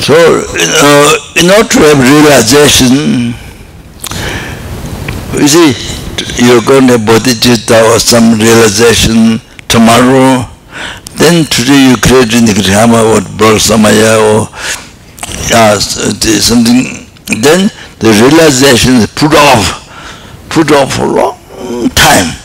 So, 0.04 0.12
uh, 0.12 1.16
in 1.40 1.48
order 1.48 1.68
to 1.72 1.78
have 1.88 1.98
realization, 2.04 3.32
you 5.40 5.48
see, 5.48 5.72
you're 6.44 6.60
going 6.62 6.86
to 6.88 6.98
bodhicitta 7.00 7.80
or 7.94 7.98
some 7.98 8.38
realization 8.38 9.40
tomorrow, 9.72 10.44
then 11.16 11.44
today 11.48 11.88
you 11.88 11.96
create 11.96 12.36
in 12.36 12.44
the 12.44 12.52
Grihama 12.52 13.00
or 13.08 13.20
Brahsamaya 13.40 14.20
or 14.20 14.52
yeah, 15.48 15.78
something, 15.80 17.08
then 17.40 17.72
the 17.98 18.12
realization 18.20 19.00
is 19.00 19.06
put 19.16 19.32
off, 19.32 19.88
put 20.50 20.70
off 20.72 20.92
for 20.94 21.04
a 21.04 21.12
long 21.16 21.88
time. 21.96 22.36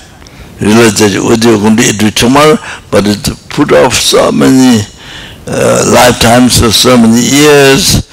Realization, 0.62 1.24
what 1.24 1.44
you're 1.44 1.60
going 1.60 1.76
to 1.76 1.94
do 1.98 2.10
tomorrow, 2.12 2.56
but 2.90 3.04
it's 3.06 3.30
put 3.54 3.74
off 3.74 3.94
so 3.94 4.32
many 4.32 4.82
uh, 5.48 5.84
lifetimes 5.94 6.64
or 6.64 6.72
so 6.72 6.98
many 6.98 7.22
years, 7.22 8.08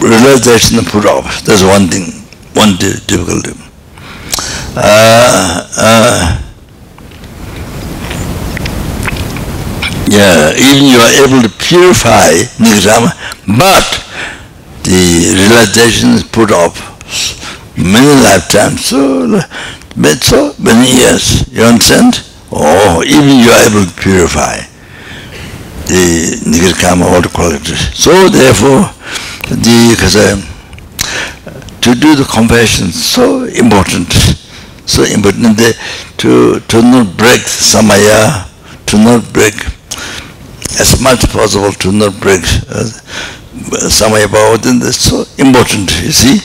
realization 0.00 0.78
put 0.84 1.06
off. 1.06 1.42
That's 1.44 1.62
one 1.62 1.88
thing, 1.88 2.22
one 2.54 2.76
difficulty. 2.76 3.52
uh, 4.76 5.66
uh, 5.76 6.49
yeah, 10.10 10.50
even 10.58 10.90
you 10.90 10.98
are 10.98 11.14
able 11.22 11.40
to 11.46 11.50
purify 11.62 12.34
Nigrama, 12.58 13.14
but 13.46 13.86
the 14.82 15.38
realization 15.38 16.10
is 16.10 16.24
put 16.24 16.50
off 16.50 16.74
many 17.76 18.10
lifetimes, 18.22 18.84
so, 18.84 19.38
so 20.20 20.54
many 20.58 20.90
years, 20.90 21.46
you 21.52 21.62
understand? 21.62 22.26
Oh, 22.50 23.04
even 23.06 23.38
you 23.38 23.50
are 23.50 23.62
able 23.70 23.86
to 23.86 24.00
purify 24.00 24.56
the 25.86 26.42
Nigirkama, 26.42 27.04
all 27.06 27.22
the 27.22 27.28
qualities. 27.28 27.78
So 27.96 28.28
therefore, 28.28 28.90
the, 29.46 29.94
because, 29.94 30.16
uh, 30.16 30.36
to 31.82 31.94
do 31.94 32.16
the 32.16 32.24
compassion 32.24 32.88
so 32.90 33.44
important, 33.44 34.12
so 34.86 35.04
important 35.04 35.56
to, 36.18 36.58
to 36.58 36.82
not 36.82 37.16
break 37.16 37.42
samaya, 37.46 38.48
to 38.86 38.98
not 38.98 39.32
break 39.32 39.54
as 40.78 41.00
much 41.00 41.24
as 41.24 41.32
possible 41.32 41.72
to 41.72 41.92
not 41.92 42.18
break 42.20 42.42
uh, 42.70 42.84
samaya 43.88 44.26
bhava, 44.26 44.58
then 44.62 44.78
that's 44.78 44.98
so 44.98 45.24
important, 45.38 45.90
you 46.02 46.12
see. 46.12 46.38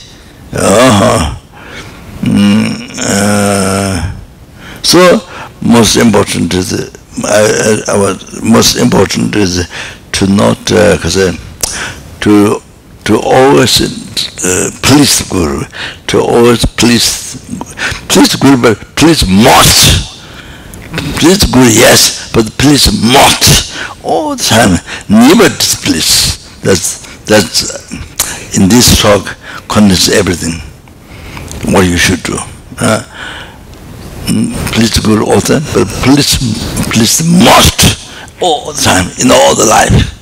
Uh-huh. 0.53 1.35
Mm, 2.21 2.89
uh, 2.99 4.15
so 4.81 5.21
most 5.61 5.97
important 5.97 6.53
is 6.53 6.73
uh, 7.23 7.81
our 7.89 8.15
most 8.43 8.77
important 8.77 9.35
is 9.35 9.67
to 10.11 10.27
not 10.27 10.57
because 10.65 11.17
uh, 11.17 11.33
to 12.21 12.61
to 13.03 13.19
always 13.19 13.81
uh, 14.43 14.71
please 14.81 15.21
Guru, 15.29 15.63
to 16.07 16.19
always 16.19 16.65
please 16.65 17.35
please 18.07 18.35
Guru, 18.35 18.61
but 18.61 18.77
please 18.95 19.27
most. 19.27 20.14
Please 21.19 21.45
Guru, 21.45 21.65
yes, 21.65 22.31
but 22.33 22.45
please 22.57 22.91
most 22.91 23.73
all 24.03 24.35
the 24.35 24.43
time. 24.43 24.77
Never 25.09 25.49
displease. 25.49 26.37
That's 26.61 27.03
that's 27.25 28.55
in 28.57 28.69
this 28.69 29.01
talk 29.01 29.35
contains 29.67 30.09
everything. 30.09 30.61
What 31.73 31.81
you 31.87 31.97
should 31.97 32.23
do. 32.23 32.37
Uh, 32.79 33.03
please 34.71 34.99
Guru 34.99 35.25
all 35.25 35.39
the 35.39 35.59
time, 35.59 35.65
but 35.73 35.87
please 36.03 36.37
please 36.91 37.23
most 37.25 38.09
all 38.41 38.71
the 38.71 38.81
time 38.81 39.09
in 39.21 39.31
all 39.31 39.55
the 39.55 39.65
life. 39.65 40.13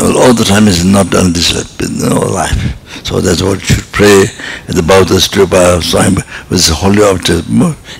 All 0.00 0.34
the 0.34 0.44
time 0.44 0.66
is 0.66 0.84
not 0.84 1.10
done 1.10 1.32
this 1.32 1.54
life, 1.54 1.80
in 1.80 2.12
all 2.12 2.28
life. 2.30 2.76
So 3.06 3.20
that's 3.20 3.42
what 3.42 3.60
you 3.60 3.66
should 3.66 3.92
pray 3.92 4.24
at 4.68 4.74
the 4.74 4.82
Bauta 4.82 5.20
Stupa 5.20 5.82
Swami 5.82 6.16
with 6.50 6.66
the 6.66 6.74
holy 6.74 7.02
object, 7.02 7.46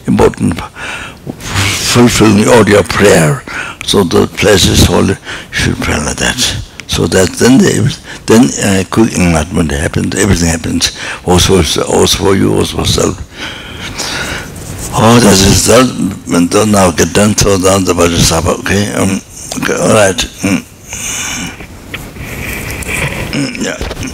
important 0.08 0.58
fulfilling 1.24 2.44
the 2.44 2.70
your 2.70 2.84
prayer. 2.84 3.42
So 3.84 4.04
the 4.04 4.26
place 4.26 4.66
is 4.66 4.84
holy, 4.84 5.14
should 5.50 5.76
pray 5.76 5.96
like 5.98 6.16
that. 6.16 6.38
So 6.86 7.06
that 7.08 7.30
then 7.40 7.58
the, 7.58 7.90
then 8.26 8.44
uh, 8.62 8.84
quick 8.90 9.10
mm, 9.10 9.28
enlightenment 9.28 9.70
happens, 9.72 10.14
everything 10.14 10.48
happens, 10.48 10.96
also, 11.26 11.56
also 11.58 12.16
for 12.18 12.36
you, 12.36 12.54
also 12.54 12.78
for 12.78 12.86
self. 12.86 13.16
Oh, 14.96 15.18
that 15.18 15.34
is 15.34 15.66
that, 15.66 15.90
and 16.36 16.48
don't 16.50 16.70
now 16.70 16.90
get 16.92 17.12
done, 17.12 17.34
throw 17.34 17.58
down 17.58 17.84
the 17.84 17.92
Vajrasattva, 17.92 18.60
okay? 18.60 18.94
Um, 18.94 19.18
okay, 19.58 19.74
all 19.74 19.94
right. 19.94 20.16
Mm. 20.44 20.62
Mm, 23.34 23.64
yeah. 23.64 24.13